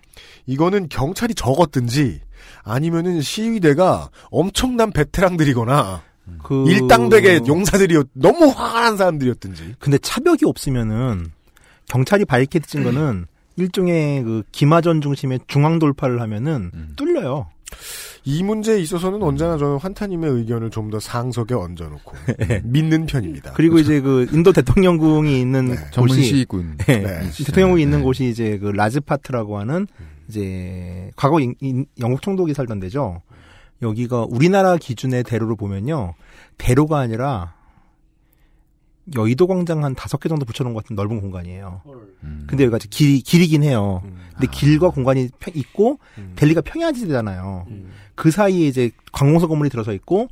이거는 0.45 0.87
경찰이 0.87 1.35
적었든지 1.35 2.21
아니면은 2.63 3.21
시위대가 3.21 4.09
엄청난 4.31 4.91
베테랑들이거나 4.91 6.03
그 6.43 6.69
일당백의 6.69 7.41
용사들이었 7.47 8.07
너무 8.13 8.47
화가 8.47 8.81
난 8.81 8.97
사람들이었든지. 8.97 9.75
근데 9.79 9.97
차벽이 9.97 10.45
없으면은 10.45 11.31
경찰이 11.87 12.25
바리케이드 12.25 12.67
친 12.67 12.83
거는 12.83 13.25
일종의 13.55 14.23
그 14.23 14.43
기마전 14.51 15.01
중심의 15.01 15.39
중앙 15.47 15.79
돌파를 15.79 16.21
하면은 16.21 16.71
뚫려요. 16.95 17.47
이 18.25 18.43
문제에 18.43 18.79
있어서는 18.79 19.21
언제나 19.23 19.57
저는 19.57 19.77
환타님의 19.77 20.29
의견을 20.31 20.69
좀 20.71 20.89
더 20.89 20.99
상석에 20.99 21.53
얹어놓고 21.55 22.13
믿는 22.63 23.05
편입니다. 23.05 23.53
그리고 23.53 23.77
이제 23.79 24.01
그 24.01 24.27
인도 24.31 24.51
대통령궁이 24.51 25.39
있는 25.39 25.75
전문 25.91 26.09
곳이 26.17 26.23
시군. 26.23 26.77
네. 26.87 26.97
네. 27.01 27.29
대통령궁이 27.45 27.81
있는 27.81 28.01
곳이 28.03 28.27
이제 28.29 28.57
그 28.57 28.67
라즈파트라고 28.67 29.57
하는 29.59 29.87
이제 30.27 31.11
과거 31.15 31.39
인- 31.39 31.55
인- 31.61 31.85
영국 31.99 32.21
총독이 32.21 32.53
살던 32.53 32.79
데죠. 32.79 33.21
여기가 33.81 34.25
우리나라 34.29 34.77
기준의 34.77 35.23
대로로 35.23 35.55
보면요. 35.55 36.13
대로가 36.57 36.99
아니라 36.99 37.53
여의도 39.15 39.47
광장 39.47 39.83
한 39.83 39.95
다섯 39.95 40.19
개 40.19 40.29
정도 40.29 40.45
붙여놓은 40.45 40.75
것 40.75 40.83
같은 40.83 40.95
넓은 40.95 41.19
공간이에요. 41.19 41.81
근데 42.47 42.65
여기가 42.65 42.77
길이, 42.91 43.21
길이긴 43.21 43.63
해요. 43.63 44.03
근데 44.33 44.47
길과 44.51 44.89
공간이 44.91 45.29
평- 45.39 45.53
있고, 45.55 45.97
델리가 46.35 46.61
평야지대잖아요. 46.61 47.65
그 48.13 48.29
사이에 48.29 48.67
이제 48.67 48.91
관공서 49.11 49.47
건물이 49.47 49.71
들어서 49.71 49.93
있고, 49.93 50.27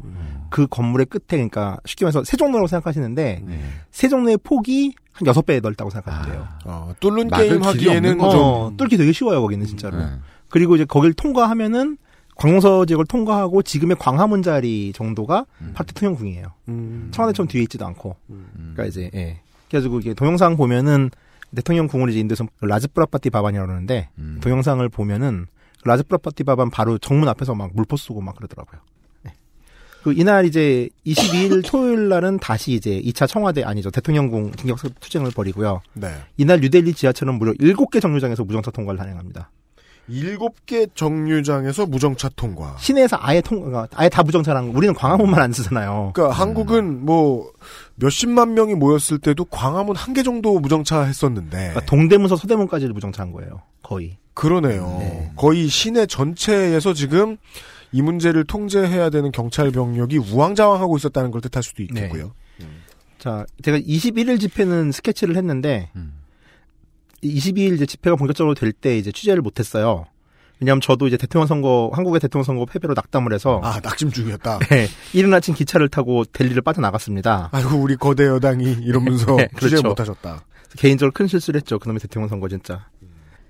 그 0.52 0.68
건물의 0.68 1.07
끝에, 1.07 1.22
그러니까 1.28 1.80
쉽게 1.86 2.06
말해서 2.06 2.24
세종로라고 2.24 2.68
생각하시는데, 2.68 3.44
세종로의 3.90 4.38
폭이 4.44 4.94
한 5.11 5.26
여섯 5.26 5.44
배 5.44 5.60
넓다고 5.60 5.90
생각하시면 5.90 6.32
돼요. 6.38 6.48
어, 6.65 6.94
뚫는 6.99 7.30
게임 7.30 7.64
하기에는 7.64 8.22
어, 8.22 8.74
뚫기 8.78 8.98
되게 8.98 9.11
쉬워요, 9.11 9.41
거기는 9.41 9.65
진짜로. 9.65 9.98
네. 9.98 10.06
그리고 10.49 10.76
이제 10.76 10.86
거길 10.86 11.14
통과하면은 11.14 11.98
관공서 12.38 12.86
지역을 12.86 13.06
통과하고 13.06 13.64
지금의 13.64 13.98
광화문 14.00 14.44
자리 14.44 14.94
정도가 14.94 15.46
바로 15.74 15.86
대통령궁이에요. 15.88 16.48
음. 16.70 17.10
청와대처럼 17.12 17.48
뒤에 17.48 17.64
있지도 17.64 17.86
않고. 17.86 18.16
그러니까 18.28 18.86
이제 18.86 19.10
예. 19.16 19.40
그래가지고 19.70 20.00
이게 20.00 20.14
동영상 20.14 20.56
보면은 20.56 21.10
대통령 21.56 21.88
궁을 21.88 22.10
이제 22.10 22.20
인도에서 22.20 22.46
라슈트라파티 22.62 23.30
바반이라고 23.30 23.68
그러는데 23.68 24.10
음. 24.18 24.40
동영상을 24.42 24.88
보면은 24.90 25.48
라슈트라파티 25.84 26.44
바반 26.44 26.70
바로 26.70 26.98
정문 26.98 27.28
앞에서 27.30 27.56
막 27.56 27.72
물포 27.74 27.98
쏘고 27.98 28.22
막 28.22 28.36
그러더라고요. 28.36 28.82
네. 29.24 29.34
그 30.04 30.14
이날 30.14 30.46
이제 30.46 30.90
22일 31.06 31.64
토요일 31.68 32.10
날은 32.10 32.40
다시 32.40 32.74
이제 32.74 33.02
2차 33.02 33.28
청와대 33.28 33.64
아니죠 33.64 33.90
대통령궁 33.90 34.52
긴급 34.52 35.00
투쟁을 35.00 35.32
벌이고요. 35.32 35.82
네. 35.94 36.14
이날 36.36 36.60
뉴델리 36.60 36.94
지하철은 36.94 37.36
무려 37.36 37.54
7개 37.54 38.02
정류장에서 38.02 38.44
무정차 38.44 38.72
통과를 38.72 38.98
단행합니다. 38.98 39.50
일곱 40.10 40.66
개 40.66 40.88
정류장에서 40.94 41.86
무정차 41.86 42.30
통과. 42.36 42.76
시내에서 42.80 43.18
아예 43.20 43.42
통, 43.42 43.74
아예 43.94 44.10
다 44.10 44.24
무정차랑 44.24 44.72
우리는 44.76 44.94
광화문만 44.94 45.42
안 45.42 45.52
쓰잖아요. 45.52 46.12
그러니까 46.14 46.36
한국은 46.40 47.06
뭐 47.06 47.52
몇십만 47.96 48.54
명이 48.54 48.76
모였을 48.76 49.18
때도 49.20 49.46
광화문 49.46 49.96
한 49.96 50.14
개 50.14 50.24
정도 50.24 50.60
무정차 50.60 51.02
했었는데 51.04 51.58
그러니까 51.58 51.86
동대문서 51.86 52.38
서대문까지를 52.38 52.94
무정차한 52.94 53.32
거예요. 53.32 53.62
거의. 53.84 54.18
그러네요. 54.34 55.32
거의 55.36 55.68
시내 55.68 56.06
전체에서 56.06 56.94
지금 56.94 57.38
이 57.92 58.02
문제를 58.02 58.44
통제해야 58.46 59.10
되는 59.10 59.32
경찰 59.32 59.72
병력이 59.72 60.18
우왕좌왕하고 60.18 60.98
있었다는 60.98 61.32
걸 61.32 61.42
뜻할 61.42 61.64
수도 61.64 61.84
있겠고요. 61.84 62.34
자, 63.18 63.46
제가 63.64 63.80
21일 63.80 64.40
집회는 64.40 64.92
스케치를 64.92 65.36
했는데, 65.38 65.90
22일 67.23 67.76
이제 67.76 67.85
집회가 67.85 68.15
본격적으로 68.15 68.53
될 68.53 68.72
때 68.73 68.98
이제 68.98 69.11
취재를 69.11 69.41
못했어요. 69.41 70.06
왜냐하면 70.60 70.81
저도 70.81 71.07
이제 71.07 71.18
대통령 71.18 71.45
선거, 71.48 71.91
한국의 71.94 72.19
대통령 72.19 72.44
선거 72.44 72.65
패배로 72.65 72.94
낙담을 72.95 73.31
해서. 73.34 73.61
아, 73.64 73.80
낙심 73.81 74.11
중이었다. 74.11 74.60
네. 74.69 74.88
이른 75.14 75.31
아침 75.34 75.53
기차를 75.53 75.88
타고 75.89 76.26
델리를 76.26 76.60
빠져 76.64 76.81
나갔습니다. 76.81 77.49
아이고, 77.52 77.77
우리 77.77 77.95
거대 77.95 78.26
여당이 78.26 78.77
이러면서 78.84 79.26
네, 79.38 79.48
취재를 79.56 79.81
그렇죠. 79.81 79.88
못하셨다. 79.89 80.44
개인적으로 80.77 81.11
큰 81.14 81.27
실수를 81.27 81.60
했죠. 81.60 81.77
그놈의 81.77 81.99
대통령 81.99 82.27
선거 82.27 82.49
진짜. 82.49 82.88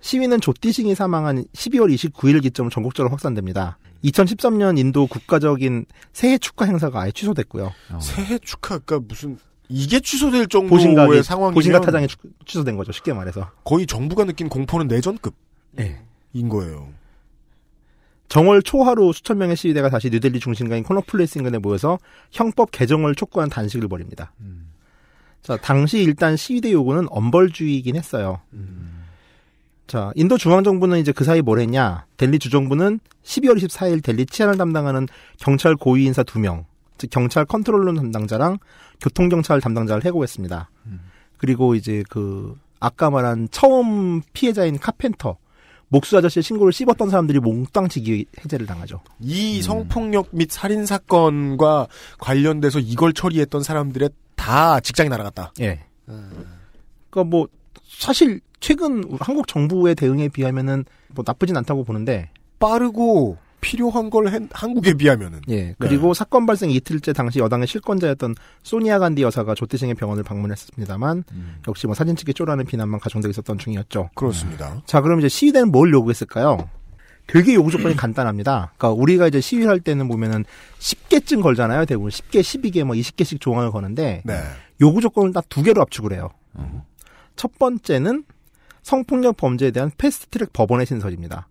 시위는 0.02 0.42
조띠싱이 0.42 0.96
사망한 0.96 1.46
12월 1.54 1.94
29일 1.94 2.42
기점으로 2.44 2.70
전국적으로 2.72 3.10
확산됩니다. 3.12 3.78
2013년 4.04 4.78
인도 4.78 5.08
국가적인 5.08 5.86
새해 6.14 6.38
축하 6.38 6.66
행사가 6.66 7.02
아예 7.02 7.12
취소됐고요. 7.12 7.72
새해 8.00 8.38
축하가 8.38 9.00
무슨 9.08 9.40
이게 9.70 10.00
취소될 10.00 10.48
정도의 10.48 10.70
보신각이 10.70 11.24
상황이면 11.24 11.54
보신각 11.54 11.82
타장이 11.84 12.08
추- 12.08 12.18
취소된 12.46 12.78
거죠. 12.78 12.92
쉽게 12.92 13.14
말해서. 13.14 13.52
거의 13.64 13.86
정부가 13.86 14.24
느낀 14.26 14.48
공포는 14.50 14.88
내전급인 14.88 15.34
네. 15.72 16.02
거예요. 16.50 16.90
정월 18.30 18.62
초하루 18.62 19.14
수천 19.14 19.38
명의 19.38 19.56
시위대가 19.56 19.90
다시 19.90 20.10
뉴델리 20.10 20.40
중심가인 20.40 20.84
코넛플레이스 20.84 21.38
인근에 21.38 21.58
모여서 21.60 21.98
형법 22.32 22.72
개정을 22.72 23.16
촉구한 23.16 23.50
단식을 23.50 23.88
벌입니다. 23.88 24.34
자, 25.42 25.56
당시 25.58 26.00
일단 26.04 26.36
시위대 26.36 26.72
요구는 26.74 27.08
엄벌주의이긴 27.10 27.96
했어요. 27.96 28.42
자, 29.88 30.12
인도 30.16 30.38
중앙정부는 30.38 31.00
이제 31.00 31.14
그 31.14 31.24
사이 31.24 31.42
뭘 31.42 31.60
했냐. 31.60 32.06
델리 32.18 32.40
주정부는 32.40 33.00
12월 33.24 33.56
24일 33.64 34.04
델리 34.04 34.26
치안을 34.26 34.58
담당하는 34.58 35.08
경찰 35.40 35.76
고위 35.78 36.04
인사 36.04 36.24
2명, 36.24 36.66
즉 36.98 37.10
경찰 37.10 37.46
컨트롤룸 37.46 37.96
담당자랑 37.96 38.58
교통경찰 39.02 39.62
담당자를 39.62 40.06
해고했습니다. 40.06 40.70
그리고 41.38 41.76
이제 41.76 42.04
그 42.10 42.58
아까 42.80 43.10
말한 43.10 43.50
처음 43.52 44.22
피해자인 44.34 44.78
카펜터, 44.80 45.38
목수 45.90 46.18
아저씨의 46.18 46.44
신고를 46.44 46.74
씹었던 46.74 47.10
사람들이 47.10 47.40
몽땅 47.40 47.88
직위 47.90 48.26
해제를 48.44 48.66
당하죠. 48.66 49.02
이 49.20 49.62
성폭력 49.62 50.30
및 50.32 50.52
살인 50.52 50.86
사건과 50.86 51.88
관련돼서 52.20 52.80
이걸 52.80 53.14
처리했던 53.14 53.64
사람들의 53.64 54.10
다 54.36 54.80
직장이 54.80 55.10
날아갔다. 55.10 55.54
예. 55.62 55.80
그러니까 57.10 57.30
뭐 57.30 57.48
사실 57.88 58.42
최근 58.60 59.04
한국 59.20 59.48
정부의 59.48 59.96
대응에 59.96 60.30
비하면은 60.30 60.86
뭐 61.10 61.24
나쁘진 61.26 61.56
않다고 61.56 61.84
보는데 61.84 62.30
빠르고 62.60 63.38
필요한 63.62 64.10
걸 64.10 64.28
한- 64.28 64.50
한국에 64.52 64.94
비하면은. 64.94 65.42
예. 65.50 65.76
그리고 65.80 66.14
사건 66.14 66.46
발생 66.46 66.70
이틀째 66.70 67.14
당시 67.14 67.40
여당의 67.40 67.68
실권자였던 67.68 68.36
소니아 68.64 69.00
간디 69.00 69.22
여사가 69.24 69.56
조태생의 69.56 69.96
병원을 69.96 70.24
방문했습니다만 70.24 71.24
역시 71.68 71.88
뭐 71.88 71.96
사진 71.96 72.16
찍기 72.16 72.34
쪼라는 72.34 72.66
비난만 72.66 73.00
가중되고 73.00 73.30
있었던 73.32 73.58
중이었죠. 73.58 74.10
그렇습니다. 74.16 74.82
자, 74.86 75.02
그럼 75.02 75.20
이제 75.20 75.28
시위대는 75.30 75.72
뭘 75.72 75.92
요구했을까요? 75.92 76.70
되게 77.28 77.56
요구 77.56 77.72
조건이 77.72 77.94
간단합니다. 77.98 78.72
그러니까 78.78 78.90
우리가 79.02 79.28
이제 79.28 79.42
시위할 79.42 79.80
때는 79.82 80.08
보면은 80.08 80.46
10개쯤 80.80 81.42
걸잖아요. 81.42 81.86
대부분 81.86 82.10
10개, 82.10 82.40
12개, 82.42 82.84
뭐 82.86 82.96
20개씩 82.96 83.42
조항을 83.42 83.72
거는데 83.72 84.22
네. 84.24 84.42
요구 84.82 85.02
조건을 85.02 85.34
딱 85.34 85.46
두 85.50 85.62
개로 85.64 85.82
압축을 85.82 86.14
해요. 86.14 86.30
첫 87.36 87.58
번째는 87.60 88.24
성폭력 88.92 89.36
범죄에 89.36 89.72
대한 89.72 89.92
패스트트랙 89.98 90.54
법원의 90.54 90.86
신설입니다. 90.86 91.50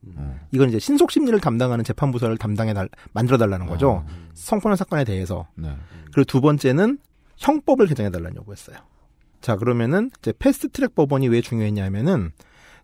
이건 0.53 0.71
이제 0.71 0.79
신속 0.79 1.11
심리를 1.11 1.39
담당하는 1.39 1.85
재판부서를 1.85 2.39
담당해 2.39 2.73
달 2.73 2.89
만들어 3.13 3.37
달라는 3.37 3.67
거죠. 3.67 4.07
성폭력 4.33 4.79
사건에 4.79 5.05
대해서. 5.05 5.47
그리고 6.15 6.25
두 6.25 6.41
번째는 6.41 6.97
형법을 7.37 7.89
개정해 7.89 8.11
달라는 8.11 8.37
요구였어요. 8.37 8.79
자, 9.43 9.57
그러면은 9.57 10.11
이제 10.19 10.33
패스트트랙 10.39 10.95
법원이 10.95 11.29
왜 11.29 11.43
중요했냐면은 11.43 12.31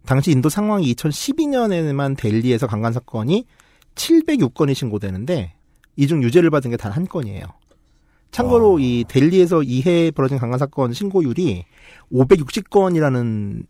당시 0.05 0.31
인도 0.33 0.51
상황이 0.51 0.95
2012년에만 0.97 2.19
델리에서 2.19 2.67
강간 2.67 2.93
사건이 2.93 3.47
706건이 3.95 4.75
신고되는데 4.75 5.55
이 5.97 6.07
중 6.07 6.23
유죄를 6.23 6.51
받은 6.51 6.71
게 6.73 6.77
단 6.77 6.93
한 6.93 7.07
건이에요. 7.07 7.45
참고로 8.33 8.81
이 8.81 9.05
델리에서 9.09 9.63
이해 9.63 10.11
벌어진 10.11 10.37
강간 10.37 10.59
사건 10.59 10.93
신고율이 10.93 11.65
560건이라는 12.13 13.65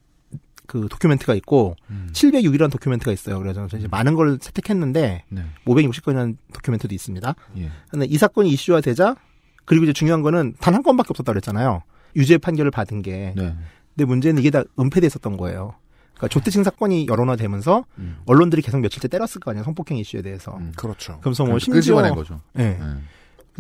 그 0.67 0.89
도큐멘트가 0.89 1.35
있고 1.35 1.77
706이라는 2.13 2.71
도큐멘트가 2.71 3.13
있어요. 3.13 3.39
그래서 3.39 3.67
이제 3.77 3.89
많은 3.89 4.15
걸 4.15 4.39
채택했는데 4.39 5.25
네. 5.29 5.45
560건이라는 5.67 6.37
도큐멘트도 6.55 6.95
있습니다. 6.95 7.35
예. 7.59 7.71
근데 7.91 8.07
이 8.07 8.17
사건이 8.17 8.49
이슈화 8.51 8.81
되자 8.81 9.17
그리고 9.65 9.85
이제 9.85 9.93
중요한 9.93 10.23
거는 10.23 10.55
단 10.61 10.75
한 10.75 10.83
건밖에 10.83 11.09
없었다 11.11 11.33
그랬잖아요. 11.33 11.83
유죄 12.17 12.39
판결을 12.39 12.71
받은 12.71 13.03
게. 13.03 13.35
네. 13.37 13.55
근데 13.95 14.05
문제는 14.07 14.41
이게 14.41 14.51
다 14.51 14.63
은폐돼 14.79 15.07
있었던 15.07 15.37
거예요. 15.37 15.75
그러니까 16.15 16.29
조태칭 16.29 16.63
사건이 16.65 17.07
여론화되면서 17.09 17.85
언론들이 18.27 18.63
계속 18.63 18.81
며칠째 18.81 19.09
때렸을 19.09 19.41
거 19.41 19.51
아니에요. 19.51 19.65
성폭행 19.65 19.99
이슈에 19.99 20.23
대해서. 20.23 20.59
그렇죠. 20.77 21.19
그래서 21.23 21.45
뭐 21.45 21.59
심지어 21.59 21.79
끄집어낸 21.79 22.15
거죠. 22.15 22.41
예. 22.59 22.79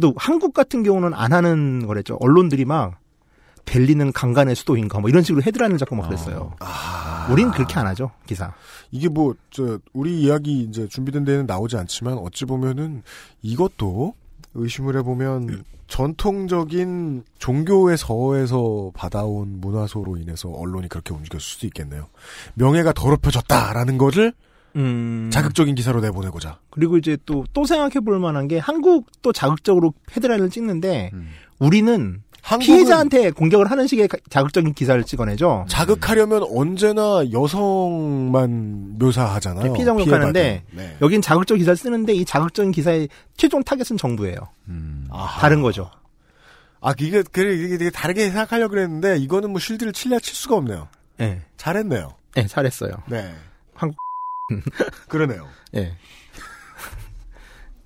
또 0.01 0.15
한국 0.17 0.55
같은 0.55 0.83
경우는 0.83 1.13
안 1.13 1.33
하는 1.33 1.87
거랬죠. 1.87 2.17
언론들이 2.21 2.65
막 2.65 2.99
델리는 3.65 4.13
강간의 4.13 4.55
수도인가 4.55 5.01
뭐 5.01 5.09
이런 5.09 5.23
식으로 5.23 5.43
헤드라인을 5.43 5.79
잡고 5.79 5.97
막 5.97 6.07
그랬어요. 6.07 6.55
우린 7.31 7.51
그렇게 7.51 7.79
안 7.79 7.87
하죠 7.87 8.11
기사. 8.27 8.53
이게 8.91 9.09
뭐, 9.09 9.35
저, 9.51 9.79
우리 9.93 10.21
이야기 10.21 10.63
이제 10.63 10.87
준비된 10.89 11.25
데는 11.25 11.47
나오지 11.47 11.77
않지만 11.77 12.19
어찌 12.19 12.45
보면은 12.45 13.03
이것도 13.43 14.15
의심을 14.55 14.97
해보면 14.99 15.65
전통적인 15.87 17.25
종교의 17.39 17.97
서에서 17.99 18.91
받아온 18.95 19.61
문화소로 19.61 20.17
인해서 20.17 20.49
언론이 20.51 20.89
그렇게 20.89 21.15
움직였을 21.15 21.41
수도 21.41 21.67
있겠네요. 21.67 22.09
명예가 22.55 22.93
더럽혀졌다라는 22.93 23.99
것을 23.99 24.33
음. 24.77 25.29
자극적인 25.31 25.75
기사로 25.75 26.01
내보내고자. 26.01 26.59
그리고 26.71 26.97
이제 26.97 27.19
또 27.27 27.45
또 27.53 27.65
생각해 27.67 28.01
볼 28.05 28.19
만한 28.19 28.49
게 28.49 28.59
한국도 28.59 29.33
자극적으로 29.33 29.93
헤드라인을 30.17 30.49
찍는데 30.49 31.11
우리는 31.59 32.23
피해자한테 32.61 33.31
공격을 33.31 33.71
하는 33.71 33.87
식의 33.87 34.09
가- 34.09 34.19
자극적인 34.29 34.75
기사를 34.75 35.03
찍어내죠. 35.05 35.65
자극하려면 35.69 36.43
언제나 36.43 37.23
여성만 37.33 38.99
묘사하잖아요. 38.99 39.73
피해자 39.75 39.93
공격하는데. 39.93 40.65
네. 40.71 40.97
여긴 41.01 41.23
자극적 41.23 41.59
기사를 41.59 41.77
쓰는데 41.77 42.13
이 42.15 42.25
자극적인 42.25 42.73
기사의 42.73 43.09
최종 43.37 43.63
타겟은 43.63 43.97
정부예요. 43.97 44.37
다른 45.41 45.63
거죠. 45.63 45.91
아, 46.81 46.93
이게, 46.99 47.23
그래, 47.23 47.55
이게 47.55 47.79
되게 47.79 47.91
다르게 47.91 48.25
생각하려고 48.31 48.71
그랬는데, 48.71 49.17
이거는 49.19 49.51
뭐 49.51 49.61
실드를 49.61 49.93
칠려 49.93 50.19
칠 50.19 50.35
수가 50.35 50.57
없네요. 50.57 50.89
네. 51.17 51.41
잘했네요. 51.57 52.09
네, 52.35 52.47
잘했어요. 52.49 52.91
네. 53.07 53.33
한국 53.75 53.97
그러네요. 55.09 55.47
예. 55.77 55.95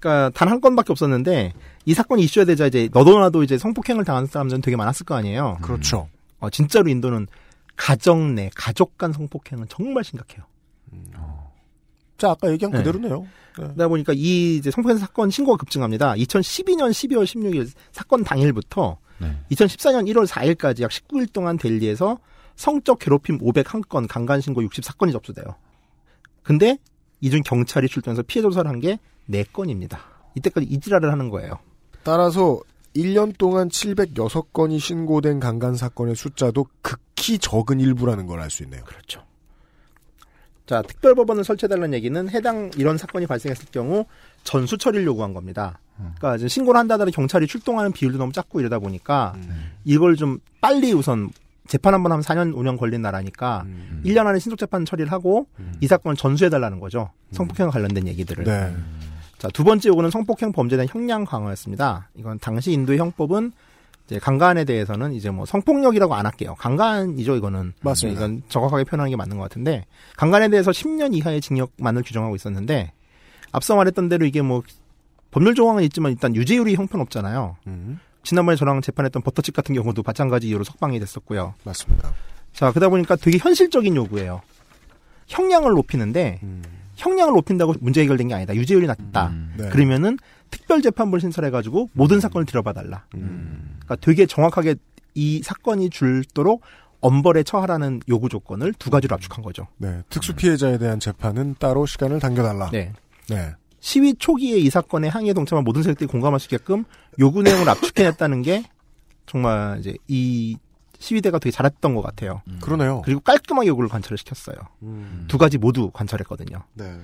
그러니까 0.01 0.31
단 0.35 0.49
한 0.49 0.61
건밖에 0.63 0.93
없었는데 0.93 1.53
이 1.87 1.95
사건이 1.95 2.23
이슈가 2.25 2.45
되자 2.45 2.67
이제 2.67 2.89
너도 2.93 3.19
나도 3.19 3.43
이제 3.43 3.57
성폭행을 3.57 4.05
당한 4.05 4.27
사람들은 4.27 4.61
되게 4.61 4.77
많았을 4.77 5.07
거 5.07 5.15
아니에요. 5.15 5.59
그렇죠. 5.63 6.09
어, 6.41 6.51
진짜로 6.51 6.89
인도는 6.91 7.27
가정 7.77 8.35
내 8.35 8.51
가족 8.55 8.99
간 8.99 9.13
성폭행은 9.13 9.69
정말 9.69 10.05
심각해요. 10.05 10.45
자, 12.19 12.31
아까 12.31 12.51
얘기한 12.51 12.73
네. 12.73 12.79
그대로네요. 12.79 13.21
네. 13.23 13.29
그러다 13.55 13.89
보니까 13.89 14.13
이 14.15 14.57
이제 14.57 14.71
성폭행 14.71 14.99
사건 14.99 15.31
신고가 15.31 15.57
급증합니다. 15.59 16.15
2012년 16.15 16.91
12월 16.91 17.25
16일 17.25 17.71
사건 17.93 18.25
당일부터 18.25 18.99
2014년 19.51 20.07
1월 20.13 20.27
4일까지 20.27 20.83
약 20.83 20.91
19일 20.91 21.33
동안 21.33 21.57
델리에서 21.57 22.19
성적 22.55 22.99
괴롭힘 22.99 23.39
501건, 23.39 24.07
강간 24.09 24.41
신고 24.41 24.63
64건이 24.63 25.13
접수돼요. 25.13 25.57
근데 26.43 26.79
이 27.21 27.31
중 27.31 27.41
경찰이 27.43 27.89
출동해서 27.89 28.23
피해 28.27 28.43
조사를 28.43 28.69
한 28.71 28.81
게 28.81 28.99
4건입니다. 29.31 29.99
이때까지 30.37 30.67
이지랄을 30.67 31.11
하는 31.11 31.31
거예요. 31.31 31.59
따라서 32.07 32.61
1년 32.95 33.37
동안 33.37 33.69
706건이 33.69 34.79
신고된 34.79 35.41
강간 35.41 35.75
사건의 35.75 36.15
숫자도 36.15 36.69
극히 36.81 37.37
적은 37.39 37.81
일부라는 37.81 38.27
걸 38.29 38.39
알 38.41 38.49
수 38.49 38.63
있네요. 38.63 38.85
그렇죠. 38.85 39.23
자, 40.67 40.83
특별법원을 40.83 41.43
설치해달라는 41.43 41.95
얘기는 41.95 42.29
해당 42.31 42.71
이런 42.77 42.97
사건이 42.97 43.27
발생했을 43.27 43.67
경우 43.73 44.07
전수 44.45 44.79
처리를 44.79 45.05
요구한 45.05 45.35
겁니다. 45.35 45.81
그러니까 45.97 46.37
이제 46.37 46.47
신고를 46.47 46.79
한다더라 46.79 47.11
경찰이 47.11 47.47
출동하는 47.49 47.91
비율도 47.91 48.19
너무 48.19 48.33
작고 48.33 48.61
이러다 48.61 48.79
보니까 48.79 49.35
이걸 49.85 50.15
좀 50.15 50.39
빨리 50.61 50.93
우선 50.93 51.31
재판 51.67 51.93
한 51.95 52.03
번 52.05 52.13
하면 52.13 52.23
4년, 52.23 52.55
5년 52.55 52.79
걸린 52.79 53.03
나라니까 53.03 53.67
1년 54.05 54.27
안에 54.27 54.39
신속 54.39 54.59
재판 54.59 54.85
처리를 54.85 55.11
하고 55.11 55.49
이 55.81 55.89
사건을 55.89 56.17
전수해달라는 56.17 56.79
거죠. 56.79 57.11
성폭행 57.33 57.71
관련된 57.71 58.07
얘기들을. 58.07 58.45
네. 58.45 58.77
자, 59.39 59.49
두 59.49 59.65
번째 59.65 59.89
요구는 59.89 60.11
성폭행 60.11 60.53
범죄에 60.53 60.77
대한 60.77 60.89
형량 60.89 61.25
강화였습니다. 61.25 62.09
이건 62.15 62.39
당시 62.39 62.73
인도의 62.73 62.99
형법은 62.99 63.53
이제 64.07 64.19
강간에 64.19 64.65
대해서는 64.65 65.13
이제 65.13 65.31
뭐 65.31 65.45
성폭력이라고 65.47 66.15
안 66.15 66.27
할게요. 66.27 66.55
강간이죠, 66.59 67.37
이거는. 67.37 67.75
맞습니다. 67.83 68.21
이건 68.21 68.43
정확하게 68.49 68.85
표현하는 68.85 69.11
게 69.11 69.17
맞는 69.17 69.37
것 69.37 69.43
같은데 69.45 69.85
강간에 70.17 70.49
대해서 70.49 70.71
10년 70.71 71.15
이하의 71.15 71.41
징역만을 71.41 72.03
규정하고 72.03 72.37
있었는데 72.37 72.93
앞서 73.53 73.75
말했던 73.77 74.09
대로 74.09 74.25
이게 74.25 74.43
뭐 74.43 74.63
법률 75.31 75.55
조항은 75.55 75.83
있지만 75.85 76.13
일단 76.13 76.35
유죄율이 76.35 76.75
형편없잖아요. 76.77 77.57
음. 77.67 78.01
지난번에 78.23 78.57
저랑 78.57 78.81
재판했던 78.81 79.23
버터칩 79.23 79.55
같은 79.55 79.75
경우도 79.75 80.03
마찬가지 80.05 80.49
이유로 80.49 80.65
석방이 80.65 80.99
됐었고요. 80.99 81.55
맞습니다. 81.65 82.13
자, 82.53 82.71
그러다 82.71 82.89
보니까 82.89 83.17
되게 83.17 83.39
현실적인 83.39 83.95
요구예요. 83.97 84.41
형량을 85.27 85.73
높이는데 85.73 86.41
형량을 86.97 87.35
높인다고 87.35 87.75
문제 87.81 88.01
해결된 88.03 88.29
게 88.29 88.35
아니다. 88.35 88.55
유죄율이 88.55 88.87
낮다. 88.87 89.33
네. 89.57 89.69
그러면은 89.69 90.19
특별 90.51 90.83
재판부를 90.83 91.21
신설해가지고 91.21 91.91
모든 91.93 92.21
사건을 92.21 92.47
들여봐달라. 92.47 93.05
그러니까 93.11 93.97
되게 94.01 94.27
정확하게 94.27 94.77
이 95.15 95.43
사건이 95.43 95.91
줄도록 95.91 96.63
엄벌에 97.01 97.43
처하라는 97.43 98.01
요구 98.09 98.29
조건을 98.29 98.73
두 98.79 98.91
가지로 98.91 99.15
압축한 99.15 99.45
거죠. 99.45 99.67
네. 99.77 100.03
특수 100.09 100.35
피해자에 100.35 100.79
대한 100.79 100.99
재판은 100.99 101.57
따로 101.59 101.87
시간을 101.87 102.21
당겨달라. 102.21 102.71
네. 102.71 102.93
네. 103.29 103.53
시위 103.81 104.15
초기에 104.15 104.57
이 104.59 104.71
사건에 104.71 105.09
항의에 105.09 105.33
동참한 105.33 105.65
모든 105.65 105.83
세력들이 105.83 106.09
공감할 106.09 106.41
수 106.41 106.47
있게끔 106.47 106.85
요구 107.19 107.43
내용을 107.43 107.69
압축해냈다는 107.69 108.43
게 108.43 108.65
정말 109.27 109.79
이제 109.79 109.97
이 110.09 110.57
시위대가 110.99 111.39
되게 111.39 111.51
잘했던 111.51 111.95
것 111.95 112.03
같아요. 112.03 112.43
그러네요. 112.61 113.03
그리고 113.05 113.21
깔끔하게 113.21 113.69
요구를 113.69 113.89
관철을 113.89 114.19
시켰어요. 114.19 114.57
음. 114.83 115.25
두 115.29 115.39
가지 115.39 115.59
모두 115.59 115.91
관철했거든요. 115.91 116.63
네. 116.75 116.99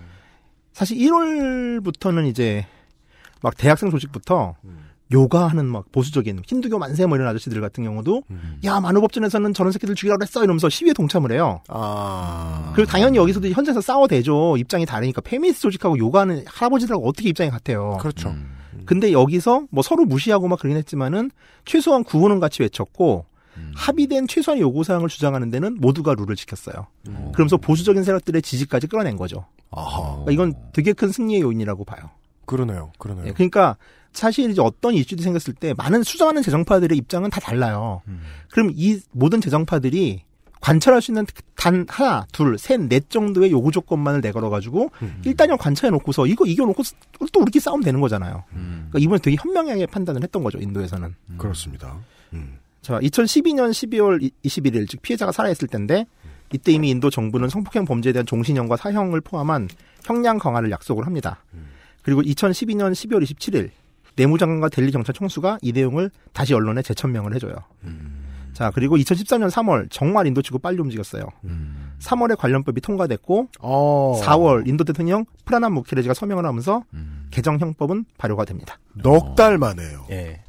사실 0.72 0.96
1월부터는 0.98 2.26
이제 2.28 2.66
막 3.42 3.56
대학생 3.56 3.90
조직부터 3.90 4.56
요가하는 5.12 5.66
막 5.66 5.92
보수적인 5.92 6.42
힌두교 6.46 6.78
만세 6.78 7.04
뭐 7.04 7.16
이런 7.16 7.28
아저씨들 7.28 7.60
같은 7.60 7.84
경우도 7.84 8.22
야 8.64 8.80
만우법전에서는 8.80 9.52
저런 9.52 9.72
새끼들 9.72 9.94
죽이라고 9.94 10.22
했어 10.22 10.42
이러면서 10.42 10.70
시위에 10.70 10.94
동참을 10.94 11.32
해요. 11.32 11.60
아. 11.68 12.72
그리고 12.74 12.90
당연히 12.90 13.18
여기서도 13.18 13.48
현장에서 13.48 13.82
싸워대죠. 13.82 14.56
입장이 14.56 14.86
다르니까 14.86 15.20
페미니스트 15.20 15.62
조직하고 15.62 15.98
요가는 15.98 16.44
할아버지들하고 16.46 17.06
어떻게 17.06 17.28
입장이 17.28 17.50
같아요. 17.50 17.98
그렇죠. 18.00 18.34
근데 18.86 19.12
여기서 19.12 19.66
뭐 19.70 19.82
서로 19.82 20.04
무시하고 20.04 20.48
막 20.48 20.58
그러긴 20.58 20.78
했지만은 20.78 21.30
최소한 21.64 22.04
구호는 22.04 22.40
같이 22.40 22.62
외쳤고 22.62 23.26
합의된 23.74 24.28
최소한의 24.28 24.62
요구사항을 24.62 25.08
주장하는 25.08 25.50
데는 25.50 25.78
모두가 25.80 26.14
룰을 26.14 26.36
지켰어요. 26.36 26.86
그러면서 27.32 27.56
보수적인 27.56 28.02
세력들의 28.04 28.42
지지까지 28.42 28.86
끌어낸 28.86 29.16
거죠. 29.16 29.46
그러니까 29.70 30.32
이건 30.32 30.54
되게 30.72 30.92
큰 30.92 31.10
승리의 31.10 31.40
요인이라고 31.42 31.84
봐요. 31.84 32.10
그러네요. 32.46 32.92
그러네요. 32.98 33.26
예, 33.28 33.32
그러니까 33.32 33.76
사실 34.12 34.50
이제 34.50 34.60
어떤 34.60 34.94
이슈들이 34.94 35.22
생겼을 35.22 35.54
때 35.54 35.74
많은 35.74 36.02
수정하는 36.02 36.42
재정파들의 36.42 36.96
입장은 36.98 37.30
다 37.30 37.40
달라요. 37.40 38.02
그럼 38.50 38.72
이 38.74 39.00
모든 39.12 39.40
재정파들이 39.40 40.24
관찰할 40.60 41.02
수 41.02 41.10
있는 41.10 41.26
단 41.56 41.86
하나, 41.88 42.24
둘, 42.32 42.56
셋, 42.56 42.80
넷 42.82 43.10
정도의 43.10 43.50
요구 43.50 43.72
조건만을 43.72 44.20
내걸어 44.20 44.48
가지고 44.48 44.90
일단은 45.24 45.56
관찰해 45.56 45.90
놓고서 45.90 46.26
이거 46.26 46.44
이겨 46.46 46.64
놓고 46.66 46.82
또 47.32 47.40
우리끼리 47.40 47.60
싸우면 47.60 47.82
되는 47.82 48.00
거잖아요. 48.00 48.44
그러니까 48.50 48.98
이번에 48.98 49.18
되게 49.20 49.36
현명하게 49.40 49.86
판단을 49.86 50.22
했던 50.22 50.44
거죠 50.44 50.58
인도에서는. 50.58 51.14
그렇습니다. 51.38 51.96
자, 52.82 52.98
2012년 52.98 53.70
12월 53.70 54.30
21일 54.44 54.88
즉 54.88 55.00
피해자가 55.02 55.30
살아있을 55.32 55.68
텐데 55.68 56.04
이때 56.52 56.72
이미 56.72 56.90
인도 56.90 57.08
정부는 57.10 57.48
성폭행 57.48 57.84
범죄에 57.84 58.12
대한 58.12 58.26
종신형과 58.26 58.76
사형을 58.76 59.20
포함한 59.22 59.68
형량 60.04 60.38
강화를 60.38 60.70
약속을 60.70 61.06
합니다. 61.06 61.42
그리고 62.02 62.20
2012년 62.22 62.92
12월 62.92 63.22
27일 63.22 63.70
내무장관과 64.16 64.68
델리 64.68 64.90
경찰 64.90 65.14
총수가 65.14 65.58
이 65.62 65.72
내용을 65.72 66.10
다시 66.34 66.52
언론에 66.52 66.82
재천명을 66.82 67.34
해줘요. 67.34 67.54
자, 68.52 68.70
그리고 68.74 68.96
2014년 68.98 69.48
3월 69.50 69.86
정말 69.90 70.26
인도 70.26 70.42
치고 70.42 70.58
빨리 70.58 70.78
움직였어요. 70.80 71.24
3월에 72.00 72.36
관련법이 72.36 72.80
통과됐고 72.82 73.48
어. 73.60 74.20
4월 74.22 74.68
인도 74.68 74.84
대통령 74.84 75.24
프라남 75.46 75.72
무케레지가 75.74 76.12
서명을 76.12 76.44
하면서 76.44 76.84
개정 77.30 77.58
형법은 77.58 78.04
발효가 78.18 78.44
됩니다. 78.44 78.78
넉 79.02 79.36
달 79.36 79.56
만에요. 79.56 80.06
예. 80.10 80.41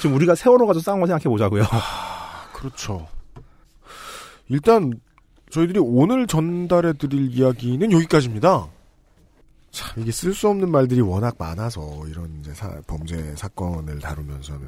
지금 0.00 0.16
우리가 0.16 0.34
세월호 0.34 0.66
가지고 0.66 0.82
싸운 0.82 1.00
거 1.00 1.06
생각해 1.06 1.24
보자고요. 1.24 1.64
그렇죠. 2.52 3.06
일단 4.48 4.92
저희들이 5.50 5.78
오늘 5.80 6.26
전달해 6.26 6.92
드릴 6.92 7.30
이야기는 7.32 7.92
여기까지입니다. 7.92 8.68
참 9.70 10.02
이게 10.02 10.12
쓸 10.12 10.34
수 10.34 10.48
없는 10.48 10.70
말들이 10.70 11.00
워낙 11.00 11.34
많아서 11.38 12.06
이런 12.06 12.38
이제 12.40 12.54
사- 12.54 12.80
범죄 12.86 13.34
사건을 13.36 13.98
다루면서는 13.98 14.66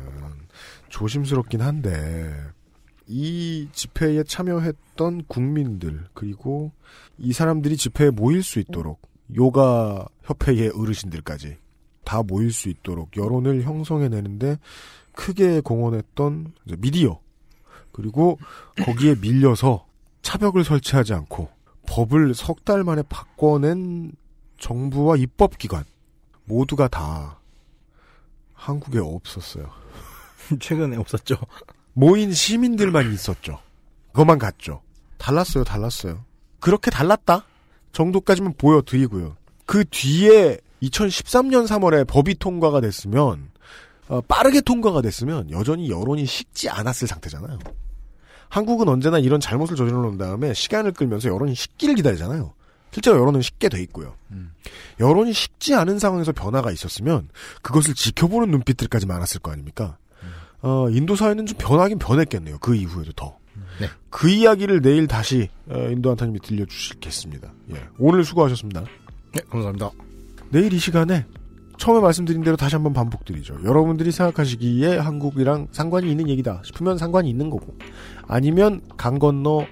조심스럽긴 0.89 1.61
한데 1.61 2.35
이 3.07 3.69
집회에 3.73 4.24
참여했던 4.24 5.24
국민들 5.28 6.05
그리고 6.12 6.73
이 7.19 7.33
사람들이 7.33 7.77
집회에 7.77 8.11
모일 8.11 8.43
수 8.43 8.59
있도록 8.59 9.01
요가 9.37 10.05
협회의 10.24 10.70
어르신들까지 10.74 11.57
다 12.07 12.23
모일 12.23 12.53
수 12.53 12.69
있도록 12.69 13.16
여론을 13.16 13.62
형성해내는데 13.65 14.59
크게 15.12 15.61
공헌했던 15.61 16.53
미디어 16.78 17.19
그리고 17.93 18.39
거기에 18.85 19.16
밀려서 19.16 19.85
차벽을 20.23 20.62
설치하지 20.65 21.15
않고 21.15 21.49
법을 21.89 22.35
석 22.35 22.65
달 22.65 22.85
만에 22.85 23.03
바꿔낸 23.09 24.12
정부와 24.59 25.16
입법기관 25.16 25.85
모두가 26.45 26.89
다 26.89 27.39
한국에 28.55 28.99
없었어요. 29.01 29.70
최근에 30.61 30.97
없었죠. 30.97 31.37
모인 31.93 32.33
시민들만 32.33 33.12
있었죠. 33.12 33.59
그것만 34.12 34.39
갔죠. 34.39 34.81
달랐어요, 35.19 35.65
달랐어요. 35.65 36.24
그렇게 36.61 36.91
달랐다 36.91 37.45
정도까지만 37.93 38.55
보여드리고요. 38.59 39.37
그 39.65 39.85
뒤에 39.91 40.59
2013년 40.89 41.67
3월에 41.67 42.07
법이 42.07 42.39
통과가 42.39 42.81
됐으면 42.81 43.51
어, 44.09 44.21
빠르게 44.23 44.61
통과가 44.61 45.03
됐으면 45.03 45.51
여전히 45.51 45.91
여론이 45.91 46.27
식지 46.27 46.69
않았을 46.69 47.09
상태잖아요. 47.09 47.59
한국은 48.49 48.89
언제나 48.89 49.19
이런 49.19 49.41
잘못을 49.41 49.77
저질러 49.77 50.01
놓은 50.03 50.19
다음에 50.19 50.55
시간을 50.55 50.93
끌면서 50.93 51.29
여론이 51.29 51.55
식기를 51.55 51.97
기다리잖아요. 51.97 52.55
실제로 52.93 53.19
여론은 53.19 53.43
식게 53.43 53.69
돼 53.69 53.83
있고요. 53.83 54.15
여론이 55.01 55.33
식지 55.33 55.75
않은 55.75 55.99
상황에서 55.99 56.33
변화가 56.33 56.71
있었으면 56.71 57.29
그것을 57.63 57.95
지켜보는 57.95 58.51
눈빛들까지 58.51 59.07
많았을 59.07 59.41
거 59.41 59.51
아닙니까? 59.51 59.99
어, 60.63 60.89
인도 60.91 61.17
사회는 61.17 61.47
좀 61.47 61.59
변하긴 61.59 61.99
변했겠네요. 61.99 62.59
그 62.59 62.75
이후에도 62.75 63.13
더. 63.13 63.37
네. 63.81 63.89
그 64.11 64.31
이야기를 64.31 64.81
내일 64.81 65.07
다시 65.07 65.49
어, 65.69 65.89
인도 65.91 66.11
한타님이 66.11 66.41
들려주시겠습니다. 66.41 67.53
예. 67.73 67.89
오늘 67.99 68.25
수고하셨습니다. 68.25 68.85
네, 69.35 69.41
감사합니다. 69.51 69.91
내일 70.51 70.73
이 70.73 70.78
시간에 70.78 71.27
처음에 71.78 72.01
말씀드린 72.01 72.43
대로 72.43 72.56
다시 72.56 72.74
한번 72.74 72.93
반복드리죠. 72.93 73.59
여러분들이 73.64 74.10
생각하시기에 74.10 74.97
한국이랑 74.98 75.68
상관이 75.73 76.10
있는 76.10 76.28
얘기다 76.28 76.62
싶으면 76.64 76.97
상관이 76.97 77.28
있는 77.28 77.51
거고 77.51 77.77
아니면 78.27 78.81
강 78.97 79.18
건너 79.18 79.66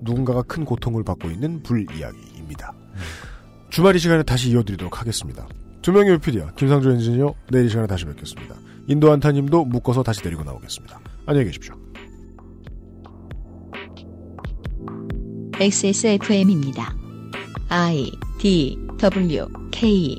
누군가가 0.00 0.42
큰 0.42 0.64
고통을 0.64 1.02
받고 1.02 1.30
있는 1.30 1.62
불 1.62 1.86
이야기입니다. 1.96 2.74
주말 3.70 3.96
이 3.96 3.98
시간에 3.98 4.22
다시 4.22 4.50
이어드리도록 4.50 5.00
하겠습니다. 5.00 5.46
두 5.82 5.92
명의 5.92 6.12
유피디아 6.12 6.52
김상조 6.52 6.90
엔지니어 6.92 7.34
내일 7.50 7.66
이 7.66 7.68
시간에 7.68 7.86
다시 7.86 8.04
뵙겠습니다. 8.04 8.54
인도 8.86 9.10
한타님도 9.10 9.64
묶어서 9.64 10.02
다시 10.02 10.22
데리고 10.22 10.44
나오겠습니다. 10.44 11.00
안녕히 11.26 11.46
계십시오. 11.46 11.74
XSFM입니다. 15.60 16.94
I 17.68 18.10
D 18.38 18.87
W 18.98 19.46
K 19.70 20.18